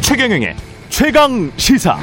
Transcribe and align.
최경영의 0.00 0.56
최강 0.88 1.52
시사. 1.56 1.98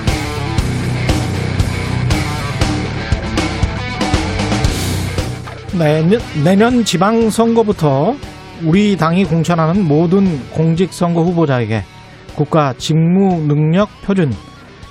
내년, 5.77 6.21
내년 6.43 6.85
지방선거부터 6.85 8.15
우리 8.63 8.95
당이 8.95 9.25
공천하는 9.25 9.87
모든 9.87 10.39
공직선거 10.51 11.23
후보자에게 11.23 11.83
국가 12.35 12.73
직무 12.77 13.41
능력 13.47 13.89
표준 14.03 14.31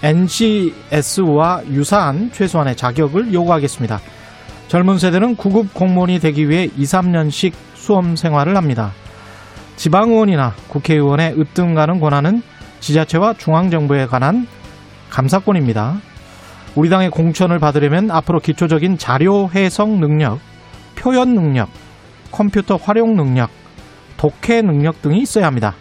NCS와 0.03 1.63
유사한 1.71 2.31
최소한의 2.33 2.77
자격을 2.77 3.33
요구하겠습니다. 3.33 4.01
젊은 4.69 4.99
세대는 4.99 5.37
구급 5.37 5.75
공무원이 5.75 6.19
되기 6.19 6.49
위해 6.49 6.69
2, 6.77 6.83
3년씩 6.83 7.53
수험 7.75 8.17
생활을 8.17 8.57
합니다. 8.57 8.93
지방의원이나 9.77 10.55
국회의원의 10.69 11.39
으뜸 11.39 11.75
가는 11.75 12.01
권한은 12.01 12.43
지자체와 12.81 13.35
중앙정부에 13.35 14.07
관한 14.07 14.47
감사권입니다. 15.11 16.01
우리 16.75 16.89
당의 16.89 17.11
공천을 17.11 17.59
받으려면 17.59 18.11
앞으로 18.11 18.41
기초적인 18.41 18.99
자료 18.99 19.51
해석 19.55 19.91
능력, 19.91 20.41
표현 20.97 21.35
능력, 21.35 21.69
컴퓨터 22.31 22.77
활용 22.77 23.15
능력, 23.15 23.51
독해 24.17 24.63
능력 24.63 25.03
등이 25.03 25.21
있어야 25.21 25.47
합니다. 25.47 25.75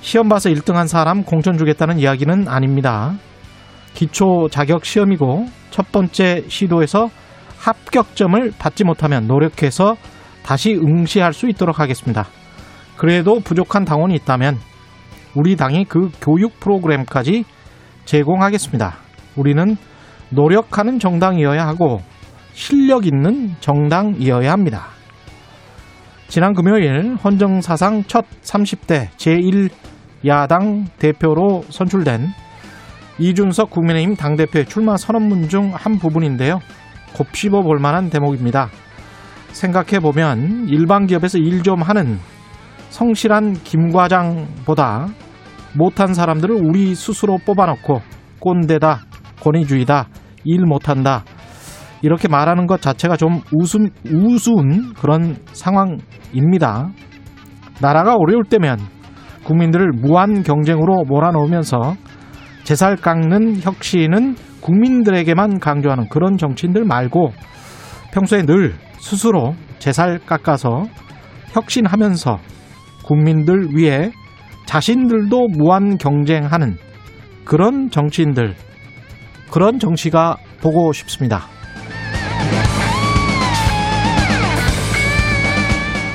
시험 0.00 0.28
봐서 0.28 0.48
1등한 0.50 0.86
사람 0.86 1.22
공천 1.22 1.58
주겠다는 1.58 1.98
이야기는 1.98 2.48
아닙니다. 2.48 3.14
기초 3.94 4.48
자격 4.48 4.84
시험이고 4.84 5.46
첫 5.70 5.90
번째 5.92 6.44
시도에서 6.48 7.10
합격점을 7.58 8.52
받지 8.58 8.84
못하면 8.84 9.26
노력해서 9.26 9.96
다시 10.44 10.74
응시할 10.74 11.32
수 11.32 11.48
있도록 11.48 11.80
하겠습니다. 11.80 12.26
그래도 12.96 13.40
부족한 13.40 13.84
당원이 13.84 14.14
있다면 14.14 14.58
우리 15.34 15.56
당이 15.56 15.84
그 15.84 16.10
교육 16.20 16.58
프로그램까지 16.60 17.44
제공하겠습니다. 18.04 18.96
우리는 19.36 19.76
노력하는 20.30 20.98
정당이어야 20.98 21.66
하고 21.66 22.00
실력 22.52 23.06
있는 23.06 23.54
정당이어야 23.60 24.50
합니다. 24.50 24.86
지난 26.28 26.54
금요일 26.54 27.16
헌정사상 27.16 28.04
첫 28.04 28.24
30대 28.42 29.08
제1 29.16 29.70
야당 30.26 30.84
대표로 30.98 31.62
선출된 31.68 32.28
이준석 33.18 33.70
국민의힘 33.70 34.16
당대표의 34.16 34.66
출마 34.66 34.96
선언문 34.96 35.48
중 35.48 35.72
한 35.74 35.98
부분인데요. 35.98 36.60
곱씹어 37.14 37.62
볼 37.62 37.78
만한 37.78 38.10
대목입니다. 38.10 38.68
생각해 39.52 40.00
보면 40.00 40.68
일반 40.68 41.06
기업에서 41.06 41.38
일 41.38 41.62
좀 41.62 41.82
하는 41.82 42.18
성실한 42.90 43.54
김 43.64 43.90
과장보다 43.90 45.08
못한 45.74 46.14
사람들을 46.14 46.54
우리 46.64 46.94
스스로 46.94 47.38
뽑아놓고 47.44 48.00
꼰대다, 48.40 49.02
권위주의다, 49.40 50.08
일 50.44 50.64
못한다 50.64 51.24
이렇게 52.02 52.28
말하는 52.28 52.66
것 52.66 52.80
자체가 52.80 53.16
좀 53.16 53.40
우스운, 53.52 53.90
우스운 54.06 54.94
그런 54.94 55.36
상황입니다. 55.52 56.90
나라가 57.80 58.14
어려울 58.14 58.44
때면 58.44 58.78
국민들을 59.48 59.92
무한 59.94 60.42
경쟁으로 60.42 61.04
몰아넣으면서 61.04 61.96
제살 62.64 62.96
깎는 62.96 63.62
혁신은 63.62 64.36
국민들에게만 64.60 65.58
강조하는 65.58 66.10
그런 66.10 66.36
정치인들 66.36 66.84
말고 66.84 67.30
평소에 68.12 68.42
늘 68.42 68.74
스스로 68.98 69.54
제살 69.78 70.18
깎아서 70.18 70.84
혁신하면서 71.52 72.36
국민들 73.06 73.68
위해 73.74 74.10
자신들도 74.66 75.48
무한 75.56 75.96
경쟁하는 75.96 76.76
그런 77.46 77.88
정치인들, 77.88 78.54
그런 79.50 79.78
정치가 79.78 80.36
보고 80.60 80.92
싶습니다. 80.92 81.46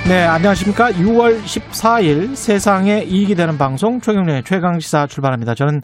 네, 0.05 0.25
안녕하십니까. 0.25 0.91
6월 0.91 1.41
14일 1.43 2.35
세상에 2.35 3.03
이익이 3.03 3.35
되는 3.35 3.57
방송 3.57 4.01
최경련의 4.01 4.43
최강시사 4.43 5.07
출발합니다. 5.07 5.55
저는 5.55 5.81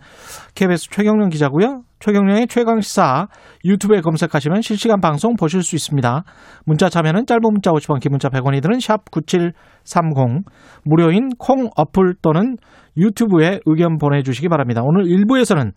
KBS 0.55 0.89
최경련 0.91 1.29
기자고요. 1.29 1.83
최경련의 1.99 2.47
최강 2.47 2.79
시사 2.79 3.27
유튜브에 3.65 3.99
검색하시면 4.01 4.61
실시간 4.61 5.01
방송 5.01 5.35
보실 5.35 5.61
수 5.63 5.75
있습니다. 5.75 6.23
문자 6.65 6.87
참여는 6.87 7.25
짧은 7.25 7.41
문자 7.43 7.71
50원, 7.71 7.99
긴 7.99 8.11
문자 8.11 8.29
100원이 8.29 8.61
드는 8.61 8.79
샵 8.79 9.11
9730 9.11 10.45
무료인 10.85 11.29
콩 11.37 11.69
어플 11.75 12.15
또는 12.21 12.55
유튜브에 12.97 13.59
의견 13.65 13.97
보내주시기 13.97 14.47
바랍니다. 14.47 14.81
오늘 14.83 15.03
1부에서는 15.05 15.73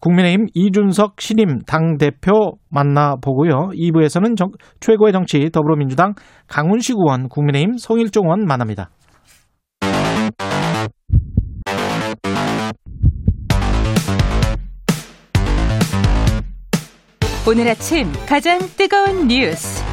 국민의힘 0.00 0.46
이준석 0.54 1.20
신임 1.20 1.60
당대표 1.66 2.58
만나보고요. 2.70 3.70
2부에서는 3.74 4.36
정, 4.36 4.48
최고의 4.80 5.12
정치 5.12 5.50
더불어민주당 5.50 6.14
강훈식 6.48 6.96
의원, 6.96 7.28
국민의힘 7.28 7.76
송일종 7.78 8.26
의원 8.26 8.46
만납니다. 8.46 8.90
오늘 17.48 17.68
아침 17.68 18.08
가장 18.28 18.58
뜨거운 18.76 19.28
뉴스 19.28 19.84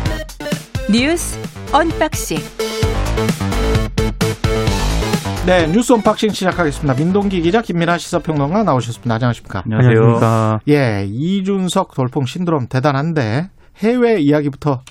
뉴스 0.91 1.40
unboxing 1.72 2.38
네, 5.46 5.68
뉴스 5.68 5.94
unboxing 5.94 6.31
시작하겠습니다. 6.31 6.96
민동기 6.96 7.42
기자, 7.42 7.62
김민아 7.62 8.00
시사평론가 8.00 8.63
나오셨습니다. 8.63 9.13
안녕하십니까? 9.13 9.62
안녕하세요. 9.66 10.62
예, 10.69 11.06
이준석 11.08 11.94
돌풍 11.94 12.25
신드롬 12.25 12.69
대단한데 12.69 13.50
해외 13.78 14.19
이야기부터 14.19 14.81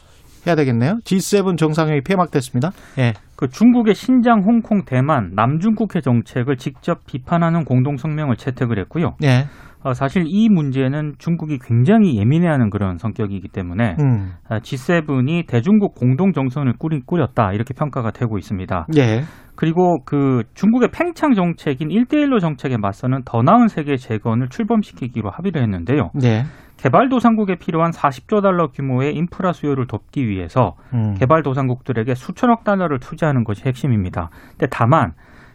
해야 0.47 0.55
되겠네요. 0.55 1.01
G7 1.05 1.59
정상회의 1.59 2.03
폐막됐습니다. 2.03 2.73
예. 2.99 3.15
그 3.35 3.49
중국의 3.49 3.97
신장, 3.97 4.43
홍콩, 4.43 4.85
대만, 4.85 5.33
남중국해 5.35 6.01
정책을 6.01 6.59
직접 6.59 7.07
비판하는 7.07 7.65
공동 7.65 7.97
성명을 7.97 8.37
채택을 8.37 8.79
했고요. 8.79 9.17
예. 9.25 9.49
어, 9.85 9.95
사실 9.95 10.25
이 10.27 10.49
문제는 10.49 11.15
중국이 11.19 11.59
굉장히 11.59 12.17
예민해하는 12.19 12.71
그런 12.71 12.99
성격이기 12.99 13.49
때문에 13.49 13.97
음. 14.01 14.33
아, 14.49 14.59
G7이 14.61 15.47
대중국 15.47 15.95
공동 15.95 16.33
정선을 16.33 16.75
꾸리, 16.79 17.01
꾸렸다 17.01 17.53
이렇게 17.53 17.75
평가가 17.75 18.13
되고 18.13 18.39
있습니다. 18.39 18.87
예. 18.97 19.23
그리고 19.55 19.99
그 20.05 20.45
중국의 20.55 20.91
팽창 20.93 21.35
정책인 21.35 21.89
1대1로 21.89 22.41
정책에 22.41 22.77
맞서는 22.77 23.23
더 23.25 23.43
나은 23.43 23.69
세계 23.69 23.97
재건을 23.97 24.49
출범시키기로 24.49 25.31
합의를 25.31 25.63
했는데요. 25.63 26.11
예. 26.25 26.45
개발도상국에 26.79 27.57
필요한 27.57 27.91
40조 27.91 28.43
달러 28.43 28.69
규모의 28.69 29.15
인프라 29.15 29.53
수요를 29.53 29.87
돕기 29.87 30.27
위해서 30.27 30.75
음. 30.95 31.15
개발도상국들에게 31.15 32.15
수천억 32.15 32.65
달러를 32.65 32.99
투자하는 32.99 33.45
것이 33.45 33.63
핵심입니다. 33.65 34.31
근데 34.51 34.67
다만 34.71 35.13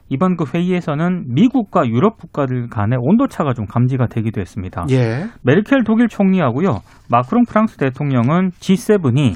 이번 0.09 0.37
그 0.37 0.45
회의에서는 0.53 1.33
미국과 1.33 1.87
유럽 1.87 2.17
국가들 2.17 2.67
간의 2.69 2.97
온도차가 3.01 3.53
좀 3.53 3.65
감지가 3.65 4.07
되기도 4.07 4.39
했습니다. 4.39 4.85
예. 4.91 5.25
메르켈 5.43 5.83
독일 5.85 6.07
총리하고요. 6.07 6.79
마크롱 7.09 7.43
프랑스 7.47 7.77
대통령은 7.77 8.51
G7이 8.51 9.35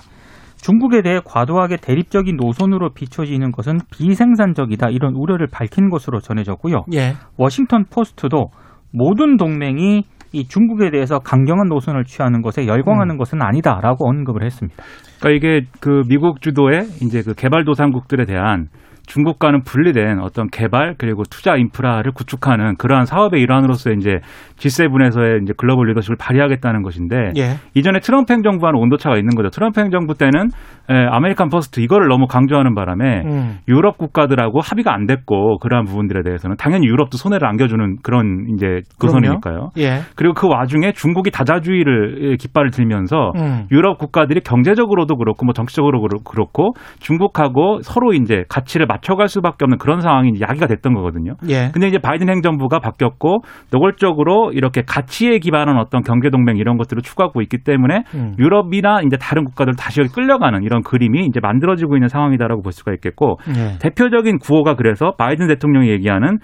중국에 0.61 1.01
대해 1.01 1.19
과도하게 1.25 1.77
대립적인 1.77 2.37
노선으로 2.37 2.91
비춰지는 2.93 3.51
것은 3.51 3.79
비생산적이다 3.91 4.89
이런 4.89 5.15
우려를 5.15 5.47
밝힌 5.51 5.89
것으로 5.89 6.19
전해졌고요. 6.19 6.85
예. 6.93 7.13
워싱턴 7.37 7.85
포스트도 7.85 8.51
모든 8.93 9.37
동맹이 9.37 10.03
이 10.33 10.47
중국에 10.47 10.91
대해서 10.91 11.19
강경한 11.19 11.67
노선을 11.67 12.05
취하는 12.05 12.41
것에 12.41 12.65
열광하는 12.65 13.15
음. 13.15 13.17
것은 13.17 13.41
아니다라고 13.41 14.07
언급을 14.07 14.43
했습니다. 14.43 14.81
그러니까 15.19 15.29
이게 15.47 15.67
그 15.81 16.03
미국 16.07 16.41
주도의 16.41 16.83
이제 17.01 17.21
그 17.21 17.33
개발도상국들에 17.33 18.25
대한 18.25 18.67
중국과는 19.07 19.63
분리된 19.63 20.19
어떤 20.19 20.47
개발 20.47 20.95
그리고 20.97 21.23
투자 21.23 21.55
인프라를 21.55 22.11
구축하는 22.13 22.75
그러한 22.77 23.05
사업의 23.05 23.41
일환으로서 23.41 23.91
이제 23.91 24.19
G7에서의 24.57 25.43
이제 25.43 25.53
글로벌 25.57 25.87
리더십을 25.89 26.15
발휘하겠다는 26.17 26.83
것인데 26.83 27.31
예. 27.37 27.55
이전에 27.73 27.99
트럼프 27.99 28.31
행정부와는 28.33 28.79
온도차가 28.79 29.17
있는 29.17 29.35
거죠. 29.35 29.49
트럼프 29.49 29.81
행정부 29.81 30.15
때는 30.15 30.49
에, 30.89 30.93
American 31.09 31.49
First 31.49 31.79
이거를 31.81 32.07
너무 32.07 32.27
강조하는 32.27 32.75
바람에 32.75 33.21
음. 33.25 33.57
유럽 33.67 33.97
국가들하고 33.97 34.59
합의가 34.61 34.93
안 34.93 35.05
됐고 35.07 35.57
그러한 35.59 35.85
부분들에 35.85 36.21
대해서는 36.23 36.55
당연히 36.57 36.85
유럽도 36.87 37.17
손해를 37.17 37.47
안겨주는 37.47 37.97
그런 38.03 38.45
이제 38.53 38.79
노선이니까요. 39.01 39.69
예. 39.77 40.01
그리고 40.15 40.33
그 40.33 40.47
와중에 40.47 40.91
중국이 40.93 41.31
다자주의를 41.31 42.37
깃발을 42.39 42.71
들면서 42.71 43.31
음. 43.35 43.67
유럽 43.71 43.97
국가들이 43.97 44.41
경제적으로도 44.41 45.15
그렇고 45.17 45.45
뭐 45.45 45.53
정치적으로 45.53 46.01
그렇- 46.01 46.19
그렇고 46.23 46.73
중국하고 46.99 47.79
서로 47.81 48.13
이제 48.13 48.43
가치를 48.49 48.85
맞춰갈 48.91 49.29
수밖에 49.29 49.63
없는 49.63 49.77
그런 49.77 50.01
상황이 50.01 50.31
야기가 50.41 50.67
됐던 50.67 50.93
거거든요. 50.93 51.35
예. 51.47 51.69
근데 51.73 51.87
이제 51.87 51.97
바이든 51.97 52.29
행정부가 52.29 52.79
바뀌었고 52.79 53.39
노골적으로 53.71 54.51
이렇게 54.53 54.81
가치에 54.81 55.39
기반한 55.39 55.77
어떤 55.77 56.01
경제 56.01 56.29
동맹 56.29 56.57
이런 56.57 56.77
것들을 56.77 57.01
추구하고 57.01 57.41
있기 57.41 57.59
때문에 57.63 58.03
음. 58.13 58.35
유럽이나 58.37 59.01
이제 59.05 59.15
다른 59.17 59.45
국가들 59.45 59.75
다시 59.77 60.01
끌려가는 60.01 60.63
이런 60.63 60.81
그림이 60.83 61.25
이제 61.25 61.39
만들어지고 61.41 61.95
있는 61.95 62.09
상황이다라고 62.09 62.61
볼 62.61 62.71
수가 62.71 62.91
있겠고 62.93 63.37
예. 63.55 63.77
대표적인 63.79 64.39
구호가 64.39 64.75
그래서 64.75 65.13
바이든 65.17 65.47
대통령이 65.47 65.89
얘기하는 65.89 66.39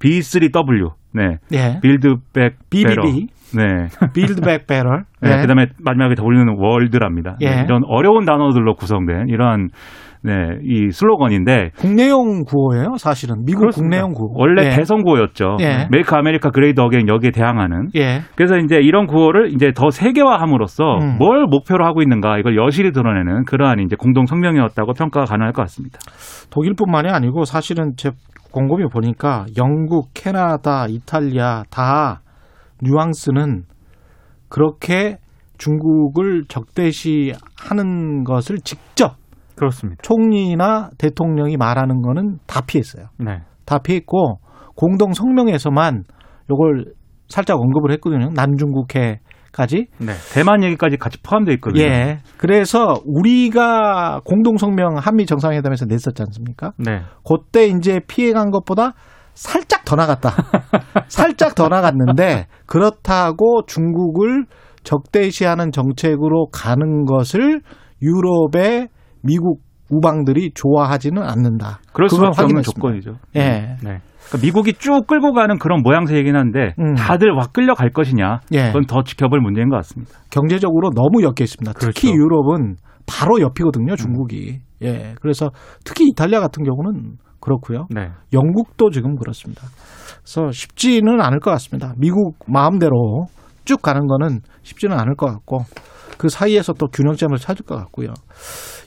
B3W, 0.00 0.90
네, 1.14 1.36
예. 1.52 1.78
Build 1.80 2.16
Back 2.32 2.56
BBB. 2.70 3.28
네. 3.54 3.86
Build 4.14 4.40
Back 4.40 4.66
Better. 4.66 5.04
네, 5.20 5.40
그다음에 5.42 5.66
마지막에 5.80 6.14
W는 6.14 6.46
World랍니다. 6.58 7.36
예. 7.40 7.50
네, 7.50 7.64
이런 7.64 7.82
어려운 7.86 8.24
단어들로 8.24 8.74
구성된 8.74 9.28
이러한 9.28 9.68
네, 10.24 10.32
이 10.62 10.90
슬로건인데 10.92 11.70
국내용 11.76 12.44
구호예요, 12.44 12.96
사실은. 12.96 13.44
미국 13.44 13.60
그렇습니다. 13.60 13.96
국내용 13.96 14.12
구호. 14.12 14.32
원래 14.36 14.66
예. 14.66 14.70
대선 14.70 15.02
구호였죠. 15.02 15.56
예. 15.60 15.88
Make 15.90 16.14
America 16.14 16.50
Great 16.50 16.80
Again 16.80 17.08
여기에 17.08 17.32
대항하는. 17.32 17.88
예. 17.96 18.20
그래서 18.36 18.56
이제 18.58 18.76
이런 18.76 19.06
구호를 19.06 19.52
이제 19.52 19.72
더 19.74 19.90
세계화함으로써 19.90 20.98
음. 20.98 21.18
뭘 21.18 21.46
목표로 21.46 21.84
하고 21.84 22.02
있는가 22.02 22.38
이걸 22.38 22.56
여실히 22.56 22.92
드러내는 22.92 23.44
그러한 23.44 23.80
이제 23.80 23.96
공동 23.98 24.26
성명이었다고 24.26 24.92
평가가 24.92 25.26
가능할 25.26 25.52
것 25.52 25.62
같습니다. 25.62 25.98
독일뿐만이 26.50 27.08
아니고 27.08 27.44
사실은 27.44 27.92
제 27.96 28.10
곰곰이 28.52 28.84
보니까 28.92 29.46
영국, 29.56 30.10
캐나다, 30.14 30.86
이탈리아 30.88 31.64
다 31.70 32.20
뉘앙스는 32.80 33.62
그렇게 34.48 35.16
중국을 35.58 36.44
적대시하는 36.48 38.24
것을 38.24 38.58
직접 38.58 39.21
그렇습니다. 39.62 40.00
총리나 40.02 40.90
대통령이 40.98 41.56
말하는 41.56 42.02
거는 42.02 42.38
다 42.46 42.62
피했어요. 42.66 43.06
네. 43.18 43.42
다 43.64 43.78
피했고 43.78 44.40
공동 44.74 45.12
성명에서만 45.12 46.02
요걸 46.50 46.86
살짝 47.28 47.60
언급을 47.60 47.92
했거든요. 47.92 48.30
난중국해 48.34 49.20
까지. 49.52 49.86
네. 49.98 50.12
대만 50.32 50.64
얘기까지 50.64 50.96
같이 50.96 51.18
포함되어 51.22 51.54
있거든요. 51.56 51.84
예. 51.84 52.18
그래서 52.38 52.94
우리가 53.04 54.22
공동 54.24 54.56
성명 54.56 54.96
한미 54.96 55.26
정상회담에서 55.26 55.84
냈었지 55.84 56.22
않습니까? 56.22 56.72
네. 56.78 57.02
그때 57.22 57.66
이제 57.66 58.00
피해간 58.08 58.50
것보다 58.50 58.94
살짝 59.34 59.84
더 59.84 59.94
나갔다. 59.94 60.30
살짝 61.06 61.54
더 61.54 61.68
나갔는데 61.68 62.46
그렇다고 62.66 63.62
중국을 63.66 64.46
적대시하는 64.82 65.70
정책으로 65.70 66.46
가는 66.50 67.04
것을 67.04 67.60
유럽의 68.02 68.88
미국 69.22 69.60
우방들이 69.90 70.52
좋아하지는 70.54 71.22
않는다. 71.22 71.80
그럴 71.92 72.08
수밖에 72.08 72.42
없는. 72.42 72.62
조건이죠. 72.62 73.16
예. 73.36 73.76
네. 73.82 74.00
그러니까 74.28 74.38
미국이 74.40 74.72
쭉 74.74 75.06
끌고 75.06 75.32
가는 75.32 75.58
그런 75.58 75.82
모양새이긴 75.82 76.36
한데 76.36 76.74
음. 76.78 76.94
다들 76.94 77.30
와 77.32 77.46
끌려갈 77.52 77.90
것이냐 77.90 78.40
예. 78.52 78.68
그건 78.68 78.86
더 78.86 79.02
지켜볼 79.02 79.40
문제인 79.40 79.68
것 79.68 79.76
같습니다. 79.76 80.12
경제적으로 80.30 80.90
너무 80.90 81.22
엮여 81.22 81.42
있습니다. 81.42 81.72
특히 81.78 82.08
그렇죠. 82.08 82.16
유럽은 82.16 82.76
바로 83.06 83.40
옆이거든요, 83.40 83.96
중국이. 83.96 84.60
예. 84.82 85.14
그래서 85.20 85.50
특히 85.84 86.06
이탈리아 86.08 86.40
같은 86.40 86.64
경우는 86.64 87.16
그렇고요. 87.40 87.86
네. 87.90 88.08
영국도 88.32 88.90
지금 88.90 89.16
그렇습니다. 89.16 89.62
그래서 90.22 90.50
쉽지는 90.52 91.20
않을 91.20 91.40
것 91.40 91.50
같습니다. 91.50 91.94
미국 91.98 92.36
마음대로 92.46 93.26
쭉 93.64 93.82
가는 93.82 94.06
거는 94.06 94.40
쉽지는 94.62 94.98
않을 94.98 95.16
것 95.16 95.26
같고 95.26 95.58
그 96.22 96.28
사이에서 96.28 96.72
또 96.74 96.86
균형점을 96.86 97.36
찾을 97.36 97.66
것 97.66 97.74
같고요. 97.74 98.14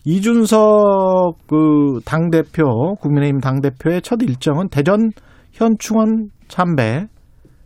이준석 0.05 1.47
그 1.49 1.99
당 2.05 2.29
대표, 2.29 2.95
국민의힘 3.01 3.41
당 3.41 3.59
대표의 3.59 4.01
첫 4.03 4.21
일정은 4.21 4.69
대전 4.69 5.09
현충원 5.51 6.29
참배가 6.47 7.07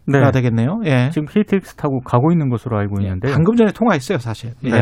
네. 0.07 0.31
되겠네요. 0.33 0.79
예. 0.85 1.09
지금 1.11 1.27
KTX 1.27 1.75
타고 1.75 1.99
가고 1.99 2.31
있는 2.31 2.49
것으로 2.49 2.79
알고 2.79 2.99
있는데요. 3.01 3.31
방금 3.31 3.55
전에 3.55 3.71
통화했어요, 3.71 4.17
사실. 4.17 4.53
예. 4.63 4.69
네. 4.71 4.79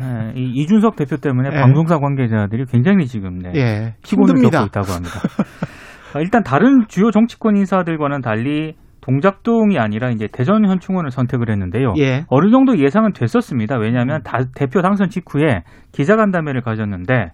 네. 0.00 0.32
이 0.34 0.62
이준석 0.62 0.96
대표 0.96 1.18
때문에 1.18 1.50
예. 1.52 1.60
방송사 1.60 1.98
관계자들이 1.98 2.64
굉장히 2.70 3.06
지금 3.06 3.38
네. 3.38 3.52
예. 3.54 3.94
피곤을 4.02 4.36
힘듭니다. 4.36 4.60
겪고 4.64 4.68
있다고 4.68 4.92
합니다. 4.94 5.14
아, 6.14 6.20
일단 6.20 6.42
다른 6.42 6.86
주요 6.88 7.10
정치권 7.10 7.56
인사들과는 7.58 8.22
달리 8.22 8.72
동작동이 9.02 9.78
아니라 9.78 10.10
이제 10.10 10.28
대전 10.32 10.64
현충원을 10.66 11.10
선택을 11.10 11.50
했는데요. 11.50 11.94
예. 11.98 12.24
어느 12.28 12.50
정도 12.50 12.78
예상은 12.78 13.12
됐었습니다. 13.12 13.76
왜냐하면 13.76 14.22
다- 14.22 14.38
대표 14.54 14.80
당선 14.80 15.08
직후에 15.10 15.62
기자간담회를 15.92 16.62
가졌는데 16.62 17.32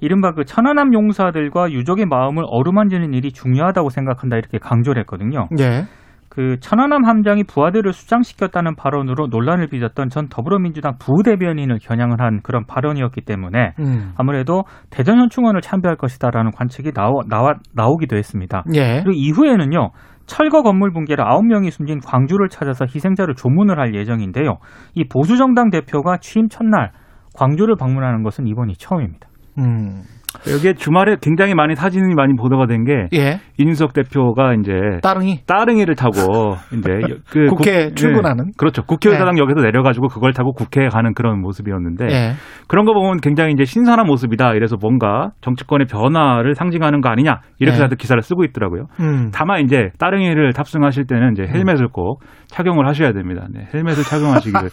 이른바 0.00 0.32
그 0.32 0.44
천안함 0.44 0.92
용사들과 0.94 1.70
유족의 1.70 2.06
마음을 2.06 2.42
어루만지는 2.48 3.12
일이 3.14 3.30
중요하다고 3.30 3.90
생각한다 3.90 4.36
이렇게 4.36 4.58
강조를 4.58 5.00
했거든요. 5.02 5.48
예. 5.60 5.84
그 6.28 6.56
천안함 6.60 7.04
함장이 7.04 7.44
부하들을 7.44 7.92
수장시켰다는 7.92 8.74
발언으로 8.74 9.26
논란을 9.26 9.66
빚었던 9.68 10.08
전 10.08 10.28
더불어민주당 10.30 10.94
부대변인을 10.98 11.78
겨냥을 11.82 12.22
한 12.22 12.40
그런 12.42 12.64
발언이었기 12.66 13.20
때문에 13.20 13.74
음. 13.78 14.12
아무래도 14.16 14.64
대전 14.88 15.18
현충원을 15.18 15.60
참배할 15.60 15.96
것이다라는 15.96 16.52
관측이 16.52 16.92
나오, 16.92 17.20
나와, 17.28 17.52
나오기도 17.74 18.16
했습니다. 18.16 18.64
예. 18.74 19.02
그리고 19.04 19.10
이후에는요. 19.12 19.90
철거 20.32 20.62
건물 20.62 20.92
붕괴로 20.92 21.22
9명이 21.22 21.70
숨진 21.70 22.00
광주를 22.00 22.48
찾아서 22.48 22.86
희생자를 22.86 23.34
조문을 23.34 23.78
할 23.78 23.94
예정인데요. 23.94 24.56
이 24.94 25.04
보수정당 25.04 25.68
대표가 25.68 26.16
취임 26.22 26.48
첫날 26.48 26.90
광주를 27.36 27.76
방문하는 27.76 28.22
것은 28.22 28.46
이번이 28.46 28.76
처음입니다. 28.78 29.28
음. 29.58 30.04
여기에 30.50 30.74
주말에 30.74 31.16
굉장히 31.20 31.54
많이 31.54 31.74
사진이 31.74 32.14
많이 32.14 32.34
보도가 32.36 32.66
된게 32.66 33.06
예. 33.14 33.38
이준석 33.58 33.92
대표가 33.92 34.54
이제 34.54 34.72
따릉이 35.02 35.40
따릉이를 35.46 35.94
타고 35.94 36.54
이제 36.76 36.90
그 37.30 37.46
국회에 37.46 37.88
국- 37.88 37.96
출근하는? 37.96 38.46
예, 38.48 38.50
그렇죠 38.56 38.82
국회의사당역에서 38.82 39.60
내려가지고 39.60 40.08
그걸 40.08 40.32
타고 40.32 40.52
국회에 40.52 40.88
가는 40.88 41.12
그런 41.14 41.40
모습이었는데 41.40 42.06
예. 42.10 42.32
그런 42.68 42.84
거 42.86 42.92
보면 42.94 43.18
굉장히 43.20 43.52
이제 43.52 43.64
신선한 43.64 44.06
모습이다 44.06 44.54
이래서 44.54 44.76
뭔가 44.80 45.30
정치권의 45.42 45.86
변화를 45.86 46.54
상징하는 46.54 47.00
거 47.00 47.08
아니냐 47.10 47.40
이렇게 47.58 47.76
네. 47.76 47.82
다들 47.82 47.96
기사를 47.96 48.20
쓰고 48.22 48.44
있더라고요. 48.44 48.86
음. 49.00 49.30
다만 49.32 49.60
이제 49.62 49.90
따릉이를 49.98 50.52
탑승하실 50.52 51.06
때는 51.06 51.32
이제 51.32 51.44
헬멧을 51.44 51.88
꼭 51.88 52.20
착용을 52.46 52.86
하셔야 52.86 53.12
됩니다. 53.12 53.46
네, 53.50 53.66
헬멧을 53.72 54.02
착용하시기를. 54.04 54.68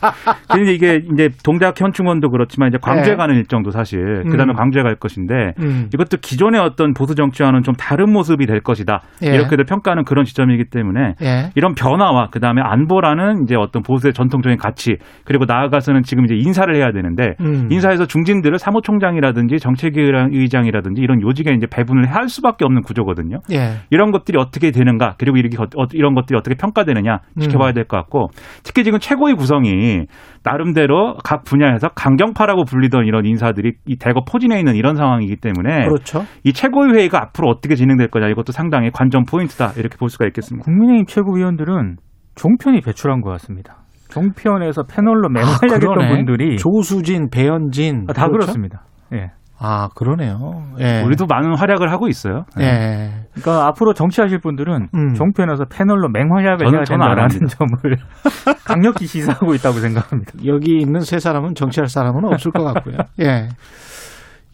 근데 0.52 0.74
이게 0.74 1.02
이제 1.14 1.30
동작 1.44 1.80
현충원도 1.80 2.30
그렇지만 2.30 2.70
이제 2.70 2.78
광주에 2.82 3.14
네. 3.14 3.18
가는 3.18 3.36
일정도 3.36 3.72
사실 3.72 4.24
그다음에 4.30 4.54
음. 4.54 4.56
광주에 4.56 4.84
갈 4.84 4.96
것인데 4.96 5.49
음. 5.60 5.90
이것도 5.94 6.18
기존의 6.22 6.60
어떤 6.62 6.94
보수 6.94 7.16
정치와는 7.16 7.64
좀 7.64 7.74
다른 7.76 8.12
모습이 8.12 8.46
될 8.46 8.60
것이다. 8.62 9.02
예. 9.24 9.28
이렇게들 9.34 9.66
평가하는 9.66 10.04
그런 10.06 10.26
지점이기 10.26 10.66
때문에 10.70 11.16
예. 11.22 11.52
이런 11.56 11.74
변화와 11.76 12.30
그다음에 12.30 12.62
안보라는 12.64 13.44
이제 13.44 13.56
어떤 13.56 13.82
보수의 13.84 14.14
전통적인 14.14 14.58
가치 14.58 14.98
그리고 15.26 15.46
나아가서는 15.46 16.04
지금 16.04 16.26
이제 16.26 16.36
인사를 16.36 16.74
해야 16.76 16.92
되는데 16.92 17.36
음. 17.42 17.68
인사에서 17.72 18.06
중진들을 18.06 18.58
사무총장이라든지 18.60 19.58
정책위의장이라든지 19.60 21.02
이런 21.02 21.22
요직에 21.22 21.52
이제 21.54 21.68
배분을 21.68 22.06
할 22.14 22.30
수밖에 22.30 22.66
없는 22.66 22.82
구조거든요. 22.84 23.40
예. 23.52 23.78
이런 23.90 24.12
것들이 24.12 24.38
어떻게 24.38 24.72
되는가 24.72 25.16
그리고 25.18 25.38
이렇게 25.38 25.58
어- 25.58 25.86
이런 25.94 26.14
것들이 26.16 26.38
어떻게 26.38 26.56
평가되느냐 26.56 27.20
음. 27.38 27.40
지켜봐야 27.42 27.72
될 27.74 27.86
것 27.90 27.98
같고 27.98 28.30
특히 28.64 28.84
지금 28.84 29.00
최고위 29.00 29.34
구성이 29.34 30.06
나름대로 30.44 31.18
각 31.24 31.44
분야에서 31.44 31.90
강경파라고 31.90 32.66
불리던 32.66 33.06
이런 33.06 33.26
인사들이 33.26 33.74
이 33.88 33.96
대거 33.98 34.26
포진해 34.26 34.60
있는 34.60 34.76
이런 34.76 34.96
상황이기 34.96 35.38
때문에 35.42 35.86
그렇죠. 35.88 36.24
이 36.44 36.54
최고위 36.54 36.94
회의가 36.94 37.20
앞으로 37.22 37.50
어떻게 37.50 37.76
진행될 37.76 38.10
거냐 38.10 38.28
이것도 38.28 38.52
상당히 38.52 38.92
관전 38.92 39.24
포인트다 39.26 39.74
이렇게 39.78 39.98
볼 39.98 40.10
수가 40.10 40.26
있겠습니다. 40.28 40.64
국민의힘 40.66 41.06
최고위원들은 41.08 41.98
종편이 42.36 42.82
배출한 42.82 43.22
것 43.22 43.30
같습니다. 43.32 43.78
종편에서 44.10 44.84
패널로 44.90 45.30
맹활약했던 45.30 46.02
아. 46.02 46.08
분들이 46.10 46.58
조수진, 46.58 47.30
배현진 47.30 48.06
아, 48.10 48.14
다 48.14 48.28
그렇죠? 48.28 48.46
그렇습니다. 48.48 48.84
예. 49.14 49.32
아 49.62 49.90
그러네요. 49.94 50.38
예. 50.80 51.02
우리도 51.04 51.26
많은 51.28 51.58
활약을 51.58 51.92
하고 51.92 52.08
있어요. 52.08 52.46
네. 52.58 52.64
예. 52.64 53.10
그러니까 53.34 53.68
앞으로 53.68 53.94
정치하실 53.94 54.40
분들은 54.40 54.88
음. 54.96 55.14
종편에서 55.16 55.66
패널로 55.66 56.08
맹활약을 56.14 56.66
저는- 56.66 56.76
해야 56.76 56.84
된다라는. 56.86 57.28
점을 57.48 57.98
강력히 58.66 59.06
시사하고 59.06 59.54
있다고 59.56 59.76
생각합니다. 59.80 60.32
여기 60.46 60.78
있는 60.78 61.02
세 61.02 61.20
사람은 61.20 61.56
정치할 61.56 61.88
사람은 61.88 62.24
없을 62.26 62.52
것 62.52 62.64
같고요. 62.64 62.96
예. 63.20 63.50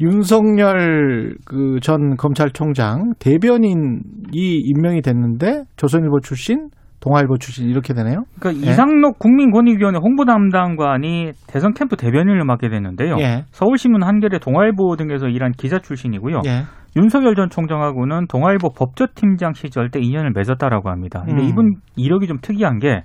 윤석열 0.01 1.35
그 1.45 1.79
전 1.81 2.15
검찰총장 2.17 3.13
대변인이 3.19 3.91
임명이 4.33 5.01
됐는데 5.01 5.63
조선일보 5.77 6.19
출신, 6.21 6.69
동아일보 6.99 7.37
출신 7.37 7.69
이렇게 7.69 7.93
되네요. 7.93 8.23
그러니까 8.39 8.65
예. 8.67 8.71
이상록 8.71 9.19
국민권익위원회 9.19 9.99
홍보 10.01 10.25
담당관이 10.25 11.31
대선 11.47 11.73
캠프 11.73 11.95
대변인을 11.95 12.43
맡게 12.45 12.69
됐는데요. 12.69 13.17
예. 13.19 13.43
서울신문 13.51 14.03
한겨레 14.03 14.39
동아일보 14.39 14.95
등에서 14.95 15.27
일한 15.27 15.51
기자 15.51 15.79
출신이고요. 15.79 16.41
예. 16.47 16.63
윤석열 16.97 17.35
전 17.35 17.49
총장하고는 17.49 18.27
동아일보 18.27 18.69
법조팀장 18.75 19.53
시절 19.53 19.91
때 19.91 19.99
인연을 19.99 20.31
맺었다라고 20.33 20.89
합니다. 20.89 21.23
근데 21.25 21.43
음. 21.43 21.49
이분 21.49 21.75
이력이 21.95 22.25
좀 22.27 22.37
특이한 22.41 22.79
게 22.79 23.03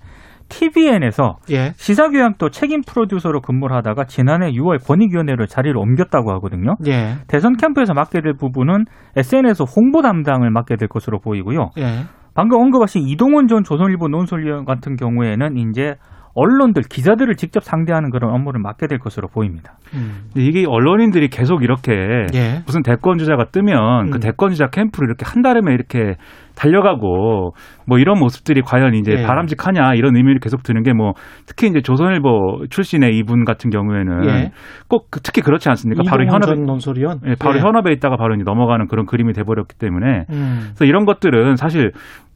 TVN에서 0.51 1.39
예. 1.51 1.73
시사교양도 1.77 2.51
책임 2.51 2.83
프로듀서로 2.83 3.41
근무를 3.41 3.75
하다가 3.77 4.05
지난해 4.05 4.53
6월 4.53 4.85
권익위원회로 4.87 5.47
자리를 5.47 5.77
옮겼다고 5.77 6.31
하거든요. 6.33 6.77
예. 6.87 7.15
대선 7.27 7.57
캠프에서 7.57 7.95
맡게 7.95 8.21
될 8.21 8.35
부분은 8.35 8.85
SNS 9.17 9.65
홍보 9.77 10.03
담당을 10.03 10.51
맡게 10.51 10.77
될 10.77 10.89
것으로 10.89 11.21
보이고요. 11.21 11.71
예. 11.79 12.05
방금 12.35 12.61
언급하신 12.61 13.09
이동원 13.09 13.49
전 13.49 13.65
조선일보 13.65 14.09
논설위원 14.09 14.65
같은 14.65 14.97
경우에는 14.97 15.57
이제 15.57 15.95
언론들 16.35 16.85
기자들을 16.89 17.35
직접 17.37 17.65
상대하는 17.65 18.11
그런 18.11 18.33
업무를 18.33 18.61
맡게 18.61 18.87
될 18.87 18.99
것으로 18.99 19.29
보입니다. 19.29 19.75
음. 19.95 20.31
이게 20.37 20.65
언론인들이 20.67 21.29
계속 21.29 21.63
이렇게 21.63 21.93
예. 22.35 22.63
무슨 22.67 22.83
대권 22.83 23.19
주자가 23.19 23.47
뜨면 23.47 24.07
음. 24.07 24.11
그 24.11 24.21
대권 24.21 24.51
주자 24.51 24.69
캠프를 24.69 25.09
이렇게 25.09 25.25
한 25.27 25.43
달에만 25.43 25.75
이렇게 25.75 26.17
달려가고 26.61 27.53
뭐 27.87 27.99
이런 27.99 28.19
모습들이 28.19 28.61
과연 28.61 28.95
이제 28.95 29.13
예. 29.19 29.23
바람직하냐 29.27 29.95
이런 29.95 30.15
의미를 30.17 30.41
계속 30.41 30.63
드는 30.63 30.83
게 30.83 30.91
뭐 30.93 31.13
특히 31.47 31.69
이제 31.69 31.81
조선일보 31.81 32.67
출신의 32.69 33.17
이분 33.17 33.45
같은 33.45 33.71
경우에는 33.71 34.25
예. 34.29 34.51
꼭그 34.89 35.21
특히 35.23 35.41
그렇지 35.41 35.69
않습니까? 35.71 36.03
바로 36.09 36.27
현업에 36.27 36.55
전 36.57 36.67
논설위원. 36.67 37.21
예, 37.27 37.35
바로 37.39 37.57
예. 37.57 37.61
현업에 37.61 37.93
있다가 37.93 38.17
바로 38.17 38.35
이제 38.35 38.43
넘어가는 38.45 38.87
그런 38.89 39.07
그림이 39.07 39.33
돼 39.33 39.45
버렸기 39.45 39.79
때문에 39.79 40.25
음. 40.31 40.59
그래서 40.75 40.85
이런 40.85 41.05
것들은 41.07 41.57
사실 41.57 41.93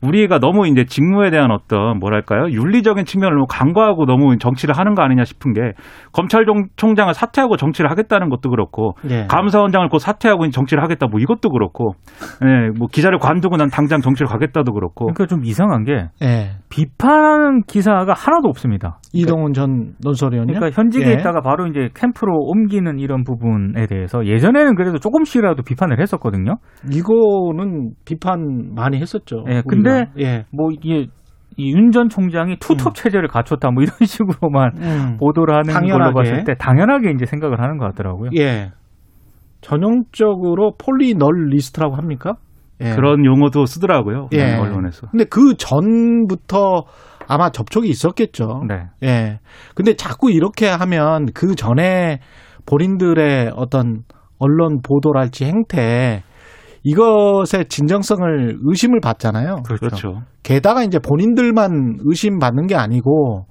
우리가 0.07 0.39
너무 0.39 0.67
이제 0.67 0.85
직무에 0.85 1.31
대한 1.31 1.51
어떤 1.51 1.99
뭐랄까요 1.99 2.51
윤리적인 2.51 3.05
측면을 3.05 3.35
너무 3.35 3.47
간과하고 3.49 4.07
너무 4.07 4.37
정치를 4.39 4.77
하는 4.77 4.95
거 4.95 5.03
아니냐 5.03 5.25
싶은 5.25 5.53
게 5.53 5.73
검찰총장을 6.13 7.13
사퇴하고 7.15 7.57
정치를 7.57 7.91
하겠다는 7.91 8.29
것도 8.29 8.51
그렇고 8.51 8.93
예. 9.11 9.27
감사원장을 9.29 9.89
곧 9.89 9.99
사퇴하고 9.99 10.49
정치를 10.51 10.83
하겠다 10.83 11.07
뭐 11.07 11.21
이것도 11.21 11.51
그렇고 11.51 11.95
예, 12.45 12.71
뭐 12.79 12.89
기자를 12.91 13.19
관두고 13.19 13.57
난 13.57 13.69
당장 13.69 14.01
정치를 14.01 14.29
가겠다도 14.29 14.73
그렇고 14.73 15.07
그러니까 15.07 15.27
좀 15.27 15.45
이상한 15.45 15.85
게 15.85 16.09
예. 16.23 16.51
비판하는 16.69 17.63
기사가 17.69 18.15
하나도 18.15 18.49
없습니다. 18.49 18.99
이동훈 19.13 19.53
전 19.53 19.93
논설위원요. 20.03 20.55
그러니까 20.55 20.71
현직에 20.71 21.07
예. 21.07 21.13
있다가 21.13 21.41
바로 21.41 21.69
이제 21.69 21.89
캠프로 21.95 22.37
옮기는 22.37 22.99
이런 22.99 23.23
부분에 23.23 23.87
대해서 23.87 24.27
예전에는 24.27 24.75
그래도 24.75 24.99
조금씩이라도 24.99 25.63
비판을 25.63 26.01
했었거든요. 26.01 26.57
이거는 26.91 27.93
비판 28.05 28.75
많이 28.75 28.99
했었죠. 28.99 29.45
예, 29.49 29.53
우리가. 29.53 29.65
근데 29.95 30.25
예. 30.25 30.45
뭐 30.51 30.71
이게 30.73 31.07
윤전 31.59 32.09
총장이 32.09 32.57
투톱 32.59 32.95
체제를 32.97 33.29
갖췄다 33.29 33.71
뭐 33.71 33.83
이런 33.83 33.95
식으로만 34.05 34.73
음. 34.79 35.17
보도를 35.19 35.55
하는 35.55 35.73
당연하게. 35.73 36.13
걸로 36.13 36.15
봤을 36.15 36.45
때 36.45 36.55
당연하게 36.55 37.13
이제 37.13 37.27
생각을 37.27 37.61
하는 37.61 37.79
것 37.79 37.87
같더라고요. 37.87 38.31
예. 38.37 38.73
전형적으로 39.61 40.73
폴리널리스트라고 40.79 41.97
합니까? 41.97 42.35
예. 42.83 42.91
그런 42.95 43.25
용어도 43.25 43.67
쓰더라고요 43.67 44.29
예. 44.33 44.57
언론에서 44.57 45.07
근데 45.11 45.25
그 45.25 45.57
전부터 45.57 46.83
아마 47.29 47.51
접촉이 47.51 47.89
있었겠죠. 47.89 48.63
네. 48.69 48.87
예. 49.05 49.39
근데 49.75 49.95
자꾸 49.95 50.31
이렇게 50.31 50.67
하면 50.69 51.27
그 51.35 51.55
전에 51.55 52.19
본인들의 52.67 53.53
어떤 53.57 54.03
언론 54.39 54.81
보도랄지 54.83 55.45
행태 55.45 56.23
이것의 56.85 57.67
진정성을 57.69 58.59
의심을 58.63 59.01
받잖아요. 59.01 59.63
그렇죠. 59.65 59.81
그렇죠. 59.81 60.23
게다가 60.43 60.83
이제 60.85 60.99
본인들만 60.99 61.99
의심받는 62.05 62.67
게 62.67 62.77
아니고 62.77 63.47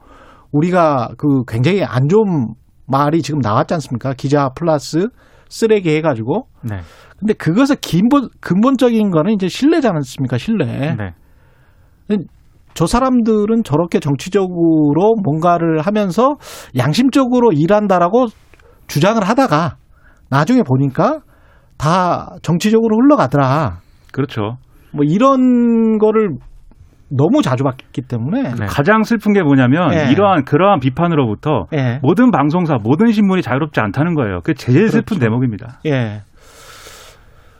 우리가 0.52 1.10
그 1.18 1.44
굉장히 1.48 1.84
안 1.84 2.08
좋은 2.08 2.54
말이 2.86 3.22
지금 3.24 3.40
나왔지 3.40 3.74
않습니까? 3.74 4.14
기자 4.14 4.50
플러스 4.50 5.08
쓰레기 5.50 5.90
해가지고. 5.96 6.48
네. 6.62 6.80
근데 7.18 7.34
그것의 7.34 7.78
근본, 7.82 8.30
근본적인 8.40 9.10
거는 9.10 9.34
이제 9.34 9.48
신뢰지 9.48 9.88
않습니까? 9.88 10.38
신뢰. 10.38 10.96
네. 10.96 11.14
저 12.76 12.86
사람들은 12.86 13.64
저렇게 13.64 14.00
정치적으로 14.00 15.16
뭔가를 15.24 15.82
하면서 15.82 16.36
양심적으로 16.78 17.52
일한다라고 17.52 18.28
주장을 18.88 19.24
하다가 19.24 19.78
나중에 20.30 20.64
보니까 20.64 21.22
다 21.84 22.38
정치적으로 22.42 22.96
흘러가더라. 22.96 23.80
그렇죠. 24.14 24.58
뭐 24.94 25.04
이런 25.04 25.98
거를 25.98 26.38
너무 27.10 27.42
자주 27.42 27.64
봤기 27.64 28.04
때문에 28.04 28.42
네. 28.42 28.66
가장 28.68 29.04
슬픈 29.04 29.34
게 29.34 29.44
뭐냐면 29.44 29.94
예. 29.94 30.10
이러한 30.10 30.46
그러한 30.46 30.80
비판으로부터 30.80 31.66
예. 31.74 32.00
모든 32.02 32.32
방송사, 32.32 32.78
모든 32.82 33.12
신문이 33.12 33.42
자유롭지 33.42 33.82
않다는 33.82 34.16
거예요. 34.16 34.40
그게 34.40 34.54
제일 34.54 34.88
슬픈 34.88 35.18
그렇죠. 35.18 35.26
대목입니다. 35.26 35.80
예. 35.86 36.22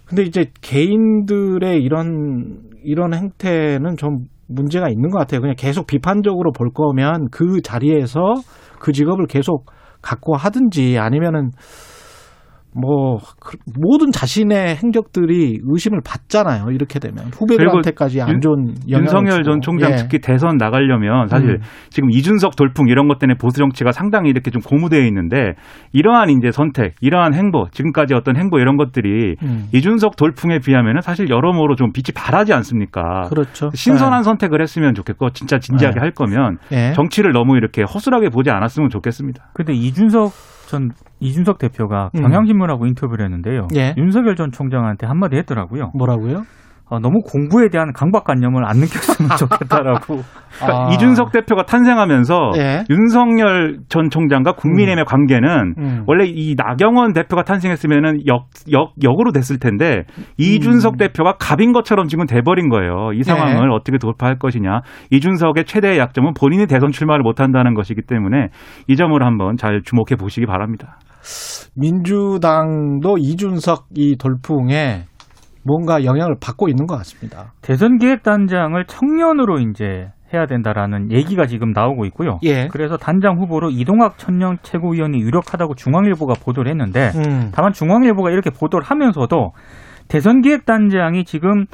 근데 0.06 0.24
이제 0.24 0.46
개인들의 0.62 1.82
이런 1.82 2.60
이런 2.84 3.14
행태는 3.14 3.98
좀 3.98 4.26
문제가 4.48 4.88
있는 4.90 5.10
것 5.10 5.20
같아요. 5.20 5.42
그냥 5.42 5.56
계속 5.58 5.86
비판적으로 5.86 6.52
볼 6.52 6.70
거면 6.74 7.28
그 7.30 7.62
자리에서 7.62 8.22
그 8.80 8.94
직업을 8.94 9.28
계속 9.28 9.66
갖고 10.02 10.36
하든지 10.36 10.98
아니면은 10.98 11.52
뭐 12.76 13.18
그- 13.40 13.58
모든 13.80 14.12
자신의 14.12 14.76
행적들이 14.78 15.60
의심을 15.64 16.02
받잖아요. 16.06 16.72
이렇게 16.72 17.00
되면 17.00 17.26
후배들한테까지 17.34 18.22
안 18.22 18.30
윤- 18.30 18.42
좋은 18.42 18.74
윤석열. 18.88 19.44
전 19.44 19.62
총장 19.62 19.92
예. 19.92 19.96
특히 19.96 20.20
대선 20.20 20.58
나가려면 20.58 21.28
사실 21.28 21.50
음. 21.50 21.62
지금 21.90 22.10
이준석 22.12 22.56
돌풍 22.56 22.88
이런 22.88 23.08
것 23.08 23.20
때문에 23.20 23.38
보수 23.38 23.58
정치가 23.58 23.92
상당히 23.92 24.30
이렇게 24.30 24.52
좀 24.52 24.62
고무되어 24.62 25.02
있는데 25.06 25.54
이러한 25.92 26.30
이제 26.30 26.52
선택, 26.52 26.96
이러한 27.02 27.34
행보, 27.34 27.68
지금까지 27.72 28.14
어떤 28.14 28.38
행보 28.38 28.60
이런 28.60 28.78
것들이 28.78 29.36
음. 29.44 29.68
이준석 29.74 30.16
돌풍에 30.16 30.60
비하면은 30.60 31.02
사실 31.02 31.30
여러모로 31.30 31.76
좀 31.76 31.92
빛이 31.92 32.14
바라지 32.16 32.54
않습니까? 32.54 33.24
그렇죠. 33.30 33.70
신선한 33.74 34.24
선택을 34.24 34.62
했으면 34.62 34.94
좋겠고 34.96 35.30
진짜 35.32 35.60
진지하게 35.60 35.96
네. 35.96 36.00
할 36.02 36.12
거면 36.12 36.58
예. 36.72 36.94
정치를 36.94 37.32
너무 37.34 37.58
이렇게 37.58 37.84
허술하게 37.84 38.30
보지 38.30 38.50
않았으면 38.50 38.90
좋겠습니다. 38.90 39.52
근데 39.54 39.74
이준석 39.74 40.32
전 40.74 40.92
이준석 41.20 41.60
대표가 41.60 42.10
음. 42.16 42.22
경향신문하고 42.22 42.88
인터뷰를 42.88 43.26
했는데요. 43.26 43.68
예. 43.76 43.94
윤석열 43.96 44.36
전 44.36 44.52
총장한테 44.52 45.06
한마디 45.06 45.36
했더라고요. 45.36 45.92
뭐라고요? 45.94 46.48
어, 46.90 47.00
너무 47.00 47.22
공부에 47.22 47.70
대한 47.70 47.94
강박관념을 47.94 48.66
안 48.66 48.78
느꼈으면 48.78 49.32
좋겠다라고. 49.38 50.22
그러니까 50.60 50.88
아. 50.88 50.94
이준석 50.94 51.32
대표가 51.32 51.64
탄생하면서 51.64 52.52
예. 52.58 52.84
윤석열 52.90 53.80
전 53.90 54.10
총장과 54.10 54.54
국민의힘의 54.54 55.06
관계는 55.06 55.74
음. 55.78 56.04
원래 56.06 56.26
이 56.28 56.56
나경원 56.56 57.14
대표가 57.14 57.44
탄생했으면은 57.44 58.28
역, 58.28 58.48
역, 58.72 58.94
역으로 59.02 59.32
됐을 59.32 59.60
텐데 59.60 60.04
이준석 60.38 60.96
음. 60.96 60.98
대표가 60.98 61.38
갑인 61.40 61.72
것처럼 61.72 62.08
지금 62.08 62.26
돼버린 62.26 62.70
거예요. 62.70 63.14
이 63.14 63.24
상황을 63.24 63.70
네. 63.70 63.74
어떻게 63.74 63.98
돌파할 63.98 64.38
것이냐. 64.38 64.82
이준석의 65.10 65.66
최대의 65.66 65.98
약점은 65.98 66.34
본인이 66.34 66.68
대선 66.68 66.92
출마를 66.92 67.24
못한다는 67.24 67.74
것이기 67.74 68.02
때문에 68.08 68.50
이 68.88 68.96
점을 68.96 69.22
한번 69.24 69.58
잘 69.58 69.82
주목해 69.84 70.16
보시기 70.20 70.46
바랍니다. 70.46 71.00
민주당도 71.76 73.18
이준석 73.18 73.86
이 73.96 74.18
돌풍에 74.18 75.06
뭔가 75.66 76.04
영향을 76.04 76.36
받고 76.42 76.70
있는 76.70 76.86
것 76.86 76.98
같습니다. 76.98 77.54
대선 77.62 77.98
기획단장을 77.98 78.84
청년으로 78.86 79.60
이제 79.60 80.10
해야 80.34 80.46
된다라는 80.46 81.12
얘기가 81.12 81.46
지금 81.46 81.72
나오고 81.72 82.06
있고요. 82.06 82.40
예. 82.44 82.68
그래서 82.68 82.98
단장 82.98 83.38
후보로 83.38 83.70
이동학 83.70 84.18
천령 84.18 84.58
최고위원이 84.64 85.20
유력하다고 85.20 85.76
중앙일보가 85.76 86.34
보도를 86.44 86.72
했는데 86.72 87.12
음. 87.16 87.52
다만 87.54 87.72
중앙일보가 87.72 88.32
이렇게 88.32 88.50
보도를 88.50 88.86
하면서도 88.86 89.52
대선 90.08 90.42
기획단장이 90.42 91.24
지금 91.24 91.66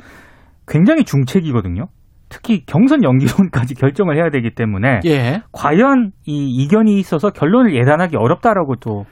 굉장히 0.67 1.03
중책이거든요. 1.03 1.85
특히 2.27 2.63
경선 2.65 3.03
연기론까지 3.03 3.73
결정을 3.79 4.17
해야 4.17 4.29
되기 4.29 4.53
때문에 4.53 4.99
예. 5.05 5.41
과연 5.51 6.11
이 6.25 6.63
이견이 6.63 6.99
있어서 6.99 7.29
결론을 7.31 7.73
예단하기 7.75 8.17
어렵다라고 8.17 8.75
또 8.75 9.05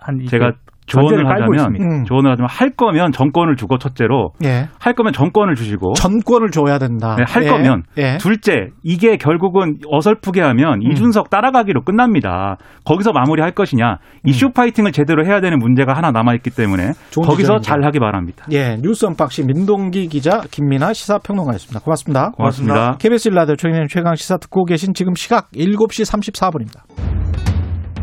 한 0.00 0.18
제가 0.26 0.52
전제를 0.52 0.54
조언을 0.88 1.28
하자면. 1.28 1.76
음. 1.80 2.04
조언을 2.04 2.30
하자면 2.32 2.48
할 2.50 2.70
거면 2.70 3.12
전권을 3.12 3.56
주고 3.56 3.78
첫째로 3.78 4.32
예. 4.44 4.68
할 4.80 4.94
거면 4.94 5.12
전권을 5.12 5.54
주시고 5.54 5.92
전권을 5.94 6.50
줘야 6.50 6.78
된다. 6.78 7.16
네, 7.16 7.24
할 7.26 7.44
예. 7.44 7.48
거면 7.48 7.82
예. 7.98 8.16
둘째 8.18 8.68
이게 8.82 9.16
결국은 9.16 9.78
어설프게 9.90 10.40
하면 10.40 10.80
음. 10.82 10.90
이준석 10.90 11.30
따라가기로 11.30 11.82
끝납니다. 11.82 12.56
거기서 12.84 13.12
마무리할 13.12 13.52
것이냐 13.52 13.98
음. 14.00 14.28
issue 14.28 14.50
fighting을 14.50 14.92
제대로 14.92 15.24
해야 15.26 15.40
되는 15.40 15.58
문제가 15.58 15.92
하나 15.94 16.10
남아 16.10 16.34
있기 16.34 16.50
때문에 16.50 16.92
거기서. 17.14 17.58
잘 17.60 17.84
하기 17.84 17.98
바랍니다. 17.98 18.46
예. 18.52 18.76
뉴스 18.80 19.04
언박싱 19.04 19.46
민동기 19.46 20.06
기자 20.08 20.40
김민아 20.50 20.92
시사평론가였습니다. 20.92 21.80
고맙습니다. 21.80 22.30
고맙습니다. 22.30 22.96
KBS 22.98 23.28
일라디오 23.28 23.56
최경 23.56 23.86
최강 23.88 24.14
시사 24.14 24.36
듣고 24.38 24.64
계신 24.64 24.94
지금 24.94 25.14
시각 25.14 25.50
7시 25.52 26.04
34분입니다. 26.32 26.80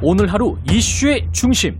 오늘 0.02 0.32
하루 0.32 0.56
이슈의 0.70 1.28
중심. 1.32 1.80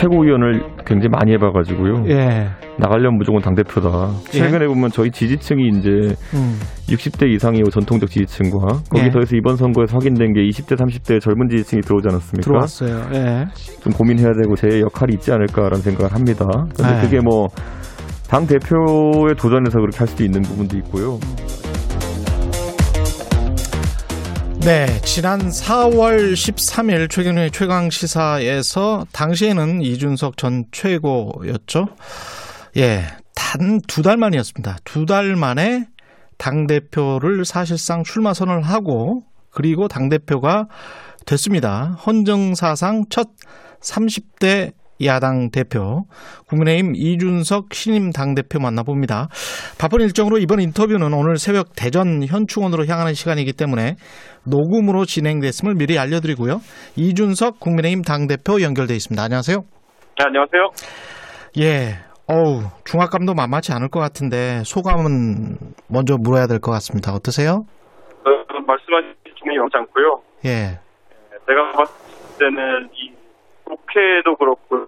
최고위원을 0.00 0.62
굉장히 0.86 1.08
많이 1.08 1.32
해봐가지고요. 1.32 2.04
예. 2.08 2.48
나가려면 2.78 3.18
무조건 3.18 3.42
당 3.42 3.54
대표다. 3.54 4.10
최근에 4.30 4.66
보면 4.66 4.90
저희 4.90 5.10
지지층이 5.10 5.68
이제 5.78 5.90
음. 6.34 6.58
60대 6.88 7.28
이상이 7.34 7.62
전통적 7.70 8.08
지지층과 8.08 8.58
거기 8.90 9.04
예. 9.06 9.10
더해서 9.10 9.36
이번 9.36 9.56
선거에서 9.56 9.96
확인된 9.96 10.32
게 10.32 10.42
20대, 10.42 10.76
30대 10.76 11.20
젊은 11.20 11.48
지지층이 11.48 11.82
들어오지 11.82 12.08
않았습니까? 12.08 12.44
들어왔어요. 12.46 13.10
예. 13.14 13.44
좀 13.82 13.92
고민해야 13.92 14.32
되고 14.40 14.54
제 14.54 14.80
역할이 14.80 15.14
있지 15.14 15.32
않을까라는 15.32 15.78
생각을 15.78 16.12
합니다. 16.14 16.44
근데 16.76 16.94
네. 16.94 17.00
그게 17.02 17.20
뭐 17.20 17.48
당 18.28 18.46
대표에 18.46 19.32
도전해서 19.38 19.78
그렇게 19.80 19.96
할 19.96 20.06
수도 20.06 20.22
있는 20.22 20.42
부분도 20.42 20.76
있고요. 20.78 21.18
네, 24.68 25.00
지난 25.00 25.48
4월 25.48 26.34
13일 26.34 27.08
최경련의 27.08 27.52
최강 27.52 27.88
시사에서 27.88 29.06
당시에는 29.12 29.80
이준석 29.80 30.36
전 30.36 30.66
최고였죠. 30.72 31.88
예, 32.76 33.06
단 33.34 33.80
두 33.88 34.02
달 34.02 34.18
만이었습니다. 34.18 34.76
두 34.84 35.06
달 35.06 35.36
만에 35.36 35.86
당 36.36 36.66
대표를 36.66 37.46
사실상 37.46 38.04
출마 38.04 38.34
선언을 38.34 38.60
하고 38.60 39.22
그리고 39.48 39.88
당 39.88 40.10
대표가 40.10 40.68
됐습니다. 41.24 41.96
헌정사상 42.06 43.06
첫 43.08 43.30
30대 43.80 44.72
야당 45.04 45.50
대표 45.50 46.02
국민의힘 46.48 46.92
이준석 46.96 47.72
신임 47.72 48.10
당 48.10 48.34
대표 48.34 48.58
만나봅니다. 48.58 49.28
바쁜 49.78 50.00
일정으로 50.00 50.38
이번 50.38 50.60
인터뷰는 50.60 51.12
오늘 51.12 51.36
새벽 51.36 51.68
대전 51.76 52.24
현충원으로 52.26 52.86
향하는 52.86 53.14
시간이기 53.14 53.52
때문에 53.52 53.94
녹음으로 54.44 55.04
진행됐음을 55.04 55.74
미리 55.74 55.98
알려드리고요. 55.98 56.58
이준석 56.96 57.60
국민의힘 57.60 58.02
당 58.02 58.26
대표 58.26 58.60
연결돼 58.60 58.94
있습니다. 58.94 59.22
안녕하세요. 59.22 59.58
네, 59.58 60.24
안녕하세요. 60.26 60.70
예. 61.60 61.98
어우, 62.30 62.60
중압감도 62.84 63.32
만만치 63.34 63.72
않을 63.72 63.88
것 63.88 64.00
같은데 64.00 64.62
소감은 64.64 65.56
먼저 65.88 66.16
물어야 66.20 66.46
될 66.46 66.58
것 66.58 66.70
같습니다. 66.72 67.12
어떠세요? 67.12 67.52
어, 67.52 68.30
말씀하신 68.66 69.14
중에 69.24 69.54
영지 69.56 69.76
않고요. 69.76 70.20
예. 70.44 70.78
제가 71.46 71.72
봤을 71.72 71.94
때는 72.38 72.88
이 72.92 72.97
국회도 73.88 74.36
그렇고요. 74.36 74.86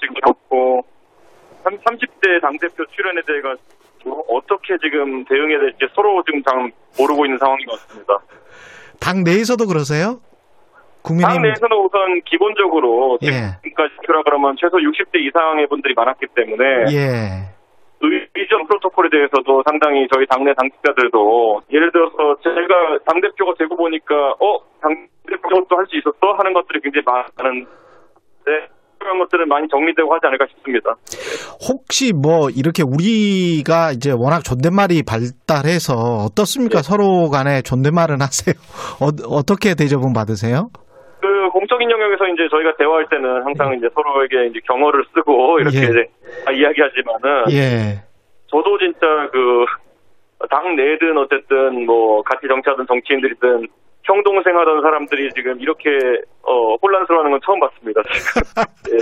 지금 0.00 0.14
그렇고 0.14 0.82
30대 1.64 2.40
당대표 2.40 2.84
출연에 2.86 3.20
대해 3.26 3.40
가지고 3.40 4.24
어떻게 4.28 4.76
지금 4.78 5.24
대응해야 5.24 5.58
될지 5.60 5.86
서로 5.94 6.22
지금 6.24 6.42
잘 6.42 6.70
모르고 6.98 7.24
있는 7.26 7.38
상황인 7.38 7.66
것 7.66 7.72
같습니다. 7.72 8.18
당 9.00 9.24
내에서도 9.24 9.66
그러세요? 9.66 10.20
당 10.20 11.02
국민의힘 11.02 11.42
내에서는 11.42 11.76
우선 11.76 12.20
기본적으로 12.24 13.18
예. 13.22 13.60
지금까지 13.62 13.94
표라 14.06 14.22
그러면 14.24 14.56
최소 14.58 14.76
60대 14.78 15.20
이상의 15.20 15.66
분들이 15.68 15.94
많았기 15.94 16.26
때문에 16.34 16.64
예. 16.92 17.54
의전 18.36 18.66
프로토콜에 18.66 19.08
대해서도 19.10 19.62
상당히 19.68 20.06
저희 20.12 20.26
당내 20.26 20.52
당직자들도 20.54 21.62
예를 21.72 21.90
들어서 21.92 22.36
제가 22.42 22.98
당대표가 23.06 23.54
되고 23.58 23.76
보니까 23.76 24.14
어? 24.40 24.58
당대표 24.80 25.48
저것도 25.48 25.76
할 25.76 25.86
수 25.86 25.96
있었어? 25.96 26.32
하는 26.36 26.52
것들이 26.52 26.80
굉장히 26.80 27.04
많은 27.06 27.66
데 28.44 28.68
그런 28.98 29.18
것들은 29.18 29.48
많이 29.48 29.68
정리되고 29.68 30.12
하지 30.14 30.26
않을까 30.26 30.46
싶습니다. 30.46 30.96
혹시 31.68 32.12
뭐 32.12 32.48
이렇게 32.48 32.82
우리가 32.82 33.92
이제 33.92 34.10
워낙 34.12 34.42
존댓말이 34.42 35.02
발달해서 35.02 36.24
어떻습니까? 36.24 36.80
서로 36.80 37.28
간에 37.28 37.60
존댓말은 37.62 38.22
하세요. 38.22 38.54
어, 39.00 39.42
떻게 39.42 39.74
대접은 39.74 40.12
받으세요? 40.14 40.70
그 41.20 41.50
공적인 41.50 41.90
영역에서 41.90 42.26
이제 42.28 42.48
저희가 42.50 42.76
대화할 42.76 43.06
때는 43.10 43.44
항상 43.44 43.74
이제 43.76 43.88
서로에게 43.94 44.46
이제 44.48 44.60
경어를 44.66 45.04
쓰고 45.14 45.60
이렇게 45.60 45.78
예. 45.78 45.82
이제 45.84 46.04
다 46.44 46.52
이야기하지만은 46.52 47.50
예. 47.52 48.02
저도 48.48 48.78
진짜 48.78 49.06
그 49.32 49.84
당 50.50 50.76
내든 50.76 51.16
어쨌든 51.18 51.86
뭐 51.86 52.22
같이 52.22 52.46
정치하던 52.48 52.86
정치인들이든 52.86 53.68
형동생 54.04 54.56
하던 54.58 54.82
사람들이 54.82 55.30
지금 55.34 55.58
이렇게 55.60 55.88
어 56.42 56.76
혼란스러워하는 56.82 57.30
건 57.32 57.40
처음 57.44 57.58
봤습니다. 57.60 58.02
예. 58.92 58.98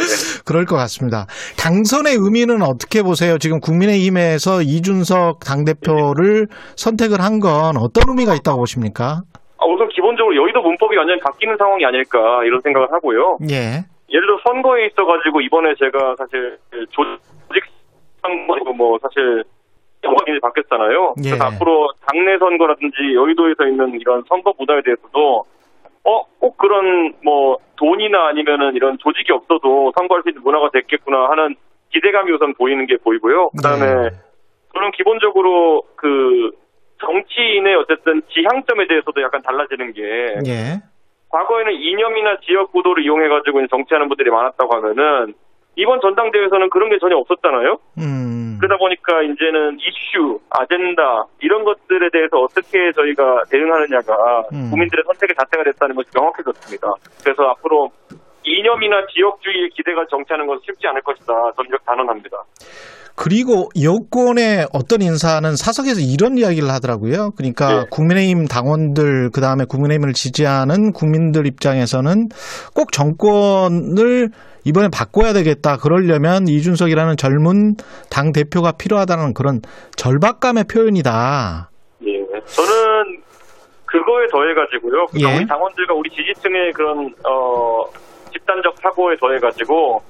그럴 0.47 0.65
것 0.65 0.77
같습니다. 0.77 1.27
당선의 1.59 2.15
의미는 2.19 2.63
어떻게 2.63 3.03
보세요? 3.03 3.39
지금 3.39 3.59
국민의힘에서 3.61 4.63
이준석 4.63 5.41
당대표를 5.45 6.47
선택을 6.77 7.21
한 7.21 7.43
건 7.43 7.75
어떤 7.81 8.07
의미가 8.07 8.35
있다고 8.39 8.59
보십니까? 8.61 9.23
아, 9.59 9.65
우선 9.67 9.89
기본적으로 9.89 10.37
여의도 10.37 10.61
문법이 10.63 10.97
완전히 10.97 11.19
바뀌는 11.21 11.57
상황이 11.59 11.85
아닐까 11.85 12.19
이런 12.45 12.61
생각을 12.61 12.87
하고요. 12.93 13.39
예. 13.51 13.83
예를 14.13 14.27
들어 14.27 14.39
선거에 14.47 14.87
있어가지고 14.87 15.41
이번에 15.41 15.75
제가 15.81 16.15
사실 16.19 16.59
조직 16.91 17.65
선거고 18.23 18.73
뭐 18.75 18.99
사실 19.03 19.43
영광이 20.05 20.41
바뀌었잖아요. 20.41 21.15
예. 21.25 21.31
그래서 21.31 21.45
앞으로 21.45 21.93
당내 22.07 22.39
선거라든지 22.39 23.15
여의도에서 23.15 23.67
있는 23.67 24.01
이런 24.01 24.23
선거 24.29 24.53
문화에 24.59 24.83
대해서도 24.83 25.45
어, 26.05 26.23
꼭 26.41 26.57
그런 26.57 27.15
뭐 27.23 27.59
돈이나 27.77 28.29
아니면은 28.29 28.75
이런 28.75 28.99
조직이 28.99 29.33
없어도 29.33 29.93
선거할 29.97 30.23
수 30.23 30.31
있는 30.31 30.43
문화가 30.43 30.71
됐겠구나 30.71 31.31
하는 31.31 31.55
기대감이 31.91 32.33
우선 32.33 32.55
보이는 32.55 32.87
게 32.87 32.97
보이고요. 32.97 33.51
그다음에 33.51 33.87
네. 33.87 34.11
저는 34.75 34.91
기본적으로 34.93 35.83
그 35.97 36.51
정치인의 37.05 37.75
어쨌든 37.77 38.23
지향점에 38.33 38.87
대해서도 38.87 39.21
약간 39.23 39.43
달라지는 39.43 39.93
게 39.93 40.03
예. 40.47 40.83
과거에는 41.29 41.73
이념이나 41.73 42.39
지역 42.41 42.73
구도를 42.73 43.05
이용해 43.05 43.29
가지고 43.29 43.61
이제 43.61 43.69
정치하는 43.71 44.09
분들이 44.09 44.31
많았다고 44.31 44.75
하면은 44.77 45.35
이번 45.77 46.01
전당대회에서는 46.01 46.71
그런 46.71 46.91
게 46.91 46.99
전혀 46.99 47.17
없었잖아요. 47.17 47.79
음. 47.99 48.59
그러다 48.61 48.77
보니까 48.77 49.23
이제는 49.23 49.79
이슈, 49.81 50.39
아젠다 50.51 51.27
이런 51.41 51.65
것들에 51.65 52.11
대해서 52.13 52.39
어떻게 52.39 52.93
저희가 52.93 53.43
대응하느냐가 53.51 54.45
음. 54.53 54.71
국민들의 54.71 55.05
선택의 55.07 55.35
자체가 55.35 55.65
됐다는 55.65 55.97
것이 55.97 56.11
명확해졌습니다. 56.15 56.87
그래서 57.25 57.43
앞으로 57.51 57.91
이념이나 58.45 59.07
지역주의에 59.07 59.69
기대가 59.75 60.05
정치하는 60.11 60.47
것은 60.47 60.61
쉽지 60.67 60.87
않을 60.89 61.01
것이다. 61.03 61.33
이렇게 61.67 61.85
단언합니다. 61.87 62.37
그리고 63.15 63.69
여권의 63.81 64.67
어떤 64.73 65.03
인사는 65.03 65.55
사석에서 65.55 66.01
이런 66.01 66.39
이야기를 66.39 66.69
하더라고요. 66.71 67.33
그러니까 67.37 67.83
네. 67.83 67.87
국민의힘 67.91 68.47
당원들 68.47 69.31
그다음에 69.31 69.65
국민의힘을 69.69 70.13
지지하는 70.15 70.93
국민들 70.93 71.47
입장에서는 71.47 72.29
꼭 72.75 72.91
정권을 72.93 74.31
이번에 74.65 74.89
바꿔야 74.93 75.33
되겠다. 75.33 75.77
그러려면 75.77 76.47
이준석이라는 76.49 77.17
젊은 77.17 77.77
당 78.11 78.33
대표가 78.33 78.73
필요하다는 78.73 79.35
그런 79.35 79.61
절박감의 79.97 80.65
표현이다. 80.73 81.71
예. 82.07 82.19
저는 82.47 83.23
그거에 83.87 84.27
더해가지고요. 84.31 85.07
그러니까 85.07 85.33
예. 85.33 85.37
우리 85.37 85.47
당원들과 85.47 85.95
우리 85.95 86.11
지지층의 86.11 86.73
그런 86.73 87.13
어 87.29 87.85
집단적 88.33 88.75
사고에 88.83 89.17
더해가지고 89.21 90.03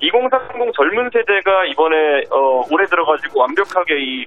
2030 0.00 0.72
젊은 0.76 1.08
세대가 1.12 1.64
이번에 1.66 1.96
어 2.30 2.64
올해 2.70 2.84
들어가지고 2.86 3.40
완벽하게 3.40 3.94
이 3.98 4.26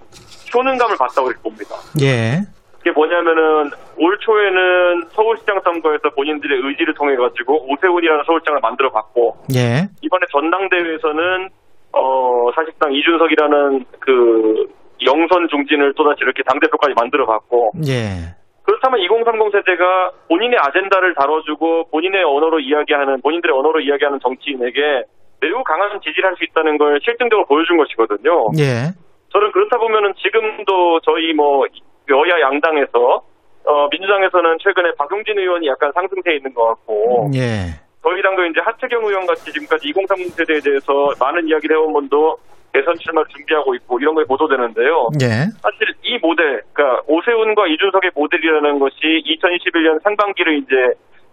효능감을 0.53 0.95
봤다고 0.97 1.29
봅니다. 1.43 1.75
예. 2.01 2.39
그게 2.85 2.91
뭐냐면은 2.91 3.71
올 3.97 4.15
초에는 4.19 5.09
서울시장 5.09 5.59
선거에서 5.63 6.11
본인들의 6.15 6.59
의지를 6.61 6.93
통해 6.93 7.15
가지고 7.15 7.65
오세훈이라는 7.65 8.23
서울시장을 8.25 8.59
만들어 8.61 8.91
봤고 8.91 9.37
예. 9.55 9.89
이번에 10.03 10.25
전당대회에서는 10.31 11.49
어 11.93 12.51
사실상 12.53 12.93
이준석이라는 12.93 13.85
그 13.99 14.69
영선 15.03 15.47
중진을 15.49 15.93
또다시 15.95 16.19
이렇게 16.21 16.43
당 16.43 16.59
대표까지 16.59 16.93
만들어 16.95 17.25
봤고 17.25 17.71
예. 17.87 18.37
그렇다면 18.61 18.99
2030 18.99 19.51
세대가 19.51 20.11
본인의 20.29 20.59
아젠다를 20.61 21.15
다뤄주고 21.15 21.89
본인의 21.89 22.23
언어로 22.23 22.59
이야기하는 22.59 23.21
본인들의 23.21 23.57
언어로 23.57 23.79
이야기하는 23.79 24.19
정치인에게 24.21 25.05
매우 25.41 25.63
강한 25.63 25.99
지지를 26.01 26.29
할 26.29 26.35
수 26.37 26.43
있다는 26.43 26.77
걸 26.77 26.99
실증적으로 27.03 27.47
보여준 27.47 27.77
것이거든요. 27.77 28.53
예. 28.59 28.93
저는 29.33 29.51
그렇다 29.51 29.77
보면은 29.79 30.13
지금도 30.21 30.99
저희 31.01 31.33
뭐 31.33 31.65
여야 32.09 32.39
양당에서 32.41 33.21
어 33.65 33.87
민주당에서는 33.89 34.57
최근에 34.61 34.91
박용진 34.97 35.37
의원이 35.39 35.67
약간 35.67 35.91
상승세에 35.93 36.35
있는 36.35 36.53
것 36.53 36.65
같고 36.65 37.31
예. 37.35 37.73
저희 38.03 38.21
당도 38.21 38.45
이제 38.45 38.61
하태경 38.63 39.03
의원 39.03 39.25
같이 39.25 39.51
지금까지 39.51 39.89
2030 39.89 40.33
세대에 40.33 40.59
대해서 40.59 40.93
많은 41.19 41.47
이야기를 41.47 41.75
해온 41.75 41.91
분도 41.93 42.37
대선 42.71 42.93
출마를 42.99 43.27
준비하고 43.29 43.73
있고 43.75 43.97
이런 43.99 44.13
거에 44.13 44.25
보도되는데요. 44.25 45.09
예. 45.21 45.49
사실 45.63 45.87
이 46.03 46.19
모델, 46.21 46.61
그러니까 46.73 47.01
오세훈과 47.07 47.67
이준석의 47.67 48.11
모델이라는 48.13 48.79
것이 48.79 48.97
2021년 49.25 50.03
상반기를 50.03 50.57
이제 50.59 50.75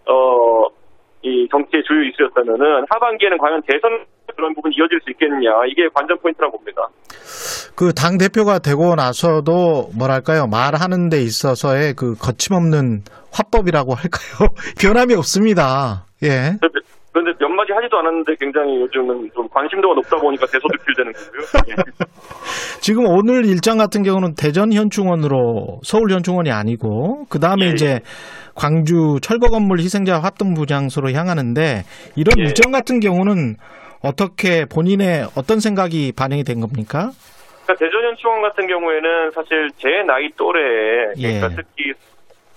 어. 0.07 0.67
이 1.23 1.47
정치의 1.49 1.83
주요 1.87 2.03
이슈였다면은 2.03 2.85
하반기에는 2.89 3.37
과연 3.37 3.61
대선 3.67 4.05
그런 4.35 4.53
부분이 4.55 4.75
이어질 4.77 4.99
수 5.03 5.09
있겠느냐 5.11 5.49
이게 5.67 5.87
관전 5.93 6.17
포인트라고 6.19 6.57
봅니다. 6.57 6.81
그 7.75 7.91
당 7.93 8.17
대표가 8.17 8.59
되고 8.59 8.95
나서도 8.95 9.89
뭐랄까요 9.97 10.47
말하는 10.47 11.09
데 11.09 11.21
있어서의 11.21 11.93
그 11.95 12.15
거침없는 12.15 13.03
화법이라고 13.31 13.93
할까요 13.93 14.49
변함이 14.79 15.15
없습니다. 15.15 16.05
예. 16.23 16.57
그런데 17.13 17.31
몇 17.39 17.47
마디 17.47 17.71
하지도 17.71 17.99
않았는데 17.99 18.33
굉장히 18.39 18.81
요즘은 18.81 19.29
좀 19.35 19.47
관심도가 19.49 19.93
높다 19.93 20.17
보니까 20.17 20.47
대소득필되는 20.47 21.13
거고요. 21.13 21.41
예. 21.69 21.75
지금 22.81 23.05
오늘 23.05 23.45
일정 23.45 23.77
같은 23.77 24.01
경우는 24.01 24.33
대전 24.35 24.73
현충원으로 24.73 25.79
서울 25.83 26.11
현충원이 26.11 26.51
아니고 26.51 27.25
그 27.29 27.39
다음에 27.39 27.67
예, 27.67 27.69
이제 27.69 27.99
광주 28.55 29.19
철거 29.21 29.47
건물 29.47 29.77
희생자 29.79 30.17
합동 30.17 30.55
부 30.55 30.65
장소로 30.65 31.11
향하는데 31.11 31.83
이런 32.15 32.33
예. 32.39 32.43
일정 32.43 32.71
같은 32.71 32.99
경우는 32.99 33.57
어떻게 34.01 34.65
본인의 34.65 35.29
어떤 35.37 35.59
생각이 35.59 36.13
반영이 36.17 36.43
된 36.43 36.59
겁니까? 36.59 37.11
그러니까 37.63 37.85
대전 37.85 38.03
현충원 38.09 38.41
같은 38.41 38.67
경우에는 38.67 39.31
사실 39.31 39.69
제 39.77 39.87
나이 40.05 40.29
또래에 40.35 41.13
그러니까 41.15 41.47
예. 41.47 41.55
특히 41.55 41.93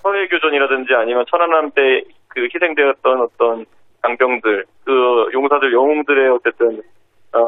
서해교전이라든지 0.02 0.94
아니면 0.94 1.24
천안함 1.30 1.70
때 1.72 2.16
그 2.36 2.46
희생되었던 2.54 3.20
어떤 3.22 3.64
장병들, 4.06 4.64
그 4.84 5.26
용사들, 5.32 5.72
영웅들의 5.72 6.28
어쨌든 6.30 6.82
어, 7.32 7.40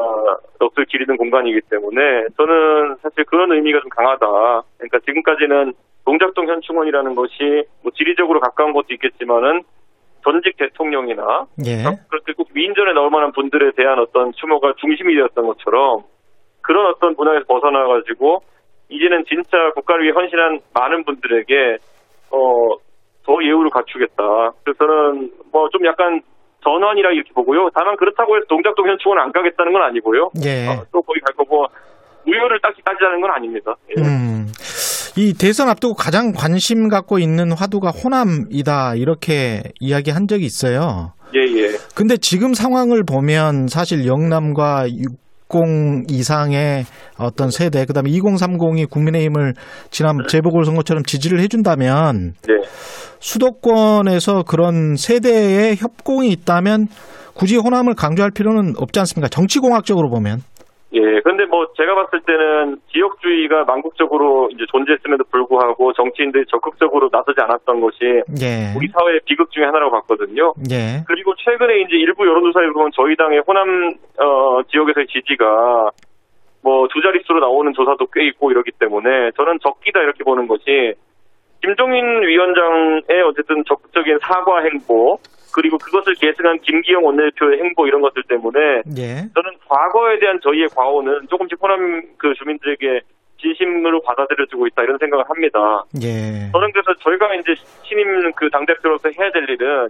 넋을 0.59 0.85
기리는 0.85 1.15
공간이기 1.17 1.61
때문에 1.69 2.27
저는 2.37 2.97
사실 3.01 3.23
그런 3.25 3.51
의미가 3.51 3.79
좀 3.79 3.89
강하다. 3.89 4.27
그러니까 4.77 4.99
지금까지는 5.05 5.73
동작동 6.05 6.47
현충원이라는 6.47 7.15
것이 7.15 7.63
뭐 7.81 7.91
지리적으로 7.95 8.39
가까운 8.39 8.73
것도 8.73 8.87
있겠지만은 8.91 9.63
전직 10.23 10.57
대통령이나 10.57 11.45
예. 11.65 11.83
그렇게 12.09 12.33
꼭 12.33 12.49
위인전에 12.53 12.93
나올 12.93 13.09
만한 13.09 13.31
분들에 13.31 13.71
대한 13.71 13.99
어떤 13.99 14.33
추모가 14.33 14.73
중심이 14.77 15.15
되었던 15.15 15.45
것처럼 15.47 16.03
그런 16.61 16.87
어떤 16.87 17.15
문화에서 17.15 17.45
벗어나 17.47 17.87
가지고 17.87 18.43
이제는 18.89 19.23
진짜 19.25 19.71
국가를 19.75 20.03
위해 20.03 20.11
헌신한 20.13 20.59
많은 20.73 21.05
분들에게 21.05 21.77
어, 22.31 22.75
더 23.25 23.43
예우를 23.43 23.69
갖추겠다. 23.69 24.51
그래서 24.63 24.77
저는 24.77 25.31
뭐 25.51 25.69
좀 25.69 25.85
약간 25.85 26.21
전환이라 26.63 27.11
이렇게 27.11 27.31
보고요. 27.33 27.69
다만 27.73 27.95
그렇다고 27.97 28.35
해서 28.35 28.45
동작동 28.49 28.87
현충원 28.87 29.19
안 29.19 29.31
가겠다는 29.31 29.71
건 29.73 29.81
아니고요. 29.83 30.29
예. 30.43 30.67
어, 30.67 30.83
또 30.91 31.01
거기 31.01 31.19
갈 31.21 31.33
거고 31.35 31.65
무효를 32.25 32.59
딱히 32.61 32.81
따지자는 32.83 33.21
건 33.21 33.31
아닙니다. 33.31 33.75
예. 33.95 34.01
음. 34.01 34.47
이 35.17 35.33
대선 35.33 35.69
앞두고 35.69 35.95
가장 35.95 36.31
관심 36.31 36.87
갖고 36.87 37.19
있는 37.19 37.51
화두가 37.51 37.89
호남이다 37.89 38.95
이렇게 38.95 39.63
이야기한 39.79 40.27
적이 40.27 40.45
있어요. 40.45 41.13
예, 41.35 41.39
예. 41.39 41.69
근데 41.95 42.17
지금 42.17 42.53
상황을 42.53 43.03
보면 43.03 43.67
사실 43.67 44.07
영남과 44.07 44.87
60 44.87 46.09
이상의 46.09 46.85
어떤 47.19 47.49
세대, 47.49 47.85
그다음에 47.85 48.09
2030이 48.11 48.89
국민의힘을 48.89 49.53
지난 49.89 50.19
재보궐 50.27 50.63
선거처럼 50.65 51.03
지지를 51.03 51.39
해준다면 51.39 52.33
네. 52.47 52.53
수도권에서 53.19 54.43
그런 54.43 54.95
세대의 54.95 55.75
협공이 55.77 56.29
있다면 56.29 56.87
굳이 57.35 57.57
호남을 57.57 57.95
강조할 57.95 58.31
필요는 58.35 58.73
없지 58.77 58.99
않습니까? 58.99 59.29
정치공학적으로 59.29 60.09
보면. 60.09 60.39
예, 60.91 61.21
근데 61.21 61.45
뭐 61.45 61.67
제가 61.77 61.93
봤을 61.93 62.19
때는 62.25 62.81
지역주의가 62.91 63.63
만국적으로 63.65 64.49
이제 64.51 64.65
존재했음에도 64.71 65.23
불구하고 65.29 65.93
정치인들이 65.93 66.45
적극적으로 66.49 67.09
나서지 67.11 67.39
않았던 67.39 67.79
것이 67.79 68.25
예. 68.41 68.73
우리 68.75 68.87
사회의 68.89 69.19
비극 69.25 69.51
중에 69.51 69.65
하나라고 69.65 69.91
봤거든요. 70.01 70.53
예. 70.71 71.05
그리고 71.05 71.35
최근에 71.37 71.81
이제 71.81 71.95
일부 71.95 72.25
여론조사에 72.25 72.65
보면 72.73 72.89
저희 72.95 73.15
당의 73.15 73.43
호남 73.47 73.93
어, 74.17 74.63
지역에서의 74.71 75.05
지지가 75.07 75.91
뭐 76.63 76.87
두 76.91 77.01
자릿수로 77.01 77.39
나오는 77.39 77.71
조사도 77.73 78.07
꽤 78.13 78.25
있고 78.27 78.51
이러기 78.51 78.71
때문에 78.79 79.31
저는 79.37 79.59
적기다 79.61 80.01
이렇게 80.01 80.23
보는 80.23 80.47
것이 80.47 80.93
김종인 81.61 82.21
위원장의 82.21 83.21
어쨌든 83.27 83.63
적극적인 83.65 84.19
사과 84.21 84.61
행보 84.61 85.19
그리고 85.53 85.77
그것을 85.77 86.13
계승한 86.15 86.59
김기영 86.61 87.03
원내대표의 87.03 87.59
행보 87.59 87.87
이런 87.87 88.01
것들 88.01 88.23
때문에 88.23 88.59
예. 88.97 89.27
저는 89.33 89.57
과거에 89.67 90.19
대한 90.19 90.39
저희의 90.41 90.69
과오는 90.75 91.27
조금씩 91.29 91.57
호남 91.61 92.03
그 92.17 92.33
주민들에게 92.35 93.01
진심으로 93.41 94.01
받아들여지고 94.01 94.67
있다 94.67 94.83
이런 94.83 94.97
생각을 94.97 95.25
합니다. 95.27 95.83
예. 96.03 96.51
저는 96.51 96.71
그래서 96.71 96.93
저희가 96.99 97.33
이제 97.35 97.55
신임 97.83 98.31
그 98.33 98.49
당대표로서 98.49 99.09
해야 99.17 99.31
될 99.31 99.49
일은 99.49 99.89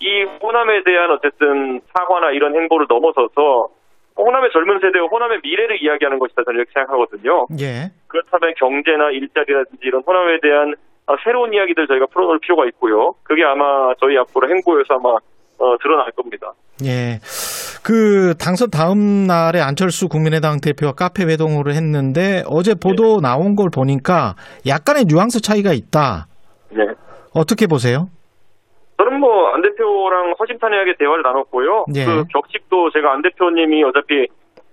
이 0.00 0.22
호남에 0.42 0.82
대한 0.84 1.10
어쨌든 1.10 1.80
사과나 1.94 2.30
이런 2.32 2.54
행보를 2.54 2.86
넘어서서 2.88 3.68
호남의 4.16 4.50
젊은 4.52 4.80
세대와 4.80 5.06
호남의 5.06 5.40
미래를 5.42 5.82
이야기하는 5.82 6.18
것이다 6.18 6.42
저는 6.44 6.58
이렇게 6.58 6.72
생각하거든요. 6.74 7.46
예. 7.60 7.90
그렇다면 8.08 8.54
경제나 8.56 9.10
일자리라든지 9.10 9.80
이런 9.82 10.02
호남에 10.02 10.38
대한 10.40 10.74
아, 10.74 10.87
새로운 11.24 11.52
이야기들 11.54 11.86
저희가 11.86 12.06
풀어놓을 12.12 12.38
필요가 12.40 12.66
있고요. 12.66 13.14
그게 13.22 13.42
아마 13.44 13.92
저희 14.00 14.16
앞으로 14.18 14.48
행보에서 14.48 14.94
아마 14.94 15.10
어, 15.60 15.76
드러날 15.82 16.10
겁니다. 16.12 16.52
예. 16.84 17.18
그 17.82 18.34
당선 18.38 18.70
다음 18.70 19.26
날에 19.26 19.60
안철수 19.60 20.08
국민의당 20.08 20.60
대표가 20.60 20.92
카페 20.92 21.24
회동을 21.24 21.68
했는데 21.72 22.42
어제 22.46 22.74
보도 22.74 23.20
나온 23.20 23.56
걸 23.56 23.68
보니까 23.74 24.34
약간의 24.66 25.04
뉘앙스 25.06 25.40
차이가 25.40 25.72
있다. 25.72 26.26
네. 26.70 26.84
어떻게 27.34 27.66
보세요? 27.66 28.08
저는 28.98 29.20
뭐 29.20 29.38
안 29.54 29.62
대표랑 29.62 30.34
허심탄회하게 30.38 30.94
대화를 30.98 31.22
나눴고요. 31.22 31.86
예. 31.96 32.04
그 32.04 32.24
격식도 32.32 32.90
제가 32.90 33.12
안 33.12 33.22
대표님이 33.22 33.82
어차피 33.84 34.28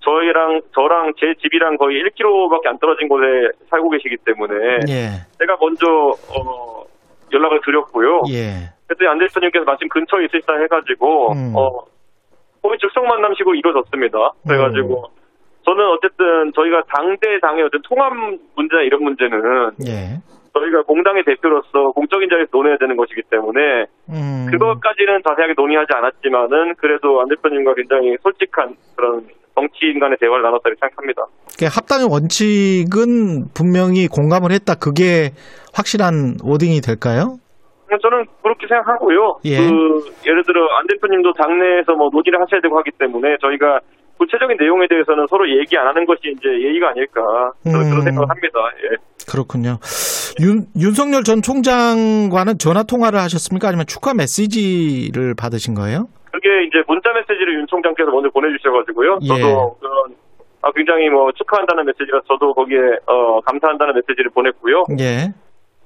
저희랑 0.05 0.61
저랑 0.73 1.13
제 1.19 1.33
집이랑 1.41 1.77
거의 1.77 2.03
1km밖에 2.03 2.67
안 2.67 2.77
떨어진 2.77 3.07
곳에 3.09 3.25
살고 3.69 3.89
계시기 3.89 4.17
때문에 4.23 4.53
예. 4.87 5.25
제가 5.39 5.57
먼저 5.59 5.85
어, 6.29 6.83
연락을 7.33 7.59
드렸고요. 7.65 8.21
예. 8.29 8.69
그때 8.87 9.07
안 9.07 9.17
대표님께서 9.17 9.65
마침 9.65 9.89
근처에 9.89 10.25
있으시다 10.25 10.53
해가지고 10.61 11.33
음. 11.33 11.53
어 11.55 11.81
거의 12.61 12.77
즉석 12.79 13.03
만남식으로 13.05 13.55
이루어졌습니다. 13.55 14.31
그래가지고 14.47 15.09
저는 15.65 15.85
어쨌든 15.89 16.51
저희가 16.53 16.83
당대 16.87 17.39
당의 17.41 17.63
어떤 17.63 17.81
통합 17.81 18.13
문제나 18.55 18.83
이런 18.83 19.03
문제는 19.03 19.71
예. 19.87 20.21
저희가 20.53 20.83
공당의 20.83 21.23
대표로서 21.25 21.91
공적인 21.91 22.29
자리에서 22.29 22.49
논해야 22.53 22.77
되는 22.77 22.95
것이기 22.95 23.23
때문에 23.29 23.85
음. 24.09 24.47
그것까지는 24.51 25.21
자세하게 25.27 25.53
논의하지 25.57 25.91
않았지만은 25.93 26.75
그래도 26.75 27.21
안 27.21 27.27
대표님과 27.27 27.73
굉장히 27.73 28.15
솔직한 28.21 28.75
그런 28.95 29.27
정치인 29.65 29.99
간의 29.99 30.17
대화를 30.19 30.43
나눴다 30.43 30.69
고 30.69 30.75
생각합니다. 30.79 31.21
그 31.57 31.65
합당의 31.65 32.07
원칙은 32.09 33.49
분명히 33.53 34.07
공감을 34.07 34.51
했다. 34.51 34.75
그게 34.75 35.31
확실한 35.73 36.37
워딩이 36.43 36.81
될까요? 36.81 37.37
저는 38.01 38.25
그렇게 38.43 38.67
생각하고요. 38.67 39.39
예. 39.45 39.57
그 39.57 39.71
예를 40.25 40.43
들어 40.43 40.67
안 40.77 40.87
대표님도 40.87 41.33
당내에서 41.33 41.93
뭐 41.93 42.09
논의를 42.11 42.41
하셔야 42.41 42.59
되고 42.61 42.77
하기 42.79 42.91
때문에 42.99 43.37
저희가 43.41 43.79
구체적인 44.17 44.57
내용에 44.57 44.87
대해서는 44.89 45.27
서로 45.29 45.47
얘기 45.49 45.77
안 45.77 45.87
하는 45.87 46.05
것이 46.05 46.21
이제 46.31 46.47
예의가 46.49 46.89
아닐까 46.89 47.21
저는 47.63 47.85
음. 47.85 47.89
그런 47.89 48.01
생각을 48.03 48.29
합니다. 48.29 48.59
예. 48.83 48.97
그렇군요. 49.29 49.77
윤, 50.41 50.65
윤석열 50.79 51.23
전 51.23 51.41
총장과는 51.41 52.57
전화 52.59 52.83
통화를 52.83 53.19
하셨습니까? 53.19 53.69
아니면 53.69 53.85
축하 53.87 54.13
메시지를 54.13 55.35
받으신 55.35 55.73
거예요? 55.73 56.07
그게 56.35 56.63
이제 56.67 56.83
문자 56.87 57.11
메시지를 57.13 57.55
윤 57.55 57.67
총장께서 57.67 58.11
먼저 58.11 58.29
보내주셔가지고요. 58.29 59.19
예. 59.23 59.27
저도 59.27 59.75
그런 59.79 60.15
아, 60.61 60.71
굉장히 60.75 61.09
뭐 61.09 61.31
축하한다는 61.31 61.85
메시지라 61.85 62.21
저도 62.27 62.53
거기에 62.53 62.77
어, 63.07 63.39
감사한다는 63.41 63.93
메시지를 63.95 64.31
보냈고요. 64.31 64.83
예. 64.99 65.33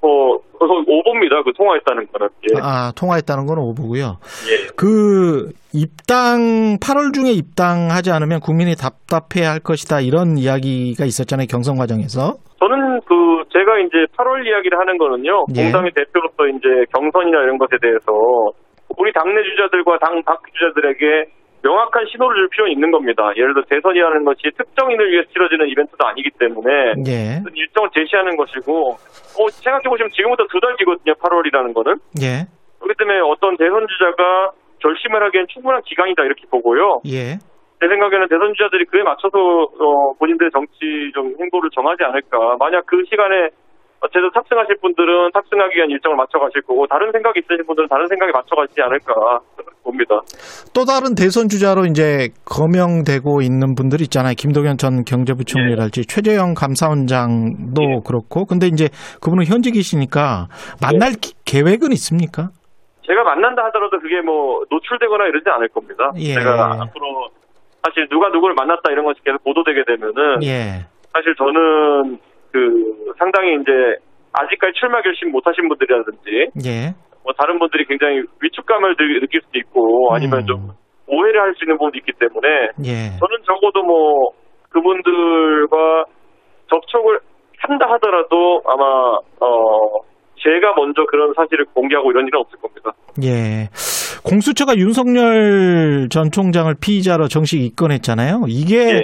뭐 0.01 0.39
그래서 0.57 0.73
오보입니다. 0.87 1.43
그 1.43 1.51
통화했다는 1.53 2.07
거는. 2.11 2.29
예. 2.51 2.59
아, 2.61 2.91
통화했다는 2.95 3.45
건 3.45 3.57
오보고요. 3.59 4.17
예. 4.49 4.67
그 4.75 5.51
입당 5.73 6.77
8월 6.79 7.13
중에 7.13 7.31
입당하지 7.31 8.11
않으면 8.11 8.39
국민이 8.39 8.75
답답해 8.75 9.45
할 9.45 9.59
것이다 9.59 9.99
이런 9.99 10.37
이야기가 10.37 11.05
있었잖아요 11.05 11.47
경선 11.49 11.77
과정에서 11.77 12.35
저는 12.59 13.01
그 13.05 13.43
제가 13.51 13.79
이제 13.79 14.07
8월 14.17 14.45
이야기를 14.45 14.79
하는 14.79 14.97
거는요. 14.97 15.45
예. 15.55 15.63
공당의 15.63 15.91
대표로서 15.95 16.47
이제 16.47 16.85
경선이나 16.93 17.43
이런 17.43 17.57
것에 17.57 17.77
대해서 17.81 18.07
우리 18.97 19.11
당내 19.13 19.41
주자들과 19.43 19.97
당 19.99 20.21
밖 20.23 20.41
주자들에게 20.53 21.25
명확한 21.61 22.05
신호를 22.11 22.35
줄 22.37 22.49
필요는 22.49 22.71
있는 22.71 22.91
겁니다. 22.91 23.31
예를 23.35 23.53
들어 23.53 23.63
대선이라는 23.69 24.23
것이 24.23 24.43
특정인을 24.57 25.11
위해 25.11 25.23
치러지는 25.31 25.67
이벤트도 25.67 26.07
아니기 26.07 26.29
때문에 26.39 26.71
예 27.07 27.43
일정을 27.53 27.89
제시하는 27.93 28.37
것이고 28.37 28.91
어, 28.95 29.49
생각해보시면 29.49 30.11
지금부터 30.15 30.45
두 30.47 30.59
달 30.59 30.75
뒤거든요. 30.77 31.13
8월이라는 31.15 31.73
거는. 31.73 31.95
예, 32.23 32.47
그렇기 32.79 32.97
때문에 32.97 33.19
어떤 33.19 33.57
대선 33.57 33.85
주자가 33.87 34.51
결심을 34.79 35.21
하기엔 35.23 35.47
충분한 35.49 35.81
기간이다 35.85 36.23
이렇게 36.23 36.43
보고요. 36.49 37.01
예. 37.07 37.35
제 37.81 37.87
생각에는 37.87 38.27
대선 38.29 38.53
주자들이 38.55 38.85
그에 38.85 39.03
맞춰서 39.03 39.37
어, 39.39 40.13
본인들의 40.19 40.51
정치적 40.51 41.25
행보를 41.39 41.69
정하지 41.75 42.03
않을까. 42.03 42.55
만약 42.59 42.85
그 42.85 43.03
시간에 43.09 43.49
어쨌든 44.01 44.31
탑승하실 44.33 44.77
분들은 44.81 45.31
탑승하기 45.33 45.75
위한 45.75 45.89
일정을 45.89 46.15
맞춰 46.15 46.39
가실 46.39 46.61
거고 46.61 46.87
다른 46.87 47.11
생각이 47.11 47.39
있으신 47.43 47.65
분들은 47.67 47.87
다른 47.89 48.07
생각에 48.07 48.31
맞춰 48.31 48.55
가시지 48.55 48.81
않을까 48.81 49.39
봅니다. 49.83 50.15
또 50.73 50.85
다른 50.85 51.15
대선 51.15 51.49
주자로 51.49 51.85
이제 51.85 52.29
거명되고 52.45 53.41
있는 53.41 53.75
분들 53.75 54.01
있잖아요. 54.01 54.33
김동연 54.37 54.77
전 54.77 55.03
경제부총리랄지 55.03 56.05
최재형 56.05 56.53
감사원장도 56.53 57.81
예. 57.83 57.99
그렇고. 58.05 58.45
근데 58.45 58.67
이제 58.67 58.87
그분은 59.21 59.45
현직이시니까 59.45 60.47
만날 60.81 61.11
기- 61.19 61.33
계획은 61.45 61.91
있습니까? 61.93 62.49
제가 63.05 63.23
만난다 63.23 63.65
하더라도 63.65 63.99
그게 63.99 64.21
뭐 64.21 64.61
노출되거나 64.69 65.25
이러지 65.27 65.49
않을 65.49 65.67
겁니다. 65.69 66.11
예. 66.17 66.33
제가 66.35 66.77
앞으로 66.87 67.29
사실 67.83 68.07
누가 68.09 68.29
누구를 68.29 68.53
만났다 68.55 68.91
이런 68.91 69.03
것이 69.05 69.19
계속 69.25 69.43
보도되게 69.43 69.83
되면은 69.87 70.43
예. 70.43 70.85
사실 71.11 71.33
저는 71.35 72.19
그 72.51 73.13
상당히 73.17 73.55
이제 73.61 73.71
아직까지 74.33 74.73
출마 74.79 75.01
결심 75.01 75.31
못하신 75.31 75.67
분들이라든지 75.69 76.51
예. 76.65 76.93
뭐 77.23 77.33
다른 77.37 77.59
분들이 77.59 77.85
굉장히 77.85 78.21
위축감을 78.41 78.95
느- 78.97 79.19
느낄 79.21 79.41
수도 79.45 79.57
있고 79.59 80.13
아니면 80.13 80.41
음. 80.41 80.45
좀 80.45 80.69
오해를 81.07 81.41
할 81.41 81.53
수 81.55 81.63
있는 81.65 81.77
부분도 81.77 81.97
있기 81.97 82.11
때문에 82.19 82.47
예. 82.85 83.17
저는 83.19 83.37
적어도 83.45 83.83
뭐 83.83 84.29
그분들과 84.69 86.05
접촉을 86.69 87.19
한다 87.57 87.85
하더라도 87.93 88.61
아마 88.65 89.17
어 89.41 89.79
제가 90.41 90.73
먼저 90.77 91.03
그런 91.09 91.33
사실을 91.35 91.65
공개하고 91.73 92.11
이런 92.11 92.27
일은 92.27 92.39
없을 92.39 92.57
겁니다. 92.59 92.91
예. 93.23 93.67
공수처가 94.23 94.75
윤석열 94.77 96.07
전 96.09 96.31
총장을 96.31 96.73
피의자로 96.79 97.27
정식 97.27 97.61
입건했잖아요. 97.61 98.43
이게 98.47 98.75
예. 98.77 99.01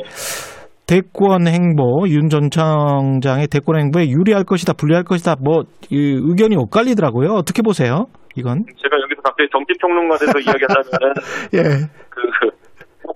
대권 0.87 1.47
행보, 1.47 2.05
윤전 2.07 2.51
총장의 2.51 3.47
대권 3.51 3.79
행보에 3.79 4.07
유리할 4.09 4.43
것이다, 4.43 4.73
불리할 4.73 5.03
것이다, 5.03 5.35
뭐, 5.41 5.63
이 5.89 5.97
의견이 6.21 6.55
엇갈리더라고요. 6.57 7.33
어떻게 7.33 7.61
보세요? 7.63 8.05
이건? 8.35 8.65
제가 8.77 8.93
여기서 9.01 9.21
갑자기 9.23 9.49
정치평론가 9.51 10.17
돼서 10.17 10.37
이야기하자면은 10.45 11.13
예. 11.55 11.61
그 12.09 12.21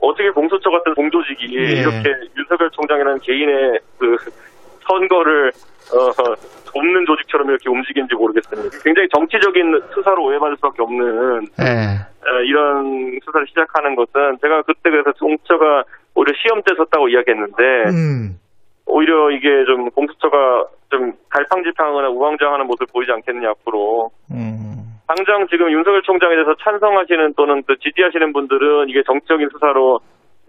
어떻게 0.02 0.30
공수처 0.32 0.70
같은 0.70 0.94
공조직이 0.96 1.46
예. 1.58 1.82
이렇게 1.82 2.10
윤석열 2.38 2.70
총장이라는 2.72 3.20
개인의 3.20 3.80
그 4.00 4.16
선거를 4.88 5.52
어, 5.94 6.36
돕는 6.72 7.06
조직처럼 7.06 7.50
이렇게 7.50 7.70
움직이는지 7.70 8.16
모르겠습니다. 8.16 8.78
굉장히 8.84 9.08
정치적인 9.14 9.82
수사로 9.94 10.24
오해받을 10.26 10.56
수밖에 10.58 10.82
없는 10.82 11.48
예. 11.60 12.00
어, 12.00 12.42
이런 12.46 13.20
수사를 13.26 13.46
시작하는 13.48 13.96
것은 13.96 14.38
제가 14.42 14.62
그때 14.64 14.90
그래서 14.90 15.12
공수처가 15.20 15.84
오히려 16.20 16.34
시험 16.36 16.62
때 16.64 16.76
섰다고 16.76 17.08
이야기했는데 17.08 17.64
음. 17.96 18.36
오히려 18.86 19.32
이게 19.32 19.48
좀 19.64 19.90
공수처가 19.92 20.66
좀 20.92 21.14
갈팡질팡하거나 21.30 22.10
우왕좌왕하는 22.10 22.68
모습을 22.68 22.88
보이지 22.92 23.12
않겠느냐 23.12 23.52
앞으로 23.52 24.12
음. 24.32 25.00
당장 25.08 25.48
지금 25.48 25.72
윤석열 25.72 26.02
총장에 26.04 26.36
대해서 26.36 26.54
찬성하시는 26.62 27.34
또는 27.38 27.64
또 27.68 27.76
지지하시는 27.78 28.34
분들은 28.34 28.90
이게 28.90 29.02
정치적인 29.08 29.48
수사로 29.54 30.00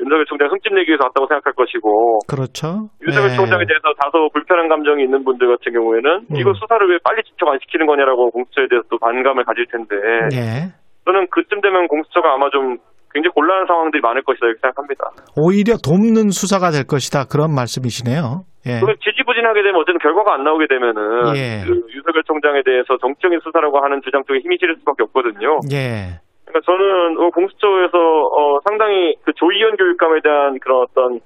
윤석열 0.01 0.25
총장 0.27 0.51
흠집 0.51 0.75
내기 0.75 0.91
위해서 0.91 1.05
왔다고 1.05 1.29
생각할 1.29 1.53
것이고 1.53 2.27
그렇죠. 2.27 2.91
윤석열 3.07 3.31
예. 3.31 3.37
총장에 3.37 3.65
대해서 3.65 3.93
다소 4.01 4.29
불편한 4.33 4.69
감정이 4.69 5.05
있는 5.05 5.23
분들 5.23 5.47
같은 5.47 5.73
경우에는 5.73 6.27
음. 6.33 6.37
이거 6.37 6.53
수사를 6.55 6.83
왜 6.91 6.99
빨리 7.05 7.23
지척 7.23 7.49
안 7.49 7.59
시키는 7.63 7.87
거냐라고 7.87 8.31
공수처에 8.33 8.67
대해서 8.69 8.89
또 8.91 8.99
반감을 8.99 9.45
가질 9.45 9.67
텐데 9.71 9.95
예. 10.35 10.73
저는 11.05 11.29
그쯤 11.31 11.61
되면 11.61 11.87
공수처가 11.89 12.35
아마 12.35 12.51
좀 12.51 12.79
굉장히 13.13 13.33
곤란한 13.35 13.67
상황들이 13.67 14.01
많을 14.01 14.23
것이다 14.23 14.47
이렇게 14.47 14.61
생각합니다. 14.61 15.11
오히려 15.37 15.75
돕는 15.77 16.31
수사가 16.31 16.71
될 16.71 16.87
것이다. 16.87 17.27
그런 17.27 17.55
말씀이시네요. 17.55 18.47
예. 18.67 18.81
그 18.81 18.93
지지부진하게 19.01 19.63
되면 19.63 19.77
어쨌든 19.81 19.99
결과가 19.99 20.35
안 20.35 20.45
나오게 20.45 20.67
되면은 20.69 21.35
예. 21.37 21.65
그 21.65 21.81
윤석열 21.91 22.23
총장에 22.27 22.63
대해서 22.63 22.97
정치적인 23.01 23.41
수사라고 23.41 23.83
하는 23.83 24.01
주장 24.05 24.23
쪽에 24.25 24.41
힘이 24.41 24.59
실릴 24.61 24.77
수밖에 24.81 25.03
없거든요. 25.05 25.61
예. 25.73 26.21
그러니까 26.45 26.61
저는 26.67 27.19
어, 27.19 27.31
공수처에서 27.31 27.97
어, 27.97 28.61
상당히 28.69 29.15
그 29.25 29.33
조의원 29.35 29.77
교육감에 29.77 30.21
대한 30.23 30.59
그런 30.61 30.83
어떤 30.83 31.21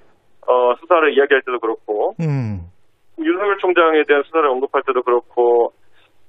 어, 0.47 0.75
수사를 0.81 1.13
이야기할 1.17 1.43
때도 1.43 1.59
그렇고 1.59 2.15
음. 2.21 2.71
윤석열 3.19 3.59
총장에 3.59 4.05
대한 4.07 4.23
수사를 4.25 4.47
언급할 4.49 4.83
때도 4.87 5.03
그렇고 5.03 5.73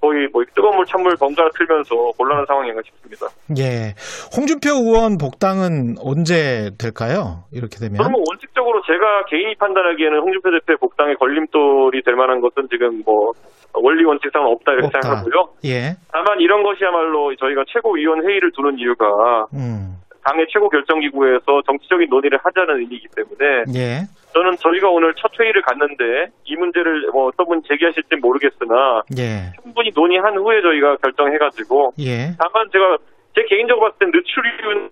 거의 0.05 0.27
뭐 0.31 0.43
뜨거운 0.53 0.75
물 0.77 0.85
찬물 0.85 1.15
번갈아 1.17 1.49
틀면서 1.57 1.95
곤란한 2.17 2.45
상황인가 2.45 2.81
싶습니다. 2.85 3.25
예. 3.57 3.97
홍준표 4.37 4.69
의원 4.85 5.17
복당은 5.17 5.95
언제 5.99 6.69
될까요? 6.77 7.45
이렇게 7.51 7.77
되면. 7.81 7.97
뭐 8.11 8.21
원칙적으로 8.29 8.81
제가 8.85 9.25
개인이 9.25 9.55
판단하기에는 9.57 10.19
홍준표 10.19 10.51
대표의 10.59 10.77
복당에 10.77 11.15
걸림돌이 11.15 12.03
될 12.03 12.15
만한 12.15 12.39
것은 12.41 12.67
지금 12.69 13.01
뭐 13.03 13.33
원리 13.73 14.05
원칙상은 14.05 14.47
없다 14.53 14.71
이렇게 14.73 14.87
없다. 14.87 15.01
생각하고요. 15.01 15.49
예. 15.65 15.97
다만 16.13 16.39
이런 16.39 16.63
것이야말로 16.63 17.35
저희가 17.35 17.63
최고위원 17.73 18.23
회의를 18.23 18.51
두는 18.55 18.77
이유가 18.77 19.47
음. 19.53 19.94
당의 20.25 20.47
최고 20.49 20.69
결정기구에서 20.69 21.61
정치적인 21.65 22.09
논의를 22.09 22.39
하자는 22.41 22.79
의미이기 22.81 23.07
때문에 23.15 23.63
예. 23.77 24.01
저는 24.33 24.57
저희가 24.57 24.89
오늘 24.89 25.13
첫 25.15 25.31
회의를 25.39 25.61
갔는데 25.61 26.33
이 26.45 26.55
문제를 26.55 27.09
뭐 27.13 27.27
어떤 27.27 27.45
분이 27.45 27.61
제기하실지 27.67 28.15
모르겠으나 28.21 29.03
예. 29.17 29.53
충분히 29.61 29.91
논의한 29.95 30.35
후에 30.35 30.61
저희가 30.61 30.97
결정해가지고 30.97 31.93
예. 31.99 32.33
다만 32.41 32.67
제가 32.73 32.97
제 33.35 33.43
개인적으로 33.47 33.87
봤을 33.87 33.99
땐 33.99 34.11
늦출이는 34.13 34.89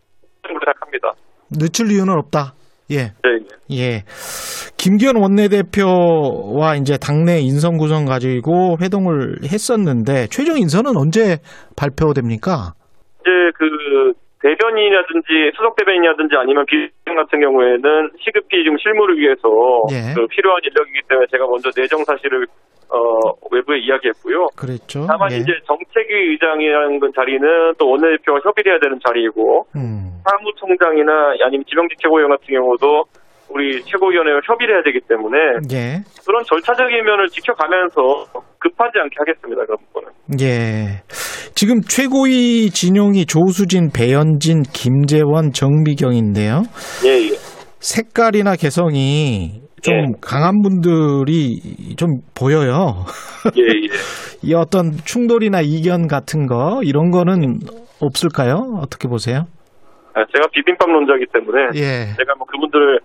생각합니다. 0.48 1.14
늦출 1.52 1.92
이유는 1.92 2.14
없다. 2.14 2.54
예. 2.92 3.12
네. 3.24 3.40
예. 3.72 4.04
김기현 4.78 5.16
원내대표와 5.16 6.76
이제 6.76 6.98
당내 6.98 7.40
인선 7.40 7.78
구성 7.78 8.06
가지고 8.06 8.78
회동을 8.82 9.38
했었는데 9.44 10.28
최종 10.28 10.58
인선은 10.58 10.98
언제 10.98 11.38
발표됩니까? 11.76 12.74
이제 13.22 13.30
그 13.56 14.14
대변인이라든지 14.44 15.52
수석 15.56 15.76
대변인이라든지 15.78 16.36
아니면 16.36 16.66
비대변 16.66 17.16
같은 17.16 17.40
경우에는 17.40 18.12
시급히 18.20 18.64
지금 18.64 18.78
실무를 18.78 19.18
위해서 19.18 19.48
예. 19.92 20.14
그 20.14 20.28
필요한 20.28 20.60
인력이기 20.64 21.00
때문에 21.08 21.28
제가 21.32 21.48
먼저 21.48 21.72
내정 21.76 22.04
사실을 22.04 22.46
어, 22.90 23.32
외부에 23.50 23.80
이야기했고요. 23.80 24.48
그랬죠. 24.56 25.08
다만 25.08 25.32
예. 25.32 25.38
이제 25.38 25.54
정책위 25.66 26.14
의장이라는 26.32 27.00
건 27.00 27.12
자리는 27.16 27.74
또 27.80 27.90
원내대표가 27.90 28.42
협의를 28.44 28.74
해야 28.74 28.80
되는 28.80 29.00
자리이고 29.08 29.66
음. 29.76 30.22
사무총장이나 30.28 31.34
아니면 31.42 31.64
지명직 31.68 31.98
최고위원 32.00 32.30
같은 32.32 32.54
경우도 32.54 33.06
우리 33.54 33.84
최고위원회와 33.84 34.40
협의를 34.46 34.76
해야 34.76 34.84
되기 34.84 35.00
때문에 35.08 35.38
예. 35.72 36.02
그런 36.26 36.44
절차적인 36.44 37.04
면을 37.06 37.28
지켜가면서 37.28 38.42
급하지 38.60 38.98
않게 38.98 39.16
하겠습니다. 39.20 39.66
그런 39.66 39.78
부분은. 39.86 40.10
예. 40.42 41.04
지금 41.54 41.82
최고위 41.82 42.72
진용이 42.72 43.26
조수진, 43.26 43.92
배현진, 43.96 44.64
김재원, 44.74 45.52
정미경인데요. 45.54 46.64
예, 47.06 47.10
예. 47.10 47.30
색깔이나 47.80 48.56
개성이 48.56 49.62
좀 49.84 49.94
예. 49.96 50.06
강한 50.20 50.62
분들이 50.64 51.96
좀 51.96 52.22
보여요. 52.36 53.06
예, 53.56 53.62
예. 53.62 53.88
이 54.42 54.54
어떤 54.56 54.94
충돌이나 55.06 55.62
이견 55.62 56.08
같은 56.08 56.48
거 56.48 56.82
이런 56.84 57.12
거는 57.12 57.60
없을까요? 58.02 58.80
어떻게 58.82 59.08
보세요? 59.08 59.46
아, 60.16 60.26
제가 60.34 60.48
비빔밥 60.54 60.90
논자이기 60.90 61.26
때문에 61.32 61.70
예. 61.76 62.14
제가 62.18 62.34
뭐 62.38 62.48
그분들의 62.48 63.00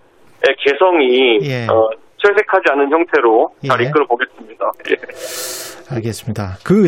개성이 0.59 1.39
예. 1.43 1.67
어, 1.67 1.89
퇴색하지 2.23 2.63
않은 2.71 2.91
형태로 2.91 3.53
잘 3.67 3.81
예. 3.81 3.87
이끌어 3.87 4.05
보겠습니다. 4.07 4.71
예. 4.91 5.95
알겠습니다. 5.95 6.57
그 6.65 6.87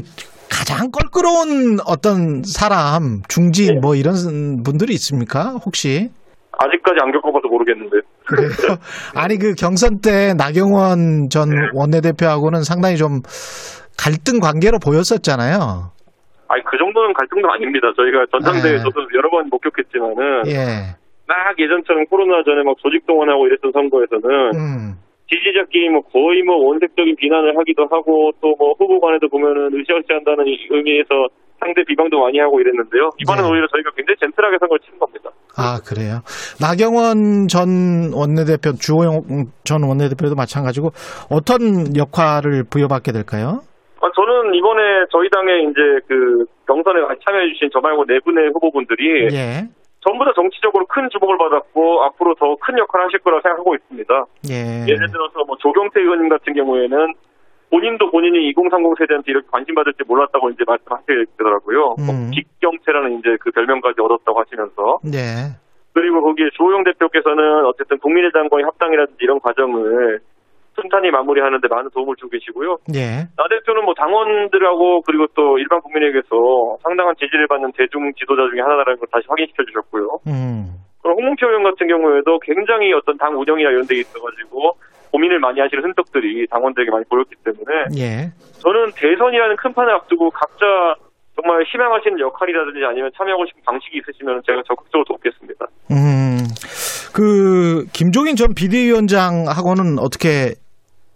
가장 0.49 0.91
껄끄러운 0.91 1.79
어떤 1.87 2.43
사람, 2.43 3.21
중진 3.27 3.75
예. 3.75 3.79
뭐 3.79 3.95
이런 3.95 4.61
분들이 4.63 4.93
있습니까? 4.93 5.55
혹시? 5.65 6.09
아직까지 6.57 6.99
안 7.01 7.11
겪어봐서 7.11 7.47
모르겠는데. 7.47 7.97
그래요? 8.25 8.49
아니 9.15 9.37
그 9.37 9.53
경선 9.55 10.01
때 10.01 10.33
나경원 10.37 11.29
전 11.29 11.49
네. 11.49 11.55
원내대표하고는 11.73 12.63
상당히 12.63 12.97
좀 12.97 13.21
갈등 13.97 14.39
관계로 14.39 14.77
보였었잖아요. 14.79 15.91
아니 16.47 16.63
그 16.65 16.77
정도는 16.77 17.13
갈등도 17.13 17.49
아닙니다. 17.49 17.87
저희가 17.95 18.25
전당대회에서도 18.31 18.95
여러 19.15 19.29
번 19.31 19.47
목격했지만은 19.49 20.47
예. 20.47 21.00
막 21.27 21.55
예전처럼 21.57 22.05
코로나 22.07 22.43
전에 22.43 22.63
막 22.63 22.75
조직 22.79 23.05
동원하고 23.07 23.47
이랬던 23.47 23.71
선거에서는 23.71 24.29
음. 24.55 24.93
지지자끼리 25.29 25.89
뭐 25.89 26.01
거의 26.01 26.43
뭐 26.43 26.57
원색적인 26.57 27.15
비난을 27.15 27.57
하기도 27.57 27.83
하고 27.89 28.31
또 28.41 28.53
뭐 28.59 28.73
후보 28.77 28.99
간에도 28.99 29.29
보면은 29.29 29.71
으쌰으쌰한다는 29.79 30.45
이- 30.47 30.67
의미에서 30.69 31.27
상대 31.59 31.83
비방도 31.83 32.19
많이 32.19 32.39
하고 32.39 32.59
이랬는데요. 32.59 33.11
이번엔 33.21 33.43
네. 33.45 33.49
오히려 33.49 33.67
저희가 33.67 33.91
굉장히 33.95 34.17
젠틀하게 34.19 34.57
선거를 34.59 34.79
치는 34.83 34.97
겁니다. 34.99 35.29
아, 35.55 35.79
그래요. 35.85 36.19
나경원 36.59 37.47
전 37.47 38.11
원내대표, 38.13 38.73
주호영 38.73 39.21
전 39.63 39.83
원내대표도 39.83 40.33
마찬가지고 40.35 40.89
어떤 41.29 41.95
역할을 41.95 42.63
부여받게 42.69 43.11
될까요? 43.13 43.61
아, 44.01 44.09
저는 44.15 44.55
이번에 44.55 44.81
저희 45.11 45.29
당에 45.29 45.61
이제 45.69 45.79
그 46.07 46.45
경선에 46.67 46.99
참여해주신 47.23 47.69
저 47.71 47.79
말고 47.79 48.05
네 48.05 48.17
분의 48.25 48.49
후보분들이 48.53 49.29
예. 49.31 49.69
전부 50.01 50.25
다 50.25 50.31
정치적으로 50.35 50.85
큰 50.87 51.07
주목을 51.11 51.37
받았고 51.37 52.03
앞으로 52.03 52.35
더 52.35 52.55
큰 52.61 52.77
역할을 52.77 53.05
하실 53.05 53.19
거라고 53.19 53.41
생각하고 53.41 53.75
있습니다. 53.75 54.25
예. 54.49 54.85
예를 54.87 55.07
들어서 55.11 55.43
뭐 55.45 55.55
조경태 55.57 55.99
의원님 55.99 56.29
같은 56.29 56.53
경우에는 56.53 57.13
본인도 57.69 58.11
본인이 58.11 58.49
2030 58.49 58.97
세대한테 58.99 59.31
이렇게 59.31 59.47
관심 59.51 59.75
받을지 59.75 60.03
몰랐다고 60.05 60.49
이제 60.49 60.63
말씀하시더라고요. 60.67 61.95
뭐 62.05 62.13
음. 62.13 62.31
직경태라는 62.33 63.19
이제 63.19 63.37
그 63.39 63.51
별명까지 63.51 64.01
얻었다고 64.01 64.39
하시면서 64.41 64.99
예. 65.13 65.55
그리고 65.93 66.21
거기에 66.21 66.49
주호영 66.57 66.83
대표께서는 66.83 67.65
어쨌든 67.65 67.97
국민의당과의 67.99 68.63
합당이라든지 68.65 69.19
이런 69.21 69.39
과정을 69.39 70.19
순탄히 70.81 71.11
마무리하는데 71.11 71.67
많은 71.67 71.89
도움을 71.93 72.15
주고 72.17 72.29
계시고요. 72.29 72.77
예. 72.95 73.29
나 73.37 73.47
대표는 73.49 73.85
뭐 73.85 73.93
당원들하고 73.93 75.01
그리고 75.01 75.27
또 75.35 75.57
일반 75.57 75.81
국민에게서 75.81 76.27
상당한 76.83 77.15
지지를 77.15 77.47
받는 77.47 77.71
대중 77.77 78.11
지도자 78.17 78.49
중에 78.49 78.61
하나라는 78.61 78.97
걸 78.97 79.07
다시 79.11 79.25
확인시켜 79.29 79.63
주셨고요. 79.63 80.19
음. 80.27 80.81
그럼 81.01 81.17
홍문표 81.17 81.47
의원 81.47 81.63
같은 81.63 81.87
경우에도 81.87 82.39
굉장히 82.39 82.93
어떤 82.93 83.17
당 83.17 83.37
운영이나 83.39 83.69
이런 83.71 83.85
데 83.85 83.95
있어가지고 83.95 84.77
고민을 85.11 85.39
많이 85.39 85.59
하시는 85.59 85.83
흔적들이 85.83 86.47
당원들에게 86.47 86.91
많이 86.91 87.05
보였기 87.05 87.35
때문에 87.43 87.97
예. 87.97 88.31
저는 88.61 88.91
대선이라는 88.95 89.55
큰 89.57 89.73
판을 89.73 89.93
앞두고 89.95 90.29
각자 90.31 90.95
정말 91.35 91.63
희망하시는 91.63 92.19
역할이라든지 92.19 92.85
아니면 92.85 93.09
참여하고 93.17 93.45
싶은 93.47 93.61
방식이 93.65 93.97
있으시면 93.97 94.41
제가 94.45 94.61
적극적으로 94.67 95.05
돕겠습니다. 95.05 95.65
음. 95.91 96.21
그 97.13 97.85
김종인 97.91 98.35
전 98.35 98.53
비대위원장하고는 98.55 99.99
어떻게 99.99 100.55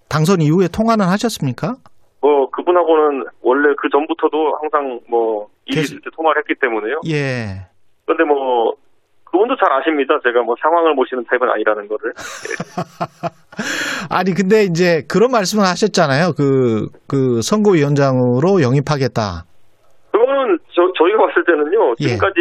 당선 0.09 0.41
이후에 0.41 0.67
통화는 0.67 1.05
하셨습니까? 1.05 1.75
뭐 2.21 2.49
그분하고는 2.51 3.25
원래 3.41 3.73
그 3.77 3.89
전부터도 3.89 4.37
항상 4.61 4.99
뭐 5.09 5.47
일이 5.65 5.77
계속- 5.81 5.93
있을 5.93 6.01
때 6.01 6.09
통화를 6.15 6.41
했기 6.41 6.55
때문에요. 6.59 7.01
예. 7.09 7.67
그런데 8.05 8.23
뭐 8.23 8.73
그분도 9.25 9.55
잘 9.57 9.71
아십니다. 9.73 10.13
제가 10.23 10.41
뭐 10.43 10.55
상황을 10.61 10.93
모시는 10.93 11.25
타입은 11.29 11.49
아니라는 11.49 11.87
거를. 11.87 12.13
아니 14.09 14.33
근데 14.33 14.63
이제 14.63 15.03
그런 15.09 15.31
말씀을 15.31 15.65
하셨잖아요. 15.65 16.33
그그 16.37 17.41
선거위원장으로 17.41 18.61
영입하겠다. 18.61 19.43
그거는 20.11 20.57
저, 20.73 20.81
저희가 20.97 21.25
봤을 21.27 21.43
때는요. 21.45 21.95
예. 21.99 22.05
지금까지 22.07 22.39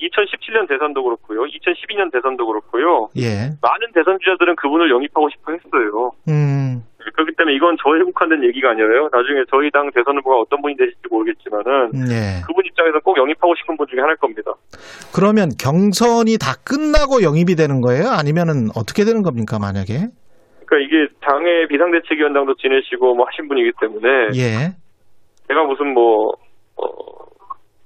2017년 0.00 0.68
대선도 0.68 1.02
그렇고요. 1.02 1.42
2012년 1.42 2.12
대선도 2.12 2.46
그렇고요. 2.46 3.08
예. 3.16 3.52
많은 3.60 3.92
대선 3.94 4.18
주자들은 4.20 4.56
그분을 4.56 4.90
영입하고 4.90 5.28
싶어 5.30 5.52
했어요. 5.52 6.12
음. 6.28 6.82
그렇기 7.14 7.32
때문에 7.36 7.56
이건 7.56 7.76
저에 7.82 8.02
국한된 8.04 8.44
얘기가 8.44 8.70
아니라요. 8.70 9.08
나중에 9.12 9.44
저희 9.50 9.70
당 9.70 9.90
대선 9.94 10.18
후보가 10.18 10.36
어떤 10.36 10.60
분이 10.60 10.76
되실지 10.76 11.00
모르겠지만은 11.10 11.92
예. 12.12 12.40
그분 12.46 12.64
입장에서 12.66 13.00
꼭 13.00 13.16
영입하고 13.16 13.54
싶은 13.56 13.76
분 13.76 13.86
중에 13.88 14.00
하나일 14.00 14.16
겁니다. 14.16 14.52
그러면 15.14 15.50
경선이 15.58 16.36
다 16.38 16.54
끝나고 16.64 17.22
영입이 17.22 17.56
되는 17.56 17.80
거예요? 17.80 18.08
아니면은 18.08 18.68
어떻게 18.76 19.04
되는 19.04 19.22
겁니까, 19.22 19.58
만약에? 19.58 20.12
그러니까 20.66 20.76
이게 20.86 21.08
당의 21.20 21.66
비상대책위원장도 21.68 22.54
지내시고 22.56 23.14
뭐 23.14 23.26
하신 23.26 23.48
분이기 23.48 23.72
때문에 23.80 24.08
예. 24.36 24.76
제가 25.48 25.64
무슨 25.64 25.94
뭐 25.94 26.30
어, 26.76 26.84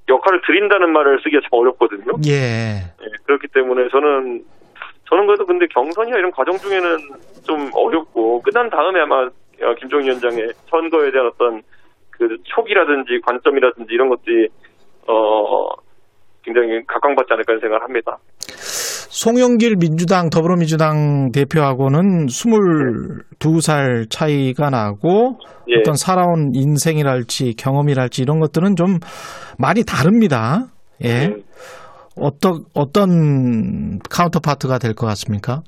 역할을 0.08 0.40
드린다는 0.46 0.92
말을 0.92 1.20
쓰기가 1.22 1.40
참 1.42 1.48
어렵거든요. 1.52 2.12
예. 2.26 2.76
예, 3.00 3.06
그렇기 3.24 3.48
때문에 3.48 3.88
저는 3.90 4.44
저는 5.08 5.26
그래도 5.26 5.46
근데 5.46 5.66
경선이나 5.66 6.18
이런 6.18 6.30
과정 6.30 6.56
중에는 6.56 6.98
좀 7.44 7.70
어렵고 7.72 8.42
끝난 8.42 8.68
다음에 8.70 9.00
아마 9.00 9.26
어, 9.62 9.74
김종인 9.78 10.06
위원장의 10.06 10.52
선거에 10.68 11.10
대한 11.10 11.28
어떤 11.28 11.62
그 12.10 12.36
촉이라든지 12.44 13.20
관점이라든지 13.24 13.92
이런 13.92 14.08
것들이 14.08 14.48
어 15.06 15.68
굉장히 16.42 16.84
각광받지 16.86 17.32
않을까 17.32 17.58
생각을 17.58 17.82
합니다. 17.82 18.18
송영길 19.14 19.76
민주당 19.78 20.28
더불어민주당 20.28 21.30
대표하고는 21.32 22.26
22살 22.26 24.10
차이가 24.10 24.70
나고 24.70 25.38
예. 25.68 25.78
어떤 25.78 25.94
살아온 25.94 26.50
인생이랄지 26.52 27.54
경험이랄지 27.56 28.22
이런 28.22 28.40
것들은 28.40 28.74
좀 28.74 28.98
많이 29.56 29.84
다릅니다. 29.84 30.64
예. 31.04 31.26
음. 31.28 31.42
어떤 32.20 32.64
어떤 32.74 34.00
카운터파트가 34.10 34.78
될 34.78 34.94
것 34.94 35.06
같습니까? 35.06 35.62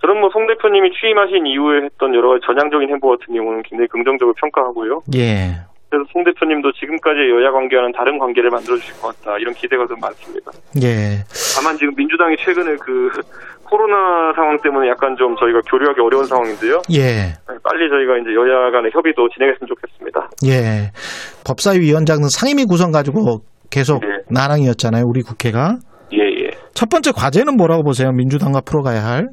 저는 0.00 0.18
뭐 0.20 0.30
송 0.32 0.46
대표님이 0.46 0.92
취임하신 0.98 1.46
이후에 1.46 1.84
했던 1.84 2.14
여러 2.14 2.30
가지 2.30 2.40
전향적인 2.46 2.88
행보 2.88 3.10
같은 3.10 3.34
경우는 3.34 3.62
굉장히 3.68 3.86
긍정적으로 3.88 4.32
평가하고요. 4.40 5.00
예. 5.14 5.60
그래서 5.92 6.08
송 6.10 6.24
대표님도 6.24 6.72
지금까지 6.72 7.20
여야 7.20 7.52
관계와는 7.52 7.92
다른 7.92 8.18
관계를 8.18 8.48
만들어 8.48 8.76
주실 8.76 8.98
것 8.98 9.12
같다 9.12 9.36
이런 9.36 9.52
기대가 9.52 9.86
좀 9.86 10.00
많습니다. 10.00 10.50
예. 10.80 11.20
다만 11.54 11.76
지금 11.76 11.92
민주당이 11.94 12.34
최근에 12.38 12.76
그 12.80 13.10
코로나 13.68 14.32
상황 14.32 14.56
때문에 14.62 14.88
약간 14.88 15.14
좀 15.18 15.36
저희가 15.36 15.60
교류하기 15.68 16.00
어려운 16.00 16.24
상황인데요. 16.24 16.80
예. 16.96 17.36
빨리 17.44 17.90
저희가 17.92 18.16
이제 18.24 18.32
여야 18.32 18.70
간의 18.70 18.90
협의도 18.94 19.28
진행했으면 19.36 19.68
좋겠습니다. 19.68 20.30
예. 20.48 20.92
법사위원장은 21.44 22.30
상임위 22.30 22.64
구성 22.64 22.90
가지고 22.90 23.44
계속 23.68 24.02
예. 24.04 24.24
난항이었잖아요. 24.30 25.04
우리 25.04 25.20
국회가. 25.20 25.76
예, 26.14 26.24
예. 26.24 26.50
첫 26.72 26.88
번째 26.88 27.12
과제는 27.12 27.58
뭐라고 27.58 27.82
보세요? 27.82 28.12
민주당과 28.12 28.62
풀어가야 28.64 29.04
할? 29.04 29.28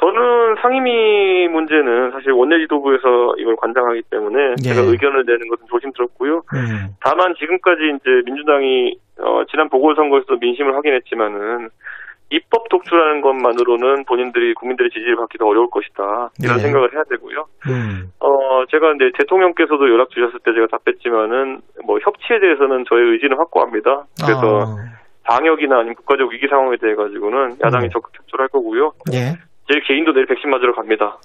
저는 0.00 0.39
상임위 0.60 1.48
문제는 1.48 2.12
사실 2.12 2.32
원내지도부에서 2.32 3.34
이걸 3.38 3.56
관장하기 3.56 4.02
때문에 4.10 4.54
예. 4.58 4.62
제가 4.62 4.80
의견을 4.82 5.24
내는 5.26 5.48
것은 5.48 5.66
조심스럽고요. 5.68 6.42
음. 6.54 6.94
다만 7.00 7.34
지금까지 7.38 7.80
이제 7.96 8.22
민주당이 8.24 8.96
어, 9.20 9.42
지난 9.50 9.68
보궐선거에서 9.68 10.36
민심을 10.40 10.74
확인했지만은 10.74 11.68
입법 12.30 12.68
독주라는 12.68 13.22
것만으로는 13.22 14.04
본인들이 14.04 14.54
국민들의 14.54 14.90
지지를 14.92 15.16
받기도 15.16 15.48
어려울 15.48 15.68
것이다 15.70 16.30
이런 16.42 16.58
예. 16.58 16.62
생각을 16.62 16.94
해야 16.94 17.02
되고요. 17.10 17.44
음. 17.66 18.12
어 18.20 18.64
제가 18.70 18.92
이제 18.92 19.10
대통령께서도 19.18 19.90
연락 19.90 20.10
주셨을 20.10 20.38
때 20.44 20.52
제가 20.54 20.68
답했지만은 20.70 21.60
뭐 21.84 21.98
협치에 21.98 22.38
대해서는 22.38 22.84
저의 22.88 23.10
의지는 23.10 23.36
확고합니다. 23.36 24.04
그래서 24.22 24.60
아, 24.62 25.00
방역이나 25.24 25.78
아니면 25.78 25.96
국가적 25.96 26.30
위기 26.30 26.46
상황에 26.46 26.76
대해 26.80 26.94
가지고는 26.94 27.56
야당이 27.64 27.86
음. 27.86 27.90
적극 27.90 28.12
협조를 28.14 28.44
할 28.44 28.48
거고요. 28.48 28.92
예. 29.12 29.34
제 29.70 29.78
개인도 29.86 30.12
내일 30.12 30.26
백신 30.26 30.50
맞으러 30.50 30.74
갑니다. 30.74 31.16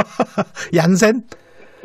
얀센? 0.74 1.20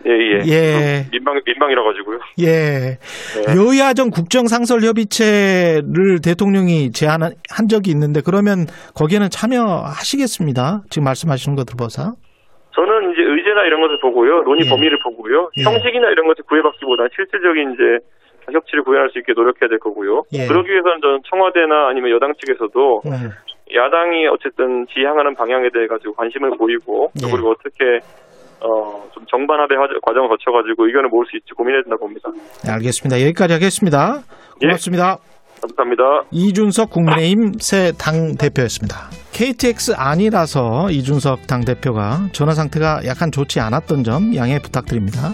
예, 0.05 0.11
예. 0.11 0.39
예. 0.45 1.01
좀 1.03 1.11
민방 1.11 1.41
민방이라 1.45 1.83
가지고요. 1.83 2.19
예. 2.39 2.97
네. 3.35 3.43
여야정 3.57 4.11
국정상설협의체를 4.11 6.21
대통령이 6.23 6.93
제안한 6.93 7.33
한 7.49 7.67
적이 7.67 7.91
있는데 7.91 8.21
그러면 8.23 8.67
거기에는 8.95 9.29
참여하시겠습니다. 9.29 10.83
지금 10.89 11.03
말씀하시는 11.03 11.57
거 11.57 11.65
들어봐서. 11.65 12.13
저는 12.73 13.11
이제 13.11 13.21
의제나 13.23 13.65
이런 13.65 13.81
것을 13.81 13.99
보고요. 13.99 14.43
논의 14.43 14.65
예. 14.65 14.69
범위를 14.69 14.99
보고요. 15.03 15.49
예. 15.57 15.63
형식이나 15.63 16.09
이런 16.11 16.25
것을 16.27 16.45
구애받기보다 16.47 17.07
실질적인 17.15 17.73
이제 17.73 17.83
협치를 18.53 18.83
구현할 18.83 19.09
수 19.09 19.19
있게 19.19 19.33
노력해야 19.33 19.67
될 19.67 19.77
거고요. 19.79 20.23
예. 20.31 20.47
그러기 20.47 20.71
위해서는 20.71 21.01
저는 21.01 21.19
청와대나 21.29 21.89
아니면 21.89 22.11
여당 22.11 22.33
측에서도 22.39 23.01
음. 23.05 23.31
야당이 23.75 24.27
어쨌든 24.27 24.85
지향하는 24.93 25.35
방향에 25.35 25.69
대해 25.73 25.87
가지고 25.87 26.13
관심을 26.15 26.57
보이고 26.57 27.11
또 27.21 27.27
예. 27.27 27.31
그리고 27.31 27.51
어떻게 27.51 27.99
어, 28.59 29.03
좀 29.13 29.23
정반합의 29.29 29.77
화- 29.77 29.99
과정을 30.01 30.29
거쳐가지고 30.29 30.87
의견을 30.87 31.09
모을 31.09 31.25
수 31.29 31.37
있지 31.37 31.51
고민해야 31.53 31.83
된다고 31.83 32.05
봅니다. 32.07 32.29
네, 32.65 32.71
알겠습니다. 32.71 33.21
여기까지 33.21 33.53
하겠습니다. 33.53 34.21
예. 34.63 34.67
고맙습니다. 34.67 35.17
감사합니다. 35.61 36.03
이준석 36.31 36.89
국민의힘 36.91 37.53
새 37.59 37.91
당 37.97 38.35
대표였습니다. 38.37 39.09
KTX 39.33 39.93
아니라서 39.97 40.89
이준석 40.91 41.47
당 41.47 41.65
대표가 41.65 42.27
전화 42.31 42.53
상태가 42.53 43.01
약간 43.05 43.31
좋지 43.31 43.59
않았던 43.59 44.03
점 44.03 44.35
양해 44.35 44.59
부탁드립니다. 44.59 45.31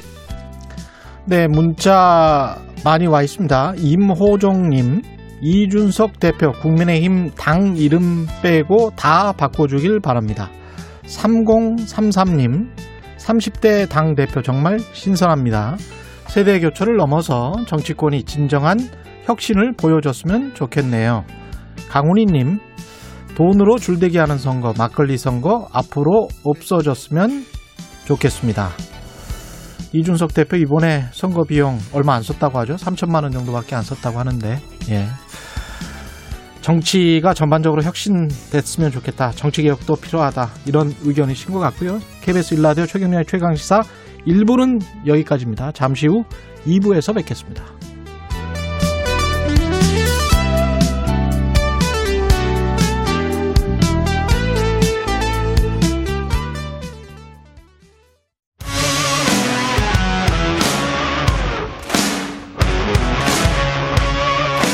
네, 1.25 1.47
문자 1.47 2.55
많이 2.83 3.07
와 3.07 3.21
있습니다. 3.21 3.73
임호종님, 3.77 5.01
이준석 5.45 6.21
대표 6.21 6.53
국민의힘 6.53 7.31
당 7.31 7.75
이름 7.75 8.25
빼고 8.41 8.91
다 8.95 9.33
바꿔주길 9.33 9.99
바랍니다. 9.99 10.49
3033님, 11.03 12.69
30대 13.17 13.89
당 13.89 14.15
대표 14.15 14.41
정말 14.41 14.79
신선합니다. 14.79 15.75
세대 16.27 16.61
교체를 16.61 16.95
넘어서 16.95 17.51
정치권이 17.67 18.23
진정한 18.23 18.79
혁신을 19.25 19.73
보여줬으면 19.75 20.53
좋겠네요. 20.53 21.25
강훈이님, 21.89 22.59
돈으로 23.35 23.77
줄대기 23.77 24.17
하는 24.17 24.37
선거, 24.37 24.73
막걸리 24.77 25.17
선거 25.17 25.67
앞으로 25.73 26.29
없어졌으면 26.45 27.43
좋겠습니다. 28.05 28.69
이준석 29.91 30.33
대표 30.33 30.55
이번에 30.55 31.03
선거 31.11 31.43
비용 31.43 31.77
얼마 31.93 32.15
안 32.15 32.21
썼다고 32.23 32.59
하죠? 32.59 32.75
3천만 32.75 33.23
원 33.23 33.31
정도밖에 33.31 33.75
안 33.75 33.83
썼다고 33.83 34.17
하는데, 34.19 34.57
예. 34.89 35.07
정치가 36.63 37.33
전반적으로 37.33 37.83
혁신됐으면 37.83 38.89
좋겠다. 38.91 39.31
정치 39.31 39.61
개혁도 39.61 39.95
필요하다. 39.97 40.49
이런 40.65 40.93
의견이신 41.03 41.53
것 41.53 41.59
같고요. 41.59 41.99
KBS 42.21 42.55
일라디오 42.55 42.85
최경련의 42.85 43.25
최강시사 43.27 43.81
1부는 44.25 44.81
여기까지입니다. 45.05 45.73
잠시 45.73 46.07
후 46.07 46.23
2부에서 46.65 47.13
뵙겠습니다. 47.15 47.65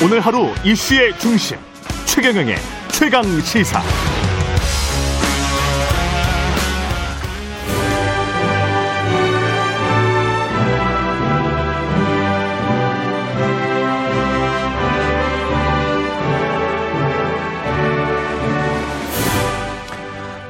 오늘 0.06 0.22
하루 0.22 0.54
이슈의 0.64 1.18
중심 1.18 1.58
최경영의 2.22 2.57
최강 2.91 3.24
시사 3.39 3.82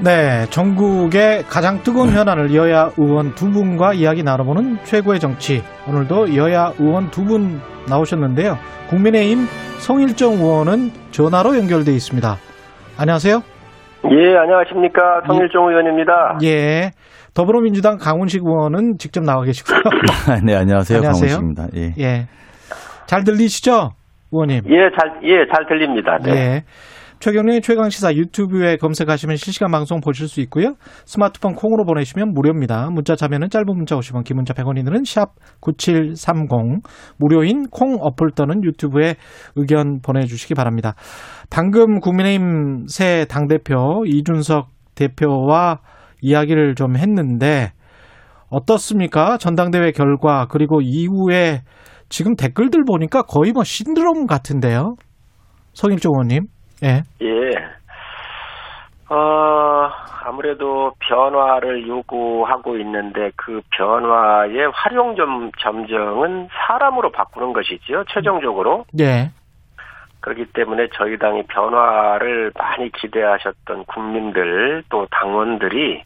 네, 0.02 0.45
전국의 0.50 1.43
가장 1.43 1.84
뜨거운 1.84 2.10
현안을 2.12 2.56
여야 2.56 2.89
의원 2.97 3.36
두 3.36 3.52
분과 3.52 3.93
이야기 3.93 4.24
나눠보는 4.24 4.78
최고의 4.84 5.20
정치. 5.20 5.62
오늘도 5.88 6.36
여야 6.38 6.72
의원 6.80 7.12
두 7.12 7.26
분 7.26 7.60
나오셨는데요. 7.89 8.58
국민의힘 8.89 9.45
성일정 9.80 10.34
의원은 10.36 10.91
전화로 11.12 11.58
연결돼 11.58 11.91
있습니다. 11.91 12.38
안녕하세요. 12.97 13.41
예, 14.12 14.38
안녕하십니까. 14.38 15.22
성일종 15.28 15.70
의원입니다. 15.70 16.38
예. 16.43 16.91
더불어민주당 17.34 17.97
강훈식 17.97 18.41
의원은 18.43 18.97
직접 19.00 19.24
나와 19.24 19.43
계시고요. 19.43 19.80
네, 20.45 20.56
안녕하세요. 20.56 20.97
안녕하세요. 21.00 21.30
강훈식입니다. 21.38 21.68
예. 21.76 21.93
예. 22.00 22.28
잘 23.06 23.24
들리시죠? 23.26 23.91
의원님. 24.32 24.62
예, 24.70 24.89
잘, 24.97 25.20
예, 25.24 25.45
잘 25.54 25.66
들립니다. 25.68 26.18
네. 26.24 26.32
예. 26.32 26.64
최경련의 27.20 27.61
최강시사 27.61 28.13
유튜브에 28.13 28.78
검색하시면 28.78 29.36
실시간 29.36 29.72
방송 29.72 29.99
보실 29.99 30.30
수 30.30 30.39
있고요. 30.41 30.76
스마트폰 31.05 31.53
콩으로 31.53 31.84
보내시면 31.84 32.34
무료입니다. 32.34 32.89
문자 32.91 33.15
참여는 33.15 33.49
짧은 33.49 33.65
문자 33.67 33.97
50원, 33.97 34.24
긴 34.24 34.38
문자 34.38 34.53
100원이 34.53 34.86
드는 34.86 35.03
샵 35.03 35.34
9730. 35.59 36.47
무료인 37.17 37.67
콩 37.70 37.97
어플 37.99 38.32
또는 38.36 38.63
유튜브에 38.63 39.15
의견 39.57 39.99
보내주시기 40.01 40.53
바랍니다. 40.53 40.95
방금 41.49 41.99
국민의힘 41.99 42.88
새 42.88 43.26
당대표 43.26 44.05
이준석 44.05 44.70
대표와 44.95 45.80
이야기를 46.22 46.76
좀 46.76 46.95
했는데 46.95 47.74
어떻습니까? 48.49 49.38
전당대회 49.38 49.91
결과 49.91 50.47
그리고 50.49 50.80
이후에 50.82 51.63
지금 52.07 52.36
댓글들 52.36 52.86
보니까 52.86 53.24
거의 53.24 53.51
뭐 53.51 53.65
신드롬 53.65 54.26
같은데요. 54.26 54.95
성일종 55.74 56.13
의원님. 56.13 56.47
예. 56.84 57.04
예. 57.22 57.56
어, 59.10 59.90
아무래도 60.24 60.94
변화를 61.00 61.88
요구하고 61.88 62.78
있는데 62.78 63.32
그 63.36 63.62
변화의 63.72 64.72
활용 64.74 65.16
점, 65.16 65.52
점정은 65.60 66.48
사람으로 66.52 67.12
바꾸는 67.12 67.54
것이지요. 67.54 68.04
최종적으로. 68.10 68.86
예. 69.00 69.32
그렇기 70.22 70.46
때문에 70.54 70.90
저희 70.94 71.18
당이 71.18 71.44
변화를 71.48 72.52
많이 72.56 72.92
기대하셨던 72.92 73.86
국민들 73.86 74.84
또 74.90 75.08
당원들이 75.12 76.04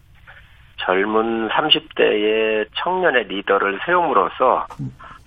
젊은 0.78 1.50
30대의 1.50 2.68
청년의 2.76 3.26
리더를 3.26 3.80
세움으로써 3.86 4.68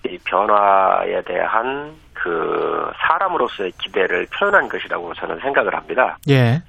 이 0.07 0.19
변화에 0.25 1.23
대한 1.23 1.95
그 2.27 2.91
사람으로서의 3.07 3.71
기대를 3.79 4.27
표현한 4.37 4.69
것이라고 4.69 5.15
저는 5.15 5.39
생각을 5.39 5.73
합니다. 5.77 6.19
예. 6.29 6.61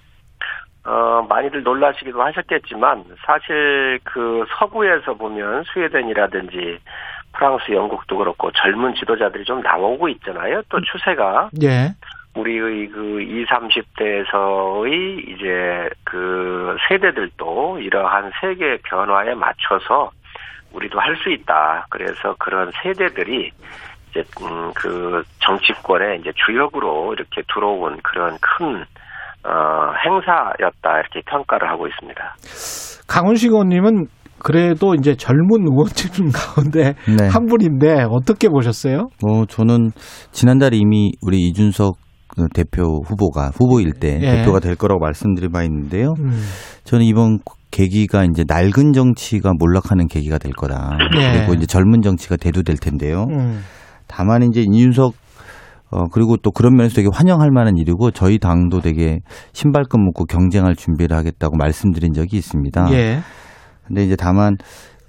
어, 0.86 1.26
많이들 1.28 1.64
놀라시기도 1.64 2.22
하셨겠지만 2.22 3.03
사실 3.26 3.99
그 4.03 4.45
서구에서 4.60 5.16
보면 5.16 5.64
스웨덴이라든지 5.74 6.78
프랑스, 7.34 7.72
영국도 7.72 8.18
그렇고 8.18 8.51
젊은 8.51 8.93
지도자들이 8.93 9.45
좀 9.45 9.62
나오고 9.62 10.10
있잖아요. 10.10 10.62
또 10.70 10.80
추세가 10.82 11.49
예. 11.64 11.95
우리의 12.36 12.89
그 12.89 13.20
20, 13.22 13.47
30대에서의 13.47 15.28
이제 15.30 15.89
그 16.03 16.78
세대들도 16.88 17.80
이러한 17.80 18.32
세계 18.39 18.78
변화에 18.84 19.34
맞춰서 19.34 20.12
우리도 20.72 20.99
할 20.99 21.16
수 21.18 21.32
있다. 21.32 21.88
그래서 21.89 22.36
그런 22.38 22.72
세대들이 22.84 23.51
이제 24.18 24.24
음, 24.41 24.72
그 24.76 25.24
정치권의 25.39 26.20
이제 26.22 26.32
주역으로 26.45 27.13
이렇게 27.13 27.41
들어온 27.53 27.97
그런 28.03 28.38
큰 28.41 28.84
어, 29.43 29.93
행사였다 30.03 30.99
이렇게 30.99 31.22
평가를 31.30 31.70
하고 31.70 31.88
있습니다. 31.88 32.36
강훈식 33.07 33.51
의원님은 33.51 34.07
그래도 34.39 34.93
이제 34.93 35.15
젊은 35.15 35.61
의원님 35.61 36.32
가운데 36.34 36.93
네. 37.07 37.28
한 37.28 37.45
분인데 37.45 38.05
어떻게 38.09 38.49
보셨어요? 38.49 39.07
뭐 39.26 39.45
저는 39.45 39.91
지난달에 40.32 40.78
이미 40.78 41.11
우리 41.22 41.38
이준석 41.47 41.95
그 42.30 42.47
대표 42.53 43.01
후보가 43.05 43.51
후보일 43.55 43.93
때 43.99 44.20
예. 44.22 44.38
대표가 44.38 44.59
될 44.59 44.76
거라고 44.76 44.99
말씀드린 44.99 45.51
바 45.51 45.63
있는데요. 45.63 46.13
음. 46.20 46.32
저는 46.84 47.05
이번 47.05 47.39
계기가 47.72 48.26
이제 48.26 48.43
낡은 48.47 48.93
정치가 48.93 49.53
몰락하는 49.57 50.07
계기가 50.07 50.38
될 50.38 50.51
거다. 50.51 50.97
예. 51.20 51.32
그리고 51.38 51.53
이제 51.53 51.65
젊은 51.65 52.01
정치가 52.01 52.36
대두될 52.36 52.78
텐데요. 52.78 53.26
음. 53.30 53.63
다만 54.08 54.43
이제 54.43 54.62
이준석 54.62 55.14
어 55.89 56.08
그리고 56.12 56.36
또 56.38 56.51
그런 56.51 56.76
면에서 56.76 56.95
되게 56.95 57.08
환영할 57.12 57.49
만한 57.51 57.78
일이고 57.78 58.12
저희 58.12 58.39
당도 58.39 58.82
되게 58.82 59.20
신발끈 59.53 60.03
묶고 60.03 60.26
경쟁할 60.26 60.76
준비를 60.76 61.16
하겠다고 61.16 61.55
말씀드린 61.55 62.12
적이 62.14 62.38
있습니다. 62.38 62.89
예. 62.91 63.20
근데 63.86 64.03
이제 64.03 64.18
다만 64.18 64.58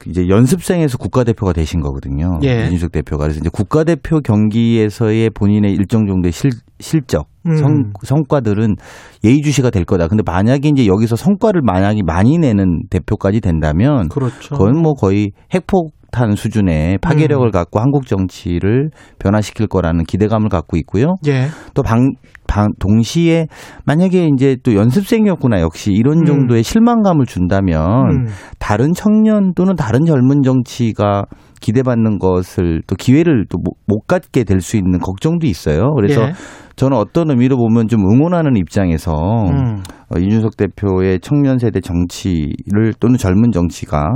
이제 0.07 0.29
연습생에서 0.29 0.97
국가대표가 0.99 1.53
되신 1.53 1.81
거거든요. 1.81 2.39
예. 2.45 2.67
이준석 2.67 2.93
대표가 2.93 3.25
그래서 3.25 3.41
이제 3.41 3.51
국가대표 3.53 4.21
경기에서의 4.21 5.31
본인의 5.31 5.73
일정 5.73 6.07
정도의 6.07 6.31
실, 6.31 6.51
실적 6.79 7.27
음. 7.47 7.57
성, 7.57 7.93
성과들은 8.03 8.77
예의주시가 9.25 9.71
될 9.71 9.85
거다. 9.85 10.07
근데 10.07 10.23
만약에 10.25 10.69
이제 10.69 10.87
여기서 10.87 11.17
성과를 11.17 11.63
만약에 11.65 12.03
많이 12.05 12.39
내는 12.39 12.83
대표까지 12.91 13.41
된다면 13.41 14.09
그렇죠. 14.09 14.57
그건 14.57 14.81
뭐 14.81 14.95
거의 14.95 15.33
핵폭 15.53 15.98
탄 16.11 16.35
수준의 16.35 16.99
파괴력을 16.99 17.47
음. 17.47 17.51
갖고 17.51 17.81
한국 17.81 18.07
정치를 18.07 18.91
변화시킬 19.19 19.67
거라는 19.67 20.05
기대감을 20.05 20.49
갖고 20.49 20.77
있고요. 20.79 21.17
예. 21.27 21.49
또 21.75 21.83
방, 21.83 22.13
방, 22.47 22.69
동시에 22.79 23.47
만약에 23.85 24.31
이제 24.35 24.57
또 24.63 24.75
연습생이었구나 24.75 25.61
역시 25.61 25.93
이런 25.93 26.21
음. 26.21 26.25
정도의 26.25 26.63
실망감을 26.63 27.27
준다면 27.27 27.81
음. 28.11 28.27
다른 28.59 28.93
청년 28.95 29.53
또는 29.55 29.77
다른 29.77 30.05
젊은 30.05 30.43
정치가 30.43 31.25
기대받는 31.61 32.19
것을 32.19 32.83
또 32.87 32.95
기회를 32.95 33.47
또 33.49 33.59
못 33.89 34.07
갖게 34.07 34.45
될 34.45 34.61
수 34.61 34.77
있는 34.77 34.99
걱정도 34.99 35.47
있어요. 35.47 35.95
그래서 35.95 36.23
예. 36.23 36.33
저는 36.77 36.97
어떤 36.97 37.31
의미로 37.31 37.57
보면 37.57 37.89
좀 37.89 38.01
응원하는 38.03 38.57
입장에서 38.57 39.13
음. 39.15 39.83
어, 40.15 40.19
이준석 40.19 40.57
대표의 40.57 41.21
청년 41.21 41.59
세대 41.59 41.81
정치를 41.81 42.95
또는 43.01 43.17
젊은 43.17 43.51
정치가 43.51 44.11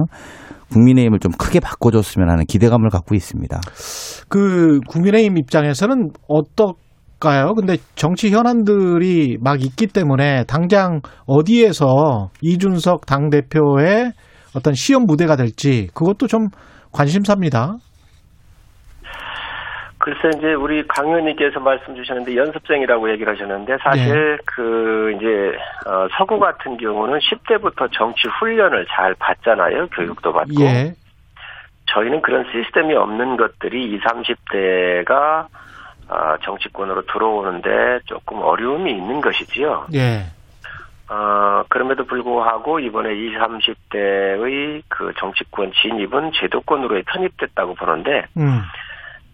국민의힘을 0.73 1.19
좀 1.19 1.33
크게 1.33 1.61
바꿔줬으면 1.61 2.31
하는 2.31 2.45
기대감을 2.47 2.89
갖고 2.91 3.15
있습니다. 3.15 3.61
그 4.29 4.81
국민의힘 4.89 5.39
입장에서는 5.39 6.11
어떨까요? 6.29 7.55
근데 7.55 7.77
정치 7.95 8.31
현안들이 8.31 9.39
막 9.41 9.63
있기 9.63 9.87
때문에 9.89 10.45
당장 10.45 11.01
어디에서 11.27 12.31
이준석 12.41 13.07
당 13.07 13.31
대표의 13.31 14.13
어떤 14.55 14.75
시험 14.75 15.05
무대가 15.05 15.37
될지 15.37 15.89
그것도 15.95 16.27
좀 16.27 16.49
관심사입니다. 16.93 17.77
글쎄 20.03 20.31
이제 20.37 20.53
우리 20.55 20.85
강 20.89 21.07
의원님께서 21.07 21.61
말씀 21.61 21.95
주셨는데 21.95 22.35
연습생이라고 22.35 23.09
얘기를 23.13 23.33
하셨는데 23.33 23.77
사실 23.85 24.37
그 24.45 25.15
이제 25.17 25.57
어, 25.89 26.09
서구 26.19 26.41
같은 26.41 26.77
경우는 26.77 27.21
10대부터 27.21 27.89
정치 27.93 28.27
훈련을 28.27 28.85
잘 28.91 29.15
받잖아요. 29.15 29.87
교육도 29.91 30.33
받고. 30.33 30.61
예. 30.65 30.93
저희는 31.87 32.21
그런 32.23 32.45
시스템이 32.51 32.95
없는 32.95 33.37
것들이 33.37 33.95
20, 33.95 34.03
30대가 34.03 35.47
어, 36.09 36.37
정치권으로 36.43 37.03
들어오는데 37.03 38.01
조금 38.07 38.41
어려움이 38.43 38.91
있는 38.91 39.21
것이지요. 39.21 39.87
예. 39.95 40.25
어, 41.09 41.63
그럼에도 41.69 42.05
불구하고 42.05 42.81
이번에 42.81 43.15
20, 43.15 43.39
30대의 43.39 44.83
그 44.89 45.13
정치권 45.17 45.71
진입은 45.81 46.33
제도권으로 46.41 47.01
편입됐다고 47.07 47.77
보는데 47.77 48.25
음. 48.37 48.63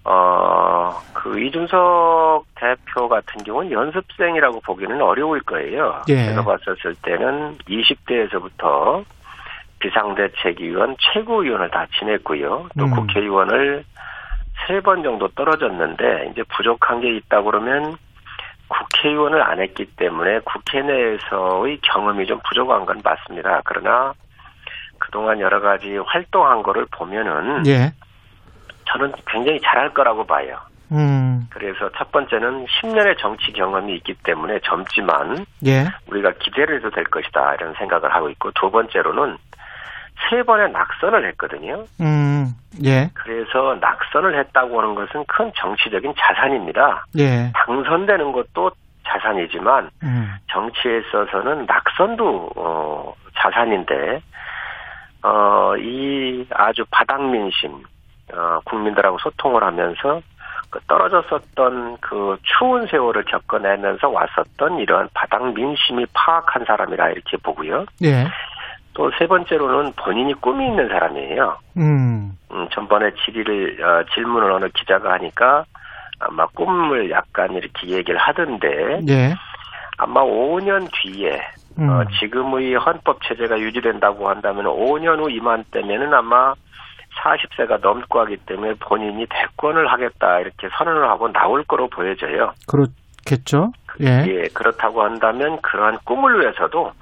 어, 0.04 0.98
그 1.12 1.38
이준석 1.40 2.46
대표 2.54 3.08
같은 3.08 3.42
경우는 3.44 3.70
연습생이라고 3.72 4.60
보기는 4.60 5.00
어려울 5.02 5.40
거예요. 5.40 6.02
예. 6.08 6.26
제가 6.26 6.42
봤었을 6.44 6.94
때는 7.02 7.58
20대에서부터 7.68 9.04
비상대책위원 9.80 10.96
최고위원을 10.98 11.70
다 11.70 11.86
지냈고요. 11.98 12.68
또 12.78 12.84
음. 12.84 12.90
국회의원을 12.90 13.84
세 14.66 14.80
번 14.80 15.02
정도 15.04 15.28
떨어졌는데 15.28 16.30
이제 16.32 16.42
부족한 16.56 17.00
게 17.00 17.14
있다 17.16 17.42
그러면 17.42 17.96
국회의원을 18.66 19.40
안 19.42 19.60
했기 19.60 19.84
때문에 19.86 20.40
국회 20.40 20.82
내에서의 20.82 21.78
경험이 21.82 22.26
좀 22.26 22.40
부족한 22.48 22.84
건 22.84 23.00
맞습니다. 23.04 23.62
그러나 23.64 24.12
그동안 24.98 25.38
여러 25.40 25.60
가지 25.60 25.96
활동한 25.98 26.62
거를 26.62 26.86
보면은 26.90 27.66
예. 27.66 27.92
저는 28.88 29.12
굉장히 29.26 29.60
잘할 29.60 29.92
거라고 29.94 30.24
봐요. 30.24 30.58
음. 30.90 31.46
그래서 31.50 31.90
첫 31.96 32.10
번째는 32.12 32.66
10년의 32.66 33.18
정치 33.18 33.52
경험이 33.52 33.96
있기 33.96 34.14
때문에 34.24 34.60
젊지만 34.60 35.44
예. 35.66 35.86
우리가 36.06 36.32
기대를 36.38 36.76
해도 36.76 36.90
될 36.90 37.04
것이다 37.04 37.54
이런 37.54 37.74
생각을 37.74 38.14
하고 38.14 38.30
있고 38.30 38.50
두 38.52 38.70
번째로는 38.70 39.36
세 40.28 40.42
번의 40.42 40.72
낙선을 40.72 41.26
했거든요. 41.28 41.84
음. 42.00 42.46
예. 42.84 43.10
그래서 43.14 43.76
낙선을 43.80 44.38
했다고 44.38 44.80
하는 44.80 44.94
것은 44.94 45.24
큰 45.28 45.52
정치적인 45.56 46.14
자산입니다. 46.18 47.04
예. 47.18 47.52
당선되는 47.54 48.32
것도 48.32 48.70
자산이지만 49.06 49.90
음. 50.02 50.34
정치에 50.50 50.98
있어서는 50.98 51.66
낙선도 51.66 52.50
어, 52.56 53.14
자산인데 53.36 54.20
어, 55.22 55.76
이 55.76 56.46
아주 56.50 56.84
바닥 56.90 57.22
민심 57.22 57.82
어, 58.32 58.60
국민들하고 58.64 59.18
소통을 59.18 59.62
하면서 59.62 60.20
그 60.70 60.80
떨어졌었던 60.86 61.98
그 62.00 62.36
추운 62.42 62.86
세월을 62.86 63.24
겪어내면서 63.24 64.08
왔었던 64.08 64.78
이런 64.78 65.08
바닥 65.14 65.52
민심이 65.54 66.04
파악한 66.12 66.64
사람이라 66.66 67.10
이렇게 67.10 67.36
보고요. 67.38 67.86
예. 68.04 68.26
또세 68.92 69.26
번째로는 69.26 69.92
본인이 69.92 70.34
꿈이 70.34 70.66
있는 70.66 70.88
사람이에요. 70.88 71.56
음. 71.76 72.36
음, 72.50 72.68
전번에 72.72 73.12
질의를 73.24 73.82
어, 73.82 74.04
질문을 74.12 74.50
어느 74.50 74.68
기자가 74.70 75.12
하니까 75.12 75.64
아마 76.18 76.46
꿈을 76.46 77.10
약간 77.10 77.52
이렇게 77.54 77.88
얘기를 77.88 78.18
하던데 78.18 79.00
예. 79.08 79.34
아마 79.98 80.22
5년 80.22 80.88
뒤에 80.92 81.40
음. 81.78 81.88
어, 81.88 82.04
지금의 82.18 82.74
헌법 82.74 83.22
체제가 83.22 83.58
유지된다고 83.58 84.28
한다면 84.28 84.64
5년 84.64 85.20
후 85.20 85.30
이맘때면은 85.30 86.12
아마 86.12 86.54
40세가 87.22 87.80
넘고 87.80 88.20
하기 88.20 88.36
때문에 88.46 88.74
본인이 88.80 89.26
대권을 89.28 89.90
하겠다 89.90 90.40
이렇게 90.40 90.68
선언을 90.76 91.08
하고 91.08 91.32
나올 91.32 91.64
거로 91.64 91.88
보여져요. 91.88 92.52
그렇겠죠. 92.66 93.72
예. 94.00 94.24
예, 94.26 94.48
그렇다고 94.54 95.02
한다면 95.02 95.60
그러한 95.62 95.98
꿈을 96.04 96.40
위해서도 96.40 96.92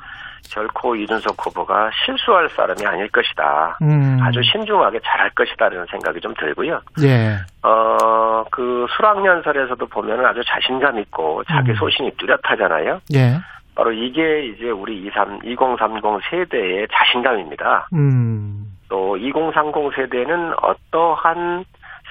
결코 0.50 0.94
이준석 0.94 1.34
후보가 1.44 1.90
실수할 2.04 2.48
사람이 2.50 2.84
아닐 2.86 3.08
것이다. 3.08 3.78
음. 3.82 4.18
아주 4.22 4.40
신중하게 4.42 5.00
잘할 5.04 5.30
것이다라는 5.30 5.86
생각이 5.90 6.20
좀 6.20 6.34
들고요. 6.34 6.80
예. 7.02 7.36
어, 7.62 8.44
그 8.50 8.86
수락연설에서도 8.96 9.86
보면은 9.86 10.24
아주 10.24 10.42
자신감 10.46 10.98
있고 11.00 11.42
자기 11.44 11.70
음. 11.70 11.76
소신이 11.76 12.12
뚜렷하잖아요. 12.16 13.00
예. 13.14 13.38
바로 13.74 13.92
이게 13.92 14.46
이제 14.46 14.70
우리 14.70 15.06
23, 15.06 15.40
2030 15.44 16.02
세대의 16.30 16.88
자신감입니다. 16.92 17.88
음. 17.92 18.65
또 18.88 19.16
2030 19.16 19.94
세대는 19.94 20.52
어떠한 20.62 21.64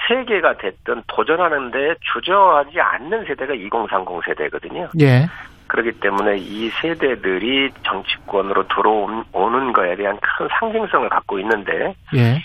세계가 0.08 0.58
됐든 0.58 1.04
도전하는데 1.08 1.96
주저하지 2.14 2.80
않는 2.80 3.26
세대가 3.26 3.54
2030 3.54 4.26
세대거든요. 4.26 4.90
예. 5.00 5.28
그렇기 5.68 6.00
때문에 6.00 6.38
이 6.38 6.70
세대들이 6.70 7.72
정치권으로 7.84 8.68
들어오는 8.68 9.74
거에 9.74 9.96
대한 9.96 10.18
큰 10.22 10.48
상징성을 10.60 11.10
갖고 11.10 11.40
있는데 11.40 11.96
예. 12.16 12.40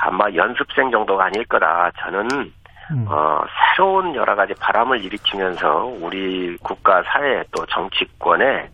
아마 0.00 0.26
연습생 0.34 0.90
정도가 0.90 1.26
아닐 1.26 1.44
거다. 1.46 1.90
저는 1.98 2.52
음. 2.90 3.06
어, 3.08 3.42
새로운 3.74 4.14
여러 4.14 4.34
가지 4.34 4.54
바람을 4.60 5.02
일으키면서 5.04 5.84
우리 6.00 6.56
국가 6.58 7.02
사회 7.04 7.42
또 7.52 7.64
정치권에 7.66 8.68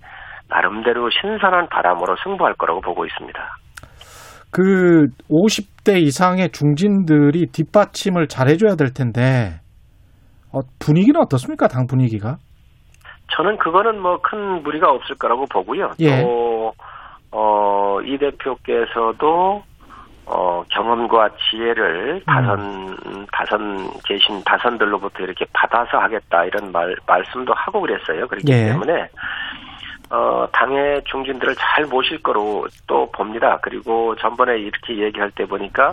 나름대로 0.49 1.09
신선한 1.11 1.69
바람으로 1.69 2.17
승부할 2.23 2.55
거라고 2.55 2.81
보고 2.81 3.05
있습니다. 3.05 3.57
그 4.51 5.07
50대 5.31 6.01
이상의 6.01 6.51
중진들이 6.51 7.47
뒷받침을 7.53 8.29
잘 8.29 8.49
해줘야 8.49 8.77
될 8.77 8.93
텐데 8.93 9.61
어, 10.53 10.61
분위기는 10.79 11.21
어떻습니까? 11.21 11.69
당 11.69 11.87
분위기가? 11.87 12.39
저는 13.37 13.59
그거는 13.59 14.01
뭐 14.01 14.19
큰 14.23 14.63
무리가 14.63 14.91
없을 14.91 15.17
거라고 15.17 15.45
보고요. 15.53 15.91
예. 16.01 16.23
또, 16.23 16.73
어, 17.31 18.01
이 18.03 18.17
대표께서도, 18.19 19.63
어, 20.27 20.63
경험과 20.71 21.31
지혜를 21.51 22.23
다선, 22.27 22.97
다선, 23.33 23.77
계신 24.07 24.43
다선들로부터 24.45 25.23
이렇게 25.25 25.45
받아서 25.53 25.99
하겠다 25.99 26.45
이런 26.45 26.73
말, 26.73 26.95
말씀도 27.07 27.53
하고 27.55 27.81
그랬어요. 27.81 28.27
그렇기 28.27 28.53
예. 28.53 28.67
때문에, 28.67 29.09
어, 30.11 30.47
당의 30.53 31.03
중진들을 31.05 31.55
잘 31.57 31.85
모실 31.85 32.23
거로 32.23 32.67
또 32.87 33.11
봅니다. 33.13 33.59
그리고 33.63 34.15
전번에 34.17 34.59
이렇게 34.59 34.99
얘기할 34.99 35.31
때 35.33 35.45
보니까 35.45 35.93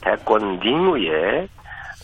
대권 0.00 0.60
링후에 0.60 1.48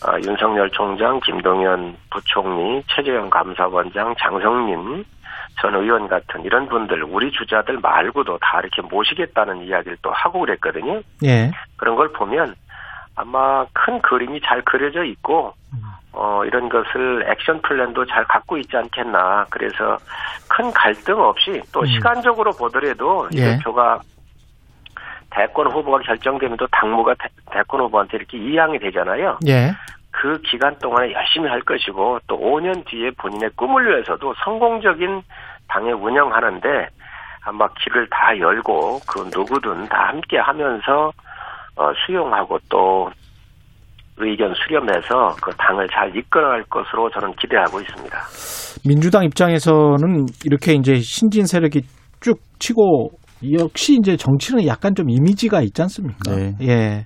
어, 0.05 0.19
윤석열 0.23 0.69
총장, 0.71 1.19
김동연 1.21 1.95
부총리, 2.11 2.83
최재형 2.87 3.29
감사원장, 3.29 4.15
장성민 4.19 5.05
전 5.61 5.73
의원 5.75 6.07
같은 6.09 6.43
이런 6.43 6.67
분들, 6.67 7.03
우리 7.05 7.31
주자들 7.31 7.79
말고도 7.79 8.37
다 8.39 8.59
이렇게 8.59 8.81
모시겠다는 8.81 9.63
이야기를 9.63 9.97
또 10.01 10.11
하고 10.11 10.41
그랬거든요. 10.41 11.01
예. 11.23 11.49
그런 11.77 11.95
걸 11.95 12.11
보면 12.11 12.55
아마 13.15 13.65
큰 13.73 14.01
그림이 14.01 14.41
잘 14.41 14.61
그려져 14.63 15.03
있고, 15.03 15.53
어, 16.15 16.43
이런 16.45 16.69
것을 16.69 17.25
액션 17.29 17.61
플랜도 17.61 18.05
잘 18.05 18.23
갖고 18.25 18.57
있지 18.57 18.75
않겠나. 18.75 19.45
그래서 19.49 19.97
큰 20.47 20.71
갈등 20.71 21.19
없이 21.19 21.61
또 21.73 21.81
음. 21.81 21.85
시간적으로 21.87 22.51
보더라도 22.51 23.27
이 23.33 23.37
예. 23.37 23.57
대표가 23.57 23.99
대권 25.29 25.69
후보가 25.69 25.99
결정되면 25.99 26.55
또 26.55 26.65
당무가 26.67 27.13
대, 27.15 27.27
대권 27.51 27.81
후보한테 27.81 28.17
이렇게 28.17 28.37
이양이 28.37 28.79
되잖아요. 28.79 29.39
예. 29.47 29.73
그 30.11 30.39
기간 30.43 30.77
동안에 30.79 31.11
열심히 31.11 31.49
할 31.49 31.59
것이고 31.61 32.19
또 32.27 32.39
5년 32.39 32.85
뒤에 32.85 33.11
본인의 33.11 33.49
꿈을 33.57 33.85
위해서도 33.85 34.33
성공적인 34.45 35.21
당을 35.67 35.93
운영하는데 35.95 36.87
아마 37.43 37.67
길을 37.67 38.07
다 38.09 38.37
열고 38.39 39.01
그 39.05 39.29
누구든 39.35 39.89
다 39.89 40.07
함께 40.07 40.37
하면서 40.37 41.11
어, 41.75 41.91
수용하고 42.05 42.57
또 42.69 43.09
의견 44.17 44.53
수렴해서 44.53 45.35
그 45.41 45.51
당을 45.57 45.87
잘 45.89 46.15
이끌어갈 46.15 46.63
것으로 46.69 47.09
저는 47.09 47.33
기대하고 47.35 47.81
있습니다. 47.81 48.17
민주당 48.87 49.25
입장에서는 49.25 50.25
이렇게 50.45 50.73
이제 50.73 50.95
신진 50.95 51.45
세력이 51.45 51.81
쭉 52.21 52.39
치고 52.59 53.09
역시 53.59 53.97
이제 53.99 54.15
정치는 54.15 54.65
약간 54.67 54.95
좀 54.95 55.09
이미지가 55.09 55.61
있지 55.61 55.81
않습니까? 55.81 56.35
네. 56.35 56.53
예. 56.61 57.05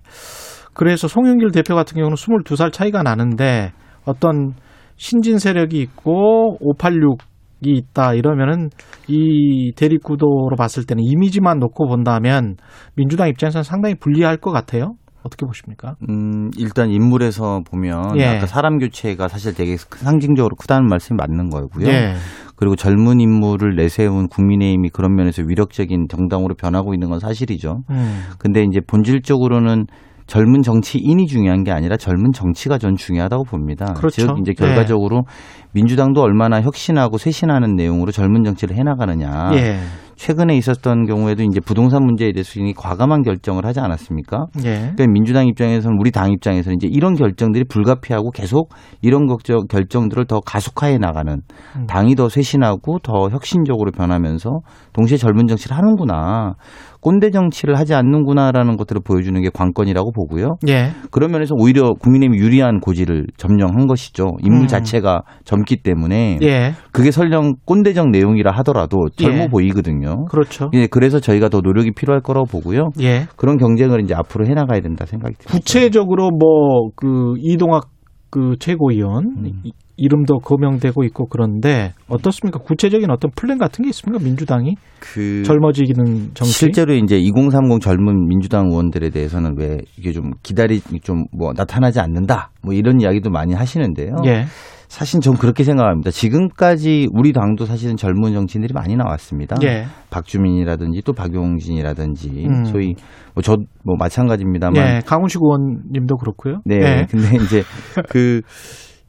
그래서 0.73 1.07
송영길 1.07 1.51
대표 1.51 1.75
같은 1.75 1.95
경우는 1.95 2.15
22살 2.15 2.71
차이가 2.71 3.01
나는데 3.01 3.71
어떤 4.05 4.53
신진 4.95 5.39
세력이 5.39 5.79
있고 5.81 6.57
586이 6.61 7.28
있다 7.61 8.13
이러면은 8.13 8.69
이 9.07 9.73
대립 9.75 10.03
구도로 10.03 10.55
봤을 10.57 10.85
때는 10.85 11.03
이미지만 11.03 11.59
놓고 11.59 11.87
본다면 11.87 12.55
민주당 12.95 13.27
입장에서는 13.27 13.63
상당히 13.63 13.95
불리할 13.95 14.37
것 14.37 14.51
같아요. 14.51 14.93
어떻게 15.23 15.45
보십니까? 15.45 15.95
음, 16.09 16.49
일단 16.57 16.89
인물에서 16.89 17.61
보면 17.69 18.17
예. 18.17 18.25
아까 18.25 18.47
사람 18.47 18.77
교체가 18.77 19.27
사실 19.27 19.53
되게 19.53 19.75
상징적으로 19.77 20.55
크다는 20.55 20.87
말씀이 20.87 21.17
맞는 21.17 21.49
거고요. 21.49 21.87
예. 21.87 22.13
그리고 22.55 22.75
젊은 22.75 23.19
인물을 23.19 23.75
내세운 23.75 24.27
국민의힘이 24.27 24.89
그런 24.89 25.15
면에서 25.15 25.43
위력적인 25.45 26.07
정당으로 26.09 26.55
변하고 26.55 26.93
있는 26.93 27.09
건 27.09 27.19
사실이죠. 27.19 27.83
음. 27.89 28.21
근데 28.37 28.63
이제 28.63 28.79
본질적으로는 28.85 29.87
젊은 30.29 30.61
정치인이 30.61 31.25
중요한 31.25 31.63
게 31.63 31.71
아니라 31.71 31.97
젊은 31.97 32.31
정치가 32.31 32.77
전 32.77 32.95
중요하다고 32.95 33.45
봅니다. 33.45 33.93
그렇죠. 33.95 34.27
즉 34.27 34.35
이제 34.39 34.53
결과적으로 34.53 35.23
민주당도 35.71 36.21
얼마나 36.21 36.61
혁신하고 36.61 37.17
쇄신하는 37.17 37.75
내용으로 37.75 38.11
젊은 38.11 38.43
정치를 38.43 38.77
해나가느냐. 38.77 39.51
예. 39.55 39.79
최근에 40.19 40.57
있었던 40.57 41.05
경우에도 41.05 41.43
이제 41.43 41.61
부동산 41.61 42.03
문제에 42.03 42.33
대해서 42.33 42.59
이미 42.59 42.73
과감한 42.73 43.23
결정을 43.23 43.65
하지 43.65 43.79
않았습니까? 43.79 44.47
예. 44.65 44.91
그러니까 44.93 45.07
민주당 45.07 45.47
입장에서는 45.47 45.97
우리 45.97 46.11
당 46.11 46.31
입장에서는 46.31 46.75
이제 46.75 46.87
이런 46.91 47.15
결정들이 47.15 47.63
불가피하고 47.63 48.31
계속 48.31 48.69
이런 49.01 49.27
걱정, 49.27 49.65
결정들을 49.67 50.25
더 50.25 50.41
가속화해 50.41 50.97
나가는 50.97 51.41
음. 51.77 51.87
당이 51.87 52.15
더 52.15 52.27
쇄신하고 52.27 52.99
더 52.99 53.29
혁신적으로 53.29 53.91
변하면서 53.91 54.59
동시에 54.91 55.17
젊은 55.17 55.47
정치를 55.47 55.77
하는구나. 55.77 56.55
꼰대 57.01 57.31
정치를 57.31 57.77
하지 57.77 57.93
않는구나라는 57.93 58.77
것들을 58.77 59.01
보여주는 59.03 59.41
게 59.41 59.49
관건이라고 59.53 60.11
보고요. 60.11 60.57
예. 60.67 60.91
그런 61.11 61.31
면에서 61.31 61.55
오히려 61.57 61.93
국민의힘이 61.93 62.37
유리한 62.37 62.79
고지를 62.79 63.27
점령한 63.37 63.87
것이죠. 63.87 64.35
인물 64.41 64.63
음. 64.63 64.67
자체가 64.67 65.23
젊기 65.45 65.77
때문에 65.83 66.39
예. 66.41 66.73
그게 66.91 67.11
설령 67.11 67.55
꼰대적 67.65 68.09
내용이라 68.09 68.51
하더라도 68.57 69.07
젊어 69.15 69.43
예. 69.43 69.47
보이거든요. 69.47 70.25
그렇죠. 70.25 70.69
예, 70.73 70.87
그래서 70.87 71.19
저희가 71.19 71.49
더 71.49 71.61
노력이 71.61 71.91
필요할 71.91 72.21
거라고 72.21 72.45
보고요. 72.45 72.89
예. 73.01 73.27
그런 73.35 73.57
경쟁을 73.57 74.01
이제 74.01 74.13
앞으로 74.13 74.45
해나가야 74.45 74.81
된다 74.81 75.05
생각이 75.05 75.35
듭니다. 75.35 75.51
구체적으로 75.51 76.29
뭐 76.31 76.89
그 76.95 77.35
이동학 77.37 77.87
그 78.29 78.55
최고위원 78.59 79.25
음. 79.37 79.61
이- 79.63 79.71
이름도 80.01 80.39
거명되고 80.39 81.03
있고 81.05 81.25
그런데 81.27 81.93
어떻습니까? 82.07 82.59
구체적인 82.59 83.11
어떤 83.11 83.31
플랜 83.35 83.57
같은 83.57 83.83
게 83.83 83.89
있습니까? 83.89 84.23
민주당이 84.23 84.75
그 85.01 85.43
젊어지기는 85.43 86.31
정치. 86.35 86.53
실제로 86.53 86.93
이제 86.93 87.17
2030 87.17 87.81
젊은 87.81 88.27
민주당 88.27 88.67
의원들에 88.69 89.09
대해서는 89.09 89.55
왜 89.57 89.79
이게 89.97 90.11
좀 90.13 90.31
기다리 90.41 90.79
좀 91.03 91.25
뭐 91.37 91.51
나타나지 91.53 91.99
않는다 91.99 92.51
뭐 92.63 92.73
이런 92.73 93.01
이야기도 93.01 93.29
많이 93.29 93.53
하시는데요. 93.53 94.15
예. 94.25 94.45
사실 94.89 95.21
전 95.21 95.35
그렇게 95.35 95.63
생각합니다. 95.63 96.09
지금까지 96.09 97.07
우리 97.13 97.31
당도 97.31 97.65
사실은 97.65 97.95
젊은 97.95 98.33
정치인들이 98.33 98.73
많이 98.73 98.95
나왔습니다. 98.95 99.55
예. 99.63 99.85
박주민이라든지 100.09 101.03
또 101.05 101.13
박용진이라든지 101.13 102.47
음. 102.47 102.65
소위 102.65 102.95
뭐 103.35 103.43
저뭐 103.43 103.95
마찬가지입니다만 103.99 104.75
예. 104.75 104.99
강훈식 105.05 105.41
의원님도 105.43 106.17
그렇고요. 106.17 106.61
네. 106.65 106.77
예. 106.77 107.05
근데 107.07 107.37
이제 107.37 107.63
그 108.09 108.41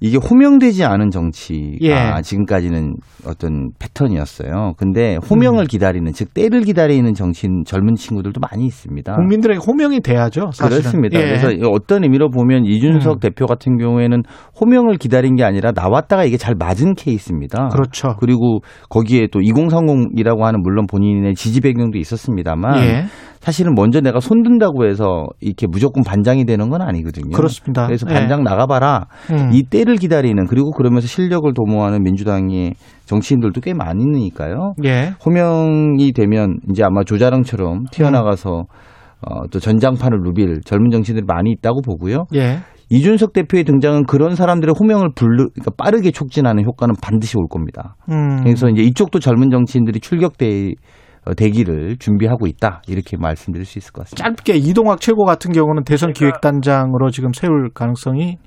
이게 0.00 0.16
호명되지 0.16 0.84
않은 0.84 1.10
정치가 1.10 2.16
예. 2.16 2.22
지금까지는 2.22 2.94
어떤 3.26 3.70
패턴이었어요. 3.78 4.72
근데 4.78 5.18
호명을 5.30 5.66
기다리는 5.66 6.10
즉 6.12 6.32
때를 6.32 6.62
기다리는 6.62 7.12
정치인 7.12 7.64
젊은 7.66 7.96
친구들도 7.96 8.40
많이 8.40 8.64
있습니다. 8.64 9.14
국민들에게 9.14 9.60
호명이 9.64 10.00
돼야죠. 10.00 10.52
사실은. 10.52 10.80
그렇습니다. 10.80 11.20
예. 11.20 11.24
그래서 11.24 11.48
어떤 11.70 12.04
의미로 12.04 12.30
보면 12.30 12.64
이준석 12.64 13.16
음. 13.16 13.20
대표 13.20 13.44
같은 13.44 13.76
경우에는 13.76 14.22
호명을 14.58 14.96
기다린 14.96 15.36
게 15.36 15.44
아니라 15.44 15.72
나왔다가 15.72 16.24
이게 16.24 16.38
잘 16.38 16.54
맞은 16.58 16.94
케이스입니다. 16.94 17.68
그렇죠. 17.68 18.16
그리고 18.18 18.60
거기에 18.88 19.28
또 19.30 19.40
2030이라고 19.40 20.40
하는 20.40 20.62
물론 20.62 20.86
본인의 20.86 21.34
지지 21.34 21.60
배경도 21.60 21.98
있었습니다만 21.98 22.78
예. 22.84 23.04
사실은 23.40 23.74
먼저 23.74 24.00
내가 24.00 24.20
손든다고 24.20 24.86
해서 24.86 25.26
이렇게 25.40 25.66
무조건 25.66 26.04
반장이 26.04 26.44
되는 26.44 26.68
건 26.68 26.82
아니거든요. 26.82 27.34
그렇습니다. 27.34 27.86
그래서 27.86 28.06
예. 28.10 28.14
반장 28.14 28.44
나가봐라. 28.44 29.06
음. 29.30 29.50
이 29.52 29.62
때를 29.62 29.96
기다리는 29.96 30.46
그리고 30.46 30.70
그러면서 30.70 31.06
실력을 31.06 31.52
도모하는 31.54 32.02
민주당의 32.02 32.74
정치인들도 33.06 33.60
꽤 33.62 33.74
많이 33.74 34.04
있으니까요. 34.20 34.74
예. 34.84 35.12
호명이 35.24 36.12
되면 36.12 36.58
이제 36.70 36.84
아마 36.84 37.02
조자랑처럼 37.04 37.84
튀어나가서 37.90 38.64
어, 39.22 39.46
또 39.50 39.58
전장판을 39.58 40.20
누빌 40.22 40.60
젊은 40.64 40.90
정치인들이 40.90 41.24
많이 41.26 41.50
있다고 41.50 41.82
보고요. 41.82 42.24
예. 42.34 42.58
이준석 42.88 43.32
대표의 43.32 43.64
등장은 43.64 44.04
그런 44.04 44.34
사람들의 44.34 44.74
호명을 44.78 45.10
불르, 45.14 45.48
그러니까 45.50 45.70
빠르게 45.76 46.10
촉진하는 46.10 46.64
효과는 46.64 46.96
반드시 47.00 47.36
올 47.38 47.46
겁니다. 47.48 47.96
음. 48.10 48.42
그래서 48.42 48.68
이제 48.68 48.82
이쪽도 48.82 49.20
젊은 49.20 49.50
정치인들이 49.50 50.00
출격대 50.00 50.46
어, 50.46 50.74
대기를 51.36 51.96
준비하고 51.98 52.46
있다 52.46 52.82
이렇게 52.88 53.16
말씀드릴 53.16 53.66
수 53.66 53.78
있을 53.78 53.92
것 53.92 54.04
같습니다. 54.04 54.24
짧게 54.24 54.56
이동학 54.56 55.00
최고 55.00 55.24
같은 55.24 55.52
경우는 55.52 55.84
대선 55.84 56.12
기획단장으로 56.12 57.10
지금 57.10 57.32
세울 57.32 57.70
가능성이 57.72 58.38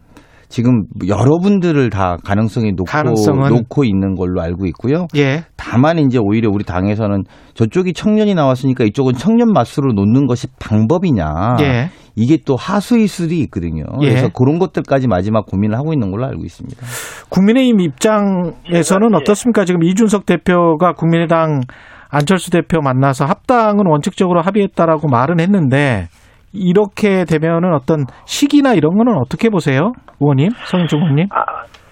지금 0.53 0.83
여러분들을 1.07 1.89
다 1.89 2.17
가능성이 2.23 2.73
놓고 2.73 2.83
가능성은? 2.83 3.49
놓고 3.49 3.85
있는 3.85 4.13
걸로 4.13 4.39
알고 4.39 4.67
있고요. 4.67 5.07
예. 5.15 5.45
다만 5.57 5.97
이제 5.97 6.19
오히려 6.21 6.51
우리 6.53 6.63
당에서는 6.63 7.23
저쪽이 7.55 7.93
청년이 7.93 8.35
나왔으니까 8.35 8.83
이쪽은 8.83 9.13
청년 9.13 9.51
맛으로 9.51 9.93
놓는 9.93 10.27
것이 10.27 10.45
방법이냐. 10.59 11.55
예. 11.61 11.89
이게 12.15 12.37
또 12.45 12.55
하수일 12.55 13.07
수도 13.07 13.33
있거든요. 13.33 13.83
예. 14.01 14.09
그래서 14.09 14.29
그런 14.29 14.59
것들까지 14.59 15.07
마지막 15.07 15.47
고민을 15.47 15.75
하고 15.75 15.91
있는 15.91 16.11
걸로 16.11 16.25
알고 16.25 16.43
있습니다. 16.43 16.85
국민의힘 17.29 17.79
입장에서는 17.79 19.15
어떻습니까? 19.15 19.65
지금 19.65 19.81
이준석 19.81 20.27
대표가 20.27 20.93
국민의당 20.93 21.61
안철수 22.13 22.51
대표 22.51 22.79
만나서 22.81 23.25
합당은 23.25 23.87
원칙적으로 23.87 24.41
합의했다라고 24.41 25.07
말은 25.09 25.39
했는데 25.39 26.05
이렇게 26.53 27.25
되면은 27.25 27.73
어떤 27.73 28.05
시기나 28.25 28.73
이런 28.73 28.95
거는 28.95 29.17
어떻게 29.17 29.49
보세요? 29.49 29.91
의원님, 30.19 30.51
성인중 30.51 30.99
의원님? 30.99 31.27
아, 31.31 31.43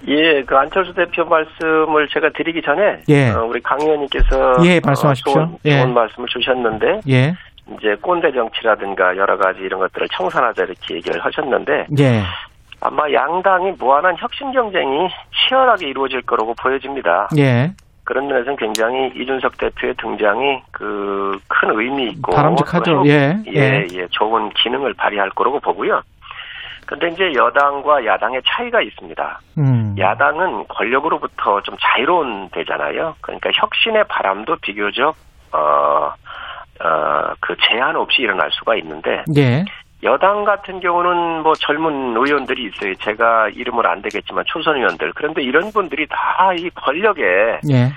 예, 0.07 0.43
그 0.43 0.55
안철수 0.55 0.93
대표 0.93 1.25
말씀을 1.25 2.07
제가 2.13 2.29
드리기 2.35 2.61
전에 2.61 3.01
예. 3.09 3.31
어, 3.31 3.45
우리 3.45 3.59
강 3.61 3.79
의원님께서 3.81 4.63
예, 4.65 4.79
말씀하십시오. 4.85 5.31
어, 5.31 5.45
좋은, 5.45 5.57
예. 5.65 5.81
좋은 5.81 5.93
말씀을 5.93 6.27
주셨는데 6.29 6.85
예. 7.09 7.33
이제 7.73 7.95
꼰대 8.01 8.31
정치라든가 8.31 9.17
여러 9.17 9.37
가지 9.37 9.59
이런 9.61 9.79
것들을 9.79 10.07
청산하자 10.17 10.63
이렇게 10.63 10.95
얘기를 10.95 11.23
하셨는데 11.23 11.87
예. 11.99 12.21
아마 12.81 13.03
양당이 13.11 13.73
무한한 13.79 14.15
혁신 14.17 14.51
경쟁이 14.51 15.07
치열하게 15.47 15.87
이루어질 15.87 16.21
거라고 16.21 16.53
보여집니다. 16.61 17.29
예. 17.37 17.71
그런 18.03 18.27
면에서는 18.27 18.57
굉장히 18.57 19.11
이준석 19.15 19.57
대표의 19.57 19.95
등장이 19.97 20.61
그 20.71 21.11
큰 21.61 21.79
의미 21.79 22.09
있고 22.09 22.31
바람직하죠. 22.33 22.91
또 22.91 23.07
예, 23.07 23.37
예, 23.47 23.53
예. 23.53 23.87
예, 23.91 24.07
좋은 24.09 24.49
기능을 24.49 24.93
발휘할 24.95 25.29
거라고 25.31 25.59
보고요. 25.59 26.01
근데 26.87 27.07
이제 27.09 27.31
여당과 27.33 28.05
야당의 28.05 28.41
차이가 28.45 28.81
있습니다. 28.81 29.39
음. 29.59 29.95
야당은 29.97 30.67
권력으로부터 30.67 31.61
좀 31.61 31.77
자유로운 31.79 32.49
되잖아요. 32.49 33.15
그러니까 33.21 33.51
혁신의 33.53 34.05
바람도 34.09 34.57
비교적 34.61 35.15
어, 35.53 36.13
어, 36.83 37.33
그 37.39 37.55
제한 37.61 37.95
없이 37.95 38.23
일어날 38.23 38.49
수가 38.51 38.75
있는데 38.77 39.23
예. 39.37 39.63
여당 40.03 40.43
같은 40.45 40.79
경우는 40.79 41.43
뭐 41.43 41.53
젊은 41.53 42.15
의원들이 42.17 42.63
있어요. 42.73 42.95
제가 42.95 43.49
이름을 43.49 43.85
안 43.85 44.01
되겠지만 44.01 44.43
초선 44.47 44.77
의원들. 44.77 45.13
그런데 45.15 45.41
이런 45.43 45.71
분들이 45.71 46.07
다 46.07 46.53
이 46.57 46.69
권력에 46.71 47.59
예. 47.71 47.91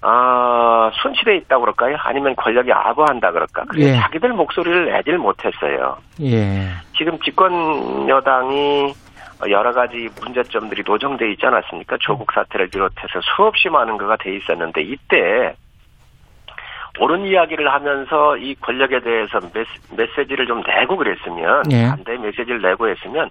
아, 0.00 0.90
순치돼 1.02 1.36
있다고 1.36 1.62
그럴까요? 1.62 1.96
아니면 2.00 2.34
권력에 2.36 2.72
아부한다 2.72 3.30
그럴까? 3.32 3.64
그래서 3.68 3.90
예. 3.90 3.96
자기들 4.00 4.30
목소리를 4.30 4.86
내질 4.92 5.18
못했어요. 5.18 5.96
예. 6.22 6.68
지금 6.96 7.18
집권 7.20 8.08
여당이 8.08 8.92
여러 9.50 9.72
가지 9.72 10.08
문제점들이 10.20 10.82
노정돼 10.86 11.30
있지 11.32 11.44
않았습니까? 11.46 11.96
조국 12.00 12.32
사태를 12.32 12.68
비롯해서 12.68 13.20
수없이 13.36 13.68
많은 13.68 13.96
거가 13.98 14.16
돼 14.16 14.36
있었는데 14.36 14.82
이때 14.82 15.54
옳은 16.98 17.24
이야기를 17.24 17.72
하면서 17.72 18.36
이 18.36 18.54
권력에 18.56 19.00
대해서 19.00 19.40
메시, 19.54 19.70
메시 19.96 20.28
지를 20.28 20.46
좀 20.46 20.62
내고 20.66 20.96
그랬으면 20.96 21.62
예. 21.70 21.86
반대 21.88 22.16
메시지를 22.18 22.60
내고 22.60 22.88
했으면 22.88 23.30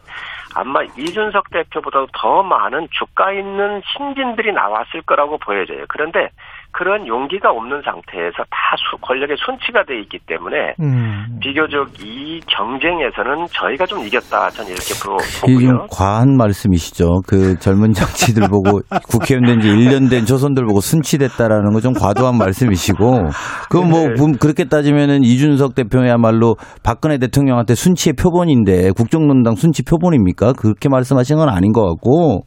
아마 0.56 0.82
이준석 0.98 1.50
대표보다 1.52 2.06
더 2.14 2.42
많은 2.44 2.88
주가 2.92 3.32
있는 3.32 3.82
신진들이 3.86 4.52
나왔을 4.52 5.02
거라고 5.04 5.38
보여져요. 5.38 5.86
그런데 5.88 6.30
그런 6.74 7.06
용기가 7.08 7.52
없는 7.52 7.82
상태에서 7.84 8.38
다 8.50 8.58
수, 8.78 8.98
권력의 9.02 9.36
손치가 9.46 9.84
돼 9.84 10.00
있기 10.02 10.20
때문에 10.26 10.74
음. 10.80 11.38
비교적 11.42 11.90
이 12.04 12.40
경쟁에서는 12.48 13.48
저희가 13.52 13.86
좀 13.86 14.00
이겼다. 14.06 14.50
저는 14.52 14.72
이렇게 14.72 14.94
보, 15.04 15.18
보고요. 15.46 15.88
과한 15.92 16.38
말씀이시죠. 16.38 17.22
그 17.28 17.58
젊은 17.60 17.92
정치들 17.94 18.48
보고 18.48 18.80
국회의원 19.12 19.46
된 19.46 19.60
지 19.62 19.68
1년 19.70 20.10
된 20.10 20.26
조선들 20.26 20.66
보고 20.66 20.80
순치됐다라는 20.82 21.74
거 21.74 21.82
좀 21.82 21.94
과도한 21.94 22.38
말씀이시고 22.38 23.24
그건 23.70 23.90
뭐 23.90 24.08
네. 24.08 24.14
부- 24.14 24.38
그렇게 24.40 24.66
따지면은 24.66 25.24
이준석 25.24 25.74
대표야말로 25.76 26.56
박근혜 26.84 27.18
대통령한테 27.18 27.74
순치의 27.76 28.14
표본인데 28.14 28.92
국정농단 28.92 29.56
순치 29.56 29.84
표본입니까? 29.84 30.54
그렇게 30.54 30.90
말씀하신 30.90 31.38
건 31.38 31.50
아닌 31.50 31.72
것 31.74 31.84
같고 31.86 32.44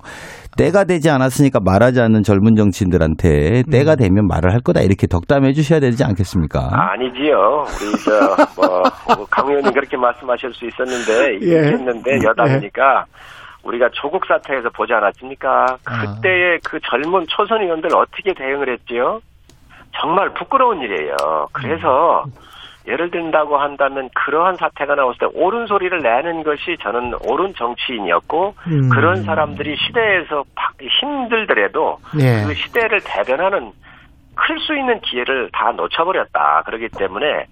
때가 0.57 0.84
되지 0.84 1.11
않았으니까 1.11 1.61
말하지 1.64 2.00
않는 2.00 2.22
젊은 2.22 2.55
정치인들한테 2.57 3.64
때가 3.70 3.96
되면 3.96 4.26
말을 4.26 4.52
할 4.52 4.61
거다 4.61 4.80
이렇게 4.80 5.07
덕담해 5.07 5.52
주셔야 5.52 5.80
되지 5.80 6.05
않겠습니까? 6.05 6.70
아니지요. 6.72 7.64
우리 7.66 8.05
저뭐 8.05 9.26
강 9.30 9.48
의원님 9.48 9.72
그렇게 9.72 9.96
말씀하실 9.96 10.52
수 10.55 10.66
있었는데 10.66 11.38
예. 11.46 11.70
있겠는데 11.70 12.18
여당이니까 12.24 13.05
우리가 13.64 13.88
조국 13.92 14.24
사태에서 14.26 14.68
보지 14.70 14.92
않았습니까? 14.92 15.78
그때의 15.84 16.61
그 16.64 16.78
젊은 16.88 17.24
초선 17.28 17.62
의원들 17.62 17.94
어떻게 17.96 18.34
대응을 18.34 18.70
했지요? 18.72 19.20
정말 20.00 20.32
부끄러운 20.34 20.80
일이에요. 20.82 21.14
그래서 21.52 22.24
예를 22.87 23.11
든다고 23.11 23.57
한다면 23.57 24.11
그러한 24.14 24.57
사태가 24.57 24.95
나왔을 24.95 25.18
때 25.18 25.26
옳은 25.35 25.66
소리를 25.66 25.99
내는 26.03 26.43
것이 26.43 26.76
저는 26.82 27.14
옳은 27.26 27.55
정치인이었고 27.57 28.55
음. 28.66 28.89
그런 28.91 29.22
사람들이 29.22 29.76
시대에서 29.76 30.45
바- 30.55 30.70
힘들더라도 31.01 31.99
예. 32.20 32.45
그 32.47 32.55
시대를 32.55 33.01
대변하는 33.05 33.72
클 34.37 34.59
수 34.64 34.72
있는 34.74 34.99
기회를 35.01 35.51
다 35.53 35.72
놓쳐버렸다. 35.76 36.62
그렇기 36.64 36.89
때문에 36.97 37.47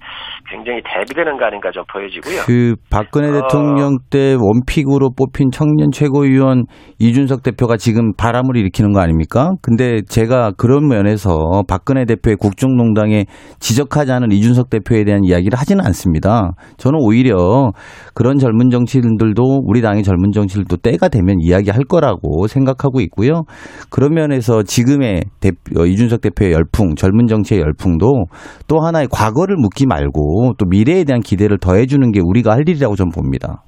굉장히 0.50 0.80
대비되는 0.82 1.36
거 1.36 1.44
아닌가 1.44 1.70
좀 1.70 1.84
보여지고요. 1.92 2.42
그 2.46 2.74
박근혜 2.90 3.28
어. 3.28 3.32
대통령 3.42 3.98
때 4.10 4.34
원픽으로 4.38 5.10
뽑힌 5.16 5.50
청년 5.50 5.90
최고위원 5.92 6.64
이준석 6.98 7.42
대표가 7.42 7.76
지금 7.76 8.14
바람을 8.16 8.56
일으키는 8.56 8.92
거 8.92 9.00
아닙니까? 9.00 9.50
근데 9.62 10.00
제가 10.08 10.52
그런 10.56 10.88
면에서 10.88 11.62
박근혜 11.68 12.04
대표의 12.04 12.36
국정농단에 12.36 13.24
지적하지 13.60 14.12
않은 14.12 14.32
이준석 14.32 14.70
대표에 14.70 15.04
대한 15.04 15.20
이야기를 15.24 15.58
하지는 15.58 15.84
않습니다. 15.86 16.52
저는 16.78 16.98
오히려 17.00 17.72
그런 18.14 18.38
젊은 18.38 18.70
정치인들도 18.70 19.42
우리 19.66 19.82
당의 19.82 20.02
젊은 20.02 20.32
정치인들도 20.32 20.78
때가 20.78 21.08
되면 21.08 21.36
이야기할 21.40 21.84
거라고 21.84 22.46
생각하고 22.46 23.00
있고요. 23.02 23.42
그런 23.90 24.14
면에서 24.14 24.62
지금의 24.62 25.24
대표, 25.40 25.82
어, 25.82 25.86
이준석 25.86 26.20
대표의 26.22 26.52
열 26.52 26.64
풍, 26.72 26.94
젊은 26.94 27.26
정치의 27.26 27.60
열풍도 27.60 28.24
또 28.68 28.80
하나의 28.80 29.08
과거를 29.10 29.56
묻기 29.56 29.86
말고 29.86 30.54
또 30.58 30.66
미래에 30.66 31.04
대한 31.04 31.20
기대를 31.20 31.58
더해주는 31.58 32.10
게 32.12 32.20
우리가 32.22 32.52
할 32.52 32.68
일이라고 32.68 32.96
저는 32.96 33.12
봅니다. 33.12 33.62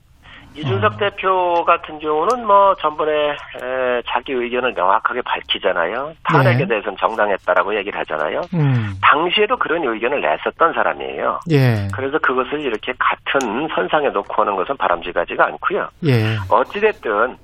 이준석 0.57 0.99
대표 0.99 1.65
같은 1.65 1.99
경우는 1.99 2.47
뭐 2.47 2.75
전번에 2.81 3.11
에, 3.11 4.03
자기 4.07 4.33
의견을 4.33 4.73
명확하게 4.75 5.21
밝히잖아요. 5.23 6.13
탄핵에 6.23 6.59
네. 6.59 6.67
대해서는 6.67 6.97
정당했다라고 6.97 7.77
얘기를 7.77 7.99
하잖아요. 8.01 8.41
음. 8.55 8.95
당시에도 9.03 9.57
그런 9.57 9.83
의견을 9.83 10.21
냈었던 10.21 10.73
사람이에요. 10.73 11.41
예. 11.51 11.89
그래서 11.93 12.19
그것을 12.19 12.61
이렇게 12.61 12.93
같은 12.99 13.67
선상에 13.75 14.11
놓고 14.11 14.43
하는 14.43 14.55
것은 14.55 14.77
바람직하지가 14.77 15.45
않고요. 15.45 15.89
예. 16.07 16.37
어찌됐든 16.49 17.37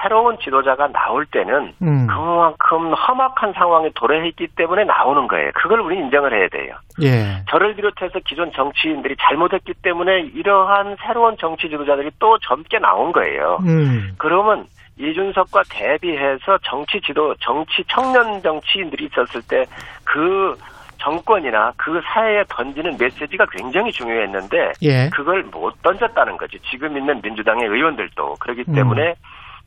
새로운 0.00 0.38
지도자가 0.38 0.88
나올 0.88 1.26
때는 1.26 1.72
음. 1.82 2.06
그만큼 2.06 2.92
험악한 2.92 3.52
상황에 3.52 3.90
도래했기 3.94 4.48
때문에 4.56 4.84
나오는 4.84 5.28
거예요. 5.28 5.50
그걸 5.54 5.80
우리 5.80 5.96
인정을 5.98 6.32
해야 6.32 6.48
돼요. 6.48 6.74
예. 7.02 7.44
저를 7.50 7.74
비롯해서 7.74 8.18
기존 8.26 8.52
정치인들이 8.52 9.16
잘못했기 9.20 9.74
때문에 9.82 10.20
이러한 10.34 10.96
새로운 11.06 11.36
정치 11.38 11.68
지도자들이 11.68 12.10
또 12.18 12.38
젊게 12.38 12.78
나온 12.78 13.12
거예요. 13.12 13.58
음. 13.66 14.12
그러면 14.18 14.66
이준석과 14.98 15.62
대비해서 15.70 16.58
정치 16.62 17.00
지도, 17.00 17.34
정치 17.40 17.82
청년 17.88 18.42
정치인들이 18.42 19.06
있었을 19.06 19.42
때그 19.42 20.56
정권이나 20.98 21.72
그 21.76 22.00
사회에 22.04 22.44
던지는 22.48 22.96
메시지가 22.98 23.46
굉장히 23.50 23.90
중요했는데 23.90 24.72
예. 24.82 25.08
그걸 25.10 25.42
못 25.44 25.80
던졌다는 25.82 26.36
거죠. 26.36 26.58
지금 26.70 26.96
있는 26.96 27.20
민주당의 27.22 27.66
의원들도 27.66 28.36
그렇기 28.38 28.64
음. 28.68 28.74
때문에 28.74 29.14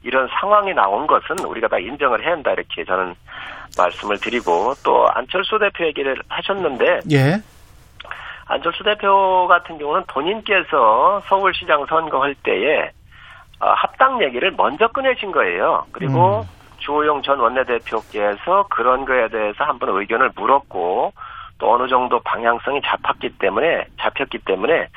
이런 0.04 0.28
상황이 0.40 0.74
나온 0.74 1.08
것은 1.08 1.40
우리가 1.46 1.68
다 1.68 1.78
인정을 1.80 2.24
해야 2.24 2.34
한다 2.34 2.52
이렇게 2.52 2.84
저는 2.86 3.16
말씀을 3.78 4.20
드리고 4.20 4.74
또 4.84 5.08
안철수 5.10 5.58
대표 5.60 5.86
얘기를 5.86 6.16
하셨는데 6.28 7.00
예. 7.12 7.38
안철수 8.46 8.84
대표 8.84 9.48
같은 9.48 9.78
경우는 9.78 10.04
본인께서 10.08 11.22
서울시장 11.28 11.86
선거할 11.88 12.36
때에 12.36 12.92
어, 13.60 13.72
합당 13.76 14.22
얘기를 14.22 14.52
먼저 14.52 14.88
꺼내신 14.90 15.32
거예요. 15.32 15.86
그리고 15.92 16.42
음. 16.42 16.44
주호영 16.80 17.22
전 17.22 17.40
원내대표께서 17.40 18.68
그런 18.70 19.06
거에 19.06 19.30
대해서 19.30 19.64
한번 19.64 19.98
의견을 19.98 20.32
물었고 20.36 21.14
또 21.60 21.74
어느 21.74 21.88
정도 21.88 22.20
방향성이 22.20 22.82
잡혔기 22.84 23.38
때문에 23.40 23.86
잡혔기 24.02 24.40
때문에 24.46 24.88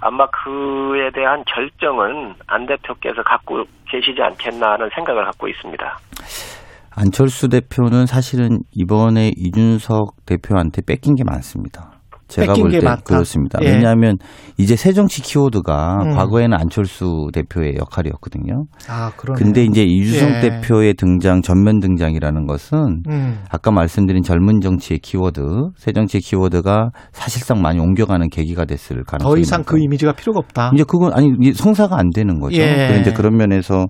아마 0.00 0.26
그에 0.26 1.10
대한 1.14 1.44
결정은 1.46 2.34
안 2.46 2.66
대표께서 2.66 3.22
갖고 3.22 3.64
계시지 3.88 4.20
않겠나 4.20 4.72
하는 4.72 4.90
생각을 4.94 5.24
갖고 5.24 5.48
있습니다. 5.48 5.98
안철수 6.96 7.48
대표는 7.48 8.06
사실은 8.06 8.60
이번에 8.72 9.30
이준석 9.36 10.24
대표한테 10.26 10.82
뺏긴 10.86 11.14
게 11.14 11.24
많습니다. 11.24 11.95
제가 12.28 12.54
볼게때 12.54 12.84
많다. 12.84 13.02
그렇습니다. 13.04 13.58
예. 13.62 13.70
왜냐하면 13.70 14.16
이제 14.58 14.74
새정치 14.74 15.22
키워드가 15.22 15.98
음. 16.02 16.14
과거에는 16.14 16.58
안철수 16.58 17.28
대표의 17.32 17.76
역할이었거든요. 17.78 18.64
아, 18.88 19.12
그러네. 19.16 19.38
근데 19.38 19.64
이제 19.64 19.84
이준석 19.84 20.30
예. 20.30 20.40
대표의 20.40 20.94
등장, 20.94 21.42
전면 21.42 21.78
등장이라는 21.80 22.46
것은 22.46 23.02
음. 23.08 23.38
아까 23.50 23.70
말씀드린 23.70 24.22
젊은 24.22 24.60
정치의 24.60 24.98
키워드, 24.98 25.40
새정치의 25.76 26.20
키워드가 26.22 26.90
사실상 27.12 27.60
많이 27.62 27.78
옮겨가는 27.78 28.28
계기가 28.28 28.64
됐을 28.64 29.04
가능성이 29.04 29.34
더 29.34 29.38
이상 29.38 29.62
그 29.64 29.78
이미지가 29.78 30.12
필요가 30.12 30.40
없다. 30.40 30.72
이제 30.74 30.84
그건 30.86 31.12
아니 31.12 31.52
성사가 31.52 31.96
안 31.98 32.10
되는 32.10 32.40
거죠. 32.40 32.56
예. 32.56 32.88
그런데 32.88 33.12
그런 33.12 33.36
면에서 33.36 33.86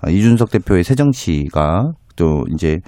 아, 0.00 0.10
이준석 0.10 0.50
대표의 0.50 0.84
새정치가 0.84 1.92
또 2.16 2.44
이제 2.52 2.78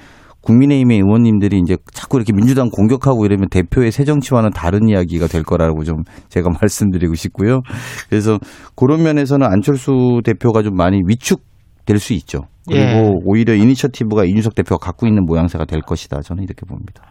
국민의힘의 0.42 0.98
의원님들이 0.98 1.58
이제 1.58 1.76
자꾸 1.92 2.16
이렇게 2.16 2.32
민주당 2.32 2.70
공격하고 2.70 3.24
이러면 3.24 3.48
대표의 3.50 3.90
새 3.92 4.04
정치와는 4.04 4.50
다른 4.50 4.88
이야기가 4.88 5.26
될 5.26 5.42
거라고 5.42 5.84
좀 5.84 6.02
제가 6.28 6.48
말씀드리고 6.60 7.14
싶고요. 7.14 7.60
그래서 8.08 8.38
그런 8.76 9.02
면에서는 9.02 9.46
안철수 9.46 10.20
대표가 10.24 10.62
좀 10.62 10.74
많이 10.74 11.00
위축 11.06 11.40
될 11.86 11.98
수 11.98 12.12
있죠. 12.14 12.42
그리고 12.68 12.82
예. 12.82 13.10
오히려 13.24 13.54
이니셔티브가 13.54 14.24
이준석 14.24 14.54
대표가 14.54 14.84
갖고 14.84 15.06
있는 15.06 15.24
모양새가 15.24 15.64
될 15.64 15.80
것이다. 15.80 16.20
저는 16.20 16.44
이렇게 16.44 16.64
봅니다. 16.66 17.02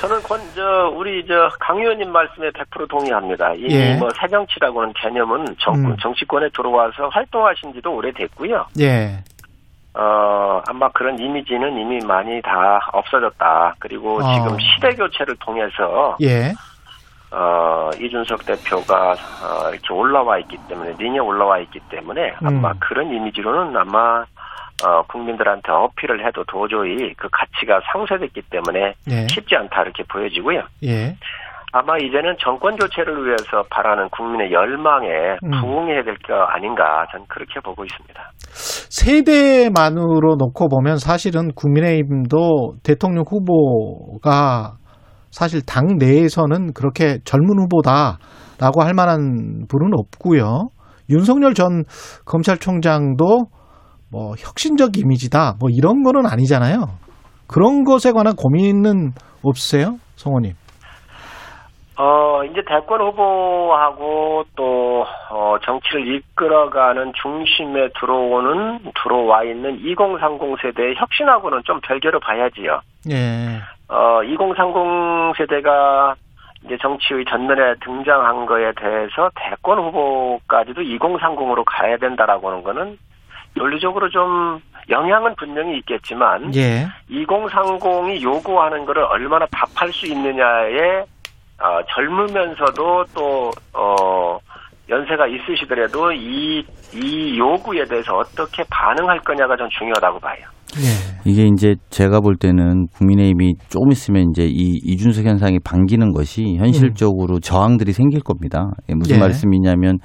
저는 0.00 0.22
권, 0.22 0.38
저, 0.54 0.62
우리, 0.96 1.24
저, 1.26 1.34
강 1.58 1.78
의원님 1.78 2.12
말씀에 2.12 2.50
100% 2.50 2.88
동의합니다. 2.88 3.54
이미 3.56 3.74
예. 3.74 3.96
뭐, 3.96 4.08
새정치라고는 4.20 4.92
개념은 5.02 5.44
정, 5.58 5.74
음. 5.74 5.96
정치권에 6.00 6.48
들어와서 6.54 7.08
활동하신 7.10 7.72
지도 7.72 7.94
오래됐고요. 7.96 8.66
예. 8.80 9.24
어, 9.94 10.62
아마 10.66 10.88
그런 10.90 11.18
이미지는 11.18 11.76
이미 11.78 11.98
많이 12.04 12.40
다 12.42 12.80
없어졌다. 12.92 13.74
그리고 13.78 14.16
어. 14.22 14.34
지금 14.34 14.56
시대 14.58 14.90
교체를 14.94 15.36
통해서, 15.36 16.16
예. 16.22 16.52
어, 17.30 17.90
이준석 18.00 18.44
대표가, 18.46 19.12
어, 19.12 19.70
이렇게 19.70 19.92
올라와 19.92 20.38
있기 20.38 20.56
때문에, 20.68 20.94
링에 20.98 21.18
올라와 21.18 21.58
있기 21.58 21.80
때문에, 21.90 22.34
아마 22.42 22.70
음. 22.70 22.78
그런 22.80 23.12
이미지로는 23.12 23.76
아마, 23.76 24.24
어, 24.84 25.02
국민들한테 25.02 25.70
어필을 25.70 26.26
해도 26.26 26.42
도저히 26.44 27.14
그 27.14 27.28
가치가 27.30 27.80
상쇄됐기 27.92 28.42
때문에 28.50 28.94
예. 29.10 29.26
쉽지 29.28 29.54
않다. 29.54 29.82
이렇게 29.82 30.02
보여지고요. 30.04 30.62
예. 30.82 31.16
아마 31.74 31.96
이제는 31.96 32.36
정권 32.44 32.76
교체를 32.76 33.24
위해서 33.24 33.64
바라는 33.70 34.10
국민의 34.10 34.52
열망에 34.52 35.08
음. 35.42 35.50
부응해야 35.60 36.04
될 36.04 36.16
거 36.26 36.34
아닌가 36.34 37.06
저는 37.10 37.24
그렇게 37.28 37.60
보고 37.64 37.82
있습니다. 37.84 38.30
세대만으로 38.52 40.36
놓고 40.38 40.68
보면 40.68 40.98
사실은 40.98 41.50
국민의힘도 41.54 42.74
대통령 42.84 43.24
후보가 43.26 44.74
사실 45.30 45.64
당 45.64 45.96
내에서는 45.98 46.74
그렇게 46.74 47.18
젊은 47.24 47.58
후보다라고 47.62 48.82
할 48.82 48.92
만한 48.94 49.64
분은 49.68 49.92
없고요. 49.96 50.68
윤석열 51.08 51.54
전 51.54 51.84
검찰총장도 52.26 53.24
뭐 54.10 54.34
혁신적 54.38 54.98
이미지다 54.98 55.54
뭐 55.58 55.70
이런 55.72 56.02
거는 56.02 56.26
아니잖아요. 56.30 56.84
그런 57.46 57.84
것에 57.84 58.12
관한 58.12 58.34
고민은 58.36 59.12
없으세요, 59.42 59.96
성호님? 60.16 60.52
어, 62.04 62.42
이제 62.42 62.60
대권 62.66 63.00
후보하고 63.00 64.44
또, 64.56 65.06
어, 65.30 65.56
정치를 65.62 66.16
이끌어가는 66.16 67.12
중심에 67.22 67.90
들어오는, 68.00 68.80
들어와 69.00 69.44
있는 69.44 69.78
2030 69.78 70.60
세대의 70.60 70.96
혁신하고는 70.96 71.62
좀 71.64 71.80
별개로 71.80 72.18
봐야지요. 72.18 72.80
예. 73.08 73.60
어, 73.88 74.20
2030 74.24 75.36
세대가 75.36 76.16
이제 76.64 76.76
정치의 76.82 77.24
전면에 77.24 77.74
등장한 77.84 78.46
거에 78.46 78.72
대해서 78.72 79.30
대권 79.36 79.78
후보까지도 79.78 80.80
2030으로 80.80 81.62
가야 81.64 81.96
된다라고 81.98 82.50
하는 82.50 82.64
거는 82.64 82.98
논리적으로 83.54 84.08
좀 84.08 84.60
영향은 84.88 85.36
분명히 85.36 85.78
있겠지만 85.78 86.52
예. 86.56 86.88
2030이 87.08 88.22
요구하는 88.22 88.86
거를 88.86 89.04
얼마나 89.04 89.46
답할 89.46 89.92
수 89.92 90.06
있느냐에 90.06 91.04
어, 91.62 91.80
젊으면서도 91.94 93.04
또 93.14 93.50
어, 93.72 94.38
연세가 94.88 95.26
있으시더라도 95.28 96.12
이, 96.12 96.64
이 96.92 97.38
요구에 97.38 97.84
대해서 97.84 98.16
어떻게 98.16 98.64
반응할 98.68 99.20
거냐가 99.20 99.56
좀 99.56 99.68
중요하다고 99.78 100.18
봐요. 100.18 100.44
예. 100.78 101.30
이게 101.30 101.46
이제 101.46 101.76
제가 101.90 102.20
볼 102.20 102.36
때는 102.36 102.88
국민의힘이 102.88 103.54
조금 103.68 103.92
있으면 103.92 104.30
이제 104.30 104.44
이 104.44 104.80
이준석 104.82 105.24
현상이 105.24 105.58
반기는 105.64 106.12
것이 106.12 106.56
현실적으로 106.56 107.38
저항들이 107.40 107.92
생길 107.92 108.20
겁니다. 108.22 108.70
예, 108.88 108.94
무슨 108.94 109.16
예. 109.16 109.20
말씀이냐면 109.20 109.98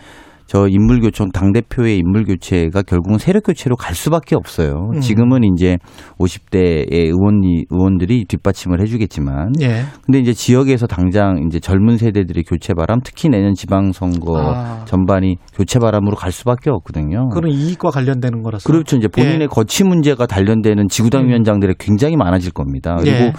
저 0.47 0.67
인물 0.69 1.01
교체, 1.01 1.25
당 1.33 1.51
대표의 1.51 1.97
인물 1.97 2.23
교체가 2.23 2.81
결국은 2.83 3.17
세력 3.17 3.43
교체로 3.43 3.75
갈 3.75 3.93
수밖에 3.93 4.35
없어요. 4.35 4.91
음. 4.95 4.99
지금은 5.01 5.41
이제 5.43 5.77
50대의 6.19 6.87
의원이 6.89 7.65
의원들이 7.69 8.25
뒷받침을 8.25 8.79
해주겠지만, 8.81 9.51
예. 9.61 9.83
근데 10.05 10.19
이제 10.19 10.31
지역에서 10.31 10.87
당장 10.87 11.43
이제 11.45 11.59
젊은 11.59 11.97
세대들의 11.97 12.43
교체 12.45 12.73
바람, 12.73 12.99
특히 13.03 13.27
내년 13.27 13.53
지방선거 13.53 14.39
아. 14.39 14.85
전반이 14.85 15.35
교체 15.53 15.79
바람으로 15.79 16.15
갈 16.15 16.31
수밖에 16.31 16.69
없거든요. 16.69 17.27
그런 17.29 17.51
이익과 17.51 17.89
관련되는 17.89 18.41
거라서. 18.41 18.69
그렇죠. 18.69 18.95
이제 18.95 19.09
본인의 19.09 19.41
예. 19.41 19.47
거취 19.47 19.83
문제가 19.83 20.27
단련되는 20.27 20.87
지구당 20.87 21.23
음. 21.23 21.27
위원장들이 21.27 21.75
굉장히 21.77 22.15
많아질 22.15 22.53
겁니다. 22.53 22.95
그리고 22.99 23.17
예. 23.17 23.33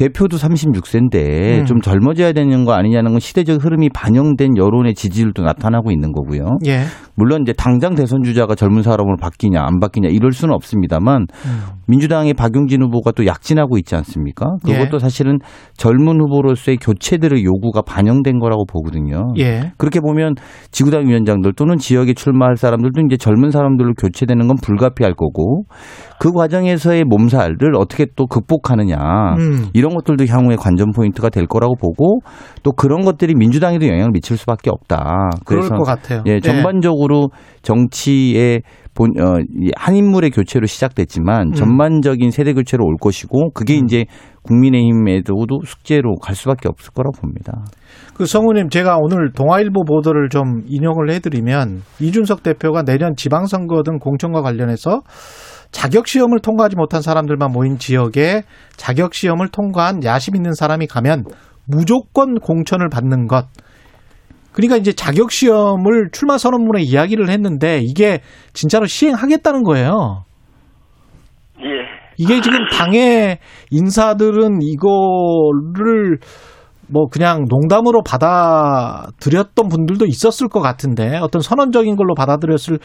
대표도 0.00 0.38
36세인데 0.38 1.60
음. 1.60 1.64
좀 1.66 1.80
젊어져야 1.82 2.32
되는 2.32 2.64
거 2.64 2.72
아니냐는 2.72 3.10
건 3.10 3.20
시대적 3.20 3.62
흐름이 3.62 3.90
반영된 3.90 4.56
여론의 4.56 4.94
지지율도 4.94 5.42
나타나고 5.42 5.90
있는 5.90 6.12
거고요. 6.12 6.56
예. 6.66 6.84
물론 7.16 7.42
이제 7.42 7.52
당장 7.52 7.94
대선 7.94 8.22
주자가 8.22 8.54
젊은 8.54 8.80
사람으로 8.80 9.16
바뀌냐 9.20 9.60
안 9.60 9.78
바뀌냐 9.78 10.08
이럴 10.08 10.32
수는 10.32 10.54
없습니다만 10.54 11.26
음. 11.30 11.60
민주당의 11.86 12.32
박용진 12.32 12.82
후보가 12.82 13.12
또 13.12 13.26
약진하고 13.26 13.76
있지 13.76 13.94
않습니까? 13.94 14.46
그것도 14.64 14.94
예. 14.94 14.98
사실은 14.98 15.38
젊은 15.76 16.18
후보로서의 16.22 16.78
교체들의 16.78 17.44
요구가 17.44 17.82
반영된 17.82 18.38
거라고 18.38 18.64
보거든요. 18.64 19.34
예. 19.38 19.72
그렇게 19.76 20.00
보면 20.00 20.34
지구당 20.70 21.08
위원장들 21.08 21.52
또는 21.56 21.76
지역에 21.76 22.14
출마할 22.14 22.56
사람들도 22.56 23.02
이제 23.02 23.18
젊은 23.18 23.50
사람들로 23.50 23.92
교체되는 23.94 24.46
건 24.46 24.56
불가피할 24.62 25.12
거고 25.14 25.64
그 26.18 26.32
과정에서의 26.32 27.04
몸살을 27.04 27.74
어떻게 27.76 28.06
또 28.16 28.26
극복하느냐 28.26 28.96
음. 29.38 29.66
이런 29.74 29.89
것들도 29.94 30.26
향후의 30.26 30.56
관전 30.56 30.92
포인트가 30.92 31.28
될 31.28 31.46
거라고 31.46 31.74
보고 31.76 32.20
또 32.62 32.72
그런 32.72 33.02
것들이 33.02 33.34
민주당에도 33.34 33.86
영향을 33.86 34.10
미칠 34.12 34.36
수밖에 34.36 34.70
없다. 34.70 35.30
그럴 35.44 35.68
것 35.68 35.84
같아요. 35.84 36.22
예, 36.26 36.40
전반적으로 36.40 37.30
정치의 37.62 38.62
본, 38.94 39.10
어, 39.20 39.36
이한 39.60 39.94
인물의 39.94 40.30
교체로 40.30 40.66
시작됐지만 40.66 41.48
음. 41.48 41.52
전반적인 41.52 42.30
세대 42.30 42.52
교체로 42.52 42.84
올 42.84 42.96
것이고 43.00 43.50
그게 43.52 43.76
이제 43.76 44.04
국민의힘에도 44.42 45.34
숙제로 45.64 46.16
갈 46.16 46.34
수밖에 46.34 46.68
없을 46.68 46.92
거라고 46.92 47.20
봅니다. 47.20 47.64
그 48.14 48.26
성우님 48.26 48.68
제가 48.68 48.98
오늘 49.00 49.32
동아일보 49.32 49.84
보도를 49.84 50.28
좀 50.28 50.62
인용을 50.66 51.10
해드리면 51.10 51.82
이준석 52.00 52.42
대표가 52.42 52.82
내년 52.82 53.14
지방선거 53.16 53.82
등 53.82 53.98
공천과 53.98 54.42
관련해서 54.42 55.00
자격 55.70 56.06
시험을 56.06 56.40
통과하지 56.40 56.76
못한 56.76 57.00
사람들만 57.00 57.52
모인 57.52 57.78
지역에 57.78 58.42
자격 58.76 59.14
시험을 59.14 59.48
통과한 59.48 60.04
야심 60.04 60.36
있는 60.36 60.52
사람이 60.52 60.86
가면 60.86 61.24
무조건 61.66 62.38
공천을 62.40 62.88
받는 62.88 63.26
것. 63.26 63.46
그러니까 64.52 64.76
이제 64.76 64.92
자격 64.92 65.30
시험을 65.30 66.10
출마 66.12 66.36
선언문에 66.36 66.82
이야기를 66.82 67.30
했는데 67.30 67.80
이게 67.82 68.20
진짜로 68.52 68.86
시행하겠다는 68.86 69.62
거예요. 69.62 70.24
예. 71.60 72.00
이게 72.18 72.40
지금 72.40 72.58
당의 72.70 73.38
인사들은 73.70 74.58
이거를 74.60 76.18
뭐 76.92 77.06
그냥 77.06 77.44
농담으로 77.48 78.02
받아들였던 78.02 79.68
분들도 79.68 80.06
있었을 80.06 80.48
것 80.48 80.60
같은데 80.60 81.18
어떤 81.18 81.40
선언적인 81.40 81.96
걸로 81.96 82.14
받아들였을 82.14 82.78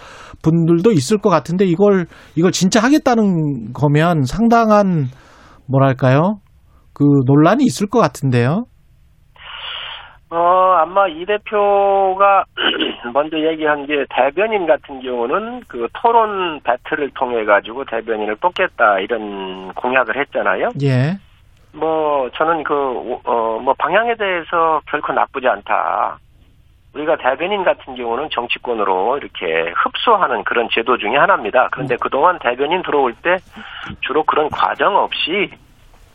분들도 0.44 0.92
있을 0.92 1.18
것 1.18 1.30
같은데 1.30 1.66
이걸 1.66 2.06
이걸 2.36 2.52
진짜 2.52 2.82
하겠다는 2.82 3.74
거면 3.74 4.24
상당한 4.24 5.06
뭐랄까요 5.70 6.40
그 6.94 7.04
논란이 7.26 7.64
있을 7.66 7.88
것 7.88 8.00
같은데요. 8.00 8.66
어, 10.32 10.38
아마 10.38 11.08
이 11.08 11.26
대표가 11.26 12.44
먼저 13.14 13.38
얘기한 13.38 13.86
게 13.86 14.06
대변인 14.10 14.66
같은 14.66 15.00
경우는 15.00 15.62
그 15.68 15.88
토론 15.94 16.60
배틀을 16.62 17.12
통해 17.14 17.46
가지고 17.46 17.86
대변인을 17.86 18.36
뽑겠다 18.36 19.00
이런 19.00 19.72
공약을 19.74 20.18
했잖아요. 20.18 20.70
예. 20.82 21.18
뭐 21.76 22.30
저는 22.36 22.64
그어뭐 22.64 23.74
방향에 23.78 24.16
대해서 24.16 24.82
결코 24.88 25.14
나쁘지 25.14 25.48
않다. 25.48 26.18
우리가 26.94 27.18
대변인 27.18 27.64
같은 27.64 27.96
경우는 27.96 28.30
정치권으로 28.32 29.18
이렇게 29.18 29.74
흡수하는 29.84 30.44
그런 30.46 30.70
제도 30.72 30.98
중에 30.98 31.18
하나입니다. 31.18 31.68
그런데 31.72 31.98
그동안 31.98 32.40
대변인 32.40 32.82
들어올 32.84 33.14
때 33.16 33.38
주로 34.00 34.24
그런 34.24 34.50
과정 34.50 34.96
없이 34.96 35.52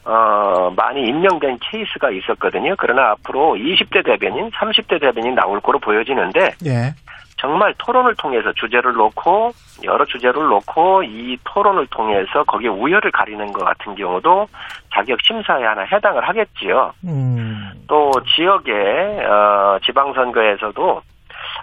어, 0.05 0.73
많이 0.75 1.03
임명된 1.03 1.59
케이스가 1.61 2.11
있었거든요. 2.11 2.75
그러나 2.79 3.11
앞으로 3.11 3.55
20대 3.57 4.03
대변인, 4.03 4.51
30대 4.51 4.99
대변인 4.99 5.35
나올 5.35 5.61
거로 5.61 5.79
보여지는데 5.79 6.55
예. 6.65 6.95
정말 7.37 7.75
토론을 7.79 8.15
통해서 8.17 8.53
주제를 8.53 8.93
놓고 8.93 9.53
여러 9.85 10.05
주제를 10.05 10.43
놓고 10.43 11.03
이 11.05 11.39
토론을 11.45 11.87
통해서 11.87 12.45
거기에 12.45 12.69
우열을 12.69 13.11
가리는 13.11 13.53
것 13.53 13.65
같은 13.65 13.95
경우도 13.95 14.47
자격 14.95 15.19
심사에 15.23 15.65
하나 15.65 15.83
해당을 15.83 16.29
하겠지요. 16.29 16.93
음. 17.05 17.71
또 17.87 18.11
지역의 18.35 19.25
어, 19.25 19.79
지방선거에서도 19.85 21.03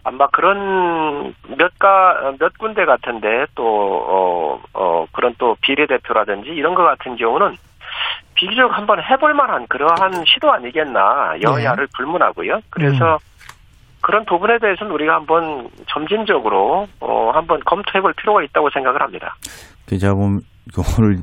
아마 0.03 0.27
그런 0.27 1.33
몇가 1.57 2.33
몇 2.39 2.57
군데 2.57 2.85
같은데 2.85 3.45
또 3.55 3.63
어, 3.63 4.61
어, 4.73 5.05
그런 5.11 5.35
또 5.37 5.55
비례대표라든지 5.61 6.49
이런 6.49 6.75
것 6.75 6.83
같은 6.83 7.15
경우는 7.15 7.55
비교적 8.35 8.71
한번 8.71 9.01
해볼 9.03 9.33
만한 9.33 9.65
그러한 9.67 10.23
시도 10.25 10.51
아니겠나 10.51 11.35
여야를 11.41 11.87
불문하고요. 11.95 12.61
그래서 12.69 13.17
그런 14.01 14.25
부분에 14.25 14.59
대해서는 14.59 14.91
우리가 14.93 15.15
한번 15.15 15.69
점진적으로 15.89 16.87
어, 16.99 17.31
한번 17.33 17.59
검토해볼 17.65 18.13
필요가 18.13 18.43
있다고 18.43 18.69
생각을 18.69 19.01
합니다. 19.01 19.35
그 19.85 19.97
제가 19.97 20.13
보면 20.13 20.41
오늘 20.99 21.17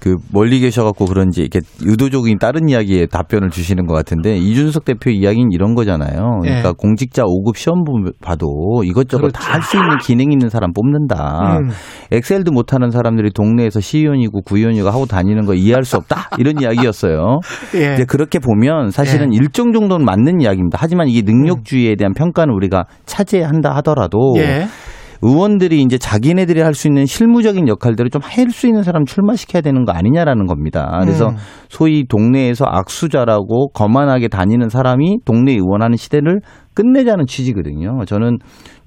그 0.00 0.16
멀리 0.32 0.60
계셔갖고 0.60 1.06
그런지 1.06 1.40
이렇게 1.40 1.60
의도적인 1.84 2.38
다른 2.38 2.68
이야기에 2.68 3.06
답변을 3.06 3.50
주시는 3.50 3.86
것 3.86 3.94
같은데 3.94 4.36
이준석 4.36 4.84
대표 4.84 5.10
이야기는 5.10 5.50
이런 5.52 5.74
거잖아요. 5.74 6.38
그러니까 6.42 6.68
예. 6.68 6.72
공직자 6.76 7.24
5급 7.24 7.56
시험 7.56 7.82
보- 7.84 8.12
봐도 8.22 8.46
이것저것 8.84 9.28
다할 9.30 9.60
수 9.62 9.76
있는 9.76 9.98
기능 9.98 10.30
있는 10.30 10.48
사람 10.50 10.72
뽑는다. 10.72 11.58
음. 11.58 11.70
엑셀도 12.12 12.52
못하는 12.52 12.90
사람들이 12.90 13.30
동네에서 13.32 13.80
시의원이고 13.80 14.42
구의원이고 14.42 14.88
하고 14.88 15.06
다니는 15.06 15.46
거 15.46 15.54
이해할 15.54 15.84
수 15.84 15.96
없다 15.96 16.30
이런 16.38 16.54
이야기였어요. 16.62 17.40
예. 17.74 17.94
이제 17.94 18.04
그렇게 18.04 18.38
보면 18.38 18.90
사실은 18.90 19.32
일정 19.32 19.72
정도는 19.72 20.04
맞는 20.04 20.40
이야기입니다. 20.40 20.78
하지만 20.80 21.08
이게 21.08 21.22
능력주의에 21.22 21.96
대한 21.96 22.12
평가는 22.14 22.52
우리가 22.54 22.84
차지한다 23.04 23.74
하더라도 23.76 24.34
예. 24.38 24.66
의원들이 25.22 25.82
이제 25.82 25.98
자기네들이 25.98 26.60
할 26.60 26.74
수 26.74 26.86
있는 26.88 27.06
실무적인 27.06 27.66
역할들을 27.68 28.10
좀 28.10 28.22
할 28.22 28.50
수 28.50 28.66
있는 28.66 28.82
사람 28.82 29.04
출마시켜야 29.04 29.62
되는 29.62 29.84
거 29.84 29.92
아니냐라는 29.92 30.46
겁니다. 30.46 30.98
그래서 31.02 31.30
음. 31.30 31.36
소위 31.68 32.06
동네에서 32.06 32.64
악수자라고 32.66 33.70
거만하게 33.70 34.28
다니는 34.28 34.68
사람이 34.68 35.18
동네 35.24 35.52
의원하는 35.52 35.96
시대를 35.96 36.40
끝내자는 36.74 37.26
취지거든요. 37.26 38.04
저는 38.06 38.38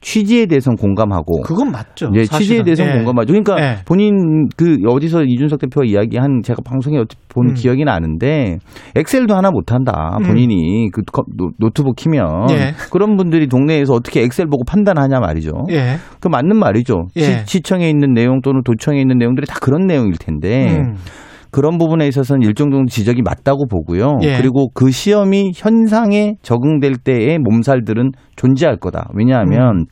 취지에 0.01 0.47
대해서는 0.47 0.77
공감하고 0.77 1.41
그건 1.41 1.71
맞죠. 1.71 2.09
예, 2.15 2.23
사실은. 2.25 2.39
취지에 2.39 2.63
대해서는 2.63 2.91
예. 2.91 2.97
공감하죠. 2.97 3.27
그러니까 3.33 3.55
예. 3.61 3.75
본인 3.85 4.47
그 4.57 4.77
어디서 4.87 5.23
이준석 5.23 5.59
대표가 5.61 5.85
이야기한 5.85 6.41
제가 6.43 6.61
방송에 6.65 6.97
본 7.29 7.49
음. 7.49 7.53
기억이 7.53 7.83
나는데 7.85 8.57
엑셀도 8.95 9.35
하나 9.35 9.51
못한다. 9.51 10.17
음. 10.19 10.23
본인이 10.27 10.89
그 10.91 11.03
컴- 11.11 11.25
노- 11.37 11.51
노트북 11.59 11.95
키면 11.95 12.49
예. 12.49 12.73
그런 12.91 13.15
분들이 13.15 13.47
동네에서 13.47 13.93
어떻게 13.93 14.23
엑셀 14.23 14.47
보고 14.47 14.63
판단하냐 14.65 15.19
말이죠. 15.19 15.51
예. 15.69 15.97
그 16.19 16.27
맞는 16.27 16.57
말이죠. 16.57 17.03
예. 17.17 17.43
시, 17.45 17.61
청에 17.61 17.87
있는 17.87 18.13
내용 18.13 18.41
또는 18.41 18.61
도청에 18.63 18.99
있는 18.99 19.17
내용들이 19.19 19.45
다 19.45 19.59
그런 19.61 19.85
내용일 19.85 20.13
텐데 20.17 20.77
음. 20.79 20.95
그런 21.51 21.77
부분에 21.77 22.07
있어서는 22.07 22.41
일정 22.41 22.71
정도 22.71 22.87
지적이 22.87 23.21
맞다고 23.21 23.67
보고요. 23.67 24.19
예. 24.23 24.37
그리고 24.37 24.69
그 24.73 24.89
시험이 24.89 25.51
현상에 25.53 26.35
적응될 26.41 26.97
때의 27.03 27.39
몸살들은 27.39 28.11
존재할 28.35 28.77
거다. 28.77 29.09
왜냐하면 29.13 29.79
음. 29.79 29.85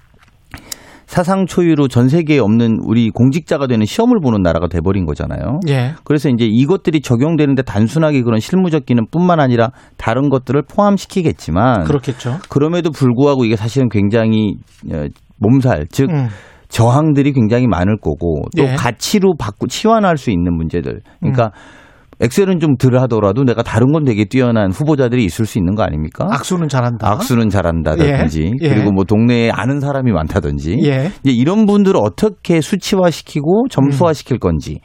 사상 1.10 1.48
초유로 1.48 1.88
전 1.88 2.08
세계에 2.08 2.38
없는 2.38 2.78
우리 2.86 3.10
공직자가 3.10 3.66
되는 3.66 3.84
시험을 3.84 4.20
보는 4.22 4.44
나라가 4.44 4.68
돼버린 4.68 5.08
거잖아요. 5.08 5.60
예. 5.68 5.94
그래서 6.04 6.30
이제 6.30 6.46
이것들이 6.46 7.02
적용되는데 7.02 7.64
단순하게 7.64 8.22
그런 8.22 8.40
실무적 8.40 8.86
기능뿐만 8.86 9.40
아니라 9.40 9.72
다른 9.98 10.30
것들을 10.30 10.62
포함시키겠지만 10.72 11.86
그렇겠죠. 11.86 12.38
그럼에도 12.48 12.92
불구하고 12.92 13.44
이게 13.44 13.56
사실은 13.56 13.90
굉장히 13.90 14.54
어, 14.94 15.08
몸살 15.40 15.88
즉 15.90 16.12
음. 16.12 16.28
저항들이 16.70 17.34
굉장히 17.34 17.68
많을 17.68 17.98
거고 17.98 18.44
또 18.56 18.64
예. 18.64 18.76
가치로 18.76 19.36
바꾸 19.38 19.68
치환할 19.68 20.18
수 20.18 20.32
있는 20.32 20.56
문제들. 20.56 21.02
그러니까 21.20 21.46
음. 21.46 21.80
엑셀은 22.22 22.60
좀 22.60 22.76
덜 22.76 22.98
하더라도 23.00 23.44
내가 23.44 23.64
다른 23.64 23.92
건 23.92 24.04
되게 24.04 24.26
뛰어난 24.26 24.72
후보자들이 24.72 25.24
있을 25.24 25.46
수 25.46 25.58
있는 25.58 25.76
거 25.76 25.84
아닙니까? 25.84 26.28
악수는 26.30 26.68
잘한다. 26.68 27.10
악수는 27.12 27.50
잘한다든지 27.50 28.44
예. 28.44 28.52
예. 28.62 28.70
그리고 28.70 28.92
뭐 28.92 29.06
동네에 29.06 29.52
아는 29.52 29.80
사람이 29.80 30.12
많다든지 30.12 30.80
예. 30.84 31.12
이제 31.24 31.32
이런 31.32 31.66
분들을 31.66 31.98
어떻게 31.98 32.60
수치화시키고 32.62 33.68
점수화시킬 33.70 34.36
음. 34.36 34.40
건지 34.40 34.82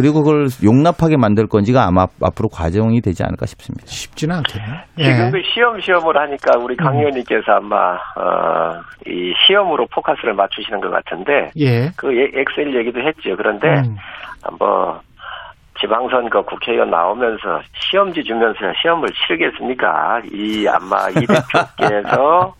그리고 0.00 0.22
그걸 0.22 0.46
용납하게 0.64 1.16
만들 1.18 1.46
건지가 1.46 1.86
아마 1.86 2.06
앞으로 2.22 2.48
과정이 2.48 3.00
되지 3.00 3.22
않을까 3.22 3.46
싶습니다. 3.46 3.86
쉽지는 3.86 4.36
않겠네요. 4.36 4.80
지금 4.96 5.30
그 5.30 5.42
시험 5.52 5.80
시험을 5.80 6.16
하니까 6.16 6.58
우리 6.58 6.76
강 6.76 6.94
음. 6.94 6.98
의원님께서 7.00 7.52
아마 7.52 7.94
어, 8.16 8.80
이 9.06 9.32
시험으로 9.46 9.86
포커스를 9.94 10.34
맞추시는 10.34 10.80
것 10.80 10.90
같은데 10.90 11.50
예. 11.58 11.90
그 11.96 12.14
예- 12.16 12.30
엑셀 12.40 12.74
얘기도 12.74 13.00
했죠. 13.00 13.36
그런데 13.36 13.68
음. 13.68 13.96
뭐 14.58 15.00
지방선거 15.80 16.42
국회의원 16.42 16.90
나오면서 16.90 17.60
시험지 17.74 18.22
주면서 18.24 18.58
시험을 18.82 19.08
치르겠습니까? 19.08 20.20
이 20.32 20.66
아마 20.68 21.08
이 21.10 21.14
대표께서 21.26 22.54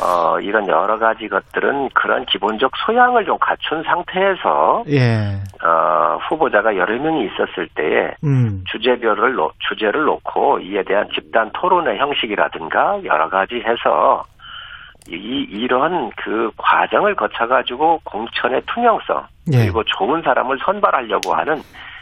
어 0.00 0.38
이런 0.40 0.68
여러 0.68 0.98
가지 0.98 1.28
것들은 1.28 1.88
그런 1.94 2.24
기본적 2.26 2.70
소양을 2.86 3.24
좀 3.24 3.36
갖춘 3.38 3.82
상태에서 3.82 4.84
예. 4.88 5.34
어 5.64 6.18
후보자가 6.28 6.76
여러 6.76 6.96
명이 7.00 7.24
있었을 7.26 7.68
때에 7.74 8.12
음. 8.24 8.62
주제별을 8.70 9.34
놓- 9.34 9.52
주제를 9.68 10.04
놓고 10.04 10.60
이에 10.60 10.82
대한 10.84 11.08
집단 11.14 11.50
토론의 11.52 11.98
형식이라든가 11.98 13.00
여러 13.04 13.28
가지 13.28 13.56
해서 13.56 14.22
이 15.08 15.46
이런 15.50 16.10
그 16.16 16.50
과정을 16.58 17.14
거쳐 17.14 17.46
가지고 17.46 18.00
공천의 18.04 18.62
투명성 18.66 19.26
예. 19.52 19.58
그리고 19.58 19.82
좋은 19.84 20.22
사람을 20.22 20.58
선발하려고 20.64 21.34
하는 21.34 21.56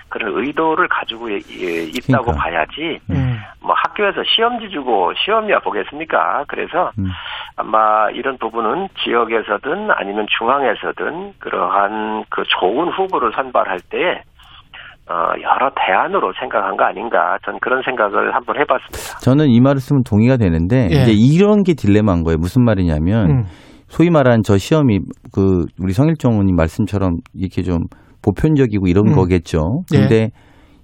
그런 0.08 0.36
의도를 0.38 0.88
가지고 0.88 1.30
예- 1.32 1.40
예, 1.60 1.82
있다고 1.84 2.26
그러니까. 2.26 2.32
봐야지 2.32 2.98
음. 3.10 3.38
뭐 3.60 3.74
학교에서 3.84 4.22
시험지 4.24 4.70
주고 4.70 5.12
시험이야 5.24 5.60
보겠습니까? 5.60 6.44
그래서 6.48 6.90
음. 6.98 7.06
아마 7.56 8.08
이런 8.10 8.38
부분은 8.38 8.88
지역에서든 9.04 9.90
아니면 9.90 10.26
중앙에서든 10.38 11.32
그러한 11.38 12.24
그 12.30 12.42
좋은 12.60 12.88
후보를 12.92 13.32
선발할 13.34 13.78
때에 13.90 14.22
어, 15.08 15.30
여러 15.40 15.70
대안으로 15.76 16.32
생각한 16.40 16.76
거 16.76 16.84
아닌가 16.84 17.38
전 17.44 17.58
그런 17.60 17.80
생각을 17.84 18.34
한번 18.34 18.56
해봤습니다. 18.58 19.18
저는 19.20 19.46
이 19.50 19.60
말씀은 19.60 20.02
동의가 20.02 20.36
되는데 20.36 20.88
예. 20.90 21.02
이제 21.02 21.12
이런 21.12 21.62
게 21.62 21.74
딜레마인 21.74 22.24
거예요. 22.24 22.38
무슨 22.38 22.64
말이냐면 22.64 23.30
음. 23.30 23.42
소위 23.86 24.10
말하는 24.10 24.42
저 24.44 24.58
시험이 24.58 24.98
그 25.32 25.64
우리 25.80 25.92
성일정 25.92 26.32
의원님 26.32 26.56
말씀처럼 26.56 27.18
이렇게 27.34 27.62
좀 27.62 27.78
보편적이고 28.26 28.88
이런 28.88 29.08
음. 29.08 29.14
거겠죠. 29.14 29.84
예. 29.94 29.98
근데 29.98 30.30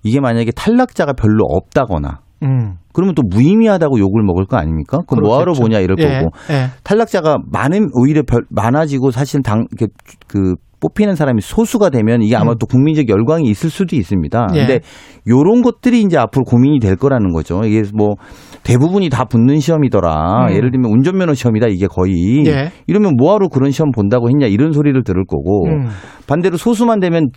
이게 0.05 0.21
만약에 0.21 0.53
탈락자가 0.53 1.13
별로 1.13 1.45
없다거나 1.45 2.21
음. 2.43 2.79
그러면 2.93 3.15
또 3.15 3.23
무의미하다고 3.23 3.99
욕을 3.99 4.23
먹을 4.23 4.47
거 4.47 4.57
아닙니까? 4.57 4.99
그럼 5.07 5.25
뭐하러. 5.25 5.53
보냐 5.53 5.81
이럴 5.81 5.97
예. 5.99 6.05
거고 6.05 6.31
예. 6.51 6.69
탈락자가 6.85 7.39
많은 7.51 7.91
오히려 7.95 8.23
별, 8.23 8.43
많아지고 8.51 9.11
사실 9.11 9.43
당 9.43 9.67
그, 9.79 9.87
그 10.27 10.55
뽑히는 10.83 11.15
사람이 11.15 11.41
소수가 11.41 11.91
되면 11.91 12.23
이게 12.23 12.35
아마 12.35 12.53
음. 12.53 12.59
또 12.59 12.67
국민적 12.67 13.09
열광이 13.09 13.49
있을 13.49 13.71
수도 13.71 13.95
있습니다. 13.95 14.49
예. 14.55 14.59
근데 14.59 14.81
요런 15.29 15.63
것들이 15.63 16.03
이제 16.03 16.19
앞으로 16.19 16.45
고민이 16.45 16.81
될 16.81 16.97
거라는 16.97 17.33
거죠. 17.33 17.61
이게 17.65 17.83
뭐 17.95 18.17
대부분이 18.65 19.09
다 19.09 19.25
붙는 19.25 19.61
시험이더라. 19.61 20.49
음. 20.49 20.55
예를 20.55 20.73
들면 20.73 20.91
운전면허 20.91 21.35
시험이다 21.35 21.69
이게 21.69 21.87
거의. 21.87 22.45
예. 22.47 22.71
이러면 22.89 23.15
뭐하러 23.17 23.49
그런 23.49 23.71
시험 23.71 23.93
본다고 23.93 24.29
했냐 24.29 24.47
이런 24.47 24.73
소리를 24.73 25.01
들을 25.05 25.25
거고 25.25 25.67
음. 25.67 25.87
반대로 26.27 26.57
소수만 26.57 26.99
되면 26.99 27.31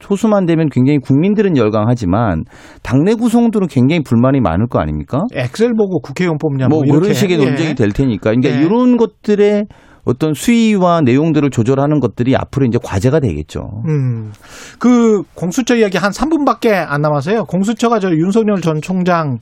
소수만 0.00 0.46
되면 0.46 0.68
굉장히 0.68 0.98
국민들은 0.98 1.56
열광하지만 1.56 2.44
당내 2.82 3.14
구성들은 3.14 3.68
굉장히 3.68 4.02
불만이 4.02 4.40
많을 4.40 4.66
거 4.68 4.78
아닙니까? 4.78 5.22
엑셀 5.32 5.72
보고 5.74 6.00
국회의원 6.00 6.38
뽑냐 6.38 6.68
뭐, 6.68 6.82
뭐. 6.84 6.96
이런 6.96 7.12
식의 7.12 7.40
예. 7.40 7.44
논쟁이 7.44 7.74
될 7.74 7.90
테니까. 7.90 8.30
그러니까 8.30 8.50
예. 8.50 8.64
이런 8.64 8.96
것들의 8.96 9.66
어떤 10.04 10.34
수위와 10.34 11.00
내용들을 11.00 11.50
조절하는 11.50 11.98
것들이 11.98 12.36
앞으로 12.36 12.66
이제 12.66 12.78
과제가 12.82 13.18
되겠죠. 13.20 13.82
음. 13.88 14.32
그 14.78 15.22
공수처 15.34 15.74
이야기 15.76 15.98
한 15.98 16.12
3분밖에 16.12 16.72
안 16.72 17.00
남아서요. 17.00 17.44
공수처가 17.44 17.98
저 17.98 18.10
윤석열 18.10 18.60
전 18.60 18.80
총장 18.80 19.38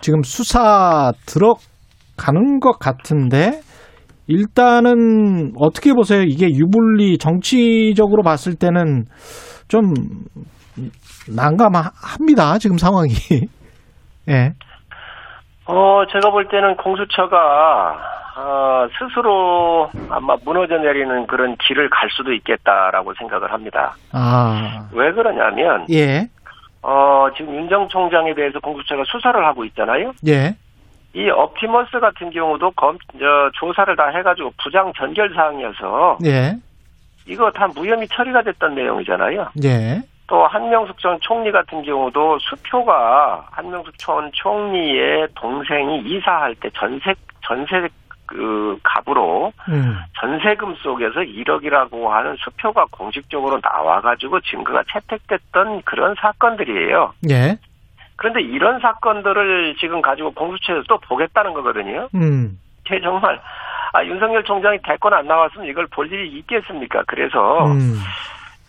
지금 0.00 0.22
수사 0.22 1.12
들어가는 1.26 2.60
것 2.60 2.78
같은데 2.78 3.60
일단은 4.26 5.52
어떻게 5.56 5.92
보세요? 5.92 6.22
이게 6.22 6.48
유불리 6.48 7.18
정치적으로 7.18 8.22
봤을 8.22 8.54
때는 8.54 9.04
좀 9.68 9.94
난감합니다. 11.28 12.58
지금 12.58 12.78
상황이. 12.78 13.12
예. 14.28 14.52
어, 15.66 16.04
제가 16.12 16.30
볼 16.30 16.48
때는 16.48 16.76
공수처가 16.76 17.96
어, 18.38 18.86
스스로 18.98 19.90
아마 20.10 20.36
무너져 20.44 20.76
내리는 20.78 21.26
그런 21.26 21.56
길을 21.56 21.88
갈 21.90 22.08
수도 22.10 22.32
있겠다라고 22.32 23.14
생각을 23.14 23.52
합니다. 23.52 23.96
아. 24.12 24.88
왜 24.92 25.10
그러냐면 25.12 25.86
예. 25.90 26.28
어, 26.82 27.28
지금 27.36 27.54
윤 27.56 27.68
전 27.68 27.88
총장에 27.88 28.34
대해서 28.34 28.60
공수처가 28.60 29.02
수사를 29.06 29.44
하고 29.44 29.64
있잖아요. 29.64 30.12
예. 30.28 30.54
이 31.14 31.30
옵티머스 31.30 31.98
같은 31.98 32.30
경우도 32.30 32.72
검, 32.72 32.98
저, 33.18 33.50
조사를 33.54 33.96
다 33.96 34.08
해가지고 34.08 34.52
부장 34.62 34.92
전결 34.96 35.32
사항이어서 35.34 36.18
예. 36.26 36.54
이거 37.26 37.50
다 37.50 37.66
무혐의 37.68 38.08
처리가 38.08 38.42
됐던 38.42 38.74
내용이잖아요. 38.74 39.50
예. 39.64 40.02
또 40.28 40.46
한명숙 40.46 40.98
전 40.98 41.18
총리 41.20 41.52
같은 41.52 41.82
경우도 41.82 42.38
수표가 42.40 43.46
한명숙 43.50 43.98
전 43.98 44.30
총리의 44.32 45.28
동생이 45.34 46.00
이사할 46.00 46.54
때 46.56 46.70
전세 46.74 47.14
전세 47.46 47.88
그 48.26 48.76
갑으로 48.82 49.52
음. 49.68 49.98
전세금 50.20 50.74
속에서 50.82 51.20
1억이라고 51.20 52.08
하는 52.08 52.36
수표가 52.40 52.86
공식적으로 52.90 53.60
나와가지고 53.62 54.40
증거가 54.40 54.82
채택됐던 54.92 55.82
그런 55.82 56.16
사건들이에요. 56.20 57.12
예. 57.30 57.56
그런데 58.16 58.40
이런 58.42 58.80
사건들을 58.80 59.76
지금 59.78 60.02
가지고 60.02 60.32
공수처에서 60.32 60.82
또 60.88 60.98
보겠다는 60.98 61.52
거거든요. 61.54 62.08
음. 62.14 62.58
제 62.88 63.00
정말 63.00 63.40
아, 63.96 64.04
윤석열 64.04 64.44
총장이 64.44 64.78
대권 64.84 65.14
안 65.14 65.26
나왔으면 65.26 65.66
이걸 65.66 65.86
볼 65.86 66.10
일이 66.12 66.28
있겠습니까? 66.38 67.02
그래서 67.06 67.66
음. 67.66 67.98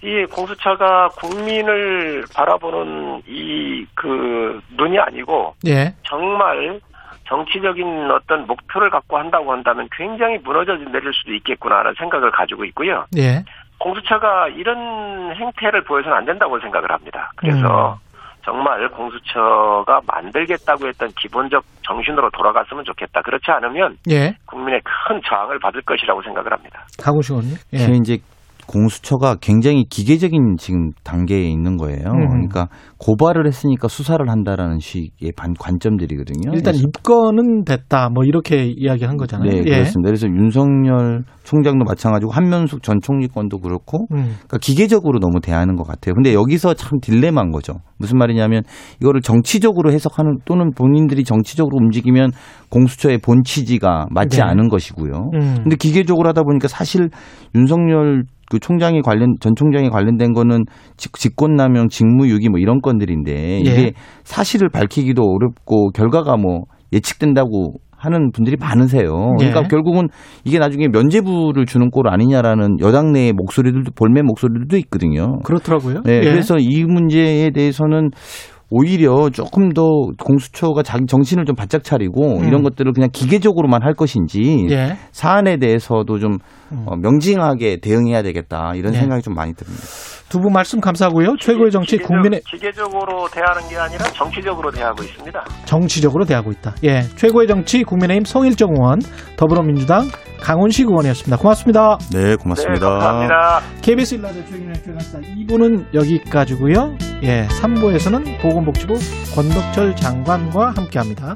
이 0.01 0.25
공수처가 0.25 1.09
국민을 1.09 2.25
바라보는 2.35 3.23
이 3.27 3.67
그 3.97 4.61
눈이 4.77 4.97
아니고 4.99 5.55
예. 5.65 5.93
정말 6.03 6.79
정치적인 7.27 8.09
어떤 8.11 8.45
목표를 8.47 8.89
갖고 8.89 9.17
한다고 9.17 9.51
한다면 9.51 9.89
굉장히 9.91 10.37
무너져 10.37 10.77
내릴 10.77 11.11
수도 11.13 11.33
있겠구나라는 11.33 11.95
생각을 11.97 12.31
가지고 12.31 12.63
있고요. 12.65 13.05
예. 13.17 13.43
공수처가 13.79 14.47
이런 14.49 15.35
행태를 15.35 15.83
보여서는 15.83 16.15
안 16.15 16.25
된다고 16.25 16.59
생각을 16.59 16.89
합니다. 16.91 17.31
그래서 17.35 17.99
정말 18.47 18.87
공수처가 18.89 19.99
만들겠다고 20.07 20.87
했던 20.87 21.09
기본적 21.19 21.61
정신으로 21.83 22.29
돌아갔으면 22.29 22.85
좋겠다. 22.85 23.21
그렇지 23.21 23.51
않으면 23.51 23.97
예. 24.09 24.33
국민의 24.45 24.79
큰 24.85 25.19
저항을 25.27 25.59
받을 25.59 25.81
것이라고 25.81 26.21
생각을 26.23 26.53
합니다. 26.53 26.85
강우시원님. 27.03 27.57
예. 27.73 27.77
지금 27.77 27.95
이제 27.95 28.17
공수처가 28.67 29.37
굉장히 29.41 29.85
기계적인 29.89 30.55
지금 30.59 30.91
단계에 31.03 31.43
있는 31.49 31.77
거예요. 31.77 32.03
음. 32.05 32.27
그러니까 32.29 32.67
고발을 32.97 33.47
했으니까 33.47 33.87
수사를 33.87 34.27
한다라는 34.29 34.79
식의 34.79 35.31
반, 35.35 35.53
관점들이거든요. 35.57 36.51
일단 36.53 36.73
그래서- 36.73 36.83
입건은 36.87 37.63
됐다. 37.65 38.09
뭐 38.09 38.23
이렇게 38.25 38.65
이야기한 38.75 39.17
거잖아요. 39.17 39.49
네, 39.49 39.57
예. 39.59 39.63
그렇습니다. 39.63 40.07
그래서 40.07 40.27
윤석열 40.27 41.23
총장도 41.43 41.85
마찬가지고 41.85 42.31
한면숙 42.31 42.83
전 42.83 42.97
총리 43.01 43.27
건도 43.27 43.59
그렇고 43.59 44.07
음. 44.11 44.35
그러니까 44.35 44.57
기계적으로 44.57 45.19
너무 45.19 45.39
대하는 45.41 45.75
것 45.75 45.87
같아요. 45.87 46.13
근데 46.13 46.33
여기서 46.33 46.73
참 46.73 46.99
딜레마인 47.01 47.51
거죠. 47.51 47.75
무슨 47.97 48.17
말이냐면 48.17 48.63
이거를 49.01 49.21
정치적으로 49.21 49.91
해석하는 49.93 50.39
또는 50.45 50.71
본인들이 50.75 51.23
정치적으로 51.23 51.77
움직이면 51.77 52.31
공수처의 52.69 53.19
본 53.19 53.43
취지가 53.45 54.07
맞지 54.11 54.37
네. 54.37 54.43
않은 54.43 54.67
것이고요. 54.67 55.13
음. 55.35 55.55
근데 55.63 55.75
기계적으로 55.77 56.27
하다 56.29 56.43
보니까 56.43 56.67
사실 56.67 57.09
윤석열 57.55 58.23
그 58.49 58.59
총장이 58.59 59.01
관련 59.01 59.35
전 59.39 59.53
총장이 59.55 59.89
관련된 59.89 60.33
거는 60.33 60.63
직- 60.95 61.13
직권남용, 61.13 61.89
직무유기 61.89 62.49
뭐 62.49 62.59
이런 62.59 62.79
건들인데 62.81 63.59
이게 63.59 63.69
예. 63.71 63.91
사실을 64.23 64.69
밝히기도 64.69 65.23
어렵고 65.23 65.89
결과가 65.91 66.37
뭐 66.37 66.61
예측된다고 66.93 67.73
하는 67.99 68.31
분들이 68.31 68.55
많으세요. 68.59 69.33
그러니까 69.37 69.63
예. 69.63 69.67
결국은 69.67 70.07
이게 70.45 70.59
나중에 70.59 70.87
면죄부를 70.87 71.65
주는 71.65 71.89
꼴 71.89 72.07
아니냐라는 72.09 72.79
여당 72.79 73.11
내의 73.11 73.33
목소리들도 73.33 73.91
볼멘 73.95 74.25
목소리들도 74.25 74.77
있거든요. 74.77 75.39
그렇더라고요. 75.43 76.03
네, 76.03 76.17
예. 76.17 76.21
그래서 76.21 76.57
이 76.59 76.83
문제에 76.85 77.49
대해서는 77.49 78.11
오히려 78.69 79.29
조금 79.29 79.69
더 79.73 79.83
공수처가 80.19 80.83
자기 80.83 81.05
정신을 81.05 81.45
좀 81.45 81.55
바짝 81.55 81.83
차리고 81.83 82.39
음. 82.39 82.47
이런 82.47 82.63
것들을 82.63 82.91
그냥 82.93 83.09
기계적으로만 83.11 83.83
할 83.83 83.93
것인지 83.93 84.67
예. 84.69 84.97
사안에 85.11 85.57
대해서도 85.57 86.19
좀 86.19 86.37
음. 86.71 86.83
어, 86.85 86.95
명징하게 86.97 87.79
대응해야 87.79 88.23
되겠다 88.23 88.73
이런 88.75 88.93
예. 88.93 88.99
생각이 88.99 89.21
좀 89.21 89.35
많이 89.35 89.53
듭니다. 89.53 89.81
두 90.29 90.39
분 90.39 90.51
말씀 90.51 90.79
감사하고요. 90.81 91.35
최고의 91.39 91.71
정치 91.71 91.97
기계적- 91.97 92.07
국민의 92.07 92.41
기계적으로 92.49 93.27
대하는 93.29 93.67
게 93.69 93.77
아니라 93.77 94.03
정치적으로 94.11 94.71
대하고 94.71 95.03
있습니다. 95.03 95.43
정치적으로 95.65 96.25
대하고 96.25 96.51
있다. 96.51 96.73
예. 96.83 97.01
최고의 97.15 97.47
정치 97.47 97.83
국민의힘 97.83 98.25
송일정 98.25 98.71
의원, 98.75 98.99
더불어민주당 99.37 100.07
강훈식 100.41 100.87
의원이었습니다. 100.87 101.37
고맙습니다. 101.37 101.97
네, 102.11 102.23
네, 102.23 102.35
고맙습니다. 102.35 102.89
감사합니다. 102.89 103.61
KBS 103.81 104.15
일라디오 104.15 104.43
최경영 104.45 104.73
최강사 104.73 105.19
2부는 105.19 105.93
여기까지고요. 105.93 106.97
예, 107.23 107.47
3부에서는 107.47 108.41
보건복지부 108.41 108.93
권덕철 109.33 109.95
장관과 109.95 110.73
함께합니다. 110.75 111.35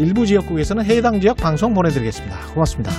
일부 0.00 0.26
지역국에서는 0.26 0.84
해당 0.84 1.20
지역 1.20 1.36
방송 1.36 1.72
보내드리겠습니다. 1.74 2.36
고맙습니다. 2.54 2.90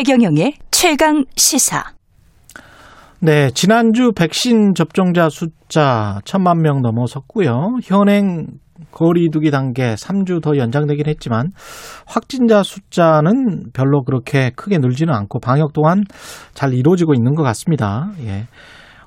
최경영의 0.00 0.54
최강 0.70 1.26
시사. 1.36 1.84
네, 3.20 3.50
지난주 3.50 4.12
백신 4.12 4.72
접종자 4.74 5.28
숫자 5.28 6.20
천만 6.24 6.62
명 6.62 6.80
넘어섰고요. 6.80 7.80
현행 7.84 8.46
거리두기 8.92 9.50
단계 9.50 9.92
3주 9.96 10.42
더 10.42 10.56
연장되긴 10.56 11.06
했지만 11.06 11.50
확진자 12.06 12.62
숫자는 12.62 13.72
별로 13.74 14.02
그렇게 14.02 14.52
크게 14.56 14.78
늘지는 14.78 15.12
않고 15.12 15.38
방역 15.38 15.74
또한 15.74 16.04
잘 16.54 16.72
이루어지고 16.72 17.12
있는 17.12 17.34
것 17.34 17.42
같습니다. 17.42 18.08
예. 18.24 18.46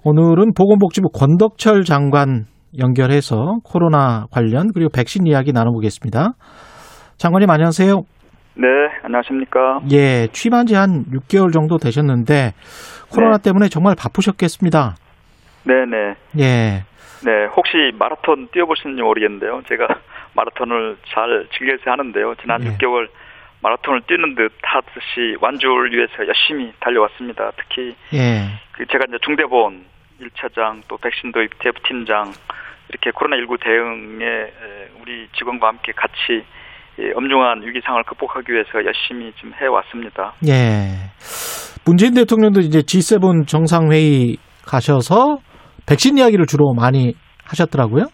오늘은 0.03 0.53
보건복지부 0.53 1.09
권덕철 1.09 1.85
장관 1.85 2.45
연결해서 2.77 3.61
코로나 3.63 4.27
관련 4.29 4.67
그리고 4.71 4.91
백신 4.91 5.25
이야기 5.25 5.53
나눠보겠습니다. 5.53 6.33
장관님 7.17 7.49
안녕하세요. 7.49 8.03
네, 8.55 8.67
안녕하십니까. 9.03 9.81
예, 9.91 10.27
취임한 10.31 10.67
지 10.67 10.75
한 10.75 11.05
6개월 11.11 11.51
정도 11.53 11.77
되셨는데 11.77 12.53
코로나 13.11 13.37
때문에 13.37 13.67
정말 13.69 13.95
바쁘셨겠습니다. 13.97 14.95
네 15.63 15.73
네. 15.85 16.15
예. 16.39 16.83
네, 17.25 17.45
혹시 17.55 17.91
마라톤 17.97 18.47
뛰어보시는지 18.51 19.01
모르겠는데요. 19.01 19.61
제가 19.69 19.87
마라톤을 20.35 20.97
잘 21.13 21.47
즐겨서 21.57 21.91
하는데요. 21.91 22.35
지난 22.41 22.63
예. 22.63 22.69
6개월 22.77 23.07
마라톤을 23.61 24.01
뛰는 24.07 24.35
듯 24.35 24.51
하듯이 24.61 25.37
완주를 25.39 25.91
위해서 25.93 26.27
열심히 26.27 26.73
달려왔습니다. 26.79 27.51
특히 27.57 27.95
예. 28.13 28.49
그 28.73 28.85
제가 28.87 29.05
이제 29.07 29.17
중대본 29.23 29.85
1차장 30.21 30.81
또 30.87 30.97
백신 30.97 31.31
도입 31.31 31.57
대부팀장 31.59 32.33
이렇게 32.89 33.09
코로나19 33.11 33.59
대응에 33.63 34.25
에, 34.25 34.51
우리 35.01 35.27
직원과 35.37 35.67
함께 35.69 35.91
같이 35.95 36.13
예, 36.31 36.45
엄중한 37.15 37.61
위기 37.63 37.81
상황을 37.81 38.03
극복하기 38.03 38.51
위해서 38.51 38.69
열심히 38.85 39.31
좀 39.35 39.51
해왔습니다. 39.53 40.33
예. 40.47 41.09
문재인 41.85 42.13
대통령도 42.13 42.59
이제 42.61 42.79
G7 42.79 43.47
정상회의 43.47 44.37
가셔서 44.65 45.37
백신 45.87 46.17
이야기를 46.17 46.45
주로 46.45 46.73
많이 46.73 47.13
하셨더라고요. 47.45 48.05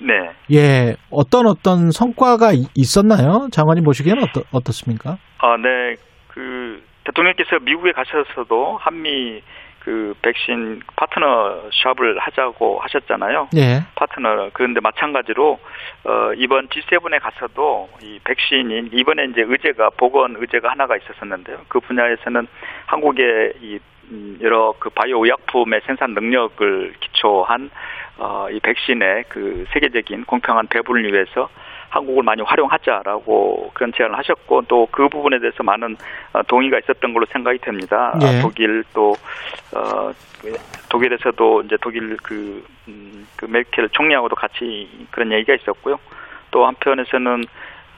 네. 0.00 0.14
예, 0.52 0.94
어떤 1.10 1.46
어떤 1.46 1.90
성과가 1.90 2.52
이- 2.52 2.66
있었나요? 2.74 3.48
장관님 3.52 3.84
보시기에는 3.84 4.22
어떠, 4.22 4.42
어떻습니까? 4.52 5.16
아, 5.38 5.56
네. 5.56 5.94
그 6.28 6.82
대통령께서 7.04 7.58
미국에 7.62 7.92
가셔서도 7.92 8.78
한미 8.80 9.40
그 9.88 10.12
백신 10.20 10.82
파트너 10.96 11.62
샵을 11.72 12.18
하자고 12.18 12.78
하셨잖아요. 12.80 13.48
예. 13.56 13.80
파트너 13.94 14.50
그런데 14.52 14.80
마찬가지로 14.80 15.58
어 16.04 16.32
이번 16.36 16.68
G7에 16.68 17.18
가서도 17.22 17.88
이 18.02 18.20
백신이 18.22 18.90
이번에 18.92 19.24
이제 19.30 19.40
의제가 19.46 19.88
보건 19.96 20.36
의제가 20.38 20.70
하나가 20.70 20.94
있었었는데요. 20.94 21.60
그 21.68 21.80
분야에서는 21.80 22.46
한국의 22.84 23.54
이 23.62 23.78
음, 24.10 24.38
여러 24.42 24.74
그 24.78 24.90
바이오 24.90 25.24
의약품의 25.24 25.80
생산 25.86 26.12
능력을 26.12 26.94
기초한 27.00 27.70
어, 28.18 28.48
이 28.50 28.60
백신의 28.60 29.24
그 29.30 29.64
세계적인 29.72 30.26
공평한 30.26 30.66
배분을 30.66 31.10
위해서 31.10 31.48
한국을 31.90 32.22
많이 32.22 32.42
활용하자라고 32.42 33.70
그런 33.74 33.92
제안을 33.96 34.18
하셨고 34.18 34.62
또 34.62 34.88
그 34.98 35.08
부분에 35.08 35.38
대해서 35.38 35.62
많은 35.62 35.96
어, 36.32 36.42
동의가 36.48 36.78
있었던 36.80 37.12
걸로 37.12 37.24
생각이 37.32 37.58
됩니다. 37.58 38.12
아, 38.14 38.18
예. 38.22 38.40
독일 38.40 38.82
또 38.92 39.12
어, 39.72 40.10
그 40.40 40.56
독일에서도 40.88 41.62
이제 41.62 41.76
독일 41.80 42.16
그, 42.22 42.64
음, 42.88 43.24
그 43.36 43.44
메르켈 43.44 43.88
총리하고도 43.90 44.34
같이 44.34 44.88
그런 45.12 45.30
얘기가 45.32 45.54
있었고요. 45.54 45.96
또 46.50 46.66
한편에서는 46.66 47.44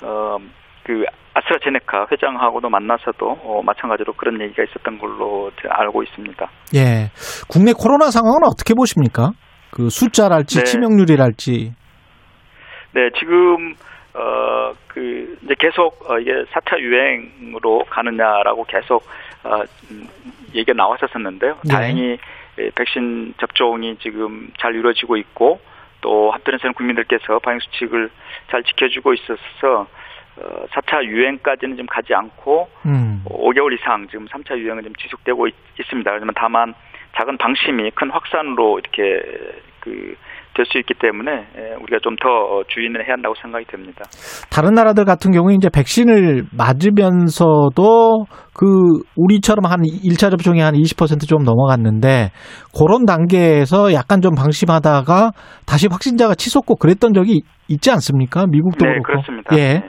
어, 0.02 0.36
그 0.84 1.04
아스트라제네카 1.32 2.08
회장하고도 2.12 2.68
만나서도 2.68 3.38
어, 3.44 3.62
마찬가지로 3.64 4.12
그런 4.14 4.40
얘기가 4.42 4.62
있었던 4.64 4.98
걸로 4.98 5.50
알고 5.68 6.02
있습니다. 6.02 6.50
예. 6.74 7.10
국내 7.48 7.72
코로나 7.72 8.10
상황은 8.10 8.40
어떻게 8.44 8.74
보십니까? 8.74 9.30
그 9.70 9.88
숫자랄지 9.88 10.58
네. 10.58 10.64
치명률이랄지. 10.64 11.72
네, 12.92 13.10
지금 13.18 13.74
어 14.14 14.74
그 14.92 15.38
이제 15.42 15.54
계속 15.58 16.10
어, 16.10 16.18
이게 16.18 16.44
사차 16.50 16.78
유행으로 16.78 17.84
가느냐라고 17.88 18.64
계속 18.64 19.04
어 19.44 19.62
음, 19.90 20.08
얘기가 20.54 20.72
나왔었었는데요. 20.74 21.58
네. 21.64 21.72
다행히 21.72 22.18
예, 22.58 22.70
백신 22.74 23.34
접종이 23.38 23.96
지금 23.98 24.50
잘 24.58 24.74
이루어지고 24.74 25.16
있고 25.16 25.60
또 26.00 26.30
한편에서는 26.32 26.74
국민들께서 26.74 27.38
방역 27.38 27.62
수칙을 27.62 28.10
잘 28.50 28.64
지켜주고 28.64 29.14
있어서 29.14 29.86
어 30.36 30.66
4차 30.72 31.04
유행까지는 31.04 31.76
좀 31.76 31.86
가지 31.86 32.14
않고 32.14 32.68
음. 32.86 33.22
5개월 33.26 33.72
이상 33.72 34.08
지금 34.08 34.26
3차 34.26 34.58
유행은 34.58 34.82
좀 34.82 34.94
지속되고 34.96 35.46
있, 35.46 35.54
습니다 35.88 36.12
하지만 36.14 36.34
다만 36.36 36.74
작은 37.16 37.38
방심이 37.38 37.90
큰 37.92 38.10
확산으로 38.10 38.78
이렇게 38.80 39.22
그 39.80 40.16
될 40.60 40.66
수 40.66 40.78
있기 40.78 40.94
때문에 41.00 41.30
예, 41.56 41.74
우리가 41.80 41.98
좀 42.02 42.16
더 42.20 42.62
주의는 42.68 43.00
해야 43.06 43.14
한다고 43.14 43.34
생각이 43.40 43.64
됩니다. 43.64 44.04
다른 44.52 44.74
나라들 44.74 45.04
같은 45.06 45.30
경우에 45.32 45.54
이제 45.54 45.70
백신을 45.72 46.44
맞으면서도 46.52 48.26
그 48.52 48.66
우리처럼 49.16 49.64
한 49.64 49.80
1차 49.80 50.30
접종이 50.30 50.60
한 50.60 50.74
20%좀 50.74 51.44
넘어갔는데 51.44 52.30
그런 52.76 53.06
단계에서 53.06 53.94
약간 53.94 54.20
좀 54.20 54.34
방심하다가 54.34 55.30
다시 55.66 55.88
확진자가 55.90 56.34
치솟고 56.34 56.76
그랬던 56.76 57.14
적이 57.14 57.40
있지 57.68 57.90
않습니까? 57.90 58.46
미국도 58.46 58.84
네, 58.84 58.92
그렇고. 58.92 59.22
그렇습니다. 59.22 59.56
예. 59.56 59.82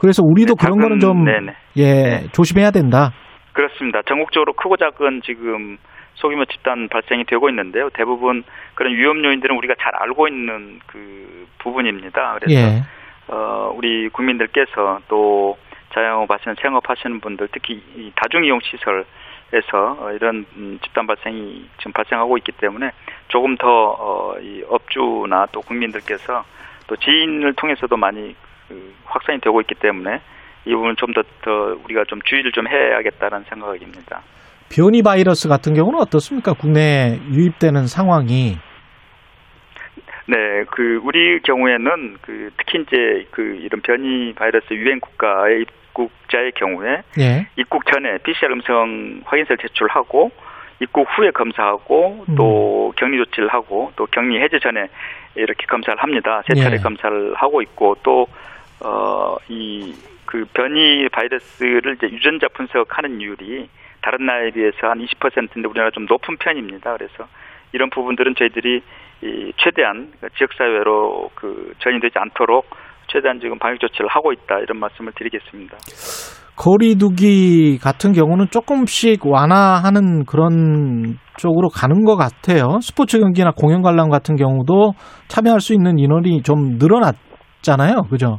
그래서 0.00 0.22
우리도 0.24 0.54
네, 0.54 0.64
그런 0.64 0.78
거는 0.80 0.98
좀 0.98 1.24
네네. 1.24 1.52
예, 1.78 2.26
조심해야 2.32 2.72
된다. 2.72 3.12
그렇습니다. 3.52 4.02
전국적으로 4.08 4.54
크고 4.54 4.76
작은 4.76 5.20
지금 5.24 5.76
소규모 6.14 6.44
집단 6.46 6.88
발생이 6.88 7.24
되고 7.24 7.48
있는데요. 7.48 7.90
대부분 7.90 8.44
그런 8.74 8.94
위험 8.94 9.24
요인들은 9.24 9.56
우리가 9.56 9.74
잘 9.80 9.94
알고 9.96 10.28
있는 10.28 10.80
그 10.86 11.46
부분입니다. 11.58 12.38
그래서 12.40 12.60
예. 12.60 12.82
어, 13.28 13.72
우리 13.76 14.08
국민들께서 14.10 15.00
또 15.08 15.56
자영업 15.92 16.30
하시는 16.30 16.54
생업하시는 16.60 17.20
분들 17.20 17.48
특히 17.52 17.82
이 17.96 18.12
다중이용 18.16 18.60
시설에서 18.62 19.96
어, 20.00 20.10
이런 20.12 20.44
음, 20.56 20.78
집단 20.82 21.06
발생이 21.06 21.68
지금 21.78 21.92
발생하고 21.92 22.36
있기 22.38 22.52
때문에 22.52 22.90
조금 23.28 23.56
더 23.56 23.68
어, 23.68 24.36
이 24.40 24.62
업주나 24.68 25.46
또 25.52 25.60
국민들께서 25.62 26.44
또 26.86 26.96
지인을 26.96 27.54
통해서도 27.54 27.96
많이 27.96 28.34
그 28.68 28.94
확산이 29.04 29.40
되고 29.40 29.60
있기 29.60 29.74
때문에 29.76 30.20
이 30.66 30.74
부분 30.74 30.96
좀 30.96 31.12
더 31.12 31.22
더 31.42 31.76
우리가 31.84 32.04
좀 32.04 32.20
주의를 32.22 32.52
좀 32.52 32.66
해야겠다는 32.66 33.44
생각입니다. 33.44 34.22
변이 34.70 35.02
바이러스 35.02 35.48
같은 35.48 35.74
경우는 35.74 35.98
어떻습니까? 36.00 36.52
국내에 36.52 37.20
유입되는 37.30 37.86
상황이 37.86 38.56
네, 40.26 40.64
그 40.70 41.00
우리 41.04 41.40
경우에는 41.40 42.16
그 42.22 42.50
특히 42.56 42.80
이제 42.80 43.26
그 43.30 43.42
이런 43.42 43.82
변이 43.82 44.32
바이러스 44.34 44.72
유행 44.72 44.98
국가의 45.00 45.62
입국자의 45.62 46.52
경우에 46.52 47.02
예. 47.20 47.46
입국 47.56 47.84
전에 47.86 48.18
PCR 48.18 48.52
음성 48.52 49.20
확인서를 49.24 49.58
제출하고 49.58 50.30
입국 50.80 51.06
후에 51.16 51.30
검사하고 51.30 52.24
또 52.36 52.92
격리 52.96 53.18
조치를 53.18 53.48
하고 53.48 53.92
또 53.96 54.06
격리 54.06 54.40
해제 54.40 54.58
전에 54.58 54.88
이렇게 55.36 55.66
검사를 55.66 55.96
합니다. 56.02 56.42
세 56.48 56.54
차례 56.54 56.76
예. 56.76 56.80
검사를 56.80 57.34
하고 57.34 57.62
있고 57.62 57.96
또 58.02 58.26
어 58.80 59.38
이 59.48 59.94
그 60.26 60.44
변이 60.52 61.08
바이러스를 61.10 61.94
이제 61.96 62.08
유전자 62.08 62.48
분석하는 62.48 63.20
이율이 63.20 63.68
다른 64.04 64.26
나라에 64.26 64.50
비해서 64.50 64.76
한 64.82 64.98
20%인데 64.98 65.66
우리나라 65.66 65.90
좀 65.90 66.04
높은 66.04 66.36
편입니다. 66.36 66.92
그래서 66.92 67.24
이런 67.72 67.88
부분들은 67.88 68.34
저희들이 68.34 68.82
이 69.22 69.52
최대한 69.56 70.12
지역 70.36 70.52
사회로 70.52 71.30
그 71.34 71.72
전이되지 71.78 72.12
않도록 72.18 72.66
최대한 73.06 73.40
지금 73.40 73.58
방역 73.58 73.80
조치를 73.80 74.08
하고 74.08 74.32
있다 74.32 74.58
이런 74.58 74.78
말씀을 74.78 75.12
드리겠습니다. 75.16 75.78
거리두기 76.56 77.78
같은 77.78 78.12
경우는 78.12 78.46
조금씩 78.50 79.26
완화하는 79.26 80.24
그런 80.24 81.16
쪽으로 81.38 81.68
가는 81.68 82.04
것 82.04 82.16
같아요. 82.16 82.78
스포츠 82.80 83.18
경기나 83.18 83.52
공연 83.56 83.82
관람 83.82 84.10
같은 84.10 84.36
경우도 84.36 84.92
참여할 85.28 85.60
수 85.60 85.72
있는 85.72 85.98
인원이 85.98 86.42
좀 86.42 86.76
늘어났잖아요. 86.78 88.02
그죠? 88.10 88.38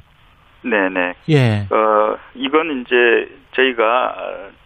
네네. 0.63 1.13
예. 1.29 1.67
어, 1.75 2.15
이건 2.35 2.81
이제 2.81 2.95
저희가 3.51 4.15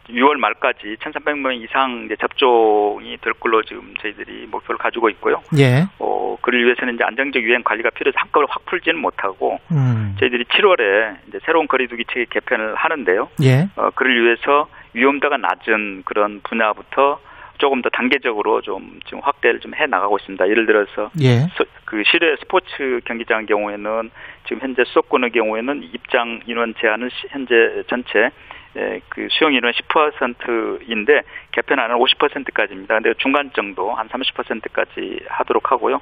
6월 0.10 0.38
말까지 0.38 0.98
1,300명 1.00 1.62
이상 1.62 2.04
이제 2.06 2.16
접종이 2.20 3.18
될 3.22 3.34
걸로 3.34 3.62
지금 3.64 3.94
저희들이 4.02 4.48
목표를 4.48 4.78
가지고 4.78 5.10
있고요. 5.12 5.42
예. 5.58 5.86
어, 6.00 6.38
그를 6.42 6.66
위해서는 6.66 6.96
이제 6.96 7.04
안정적 7.04 7.42
유행 7.44 7.62
관리가 7.64 7.90
필요해서 7.92 8.18
한꺼번에 8.20 8.48
확 8.50 8.66
풀지는 8.66 9.00
못하고 9.00 9.60
음. 9.72 10.16
저희들이 10.20 10.46
7월에 10.46 11.18
이제 11.28 11.40
새로운 11.46 11.68
거리두기 11.68 12.06
체계 12.06 12.26
개편을 12.30 12.76
하는데요. 12.76 13.30
예. 13.44 13.68
어, 13.76 13.90
그를 13.92 14.24
위해서 14.24 14.68
위험도가 14.94 15.38
낮은 15.38 16.04
그런 16.06 16.42
분야부터 16.44 17.20
조금 17.60 17.82
더 17.82 17.90
단계적으로 17.90 18.62
좀 18.62 19.00
지금 19.06 19.20
확대를 19.20 19.60
좀 19.60 19.74
해 19.76 19.86
나가고 19.86 20.18
있습니다. 20.18 20.48
예를 20.50 20.66
들어서 20.66 21.12
예. 21.22 21.42
서- 21.58 21.66
그 21.86 22.02
실외 22.06 22.36
스포츠 22.40 23.02
경기장 23.06 23.46
경우에는 23.46 24.10
지금 24.48 24.62
현재 24.62 24.84
수도권의 24.86 25.32
경우에는 25.32 25.84
입장 25.94 26.40
인원 26.48 26.74
제한은 26.80 27.10
시- 27.10 27.28
현재 27.30 27.84
전체 27.88 28.30
에, 28.76 29.02
그 29.10 29.28
수용 29.32 29.54
인원 29.54 29.74
10%인데 29.74 31.22
개편 31.52 31.80
안은 31.80 31.96
50%까지입니다. 31.96 32.96
근데 32.96 33.14
중간 33.16 33.52
정도 33.54 33.94
한 33.94 34.08
30%까지 34.10 35.26
하도록 35.28 35.72
하고요. 35.72 36.02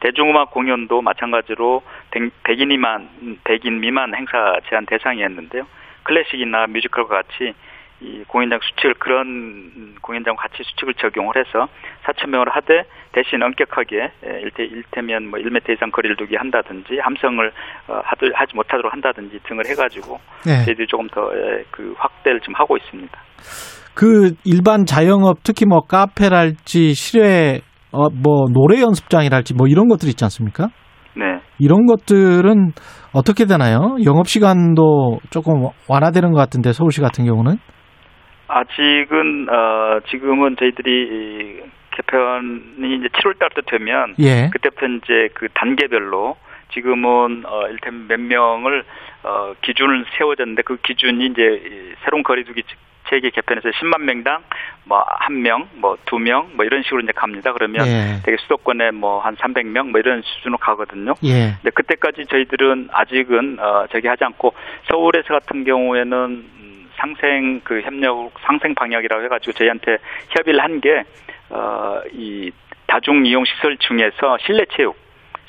대중음악 0.00 0.50
공연도 0.50 1.00
마찬가지로 1.00 1.82
100인 2.10 2.66
미만 2.66 3.08
100인 3.44 3.78
미만 3.78 4.14
행사 4.14 4.58
제한 4.68 4.84
대상이었는데요. 4.86 5.66
클래식이나 6.02 6.66
뮤지컬과 6.66 7.22
같이 7.22 7.54
이 8.02 8.24
공연장 8.26 8.58
수칙을 8.62 8.94
그런 8.98 9.94
공연장 10.02 10.34
같이 10.36 10.62
수칙을 10.62 10.94
적용을 10.94 11.36
해서 11.36 11.68
4천 12.04 12.30
명을 12.30 12.48
하되 12.50 12.82
대신 13.12 13.42
엄격하게 13.42 14.02
에, 14.02 14.40
일테 14.42 14.64
일테면 14.64 15.30
뭐 15.30 15.38
1m 15.38 15.70
이상 15.70 15.90
거리를 15.90 16.16
두기 16.16 16.36
한다든지 16.36 16.98
함성을 17.00 17.52
어, 17.88 18.00
하들, 18.04 18.32
하지 18.34 18.54
못하도록 18.56 18.92
한다든지 18.92 19.38
등을 19.44 19.64
해가지고 19.66 20.18
네. 20.44 20.64
저희들이 20.64 20.86
조금 20.86 21.06
더 21.08 21.30
그 21.70 21.94
확대를 21.98 22.40
좀 22.40 22.54
하고 22.54 22.76
있습니다. 22.76 23.18
그 23.94 24.32
일반 24.44 24.84
자영업 24.86 25.38
특히 25.42 25.66
뭐 25.66 25.80
카페랄지 25.80 26.94
실외 26.94 27.60
어, 27.92 28.08
뭐 28.08 28.46
노래 28.52 28.80
연습장이랄지 28.80 29.54
뭐 29.54 29.66
이런 29.68 29.88
것들 29.88 30.08
있지 30.08 30.24
않습니까? 30.24 30.68
네. 31.14 31.40
이런 31.58 31.84
것들은 31.86 32.72
어떻게 33.12 33.44
되나요? 33.44 33.96
영업 34.04 34.28
시간도 34.28 35.18
조금 35.30 35.66
완화되는 35.88 36.30
것 36.30 36.38
같은데 36.38 36.72
서울시 36.72 37.00
같은 37.00 37.26
경우는 37.26 37.56
아직은 38.52 39.48
어 39.48 40.00
지금은 40.10 40.56
저희들이 40.56 40.90
이 40.90 41.60
개편이 41.92 42.96
이제 42.98 43.08
7월 43.08 43.38
달부터 43.38 43.62
되면 43.66 44.14
예. 44.18 44.50
그때부터 44.52 44.86
이제 44.86 45.28
그 45.34 45.48
단계별로 45.54 46.36
지금은 46.72 47.44
어 47.46 47.66
일테면 47.68 48.08
몇 48.08 48.20
명을 48.20 48.84
어 49.24 49.54
기준을 49.62 50.04
세워졌는데 50.18 50.62
그 50.62 50.76
기준이 50.82 51.26
이제 51.26 51.42
이 51.42 51.94
새로운 52.04 52.22
거리두기 52.22 52.62
세계 53.10 53.30
개편에서 53.30 53.68
10만 53.70 54.00
명당 54.02 54.42
뭐 54.84 55.04
한 55.20 55.42
명, 55.42 55.68
뭐 55.74 55.96
두 56.06 56.18
명, 56.18 56.50
뭐 56.54 56.64
이런 56.64 56.82
식으로 56.82 57.00
이제 57.02 57.12
갑니다. 57.14 57.52
그러면 57.52 57.86
예. 57.86 58.20
되게 58.24 58.36
수도권에 58.38 58.90
뭐 58.92 59.20
한 59.20 59.36
300명 59.36 59.90
뭐 59.90 60.00
이런 60.00 60.22
수준으로 60.22 60.58
가거든요. 60.58 61.14
예. 61.24 61.54
근데 61.62 61.70
그때까지 61.74 62.26
저희들은 62.26 62.88
아직은 62.92 63.58
어 63.60 63.86
저기 63.92 64.08
하지 64.08 64.24
않고 64.24 64.54
서울에서 64.90 65.28
같은 65.34 65.64
경우에는 65.64 66.14
음, 66.16 66.61
상생 67.02 67.60
그 67.64 67.80
협력 67.82 68.30
상생 68.46 68.74
방역이라고 68.74 69.24
해가지고 69.24 69.52
저희한테 69.52 69.96
협의를 70.30 70.62
한 70.62 70.80
게 70.80 71.02
어 71.50 72.00
이 72.14 72.50
다중 72.86 73.26
이용 73.26 73.44
시설 73.44 73.76
중에서 73.78 74.38
실내 74.46 74.64
체육 74.76 74.96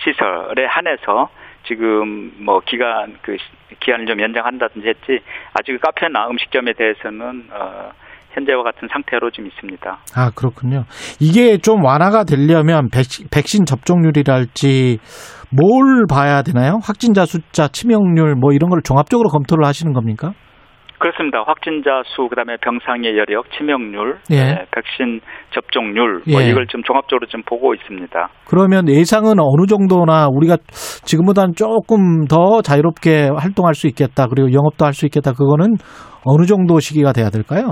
시설에 0.04 0.66
한해서 0.68 1.30
지금 1.68 2.32
뭐 2.44 2.60
기간 2.66 3.16
그 3.22 3.38
시- 3.38 3.76
기한을 3.80 4.06
좀 4.06 4.20
연장한다든지 4.20 4.88
했지 4.88 5.20
아직 5.54 5.80
카페나 5.80 6.28
음식점에 6.30 6.74
대해서는 6.74 7.48
어 7.52 7.92
현재와 8.34 8.64
같은 8.64 8.88
상태로 8.92 9.30
좀 9.32 9.46
있습니다. 9.48 9.98
아, 10.16 10.32
그렇군요. 10.36 10.86
이게 11.22 11.58
좀 11.60 11.84
완화가 11.86 12.24
되려면 12.24 12.90
백신, 12.92 13.28
백신 13.32 13.66
접종률이랄지 13.66 14.98
뭘 15.52 16.06
봐야 16.10 16.42
되나요? 16.42 16.80
확진자 16.84 17.26
숫자, 17.26 17.68
치명률 17.68 18.36
뭐 18.36 18.52
이런 18.54 18.70
걸 18.72 18.82
종합적으로 18.84 19.30
검토를 19.30 19.66
하시는 19.66 19.94
겁니까? 19.94 20.34
그렇습니다. 21.04 21.44
확진자 21.46 22.02
수, 22.06 22.30
그다음에 22.30 22.56
병상의 22.62 23.18
여력, 23.18 23.52
치명률, 23.52 24.20
예. 24.32 24.36
네, 24.36 24.66
백신 24.72 25.20
접종률, 25.52 26.22
뭐 26.32 26.42
예. 26.42 26.48
이걸 26.48 26.66
좀 26.68 26.82
종합적으로 26.82 27.28
좀 27.28 27.42
보고 27.46 27.74
있습니다. 27.74 28.30
그러면 28.48 28.88
예상은 28.88 29.34
어느 29.38 29.66
정도나 29.68 30.30
우리가 30.32 30.56
지금보다는 31.04 31.56
조금 31.58 32.24
더 32.30 32.62
자유롭게 32.62 33.32
활동할 33.36 33.74
수 33.74 33.88
있겠다. 33.88 34.28
그리고 34.28 34.54
영업도 34.54 34.86
할 34.86 34.94
수 34.94 35.06
있겠다. 35.08 35.34
그거는 35.34 35.76
어느 36.24 36.46
정도 36.46 36.80
시기가 36.80 37.12
돼야 37.12 37.30
될까요? 37.30 37.66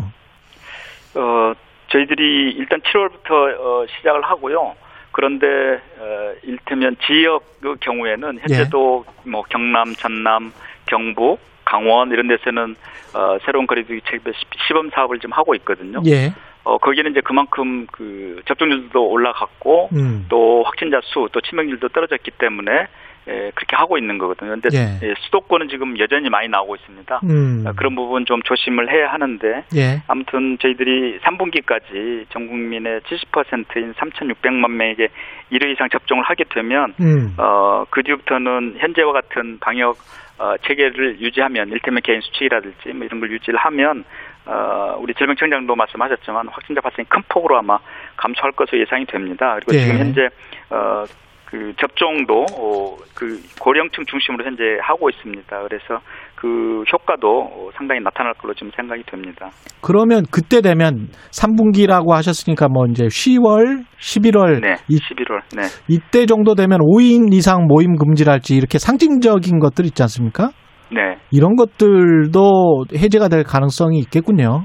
어, 1.16 1.54
저희들이 1.88 2.52
일단 2.58 2.82
7월부터 2.82 3.32
어, 3.32 3.86
시작을 3.96 4.24
하고요. 4.24 4.74
그런데 5.14 5.46
어, 5.46 6.34
일테면 6.44 6.96
지역의 7.06 7.76
경우에는 7.80 8.40
현재도 8.42 9.06
뭐 9.32 9.44
경남, 9.44 9.86
전남, 9.94 10.50
경북, 10.88 11.40
강원 11.72 12.12
이런 12.12 12.28
데서는 12.28 12.76
어, 13.14 13.38
새로운 13.46 13.66
거리두기 13.66 14.02
책 14.10 14.22
시범 14.68 14.90
사업을 14.90 15.20
좀 15.20 15.32
하고 15.32 15.56
있거든요. 15.56 16.02
예. 16.06 16.34
어, 16.64 16.78
거기는 16.78 17.10
이제 17.10 17.22
그만큼 17.22 17.88
그 17.92 18.42
접종률도 18.46 19.08
올라갔고 19.08 19.90
음. 19.94 20.26
또 20.30 20.64
확진자 20.64 21.00
수, 21.04 21.28
또 21.32 21.40
치명률도 21.40 21.90
떨어졌기 21.90 22.32
때문에 22.32 22.88
에, 23.28 23.52
그렇게 23.54 23.76
하고 23.76 23.98
있는 23.98 24.18
거거든요. 24.18 24.52
근데 24.52 24.70
예. 24.74 25.00
예, 25.04 25.14
수도권은 25.20 25.70
지금 25.70 25.98
여전히 26.00 26.30
많이 26.30 26.48
나오고 26.48 26.76
있습니다. 26.76 27.22
음. 27.24 27.64
어, 27.68 27.74
그런 27.76 27.96
부분 27.96 28.26
좀 28.26 28.42
조심을 28.42 28.92
해야 28.92 29.12
하는데 29.14 29.64
예. 29.76 30.02
아무튼 30.08 30.58
저희들이 30.60 31.20
3분기까지 31.20 32.26
전 32.30 32.48
국민의 32.48 33.02
70%인 33.02 33.94
3,600만 33.94 34.72
명에게 34.72 35.10
1회 35.52 35.72
이상 35.72 35.90
접종을 35.90 36.24
하게 36.24 36.46
되면 36.46 36.94
음. 37.00 37.36
어, 37.38 37.86
그 37.90 38.02
뒤부터는 38.02 38.76
현재와 38.80 39.14
같은 39.14 39.60
방역 39.60 39.98
어, 40.40 40.56
체계를 40.66 41.20
유지하면 41.20 41.70
일테면 41.70 42.02
개인 42.02 42.20
수칙이라든지 42.22 42.94
뭐 42.94 43.06
이런 43.06 43.20
걸 43.20 43.32
유지를 43.32 43.60
하면 43.60 44.04
어, 44.46 44.98
우리 45.00 45.14
질병청장도 45.14 45.76
말씀하셨지만 45.76 46.48
확진자 46.48 46.82
발생이 46.82 47.06
큰 47.08 47.22
폭으로 47.30 47.60
아마 47.60 47.78
감소할 48.18 48.52
것으로 48.54 48.80
예상이 48.82 49.06
됩니다. 49.06 49.56
그리고 49.56 49.76
예. 49.76 49.82
지금 49.82 50.00
현재 50.00 50.30
어, 50.72 51.06
그 51.52 51.74
접종도 51.78 52.46
어, 52.58 52.96
그 53.14 53.38
고령층 53.60 54.06
중심으로 54.06 54.46
현재 54.46 54.64
하고 54.82 55.10
있습니다. 55.10 55.62
그래서 55.64 56.00
그 56.36 56.84
효과도 56.92 57.42
어, 57.42 57.70
상당히 57.76 58.00
나타날 58.00 58.34
걸로 58.36 58.54
좀 58.54 58.72
생각이 58.74 59.04
됩니다. 59.04 59.50
그러면 59.82 60.24
그때 60.32 60.62
되면 60.62 61.10
3분기라고 61.32 62.12
하셨으니까 62.12 62.70
뭐 62.70 62.86
이제 62.90 63.04
10월, 63.04 63.84
11월 64.00 64.62
네, 64.62 64.76
이, 64.88 64.98
11월. 64.98 65.42
네. 65.54 65.64
이때 65.90 66.26
정도 66.26 66.56
되면 66.56 66.80
5인 66.80 67.34
이상 67.34 67.68
모임 67.68 67.98
금지랄지 67.98 68.56
이렇게 68.56 68.80
상징적인 68.80 69.60
것들 69.60 69.86
있지 69.86 70.02
않습니까? 70.04 70.52
네. 70.90 71.18
이런 71.32 71.58
것들도 71.58 72.86
해제가 72.96 73.28
될 73.28 73.44
가능성이 73.44 74.00
있겠군요. 74.00 74.64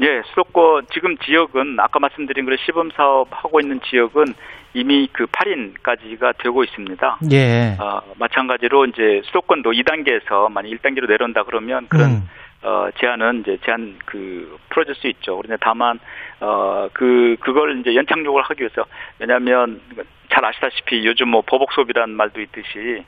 예, 0.00 0.20
수도권 0.28 0.86
지금 0.92 1.16
지역은 1.18 1.78
아까 1.80 1.98
말씀드린 1.98 2.44
그런 2.44 2.58
시범 2.64 2.90
사업 2.96 3.28
하고 3.30 3.60
있는 3.60 3.80
지역은 3.80 4.24
이미 4.76 5.08
그 5.10 5.24
8인까지가 5.24 6.36
되고 6.36 6.62
있습니다. 6.62 7.18
예. 7.32 7.76
어, 7.80 8.02
마찬가지로 8.18 8.84
이제 8.84 9.22
수도권도 9.24 9.72
2단계에서 9.72 10.52
만약 10.52 10.68
1단계로 10.68 11.08
내려온다 11.08 11.44
그러면 11.44 11.86
그런 11.88 12.10
음. 12.10 12.28
어, 12.62 12.88
제한은 12.98 13.40
이제 13.40 13.56
제한 13.64 13.98
그 14.04 14.58
풀어줄 14.68 14.94
수 14.96 15.08
있죠. 15.08 15.38
그런데 15.38 15.56
다만 15.62 15.98
어, 16.40 16.90
그 16.92 17.36
그걸 17.40 17.80
이제 17.80 17.94
연착륙을 17.94 18.42
하기 18.42 18.60
위해서 18.60 18.84
왜냐하면 19.18 19.80
잘 20.30 20.44
아시다시피 20.44 21.06
요즘 21.06 21.28
뭐 21.28 21.40
보복 21.40 21.72
소비라는 21.72 22.14
말도 22.14 22.42
있듯이 22.42 23.02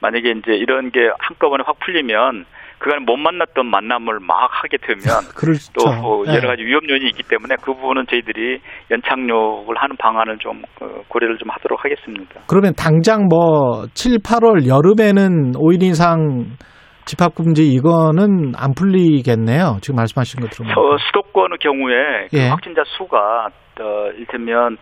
만약에 0.00 0.30
이제 0.30 0.54
이런 0.54 0.90
게 0.90 1.10
한꺼번에 1.18 1.64
확 1.66 1.78
풀리면 1.80 2.46
그간 2.80 3.04
못 3.04 3.16
만났던 3.18 3.66
만남을 3.66 4.20
막 4.26 4.48
하게 4.50 4.78
되면 4.78 5.04
그렇죠. 5.36 5.70
또 5.76 5.84
어, 5.86 6.24
예. 6.26 6.34
여러 6.34 6.48
가지 6.48 6.62
위험 6.62 6.80
요인이 6.88 7.06
있기 7.10 7.22
때문에 7.28 7.56
그 7.62 7.74
부분은 7.74 8.06
저희들이 8.08 8.58
연착륙을 8.90 9.76
하는 9.76 9.96
방안을 9.98 10.38
좀 10.38 10.62
어, 10.80 10.86
고려를 11.08 11.36
좀 11.36 11.50
하도록 11.50 11.84
하겠습니다. 11.84 12.40
그러면 12.48 12.72
당장 12.74 13.28
뭐 13.28 13.84
7, 13.92 14.18
8월 14.24 14.66
여름에는 14.66 15.52
5인 15.52 15.82
이상 15.82 16.56
집합금지 17.04 17.68
이거는 17.68 18.52
안 18.56 18.72
풀리겠네요. 18.74 19.78
지금 19.82 19.96
말씀하신 19.96 20.40
것 20.40 20.50
들으면. 20.50 20.74
서, 20.74 20.96
수도권의 21.06 21.58
경우에 21.60 22.28
그 22.30 22.38
예. 22.38 22.48
확진자 22.48 22.82
수가 22.96 23.48
어, 23.80 24.10
일테면 24.16 24.76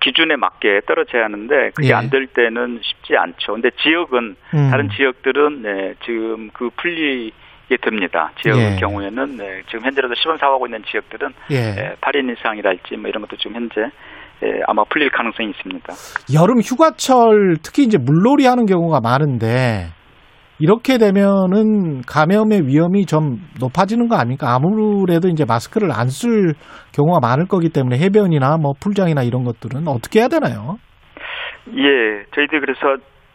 기준에 0.00 0.36
맞게 0.36 0.80
떨어져야 0.86 1.24
하는데 1.24 1.70
그게 1.74 1.88
예. 1.88 1.94
안될 1.94 2.28
때는 2.28 2.80
쉽지 2.82 3.16
않죠. 3.16 3.54
근데 3.54 3.70
지역은 3.82 4.36
음. 4.54 4.70
다른 4.70 4.88
지역들은 4.90 5.62
네, 5.62 5.94
지금 6.04 6.50
그 6.52 6.70
풀리 6.76 7.32
게 7.72 7.76
됩니다. 7.80 8.30
지역의 8.42 8.72
예. 8.72 8.76
경우에는 8.76 9.36
네, 9.36 9.62
지금 9.66 9.84
현재로도 9.84 10.14
시범 10.14 10.36
사업하고 10.36 10.66
있는 10.66 10.82
지역들은 10.90 11.28
예. 11.50 11.56
예, 11.56 11.94
8인 12.00 12.36
이상이랄지 12.36 12.96
뭐 12.96 13.08
이런 13.08 13.22
것도 13.22 13.36
지금 13.36 13.56
현재 13.56 13.80
예, 14.44 14.60
아마 14.66 14.82
풀릴 14.90 15.10
가능성이 15.10 15.50
있습니다. 15.50 15.86
여름 16.34 16.58
휴가철 16.60 17.56
특히 17.64 17.84
이제 17.84 17.96
물놀이 17.98 18.44
하는 18.46 18.66
경우가 18.66 19.00
많은데 19.00 19.86
이렇게 20.58 20.98
되면은 20.98 22.02
감염의 22.02 22.66
위험이 22.66 23.06
좀 23.06 23.38
높아지는 23.58 24.08
거 24.08 24.16
아닙니까? 24.16 24.54
아무래도 24.54 25.28
이제 25.28 25.44
마스크를 25.48 25.90
안 25.92 26.08
쓸 26.08 26.52
경우가 26.94 27.20
많을 27.20 27.46
거기 27.46 27.68
때문에 27.70 27.98
해변이나 27.98 28.58
뭐 28.58 28.72
풀장이나 28.80 29.22
이런 29.22 29.44
것들은 29.44 29.88
어떻게 29.88 30.20
해야 30.20 30.28
되나요? 30.28 30.76
예, 31.68 32.24
저희들 32.34 32.60
그래서 32.60 32.80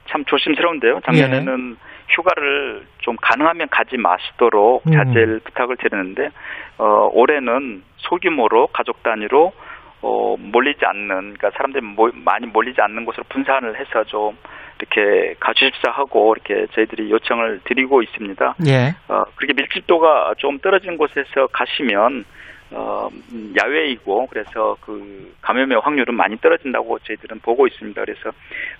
참 0.10 0.24
조심스러운데요. 0.26 1.00
작년에는 1.06 1.76
휴가를 2.10 2.86
좀 3.00 3.16
가능하면 3.22 3.68
가지 3.70 3.98
마시도록 3.98 4.88
음. 4.88 4.92
자제를 4.92 5.40
부탁을 5.40 5.78
드리는데 5.78 6.30
어, 6.78 7.10
올해는 7.12 7.84
소규모로 7.98 8.68
가족 8.68 9.04
단위로 9.04 9.54
어, 10.02 10.36
몰리지 10.38 10.86
않는 10.86 11.08
그러니까 11.08 11.52
사람들이 11.52 11.84
모, 11.84 12.10
많이 12.14 12.46
몰리지 12.48 12.80
않는 12.82 13.06
곳으로 13.06 13.24
분산을 13.30 13.80
해서 13.80 14.04
좀 14.06 14.38
이렇게 14.80 15.36
가주십사 15.40 15.92
하고 15.92 16.36
이렇게 16.36 16.68
저희들이 16.74 17.10
요청을 17.10 17.62
드리고 17.64 18.04
있습니다. 18.04 18.56
예. 18.68 18.96
어, 19.08 19.24
그렇게 19.36 19.54
밀집도가 19.54 20.36
좀 20.38 20.60
떨어진 20.60 20.98
곳에서 20.98 21.48
가시면 21.52 22.26
어, 22.72 23.10
음, 23.32 23.54
야외이고 23.58 24.28
그래서 24.28 24.76
그 24.82 25.34
감염의 25.42 25.80
확률은 25.80 26.14
많이 26.14 26.38
떨어진다고 26.38 27.00
저희들은 27.00 27.40
보고 27.40 27.66
있습니다. 27.66 28.02
그래서 28.02 28.32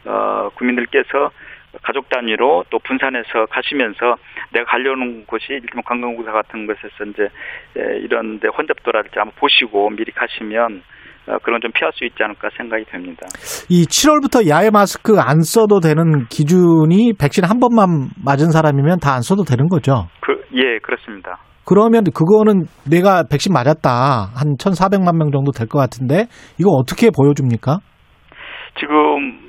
어, 0.06 0.50
국민들께서 0.56 1.32
가족 1.84 2.10
단위로 2.10 2.66
또 2.70 2.80
분산해서 2.80 3.46
가시면서 3.50 4.16
내가 4.54 4.66
가려는 4.66 5.26
곳이 5.26 5.46
일명 5.50 5.84
관광공사 5.86 6.32
같은 6.32 6.66
곳에서 6.68 7.04
이제 7.10 7.24
에, 7.78 7.98
이런 8.00 8.40
데 8.40 8.48
혼잡도라든지 8.48 9.18
한번 9.18 9.34
보시고 9.40 9.90
미리 9.92 10.12
가시면 10.12 10.82
어, 11.28 11.38
그런 11.44 11.60
좀 11.62 11.72
피할 11.74 11.92
수 11.94 12.06
있지 12.06 12.24
않을까 12.24 12.50
생각이 12.56 12.86
됩니다. 12.86 13.28
이 13.70 13.84
7월부터 13.84 14.48
야외 14.48 14.70
마스크 14.72 15.20
안 15.20 15.42
써도 15.42 15.80
되는 15.82 16.26
기준이 16.30 17.14
백신 17.20 17.44
한 17.44 17.60
번만 17.60 18.10
맞은 18.24 18.52
사람이면 18.52 19.00
다 19.00 19.14
안 19.16 19.22
써도 19.22 19.44
되는 19.44 19.68
거죠. 19.68 20.08
그, 20.22 20.42
예, 20.56 20.80
그렇습니다. 20.80 21.38
그러면 21.66 22.06
그거는 22.16 22.64
내가 22.90 23.24
백신 23.30 23.52
맞았다. 23.52 23.90
한 24.34 24.56
1,400만 24.58 25.18
명 25.18 25.32
정도 25.32 25.52
될 25.52 25.68
것 25.68 25.80
같은데 25.80 26.28
이거 26.58 26.70
어떻게 26.72 27.10
보여줍니까? 27.12 27.80
지금 28.80 28.96
음, 28.96 29.40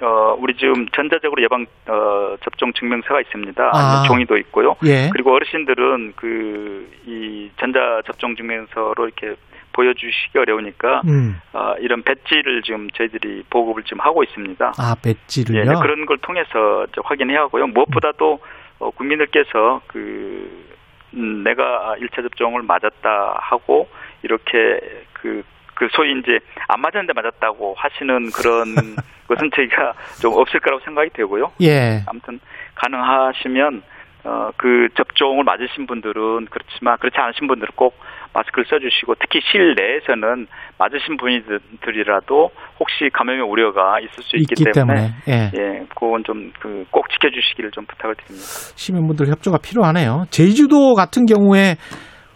어, 0.00 0.36
우리 0.38 0.56
지금 0.56 0.86
전자적으로 0.90 1.42
예방 1.42 1.66
어, 1.86 2.36
접종 2.44 2.72
증명서가 2.72 3.20
있습니다. 3.20 3.70
아. 3.72 4.04
종이도 4.06 4.36
있고요. 4.38 4.76
예. 4.84 5.08
그리고 5.12 5.34
어르신들은 5.34 6.12
그 6.16 6.68
이 7.06 7.50
전자 7.58 8.02
접종 8.06 8.36
증명서로 8.36 9.06
이렇게 9.06 9.34
보여주시기 9.72 10.38
어려우니까 10.38 11.02
음. 11.06 11.40
어, 11.52 11.74
이런 11.80 12.02
배지를 12.02 12.62
지금 12.62 12.90
저희들이 12.90 13.44
보급을 13.48 13.84
지금 13.84 14.00
하고 14.00 14.22
있습니다. 14.22 14.72
아, 14.76 14.94
배지를요? 15.02 15.60
예, 15.60 15.64
네, 15.64 15.74
그런 15.80 16.04
걸 16.04 16.18
통해서 16.18 16.86
확인해야 17.02 17.42
하고요. 17.42 17.68
무엇보다도 17.68 18.40
어, 18.80 18.90
국민들께서 18.90 19.80
그 19.86 20.66
음, 21.14 21.42
내가 21.44 21.96
1차 22.00 22.22
접종을 22.22 22.62
맞았다 22.62 23.38
하고 23.40 23.88
이렇게 24.22 24.80
그, 25.14 25.42
그 25.78 25.86
소위 25.92 26.10
이제 26.18 26.38
안 26.66 26.80
맞았는데 26.80 27.12
맞았다고 27.14 27.74
하시는 27.78 28.30
그런 28.32 28.74
것은 29.28 29.50
저희가 29.54 29.92
좀 30.20 30.32
없을 30.34 30.58
거라고 30.58 30.82
생각이 30.84 31.10
되고요. 31.14 31.52
예. 31.62 32.02
아무튼 32.08 32.40
가능하시면 32.74 33.82
어, 34.24 34.50
그 34.56 34.88
접종을 34.96 35.44
맞으신 35.44 35.86
분들은 35.86 36.46
그렇지만 36.50 36.98
그렇지 36.98 37.16
않으신 37.16 37.46
분들은 37.46 37.70
꼭 37.76 37.94
마스크를 38.34 38.64
써주시고 38.68 39.14
특히 39.20 39.40
실내에서는 39.40 40.48
맞으신 40.78 41.16
분들이라도 41.16 42.50
혹시 42.80 43.08
감염의 43.12 43.42
우려가 43.42 44.00
있을 44.00 44.22
수 44.24 44.36
있기, 44.36 44.54
있기 44.58 44.72
때문에, 44.74 45.10
예. 45.28 45.50
예, 45.56 45.86
그건 45.94 46.24
좀 46.24 46.50
그 46.60 46.84
꼭 46.90 47.08
지켜주시기를 47.10 47.70
좀 47.70 47.86
부탁을 47.86 48.16
드립니다. 48.16 48.44
시민분들 48.76 49.28
협조가 49.28 49.58
필요하네요. 49.62 50.24
제주도 50.30 50.94
같은 50.94 51.24
경우에 51.26 51.76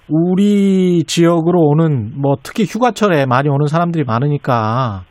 우리 0.08 1.04
지역으로 1.04 1.58
오는 1.60 2.12
뭐 2.20 2.36
특히 2.42 2.64
휴가철에 2.64 3.26
많이 3.26 3.48
오는 3.48 3.66
사람들이 3.66 4.04
많으니까 4.04 5.04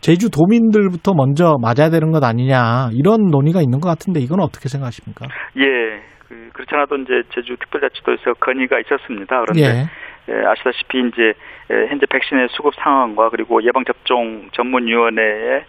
제주 0.00 0.30
도민들부터 0.30 1.12
먼저 1.14 1.56
맞아야 1.60 1.90
되는 1.90 2.12
것 2.12 2.22
아니냐 2.22 2.90
이런 2.94 3.26
논의가 3.30 3.60
있는 3.60 3.80
것 3.80 3.88
같은데 3.88 4.20
이건 4.20 4.40
어떻게 4.40 4.68
생각하십니까? 4.68 5.26
예, 5.56 6.00
그, 6.28 6.50
그렇지 6.52 6.70
않아도 6.74 6.96
이제 6.96 7.22
제주 7.34 7.56
특별자치도에서 7.56 8.34
건의가 8.40 8.78
있었습니다. 8.80 9.40
그런데 9.40 9.62
예. 9.62 10.08
예, 10.28 10.46
아시다시피 10.46 10.98
이제 11.08 11.32
예, 11.70 11.86
현재 11.88 12.06
백신의 12.08 12.48
수급 12.50 12.74
상황과 12.76 13.30
그리고 13.30 13.62
예방 13.64 13.84
접종 13.84 14.48
전문위원회의 14.52 15.58
에, 15.58 15.64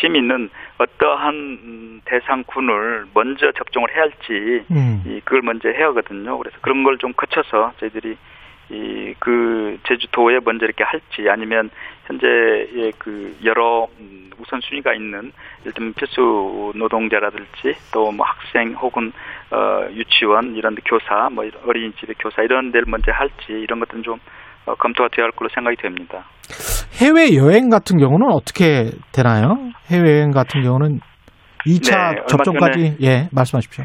시민은 0.00 0.50
어떠한 0.78 1.34
음, 1.34 2.00
대상군을 2.04 3.06
먼저 3.14 3.50
접종을 3.52 3.90
해야 3.94 4.02
할지 4.02 4.64
음. 4.70 5.02
이 5.06 5.20
그걸 5.24 5.42
먼저 5.42 5.68
해야 5.68 5.86
하거든요. 5.88 6.38
그래서 6.38 6.56
그런 6.60 6.82
걸 6.84 6.96
좀 6.98 7.12
거쳐서 7.14 7.72
저희들이 7.80 8.16
이 8.70 9.14
그 9.18 9.78
제주도에 9.86 10.40
먼저 10.44 10.64
이렇게 10.64 10.84
할지 10.84 11.28
아니면 11.28 11.70
현재의 12.06 12.92
그 12.98 13.36
여러 13.44 13.86
음, 14.00 14.30
우선 14.38 14.60
순위가 14.62 14.94
있는 14.94 15.32
일단 15.64 15.92
필수 15.94 16.72
노동자라든지 16.74 17.74
또 17.92 18.10
뭐 18.10 18.24
학생 18.26 18.72
혹은 18.74 19.12
어 19.50 19.86
유치원 19.92 20.56
이런 20.56 20.74
데 20.74 20.82
교사 20.84 21.28
뭐 21.30 21.44
어린이집의 21.66 22.16
교사 22.18 22.42
이런 22.42 22.72
데를 22.72 22.86
먼저 22.88 23.12
할지 23.12 23.52
이런 23.52 23.80
것들은 23.80 24.02
좀 24.02 24.14
어, 24.14 24.18
검토가 24.66 25.08
되어야 25.12 25.26
할 25.26 25.30
걸로 25.32 25.48
생각이 25.54 25.76
됩니다. 25.76 26.24
해외 27.00 27.34
여행 27.36 27.68
같은 27.70 27.98
경우는 27.98 28.28
어떻게 28.28 28.90
되나요? 29.12 29.56
해외 29.90 30.18
여행 30.18 30.30
같은 30.30 30.62
경우는 30.62 31.00
2차 31.66 32.14
네, 32.14 32.22
접종까지 32.26 32.96
예 33.02 33.28
말씀하십시오. 33.32 33.84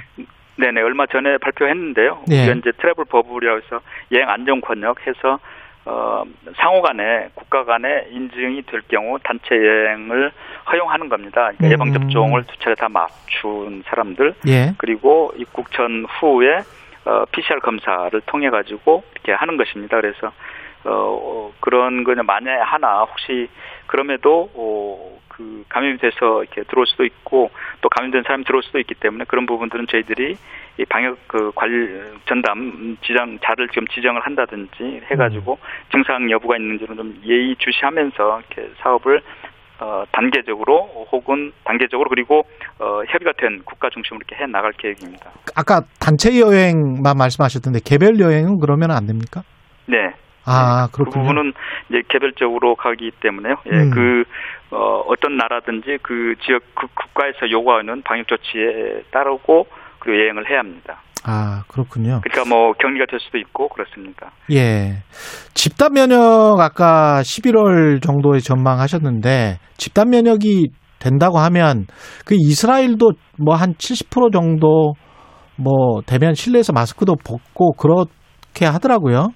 네네 0.58 0.82
얼마 0.82 1.06
전에 1.08 1.38
발표했는데요. 1.42 2.24
네. 2.28 2.44
우리가 2.44 2.60
이제 2.60 2.72
트래블 2.78 3.06
버블이라고 3.06 3.62
해서 3.62 3.80
여행 4.12 4.30
안전 4.30 4.62
권역 4.62 5.08
해서 5.08 5.40
어, 5.86 6.24
상호 6.58 6.82
간에 6.82 7.30
국가 7.34 7.64
간에 7.64 8.06
인증이 8.12 8.64
될 8.64 8.82
경우 8.90 9.18
단체 9.24 9.56
여행을 9.56 10.32
허용하는 10.72 11.10
겁니다. 11.10 11.50
그러니까 11.58 11.66
음. 11.66 11.72
예방 11.72 11.94
접종을 11.94 12.44
두 12.44 12.60
차례 12.60 12.76
다 12.76 12.88
맞춘 12.90 13.82
사람들 13.86 14.34
예. 14.48 14.74
그리고 14.78 15.32
입국 15.38 15.72
전 15.72 16.06
후에 16.06 16.58
어, 17.06 17.24
PCR 17.32 17.60
검사를 17.62 18.22
통해 18.28 18.50
가지고 18.50 19.04
이렇게 19.14 19.32
하는 19.32 19.58
것입니다. 19.58 20.00
그래서 20.00 20.32
어, 20.86 20.92
어, 20.92 21.54
그런 21.60 22.04
거는 22.04 22.26
만약에 22.26 22.62
하나 22.62 23.02
혹시 23.02 23.50
그럼에도 23.88 24.50
어, 24.54 25.20
그 25.28 25.64
감염이 25.70 25.98
돼서 25.98 26.44
이렇게 26.44 26.64
들어올 26.64 26.86
수도 26.88 27.06
있고 27.06 27.50
또 27.82 27.90
감염된 27.90 28.24
사람이 28.24 28.44
들어올 28.44 28.64
수도 28.64 28.80
있기 28.80 28.96
때문에 28.96 29.26
그런 29.26 29.46
부분들은 29.46 29.88
저희들이 29.88 30.38
이 30.78 30.86
방역 30.86 31.18
그 31.28 31.52
관리 31.56 32.02
전담 32.26 32.98
지정 33.06 33.40
자를 33.40 33.68
지금 33.70 33.88
지정을 33.88 34.22
한다든지 34.22 35.02
해가지고 35.12 35.58
증상 35.92 36.30
여부가 36.32 36.58
있는지는 36.58 36.96
좀 36.96 37.22
예의 37.26 37.56
주시하면서 37.58 38.42
이렇게 38.42 38.72
사업을 38.80 39.22
어, 39.82 40.04
단계적으로 40.12 41.08
혹은 41.12 41.54
단계적으로 41.64 42.10
그리고 42.10 42.46
어, 42.80 43.02
협의가 43.08 43.32
된 43.38 43.62
국가 43.64 43.90
중심으로 43.90 44.22
이렇게 44.28 44.44
해 44.44 44.48
나갈 44.48 44.74
계획입니다. 44.74 45.32
아까 45.56 45.82
단체 46.00 46.38
여행만 46.38 47.18
말씀하셨던데 47.18 47.80
개별 47.86 48.20
여행은 48.20 48.60
그러면 48.60 48.92
안 48.92 49.08
됩니까? 49.08 49.44
네. 49.86 50.14
아그 50.46 50.92
그렇군요. 50.92 51.24
부분은 51.28 51.54
이제 51.90 52.02
개별적으로 52.08 52.76
가기 52.76 53.12
때문에요. 53.22 53.56
예, 53.72 53.78
음. 53.78 53.92
그 53.92 54.24
어, 54.72 55.02
어떤 55.08 55.38
나라든지 55.38 55.98
그 56.02 56.36
지역 56.46 56.62
그 56.76 56.88
국가에서 56.96 57.50
요구하는 57.52 58.02
방역 58.04 58.28
조치에 58.28 59.04
따르고 59.12 59.66
그리고 60.00 60.20
여행을 60.20 60.50
해야 60.50 60.60
합니다. 60.60 61.02
아 61.26 61.64
그렇군요. 61.68 62.22
그러니까 62.24 62.48
뭐 62.48 62.72
격리가 62.74 63.06
될 63.10 63.20
수도 63.20 63.38
있고 63.40 63.68
그렇습니다. 63.70 64.32
예. 64.52 65.04
집단 65.54 65.94
면역 65.94 66.60
아까 66.60 67.22
11월 67.22 68.02
정도에 68.02 68.40
전망하셨는데 68.40 69.58
집단 69.78 70.10
면역이 70.12 70.70
된다고 71.00 71.40
하면 71.40 71.86
그 72.26 72.36
이스라엘도 72.38 73.12
뭐 73.38 73.56
한 73.56 73.74
70% 73.74 74.32
정도 74.32 74.94
뭐 75.58 76.02
되면 76.06 76.34
실내에서 76.36 76.72
마스크도 76.74 77.16
벗고 77.26 77.74
그렇게 77.74 78.66
하더라고요. 78.66 79.30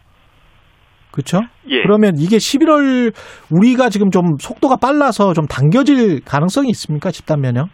그렇죠? 1.13 1.41
예. 1.69 1.83
그러면 1.83 2.13
이게 2.17 2.37
11월 2.37 3.13
우리가 3.51 3.89
지금 3.89 4.09
좀 4.09 4.35
속도가 4.39 4.77
빨라서 4.81 5.33
좀 5.33 5.45
당겨질 5.45 6.25
가능성이 6.25 6.69
있습니까? 6.71 7.11
집단 7.11 7.39
면역? 7.39 7.69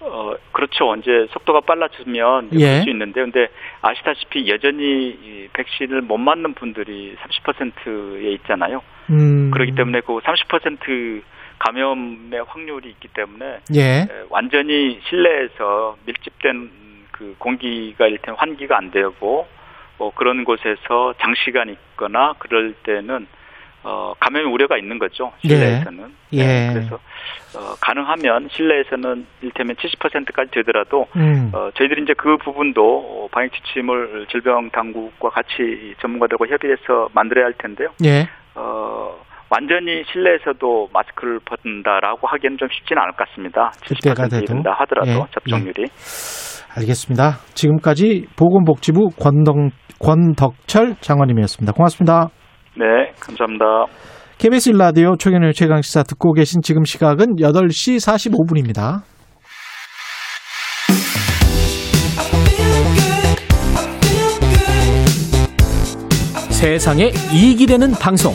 어, 0.00 0.34
그렇죠. 0.50 0.96
이제 0.96 1.26
속도가 1.30 1.60
빨라지면 1.60 2.50
예. 2.54 2.58
그럴 2.58 2.82
수 2.82 2.90
있는데, 2.90 3.20
근데 3.22 3.46
아시다시피 3.80 4.50
여전히 4.50 5.10
이 5.10 5.48
백신을 5.52 6.02
못 6.02 6.18
맞는 6.18 6.54
분들이 6.54 7.14
30%에 7.14 8.32
있잖아요. 8.32 8.82
음. 9.10 9.52
그렇기 9.52 9.76
때문에 9.76 10.00
그 10.00 10.18
30% 10.18 11.22
감염의 11.60 12.42
확률이 12.48 12.90
있기 12.90 13.06
때문에 13.14 13.58
예. 13.76 13.80
에, 13.80 14.06
완전히 14.30 14.98
실내에서 15.08 15.96
밀집된 16.06 16.70
그 17.12 17.36
공기가 17.38 18.08
일단 18.08 18.34
환기가 18.36 18.76
안 18.76 18.90
되고 18.90 19.46
뭐 19.98 20.12
그런 20.14 20.44
곳에서 20.44 21.14
장시간 21.20 21.68
있거나 21.68 22.34
그럴 22.38 22.74
때는 22.82 23.26
어, 23.84 24.14
감염 24.20 24.52
우려가 24.52 24.78
있는 24.78 24.98
거죠. 24.98 25.32
실내에서는. 25.40 26.14
예. 26.34 26.46
네, 26.46 26.70
그래서 26.72 26.94
어, 27.56 27.74
가능하면 27.80 28.48
실내에서는 28.50 29.26
일테면 29.42 29.76
70%까지 29.76 30.50
되더라도 30.52 31.06
음. 31.16 31.50
어, 31.52 31.70
저희들이 31.74 32.02
이제 32.02 32.14
그 32.16 32.36
부분도 32.38 33.28
방역 33.32 33.52
지침을 33.52 34.26
질병 34.30 34.70
당국과 34.70 35.30
같이 35.30 35.94
전문가들과 36.00 36.46
협의해서 36.46 37.08
만들어야 37.12 37.46
할 37.46 37.54
텐데요. 37.54 37.90
예. 38.04 38.28
어, 38.54 39.20
완전히 39.48 40.04
실내에서도 40.10 40.90
마스크를 40.92 41.40
벗는다라고 41.44 42.26
하기에는 42.26 42.58
좀 42.58 42.68
쉽지는 42.70 43.02
않을 43.02 43.12
것 43.12 43.28
같습니다. 43.28 43.72
그때가 43.84 44.26
70% 44.26 44.30
돼도. 44.30 44.44
이른다 44.44 44.76
하더라도 44.78 45.10
예, 45.10 45.24
접종률이. 45.32 45.88
알겠습니다. 46.76 47.38
지금까지 47.54 48.26
보건복지부 48.36 49.10
권덕, 49.18 49.56
권덕철 49.98 50.96
장관님이었습니다. 51.00 51.72
고맙습니다. 51.72 52.28
네, 52.76 53.12
감사합니다. 53.20 53.86
KBS 54.38 54.70
일라디오 54.70 55.16
최경영 55.16 55.52
최강시사 55.52 56.02
듣고 56.02 56.32
계신 56.32 56.62
지금 56.62 56.84
시각은 56.84 57.36
8시 57.36 57.98
45분입니다. 57.98 59.02
세상에 66.50 67.10
이익이 67.32 67.66
되는 67.66 67.90
방송 68.00 68.32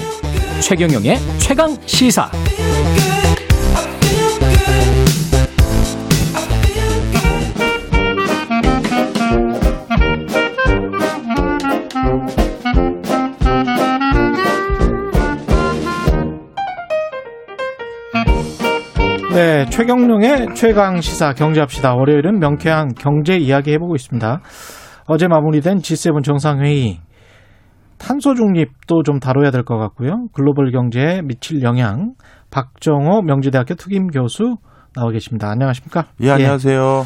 최경영의 0.62 1.16
최강 1.40 1.70
시사 1.86 2.30
네, 19.38 19.66
최경룡의 19.70 20.56
최강 20.56 21.00
시사 21.00 21.34
경제합시다. 21.34 21.94
월요일은 21.94 22.40
명쾌한 22.40 22.96
경제 22.96 23.38
이야기 23.38 23.72
해보고 23.74 23.94
있습니다. 23.94 24.42
어제 25.06 25.28
마무리된 25.28 25.78
G7 25.78 26.24
정상회의 26.24 26.98
탄소 28.00 28.34
중립도 28.34 29.04
좀 29.04 29.20
다뤄야 29.20 29.52
될 29.52 29.62
것 29.62 29.78
같고요. 29.78 30.26
글로벌 30.34 30.72
경제에 30.72 31.22
미칠 31.22 31.62
영향 31.62 32.14
박정호 32.50 33.22
명지대학교 33.22 33.76
특임 33.76 34.08
교수 34.08 34.56
나와 34.96 35.12
계십니다. 35.12 35.52
안녕하십니까? 35.52 36.06
예, 36.22 36.32
안녕하세요. 36.32 37.04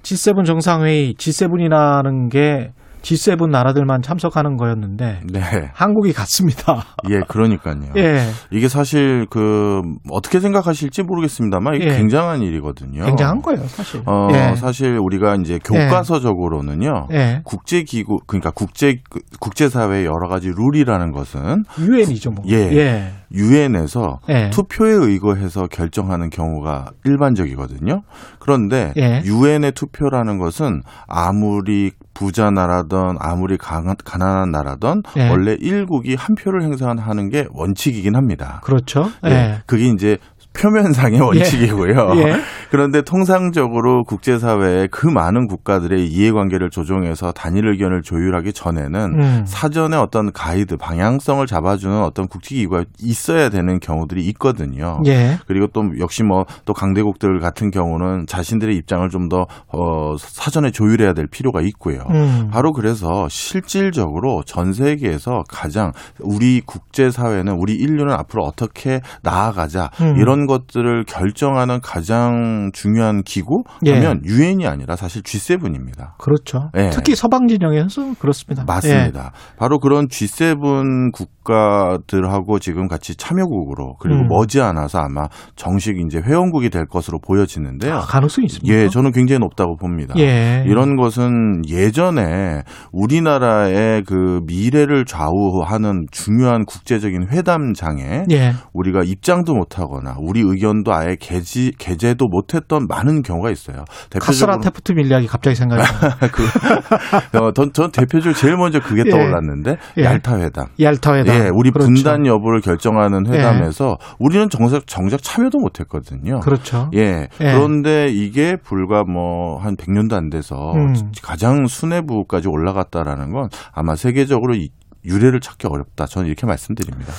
G7 0.00 0.46
정상회의 0.46 1.12
G7이라는 1.16 2.30
게 2.32 2.70
G7 3.02 3.48
나라들만 3.50 4.02
참석하는 4.02 4.56
거였는데 4.56 5.20
네. 5.32 5.40
한국이 5.72 6.12
갔습니다. 6.12 6.84
예, 7.10 7.20
그러니까요. 7.28 7.92
예. 7.96 8.20
이게 8.50 8.68
사실 8.68 9.26
그 9.30 9.80
어떻게 10.10 10.40
생각하실지 10.40 11.02
모르겠습니다만 11.02 11.76
이게 11.76 11.86
예. 11.86 11.96
굉장한 11.96 12.42
일이거든요. 12.42 13.04
굉장한 13.04 13.42
거예요, 13.42 13.66
사실. 13.68 14.02
어, 14.06 14.28
예. 14.32 14.56
사실 14.56 14.98
우리가 14.98 15.36
이제 15.36 15.58
교과서적으로는요. 15.64 17.08
예. 17.12 17.40
국제 17.44 17.82
기구 17.82 18.18
그러니까 18.26 18.50
국제 18.50 18.98
국제 19.40 19.68
사회의 19.68 20.04
여러 20.04 20.28
가지 20.28 20.50
룰이라는 20.54 21.12
것은 21.12 21.64
유엔이죠, 21.78 22.30
뭐. 22.30 22.44
예. 22.48 22.54
예. 22.54 23.12
유엔에서 23.32 24.20
예. 24.30 24.50
투표에 24.50 24.92
의거해서 24.92 25.66
결정하는 25.66 26.30
경우가 26.30 26.92
일반적이거든요. 27.04 28.02
그런데 28.38 28.92
예. 28.96 29.22
유엔의 29.24 29.72
투표라는 29.72 30.38
것은 30.38 30.82
아무리 31.06 31.92
부자 32.18 32.50
나라든 32.50 33.16
아무리 33.20 33.56
강, 33.56 33.94
가난한 34.04 34.50
나라든 34.50 35.04
예. 35.16 35.28
원래 35.28 35.52
일국이 35.52 36.16
한 36.16 36.34
표를 36.34 36.62
행사하는 36.62 37.28
게 37.30 37.46
원칙이긴 37.52 38.16
합니다. 38.16 38.60
그렇죠. 38.64 39.08
예. 39.24 39.30
예. 39.30 39.62
그게 39.66 39.86
이제 39.86 40.18
표면상의 40.60 41.20
원칙이고요. 41.20 42.12
예. 42.16 42.36
그런데 42.70 43.00
통상적으로 43.00 44.04
국제사회의 44.04 44.88
그 44.88 45.06
많은 45.06 45.46
국가들의 45.46 46.06
이해관계를 46.06 46.68
조정해서 46.70 47.32
단일 47.32 47.66
의견을 47.66 48.02
조율하기 48.02 48.52
전에는 48.52 49.00
음. 49.20 49.44
사전에 49.46 49.96
어떤 49.96 50.32
가이드, 50.32 50.76
방향성을 50.76 51.46
잡아주는 51.46 52.02
어떤 52.02 52.28
국제기구가 52.28 52.84
있어야 53.00 53.48
되는 53.48 53.80
경우들이 53.80 54.26
있거든요. 54.28 55.00
예. 55.06 55.38
그리고 55.46 55.66
또 55.68 55.82
역시 55.98 56.22
뭐 56.22 56.44
또 56.64 56.74
강대국들 56.74 57.40
같은 57.40 57.70
경우는 57.70 58.26
자신들의 58.26 58.76
입장을 58.76 59.08
좀 59.10 59.28
더 59.28 59.46
어, 59.66 60.16
사전에 60.16 60.70
조율해야 60.70 61.12
될 61.12 61.26
필요가 61.26 61.60
있고요. 61.60 61.98
음. 62.08 62.48
바로 62.50 62.72
그래서 62.72 63.28
실질적으로 63.28 64.42
전 64.46 64.72
세계에서 64.72 65.42
가장 65.50 65.92
우리 66.18 66.62
국제 66.64 67.10
사회는 67.10 67.52
우리 67.58 67.74
인류는 67.74 68.14
앞으로 68.14 68.42
어떻게 68.44 69.02
나아가자 69.22 69.90
음. 70.00 70.16
이런 70.16 70.46
것들을 70.48 71.04
결정하는 71.04 71.80
가장 71.80 72.70
중요한 72.72 73.22
기구 73.22 73.62
예. 73.86 73.92
하면 73.92 74.22
유엔이 74.24 74.66
아니라 74.66 74.96
사실 74.96 75.22
G7입니다. 75.22 76.16
그렇죠. 76.18 76.70
예. 76.76 76.90
특히 76.90 77.14
서방 77.14 77.46
진영에서 77.46 78.14
그렇습니다. 78.18 78.64
맞습니다. 78.66 79.32
바로 79.58 79.78
그런 79.78 80.08
G7 80.08 81.12
국가들하고 81.12 82.58
지금 82.58 82.88
같이 82.88 83.14
참여국으로 83.14 83.96
그리고 84.00 84.22
음. 84.22 84.28
머지않아서 84.28 84.98
아마 84.98 85.28
정식 85.54 85.96
이제 85.98 86.18
회원국이 86.18 86.70
될 86.70 86.86
것으로 86.86 87.18
보여지는데요. 87.20 87.94
아, 87.94 88.00
가능성이 88.00 88.46
있습니까? 88.46 88.74
예, 88.74 88.88
저는 88.88 89.12
굉장히 89.12 89.38
높다고 89.40 89.76
봅니다. 89.76 90.14
예. 90.18 90.64
이런 90.66 90.96
것은 90.96 91.62
예전에 91.68 92.62
우리나라의 92.92 94.04
그 94.04 94.40
미래를 94.46 95.04
좌우하는 95.04 96.06
중요한 96.10 96.64
국제적인 96.64 97.28
회담장에 97.30 98.24
예. 98.30 98.54
우리가 98.72 99.02
입장도 99.04 99.54
못하거나 99.54 100.16
우리 100.18 100.37
의견도 100.40 100.92
아예 100.92 101.16
개지, 101.18 101.72
개제도 101.78 102.26
못했던 102.28 102.86
많은 102.88 103.22
경우가 103.22 103.50
있어요. 103.50 103.84
카스라 104.20 104.58
테프트 104.58 104.92
밀리학이 104.92 105.26
갑자기 105.26 105.54
생각이 105.56 105.82
나요. 105.82 106.12
그, 106.32 107.38
어, 107.38 107.52
전, 107.52 107.72
전 107.72 107.90
대표적으로 107.90 108.34
제일 108.34 108.56
먼저 108.56 108.80
그게 108.80 109.02
예. 109.06 109.10
떠올랐는데 109.10 109.76
예. 109.98 110.04
얄타 110.04 110.38
회담. 110.40 110.66
얄타 110.80 111.14
회담. 111.16 111.34
예, 111.34 111.48
우리 111.52 111.70
그렇죠. 111.70 111.90
분단 111.92 112.26
여부를 112.26 112.60
결정하는 112.60 113.26
회담에서 113.26 113.96
우리는 114.18 114.48
정작 114.48 114.86
정작 114.86 115.22
참여도 115.22 115.58
못했거든요. 115.58 116.40
그렇죠. 116.40 116.90
예. 116.94 117.28
예. 117.40 117.52
그런데 117.52 118.08
이게 118.08 118.56
불과 118.56 119.04
뭐 119.04 119.58
한 119.58 119.76
100년도 119.76 120.14
안 120.14 120.30
돼서 120.30 120.72
음. 120.74 120.94
가장 121.22 121.66
수뇌부까지 121.66 122.48
올라갔다라는 122.48 123.32
건 123.32 123.48
아마 123.72 123.96
세계적으로 123.96 124.54
이 124.54 124.70
유례를 125.04 125.40
찾기 125.40 125.66
어렵다. 125.66 126.06
저는 126.06 126.26
이렇게 126.26 126.46
말씀드립니다. 126.46 127.12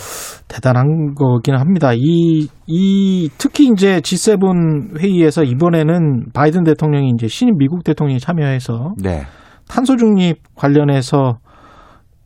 대단한 0.47 1.15
거긴 1.15 1.55
합니다. 1.55 1.91
이, 1.93 2.47
이, 2.67 3.29
특히 3.37 3.67
이제 3.67 3.99
G7 3.99 4.99
회의에서 4.99 5.43
이번에는 5.43 6.31
바이든 6.33 6.63
대통령이 6.63 7.11
이제 7.15 7.27
신임 7.27 7.57
미국 7.57 7.83
대통령이 7.83 8.19
참여해서 8.19 8.93
네. 9.01 9.23
탄소 9.67 9.95
중립 9.95 10.37
관련해서 10.55 11.39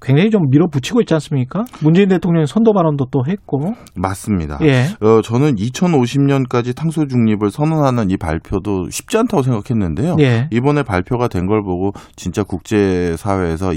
굉장히 0.03 0.29
좀 0.29 0.49
밀어붙이고 0.49 1.01
있지 1.01 1.13
않습니까? 1.13 1.63
문재인 1.81 2.09
대통령이 2.09 2.45
선도 2.47 2.73
발언도 2.73 3.05
또 3.11 3.23
했고. 3.27 3.73
맞습니다. 3.95 4.59
예. 4.63 4.85
어, 5.05 5.21
저는 5.21 5.55
2050년까지 5.55 6.75
탄소 6.75 7.05
중립을 7.07 7.49
선언하는 7.51 8.09
이 8.09 8.17
발표도 8.17 8.89
쉽지 8.89 9.17
않다고 9.17 9.43
생각했는데요. 9.43 10.15
예. 10.19 10.47
이번에 10.51 10.83
발표가 10.83 11.27
된 11.27 11.43
걸 11.43 11.61
보고 11.61 11.91
진짜 12.15 12.41
국제 12.43 13.15
사회에서 13.17 13.73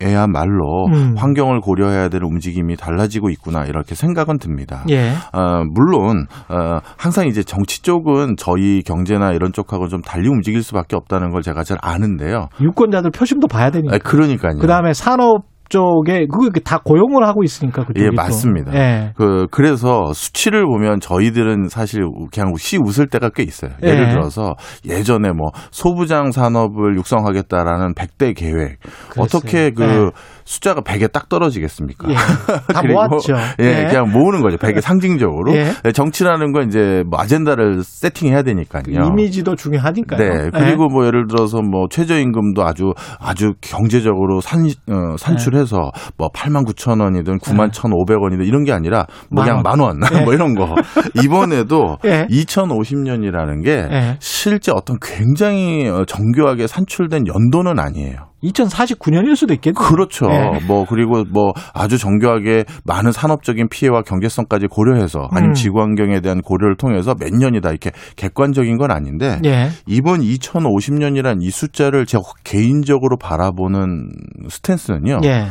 이번에야말로 0.00 0.86
음. 0.92 1.14
환경을 1.16 1.60
고려해야 1.60 2.08
될 2.08 2.22
움직임이 2.22 2.76
달라지고 2.76 3.30
있구나 3.30 3.64
이렇게 3.64 3.94
생각은 3.94 4.38
듭니다. 4.38 4.84
예. 4.90 5.12
어, 5.32 5.64
물론 5.64 6.26
어, 6.48 6.78
항상 6.98 7.26
이제 7.26 7.42
정치 7.42 7.82
쪽은 7.82 8.36
저희 8.36 8.82
경제나 8.82 9.32
이런 9.32 9.52
쪽하고 9.52 9.88
좀 9.88 10.00
달리 10.02 10.28
움직일 10.28 10.62
수밖에 10.62 10.96
없다는 10.96 11.30
걸 11.30 11.42
제가 11.42 11.64
잘 11.64 11.78
아는데요. 11.80 12.48
유권자들 12.60 13.10
표심도 13.10 13.46
봐야 13.46 13.70
되니까. 13.70 13.96
아, 13.96 13.98
그러니까요. 13.98 14.58
그 14.60 14.66
다음에 14.66 14.92
산업 14.92 15.44
쪽에 15.70 16.26
그거 16.26 16.50
다 16.62 16.78
고용을 16.84 17.26
하고 17.26 17.42
있으니까 17.42 17.84
그쪽이 17.84 18.04
예, 18.04 18.08
또. 18.08 18.12
맞습니다. 18.14 18.74
예. 18.74 19.12
그 19.16 19.46
그래서 19.50 20.12
수치를 20.12 20.66
보면 20.66 21.00
저희들은 21.00 21.68
사실 21.68 22.02
그냥 22.32 22.52
씨 22.58 22.76
웃을 22.76 23.06
때가 23.06 23.30
꽤 23.34 23.44
있어요. 23.44 23.70
예를 23.82 24.08
예. 24.08 24.10
들어서 24.10 24.54
예전에 24.84 25.30
뭐 25.30 25.50
소부장 25.70 26.32
산업을 26.32 26.96
육성하겠다라는 26.96 27.94
100대 27.94 28.36
계획 28.36 28.78
그랬어요. 29.10 29.22
어떻게 29.22 29.70
그 29.70 29.84
예. 29.84 30.10
숫자가 30.44 30.80
100에 30.80 31.12
딱 31.12 31.28
떨어지겠습니까? 31.28 32.10
예. 32.10 32.14
다 32.74 32.82
모았죠. 32.82 33.34
예, 33.60 33.64
예. 33.64 33.86
그냥 33.86 34.10
모으는 34.10 34.42
거죠. 34.42 34.56
100에 34.56 34.80
상징적으로. 34.80 35.52
정치라는 35.94 36.52
건 36.52 36.66
이제 36.66 37.04
뭐 37.08 37.20
아젠다를 37.20 37.84
세팅해야 37.84 38.42
되니까요. 38.42 38.82
그 38.84 38.90
이미지도 38.90 39.54
중요하니까요. 39.54 40.18
네. 40.18 40.50
그리고 40.52 40.88
뭐 40.88 41.06
예를 41.06 41.28
들어서 41.28 41.62
뭐 41.62 41.86
최저임금도 41.88 42.64
아주 42.64 42.92
아주 43.20 43.52
경제적으로 43.60 44.40
산 44.40 44.64
어, 44.90 45.16
산출해 45.16 45.59
서 45.66 45.90
뭐 46.16 46.28
8만 46.30 46.66
9천 46.66 47.00
원이든 47.00 47.38
9만 47.38 47.70
1,500원이든 47.72 48.46
이런 48.46 48.64
게 48.64 48.72
아니라 48.72 49.06
뭐 49.30 49.42
그냥 49.42 49.62
만만원 49.62 50.00
예. 50.12 50.20
뭐 50.24 50.34
이런 50.34 50.54
거. 50.54 50.74
이번에도 51.22 51.98
예. 52.04 52.26
2050년이라는 52.30 53.64
게 53.64 53.70
예. 53.90 54.16
실제 54.20 54.72
어떤 54.72 54.98
굉장히 55.00 55.88
어, 55.88 56.04
정교하게 56.06 56.66
산출된 56.66 57.26
연도는 57.26 57.78
아니에요. 57.78 58.29
2049년일 58.42 59.36
수도 59.36 59.54
있겠네요. 59.54 59.80
그렇죠. 59.80 60.26
예. 60.30 60.64
뭐 60.66 60.84
그리고 60.88 61.24
뭐 61.30 61.52
아주 61.74 61.98
정교하게 61.98 62.64
많은 62.84 63.12
산업적인 63.12 63.68
피해와 63.68 64.02
경제성까지 64.02 64.66
고려해서 64.66 65.28
아니면 65.30 65.50
음. 65.50 65.54
지구 65.54 65.80
환경에 65.80 66.20
대한 66.20 66.40
고려를 66.40 66.76
통해서 66.76 67.14
몇 67.14 67.32
년이다 67.32 67.70
이렇게 67.70 67.90
객관적인 68.16 68.78
건 68.78 68.90
아닌데 68.90 69.38
예. 69.44 69.68
이번 69.86 70.20
2050년이란 70.20 71.42
이 71.42 71.50
숫자를 71.50 72.06
제가 72.06 72.22
개인적으로 72.44 73.16
바라보는 73.16 74.10
스탠스는요. 74.48 75.20
예. 75.24 75.46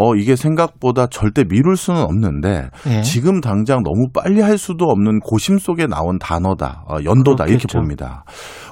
어 0.00 0.14
이게 0.14 0.36
생각보다 0.36 1.08
절대 1.08 1.42
미룰 1.42 1.76
수는 1.76 2.00
없는데 2.02 2.70
예. 2.86 3.02
지금 3.02 3.40
당장 3.40 3.82
너무 3.82 4.06
빨리 4.14 4.40
할 4.40 4.56
수도 4.56 4.84
없는 4.84 5.18
고심 5.18 5.58
속에 5.58 5.86
나온 5.88 6.18
단어다, 6.20 6.84
어, 6.88 6.98
연도다 7.04 7.44
이렇게 7.46 7.66
그렇겠죠. 7.66 7.78
봅니다. 7.78 8.24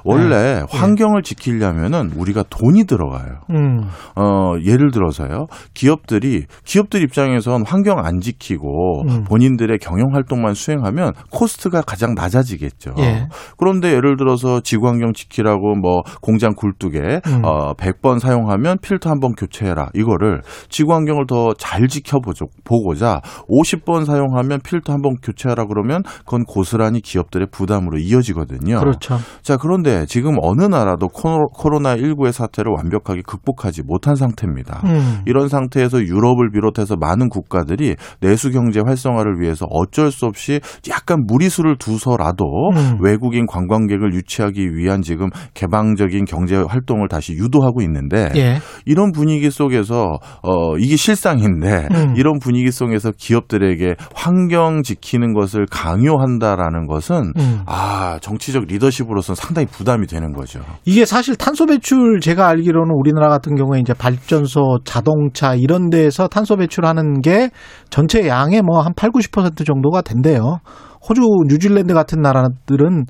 원래 0.05 0.63
환경을 0.69 1.21
지키려면은 1.23 2.11
우리가 2.15 2.43
돈이 2.49 2.85
들어가요. 2.85 3.39
음. 3.49 3.81
어, 4.15 4.53
예를 4.63 4.91
들어서요. 4.91 5.47
기업들이 5.73 6.45
기업들 6.63 7.01
입장에선 7.03 7.65
환경 7.67 7.99
안 7.99 8.21
지키고 8.21 9.01
음. 9.09 9.23
본인들의 9.25 9.79
경영 9.79 10.13
활동만 10.13 10.53
수행하면 10.53 11.11
코스트가 11.31 11.81
가장 11.81 12.13
낮아지겠죠. 12.15 12.93
예. 12.99 13.27
그런데 13.57 13.89
예를 13.93 14.15
들어서 14.15 14.61
지구 14.61 14.87
환경 14.87 15.11
지키라고 15.11 15.75
뭐 15.75 16.03
공장 16.21 16.53
굴뚝에 16.55 17.19
음. 17.27 17.41
어 17.43 17.73
100번 17.73 18.19
사용하면 18.19 18.77
필터 18.81 19.09
한 19.09 19.17
번 19.19 19.33
교체해라. 19.33 19.89
이거를 19.95 20.41
지구 20.69 20.93
환경 20.93 21.16
을 21.19 21.25
더 21.25 21.53
잘 21.57 21.87
지켜보죠. 21.87 22.45
보고자 22.63 23.21
50번 23.49 24.05
사용하면 24.05 24.59
필터 24.61 24.93
한 24.93 25.01
번 25.01 25.15
교체하라 25.21 25.65
그러면 25.65 26.03
그건 26.25 26.43
고스란히 26.43 27.01
기업들의 27.01 27.47
부담으로 27.51 27.97
이어지거든요. 27.99 28.79
그렇죠. 28.79 29.17
자, 29.41 29.57
그런데 29.57 30.05
지금 30.07 30.35
어느 30.41 30.63
나라도 30.63 31.07
코로나19의 31.07 32.31
사태를 32.31 32.71
완벽하게 32.75 33.21
극복하지 33.25 33.83
못한 33.83 34.15
상태입니다. 34.15 34.81
음. 34.85 35.21
이런 35.25 35.47
상태에서 35.49 36.01
유럽을 36.01 36.51
비롯해서 36.51 36.95
많은 36.95 37.29
국가들이 37.29 37.95
내수 38.19 38.51
경제 38.51 38.81
활성화를 38.85 39.39
위해서 39.39 39.65
어쩔 39.69 40.11
수 40.11 40.25
없이 40.25 40.59
약간 40.89 41.23
무리수를 41.27 41.77
두서라도 41.77 42.45
음. 42.75 42.97
외국인 43.01 43.45
관광객을 43.45 44.13
유치하기 44.13 44.75
위한 44.75 45.01
지금 45.01 45.29
개방적인 45.53 46.25
경제 46.25 46.55
활동을 46.55 47.07
다시 47.07 47.33
유도하고 47.33 47.81
있는데 47.83 48.29
예. 48.35 48.57
이런 48.85 49.11
분위기 49.11 49.49
속에서 49.49 50.05
어 50.43 50.77
이게 50.77 50.95
실상인데 51.07 51.87
음. 51.91 52.13
이런 52.15 52.39
분위기 52.39 52.71
속에서 52.71 53.11
기업들에게 53.15 53.95
환경 54.15 54.81
지키는 54.81 55.33
것을 55.33 55.67
강요한다라는 55.69 56.87
것은 56.87 57.33
음. 57.37 57.61
아 57.65 58.17
정치적 58.21 58.65
리더십으로서는 58.65 59.35
상당히 59.35 59.67
부담이 59.67 60.07
되는 60.07 60.33
거죠. 60.33 60.61
이게 60.85 61.05
사실 61.05 61.35
탄소 61.35 61.65
배출 61.65 62.19
제가 62.19 62.47
알기로는 62.47 62.93
우리나라 62.95 63.29
같은 63.29 63.55
경우에 63.55 63.79
이제 63.79 63.93
발전소, 63.93 64.79
자동차 64.85 65.53
이런 65.53 65.89
데서 65.89 66.27
탄소 66.27 66.55
배출하는 66.55 67.21
게 67.21 67.49
전체 67.89 68.27
양의 68.27 68.61
뭐 68.61 68.87
한 68.87 68.93
8, 68.95 69.11
90% 69.11 69.65
정도가 69.65 70.01
된대요. 70.01 70.59
호주, 71.07 71.21
뉴질랜드 71.47 71.93
같은 71.93 72.21
나라들은 72.21 73.05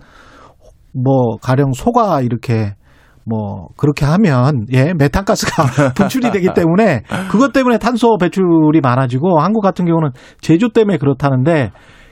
뭐 0.93 1.37
가령 1.41 1.73
소가 1.73 2.21
이렇게 2.21 2.73
뭐 3.27 3.67
그렇게 3.75 4.05
하면 4.05 4.65
예 4.71 4.93
메탄가스가 4.93 5.91
분출이 5.95 6.31
되기 6.31 6.49
때문에 6.53 7.01
그것 7.29 7.51
때문에 7.51 7.77
탄소 7.77 8.17
배출이 8.17 8.79
많아지고 8.81 9.39
한국 9.39 9.61
같은 9.61 9.85
경우는 9.85 10.11
제조 10.39 10.69
때문에 10.69 10.97
그렇다는데 10.97 11.71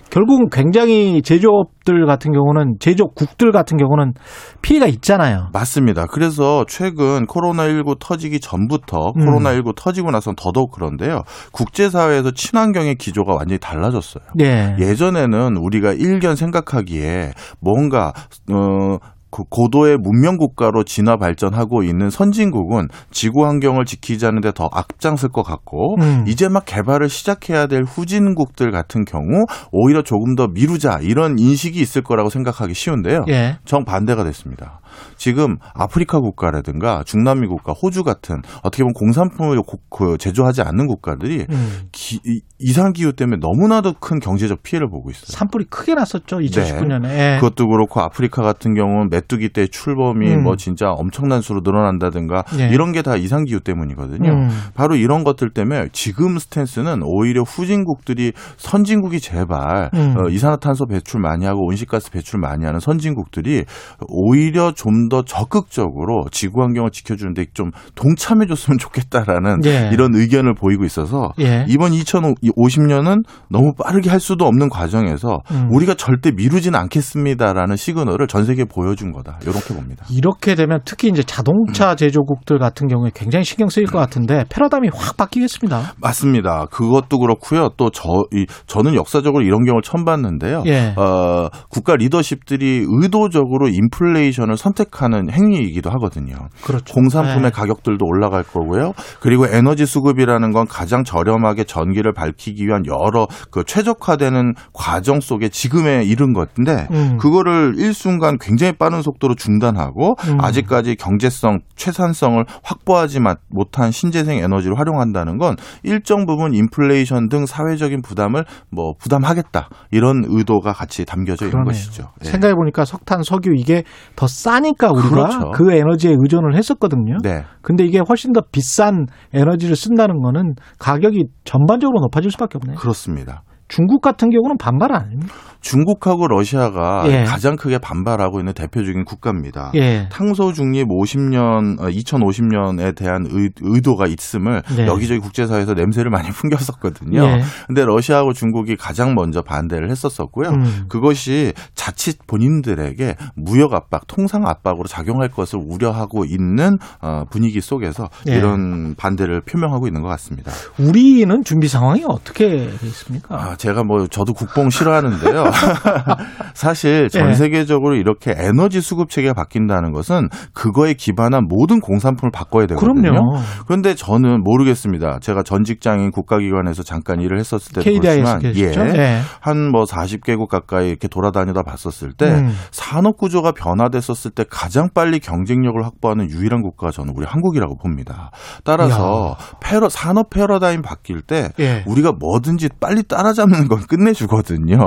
결국은 0.09 0.49
굉장히 0.49 1.21
제조업들 1.21 2.05
같은 2.05 2.31
경우는 2.31 2.75
제조국들 2.79 3.51
같은 3.51 3.77
경우는 3.77 4.13
피해가 4.61 4.85
있잖아요. 4.87 5.49
맞습니다. 5.51 6.05
그래서 6.05 6.63
최근 6.67 7.25
코로나19 7.25 7.97
터지기 7.99 8.39
전부터 8.39 9.13
음. 9.17 9.25
코로나19 9.25 9.75
터지고 9.75 10.11
나선 10.11 10.35
더더욱 10.35 10.71
그런데요. 10.71 11.21
국제사회에서 11.51 12.31
친환경의 12.31 12.95
기조가 12.95 13.33
완전히 13.33 13.59
달라졌어요. 13.59 14.23
예. 14.41 14.75
예전에는 14.79 15.57
우리가 15.57 15.93
일견 15.93 16.35
생각하기에 16.35 17.31
뭔가 17.59 18.13
어그 18.49 19.14
고도의 19.43 19.97
문명 19.97 20.37
국가로 20.37 20.85
진화 20.85 21.17
발전하고 21.17 21.83
있는 21.83 22.09
선진국은 22.09 22.87
지구 23.11 23.45
환경을 23.45 23.85
지키자는 23.85 24.41
데 24.41 24.55
더 24.55 24.69
앞장설 24.71 25.29
것 25.29 25.43
같고 25.43 25.95
음. 25.99 26.23
이제 26.27 26.47
막 26.47 26.63
개발을 26.65 27.09
시작해야 27.09 27.67
될 27.67 27.83
후진국들 27.83 28.71
같은 28.71 29.03
경우 29.05 29.45
오히려 29.71 30.01
조금 30.01 30.35
더 30.35 30.47
미루자 30.47 30.99
이런 31.01 31.37
인식이 31.37 31.79
있을 31.79 32.01
거라고 32.01 32.29
생각하기 32.29 32.73
쉬운데요. 32.73 33.25
예. 33.27 33.57
정 33.65 33.83
반대가 33.83 34.23
됐습니다. 34.23 34.79
지금 35.17 35.57
아프리카 35.73 36.19
국가라든가 36.19 37.03
중남미 37.05 37.47
국가, 37.47 37.73
호주 37.73 38.03
같은 38.03 38.41
어떻게 38.63 38.83
보면 38.83 38.93
공산품을 38.93 39.61
고- 39.63 39.79
그 39.89 40.17
제조하지 40.17 40.61
않는 40.61 40.87
국가들이 40.87 41.45
음. 41.49 41.87
기- 41.91 42.19
이- 42.25 42.41
이상 42.59 42.93
기후 42.93 43.13
때문에 43.13 43.37
너무나도 43.41 43.93
큰 43.99 44.19
경제적 44.19 44.63
피해를 44.63 44.89
보고 44.89 45.09
있어요. 45.09 45.25
산불이 45.27 45.65
크게 45.69 45.93
났었죠 45.95 46.37
2019년에. 46.37 47.01
네. 47.01 47.35
그것도 47.39 47.67
그렇고 47.67 47.99
아프리카 48.01 48.41
같은 48.41 48.73
경우는 48.73 49.09
메뚜기 49.09 49.49
때 49.49 49.67
출범이 49.67 50.27
음. 50.33 50.43
뭐 50.43 50.55
진짜 50.55 50.89
엄청난 50.91 51.41
수로 51.41 51.61
늘어난다든가 51.63 52.43
예. 52.59 52.69
이런 52.69 52.91
게 52.91 53.01
다 53.05 53.15
이상 53.17 53.43
기후 53.43 53.59
때문이거든요. 53.59 54.31
음. 54.31 54.49
바로 54.73 54.95
이런 54.95 55.23
것들 55.23 55.51
때문에 55.51 55.89
지금 55.91 56.39
스탠스는 56.39 57.01
오히려 57.03 57.43
후진국들이 57.43 58.31
선진국이 58.57 59.19
제발 59.19 59.91
음. 59.93 60.15
어, 60.17 60.29
이산화탄소 60.29 60.87
배출 60.87 61.19
많이 61.19 61.45
하고 61.45 61.67
온실가스 61.67 62.09
배출 62.09 62.39
많이 62.39 62.65
하는 62.65 62.79
선진국들이 62.79 63.65
오히려 64.07 64.71
좀 64.85 65.05
더 65.09 65.21
적극적으로 65.23 66.25
지구 66.31 66.61
환경을 66.61 66.91
지켜주는데 66.91 67.45
좀 67.53 67.71
동참해 67.95 68.45
줬으면 68.47 68.77
좋겠다라는 68.77 69.65
예. 69.65 69.89
이런 69.91 70.15
의견을 70.15 70.53
보이고 70.53 70.83
있어서 70.83 71.31
예. 71.39 71.65
이번 71.67 71.91
2050년은 71.91 73.23
너무 73.49 73.73
빠르게 73.73 74.09
할 74.09 74.19
수도 74.19 74.45
없는 74.45 74.69
과정에서 74.69 75.39
음. 75.51 75.69
우리가 75.71 75.95
절대 75.95 76.31
미루지는 76.31 76.77
않겠습니다라는 76.79 77.75
시그널을 77.75 78.27
전 78.27 78.45
세계에 78.45 78.65
보여준 78.65 79.11
거다. 79.11 79.39
이렇게 79.43 79.73
봅니다. 79.73 80.05
이렇게 80.11 80.55
되면 80.55 80.79
특히 80.85 81.09
이제 81.09 81.23
자동차 81.23 81.95
제조국들 81.95 82.59
같은 82.59 82.87
경우에 82.87 83.11
굉장히 83.13 83.43
신경 83.43 83.69
쓰일 83.69 83.87
것 83.87 83.99
같은데 83.99 84.45
패러다임이 84.49 84.89
확 84.93 85.17
바뀌겠습니다. 85.17 85.93
맞습니다. 85.97 86.65
그것도 86.71 87.19
그렇고요. 87.19 87.69
또 87.77 87.89
저, 87.89 88.09
이, 88.33 88.45
저는 88.67 88.95
역사적으로 88.95 89.43
이런 89.43 89.63
경우를 89.65 89.81
처음 89.83 90.05
봤는데요. 90.05 90.63
예. 90.67 90.93
어, 90.97 91.49
국가 91.69 91.95
리더십들이 91.95 92.85
의도적으로 92.87 93.67
인플레이션을 93.69 94.57
선 94.57 94.73
택하는 94.75 95.31
행위이기도 95.31 95.89
하거든요. 95.91 96.35
그렇죠. 96.63 96.93
공산품의 96.93 97.41
네. 97.41 97.49
가격들도 97.49 98.05
올라갈 98.05 98.43
거고요. 98.43 98.91
그리고 99.19 99.47
에너지 99.47 99.85
수급이라는 99.87 100.51
건 100.51 100.67
가장 100.67 101.03
저렴하게 101.03 101.63
전기를 101.63 102.13
밝히기 102.13 102.67
위한 102.67 102.83
여러 102.85 103.27
그 103.49 103.63
최적화되는 103.63 104.53
과정 104.73 105.19
속에 105.21 105.49
지금에 105.49 106.03
이른 106.03 106.33
건데 106.33 106.87
음. 106.91 107.17
그거를 107.17 107.75
일순간 107.77 108.37
굉장히 108.39 108.73
빠른 108.73 109.01
속도로 109.01 109.35
중단하고 109.35 110.15
음. 110.27 110.37
아직까지 110.41 110.95
경제성, 110.97 111.59
최산성을 111.75 112.43
확보하지 112.63 113.19
마- 113.21 113.35
못한 113.49 113.91
신재생 113.91 114.37
에너지를 114.39 114.77
활용한다는 114.77 115.37
건 115.37 115.55
일정 115.83 116.25
부분 116.25 116.53
인플레이션 116.53 117.29
등 117.29 117.45
사회적인 117.45 118.01
부담을 118.01 118.43
뭐 118.69 118.93
부담하겠다 118.99 119.69
이런 119.91 120.23
의도가 120.27 120.73
같이 120.73 121.05
담겨져 121.05 121.45
있는. 121.45 121.63
것이죠. 121.63 122.09
예. 122.23 122.29
생각해 122.29 122.53
보니까 122.53 122.83
석탄, 122.85 123.23
석유 123.23 123.53
이게 123.55 123.83
더 124.15 124.27
싸니 124.27 124.64
까 124.73 124.91
우리가 124.91 125.09
그렇죠. 125.09 125.51
그 125.51 125.71
에너지에 125.71 126.15
의존을 126.17 126.55
했었거든요. 126.55 127.17
네. 127.23 127.43
근데 127.61 127.85
이게 127.85 127.99
훨씬 127.99 128.33
더 128.33 128.41
비싼 128.51 129.05
에너지를 129.33 129.75
쓴다는 129.75 130.21
거는 130.21 130.55
가격이 130.79 131.25
전반적으로 131.43 131.99
높아질 132.01 132.31
수밖에 132.31 132.57
없네요. 132.57 132.77
그렇습니다. 132.77 133.43
중국 133.67 134.01
같은 134.01 134.29
경우는 134.29 134.57
반발 134.57 134.93
아닙니까? 134.93 135.33
중국하고 135.65 136.27
러시아가 136.27 137.03
예. 137.07 137.23
가장 137.23 137.55
크게 137.55 137.79
반발하고 137.79 138.39
있는 138.39 138.53
대표적인 138.53 139.03
국가입니다. 139.03 139.71
예. 139.73 140.07
탄소 140.11 140.53
중립 140.53 140.87
50년, 140.87 141.79
2050년에 141.79 142.95
대한 142.95 143.25
의, 143.31 143.81
도가 143.81 144.05
있음을 144.05 144.61
네. 144.75 144.85
여기저기 144.85 145.19
국제사회에서 145.19 145.73
냄새를 145.73 146.11
많이 146.11 146.29
풍겼었거든요. 146.31 147.23
예. 147.23 147.41
근데 147.65 147.83
러시아하고 147.83 148.33
중국이 148.33 148.75
가장 148.75 149.15
먼저 149.15 149.41
반대를 149.41 149.89
했었었고요. 149.89 150.49
음. 150.49 150.85
그것이 150.87 151.53
자칫 151.73 152.19
본인들에게 152.27 153.15
무역 153.35 153.73
압박, 153.73 154.05
통상 154.05 154.45
압박으로 154.45 154.87
작용할 154.87 155.29
것을 155.29 155.59
우려하고 155.65 156.25
있는 156.25 156.77
어, 157.01 157.23
분위기 157.31 157.59
속에서 157.59 158.09
예. 158.29 158.35
이런 158.35 158.93
반대를 158.95 159.41
표명하고 159.41 159.87
있는 159.87 160.03
것 160.03 160.09
같습니다. 160.09 160.51
우리는 160.77 161.43
준비 161.43 161.67
상황이 161.67 162.03
어떻게 162.07 162.49
돼 162.49 162.69
있습니까? 162.83 163.35
아, 163.35 163.55
제가 163.55 163.83
뭐 163.83 164.05
저도 164.07 164.33
국뽕 164.33 164.69
싫어하는데요. 164.69 165.54
사실 166.53 167.09
전 167.09 167.29
예. 167.29 167.33
세계적으로 167.33 167.95
이렇게 167.95 168.33
에너지 168.37 168.81
수급 168.81 169.09
체계가 169.09 169.33
바뀐다는 169.33 169.91
것은 169.91 170.29
그거에 170.53 170.93
기반한 170.93 171.45
모든 171.47 171.79
공산품을 171.79 172.31
바꿔야 172.31 172.65
되거든요. 172.67 173.01
그럼요. 173.01 173.39
그런데 173.67 173.95
저는 173.95 174.43
모르겠습니다. 174.43 175.19
제가 175.21 175.43
전 175.43 175.63
직장인 175.63 176.11
국가기관에서 176.11 176.83
잠깐 176.83 177.21
일을 177.21 177.39
했었을 177.39 177.73
때도 177.73 177.83
KDI에서 177.83 178.39
그렇지만 178.39 178.53
계셨죠? 178.53 178.99
예. 178.99 179.19
한뭐 179.41 179.83
40개국 179.85 180.47
가까이 180.47 180.89
이렇게 180.89 181.07
돌아다니다 181.07 181.63
봤었을 181.63 182.13
때 182.13 182.27
음. 182.27 182.55
산업 182.71 183.17
구조가 183.17 183.53
변화됐었을 183.53 184.31
때 184.31 184.43
가장 184.49 184.89
빨리 184.93 185.19
경쟁력을 185.19 185.83
확보하는 185.83 186.29
유일한 186.29 186.61
국가가 186.61 186.91
저는 186.91 187.13
우리 187.15 187.25
한국이라고 187.25 187.77
봅니다. 187.77 188.31
따라서 188.63 189.37
패러 189.61 189.89
산업 189.89 190.29
패러다임 190.29 190.81
바뀔 190.81 191.21
때 191.21 191.49
예. 191.59 191.83
우리가 191.85 192.13
뭐든지 192.19 192.69
빨리 192.79 193.03
따라잡는 193.03 193.67
건 193.67 193.79
끝내주거든요. 193.87 194.77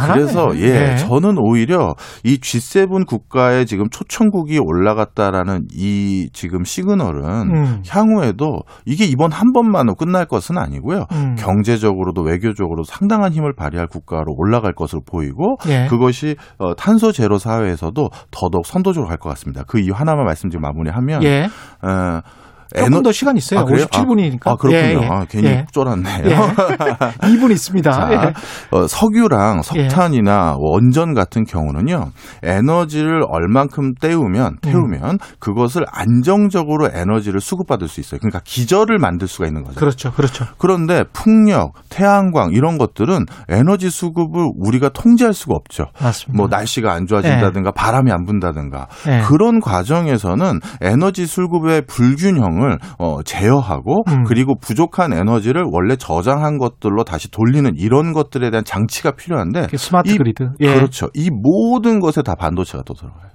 대단하네. 0.00 0.20
그래서 0.20 0.50
예, 0.56 0.92
예. 0.92 0.96
저는 0.96 1.36
오히려 1.38 1.94
이 2.24 2.38
G7 2.38 3.06
국가에 3.06 3.64
지금 3.64 3.88
초청국이 3.90 4.58
올라갔다라는 4.58 5.68
이 5.72 6.28
지금 6.32 6.64
시그널은 6.64 7.24
음. 7.54 7.82
향후에도 7.88 8.60
이게 8.84 9.04
이번 9.04 9.30
한 9.32 9.52
번만으로 9.52 9.94
끝날 9.94 10.26
것은 10.26 10.58
아니고요. 10.58 11.04
음. 11.12 11.36
경제적으로도 11.38 12.22
외교적으로도 12.22 12.82
상당한 12.84 13.32
힘을 13.32 13.54
발휘할 13.54 13.86
국가로 13.86 14.34
올라갈 14.36 14.72
것으로 14.74 15.02
보이고 15.06 15.56
예. 15.68 15.86
그것이 15.88 16.36
어, 16.58 16.74
탄소 16.74 17.12
제로 17.12 17.38
사회에서도 17.38 18.08
더더욱 18.30 18.66
선도적으로 18.66 19.08
갈 19.08 19.20
것 19.20 19.28
같습니다. 19.30 19.62
그 19.68 19.78
이유 19.78 19.92
하나만 19.92 20.24
말씀드리고 20.24 20.62
마무리하면 20.66 21.22
예. 21.24 21.44
어, 21.82 22.20
조금 22.76 23.02
더 23.02 23.12
시간 23.12 23.36
있어요. 23.36 23.60
아, 23.60 23.64
그래요? 23.64 23.86
57분이니까. 23.86 24.46
아, 24.46 24.56
그렇군요. 24.56 24.76
예, 24.76 24.98
예. 25.02 25.08
아, 25.08 25.24
괜히 25.28 25.48
예. 25.48 25.66
쫄았네요. 25.72 26.24
예. 26.24 26.36
2분 27.26 27.50
있습니다. 27.50 27.90
자, 27.90 28.08
예. 28.12 28.76
어, 28.76 28.86
석유랑 28.86 29.62
석탄이나 29.62 30.56
원전 30.58 31.14
같은 31.14 31.44
경우는요, 31.44 32.10
에너지를 32.42 33.22
얼만큼 33.28 33.94
때우면, 34.00 34.58
태우면, 34.62 35.18
그것을 35.38 35.84
안정적으로 35.90 36.88
에너지를 36.92 37.40
수급받을 37.40 37.88
수 37.88 38.00
있어요. 38.00 38.18
그러니까 38.20 38.40
기절을 38.44 38.98
만들 38.98 39.26
수가 39.26 39.46
있는 39.46 39.64
거죠. 39.64 39.78
그렇죠. 39.78 40.12
그렇죠. 40.12 40.46
그런데 40.58 41.04
풍력, 41.12 41.74
태양광 41.88 42.50
이런 42.52 42.78
것들은 42.78 43.26
에너지 43.48 43.90
수급을 43.90 44.48
우리가 44.56 44.90
통제할 44.90 45.34
수가 45.34 45.54
없죠. 45.54 45.86
맞습니다. 46.00 46.36
뭐 46.36 46.48
날씨가 46.48 46.92
안 46.92 47.06
좋아진다든가 47.06 47.72
바람이 47.72 48.12
안 48.12 48.24
분다든가 48.24 48.86
네. 49.06 49.22
그런 49.22 49.60
과정에서는 49.60 50.60
에너지 50.80 51.26
수급의 51.26 51.82
불균형 51.86 52.59
을 52.62 52.78
어, 52.98 53.22
제어하고 53.22 54.04
음. 54.08 54.24
그리고 54.24 54.54
부족한 54.58 55.12
에너지를 55.12 55.64
원래 55.70 55.96
저장한 55.96 56.58
것들로 56.58 57.04
다시 57.04 57.30
돌리는 57.30 57.70
이런 57.76 58.12
것들에 58.12 58.50
대한 58.50 58.64
장치가 58.64 59.12
필요한데 59.12 59.68
스마트 59.76 60.10
이- 60.10 60.16
그리드. 60.18 60.50
예. 60.60 60.74
그렇죠. 60.74 61.08
이 61.14 61.30
모든 61.30 62.00
것에 62.00 62.22
다 62.22 62.34
반도체가 62.34 62.82
또 62.84 62.94
들어가요. 62.94 63.30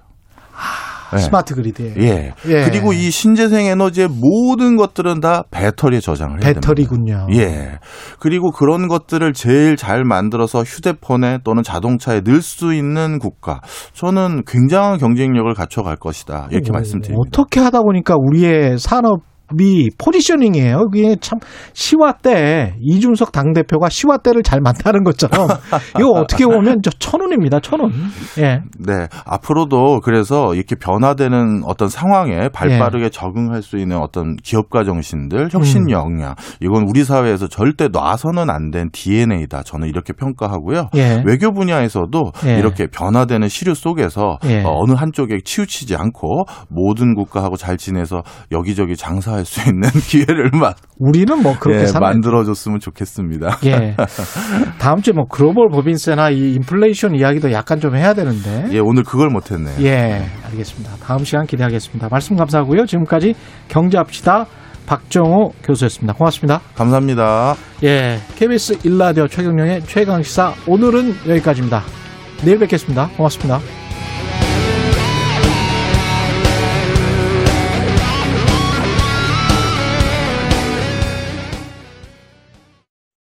예. 1.14 1.18
스마트 1.18 1.54
그리드에. 1.54 1.94
예. 1.98 2.32
예. 2.46 2.64
그리고 2.64 2.92
이 2.92 3.10
신재생 3.10 3.66
에너지의 3.66 4.08
모든 4.08 4.76
것들은 4.76 5.20
다 5.20 5.44
배터리에 5.50 6.00
저장을 6.00 6.42
해야 6.42 6.52
됩니다. 6.52 6.60
배터리군요. 6.60 7.26
예. 7.32 7.78
그리고 8.18 8.50
그런 8.50 8.88
것들을 8.88 9.32
제일 9.32 9.76
잘 9.76 10.04
만들어서 10.04 10.62
휴대폰에 10.62 11.38
또는 11.44 11.62
자동차에 11.62 12.20
넣을 12.20 12.42
수 12.42 12.74
있는 12.74 13.18
국가. 13.18 13.60
저는 13.92 14.42
굉장한 14.46 14.98
경쟁력을 14.98 15.52
갖춰갈 15.54 15.96
것이다. 15.96 16.48
이렇게 16.50 16.70
오, 16.70 16.72
말씀드립니다. 16.72 17.20
어떻게 17.26 17.60
하다 17.60 17.82
보니까 17.82 18.16
우리의 18.18 18.78
산업 18.78 19.20
이 19.58 19.88
포지셔닝이에요. 19.98 20.88
그게 20.92 21.16
참 21.20 21.38
시와 21.72 22.12
때 22.22 22.74
이준석 22.80 23.32
당 23.32 23.52
대표가 23.52 23.88
시와 23.88 24.18
때를 24.18 24.42
잘 24.42 24.60
만나는 24.60 25.04
것처럼 25.04 25.48
이거 25.98 26.10
어떻게 26.10 26.44
보면 26.44 26.78
저 26.82 26.90
천운입니다. 26.98 27.60
천운. 27.60 27.90
예. 28.38 28.60
네. 28.78 29.06
앞으로도 29.24 30.00
그래서 30.00 30.54
이렇게 30.54 30.74
변화되는 30.76 31.62
어떤 31.64 31.88
상황에 31.88 32.48
발빠르게 32.48 33.04
예. 33.04 33.08
적응할 33.10 33.62
수 33.62 33.78
있는 33.78 33.96
어떤 33.98 34.36
기업가 34.36 34.84
정신들, 34.84 35.48
혁신 35.52 35.82
음. 35.84 35.90
역량. 35.90 36.34
이건 36.60 36.84
우리 36.88 37.04
사회에서 37.04 37.48
절대 37.48 37.88
놔서는 37.88 38.50
안 38.50 38.66
된 38.72 38.90
DNA다. 38.90 39.62
저는 39.62 39.86
이렇게 39.88 40.12
평가하고요. 40.12 40.88
예. 40.96 41.22
외교 41.24 41.52
분야에서도 41.52 42.32
예. 42.46 42.58
이렇게 42.58 42.88
변화되는 42.88 43.48
시류 43.48 43.74
속에서 43.74 44.38
예. 44.44 44.64
어, 44.64 44.70
어느 44.82 44.92
한쪽에 44.92 45.38
치우치지 45.44 45.94
않고 45.94 46.44
모든 46.68 47.14
국가하고 47.14 47.56
잘 47.56 47.76
지내서 47.76 48.22
여기저기 48.50 48.96
장사 48.96 49.35
할 49.36 49.44
수 49.44 49.60
있는 49.68 49.88
기회를 50.08 50.50
마, 50.52 50.74
우리는 50.98 51.42
뭐 51.42 51.56
그렇게 51.58 51.86
예, 51.88 51.98
만들어줬으면 51.98 52.80
좋겠습니다. 52.80 53.58
예. 53.66 53.96
다음 54.78 55.00
주에 55.00 55.12
뭐 55.14 55.26
글로벌 55.26 55.68
법인세나 55.70 56.30
이 56.30 56.54
인플레이션 56.54 57.14
이야기도 57.14 57.52
약간 57.52 57.80
좀 57.80 57.94
해야 57.96 58.14
되는데. 58.14 58.68
예, 58.72 58.78
오늘 58.80 59.04
그걸 59.04 59.28
못했네요. 59.30 59.76
예, 59.86 60.26
알겠습니다. 60.46 60.96
다음 61.02 61.24
시간 61.24 61.46
기대하겠습니다. 61.46 62.08
말씀 62.10 62.36
감사하고요. 62.36 62.86
지금까지 62.86 63.34
경제합시다. 63.68 64.46
박정호 64.86 65.52
교수였습니다. 65.64 66.14
고맙습니다. 66.14 66.60
감사합니다. 66.76 67.56
예, 67.82 68.18
KBS 68.36 68.78
일라디오 68.84 69.26
최경영의 69.26 69.82
최강시사 69.82 70.54
오늘은 70.66 71.14
여기까지입니다. 71.28 71.82
내일 72.44 72.58
뵙겠습니다. 72.58 73.08
고맙습니다. 73.16 73.85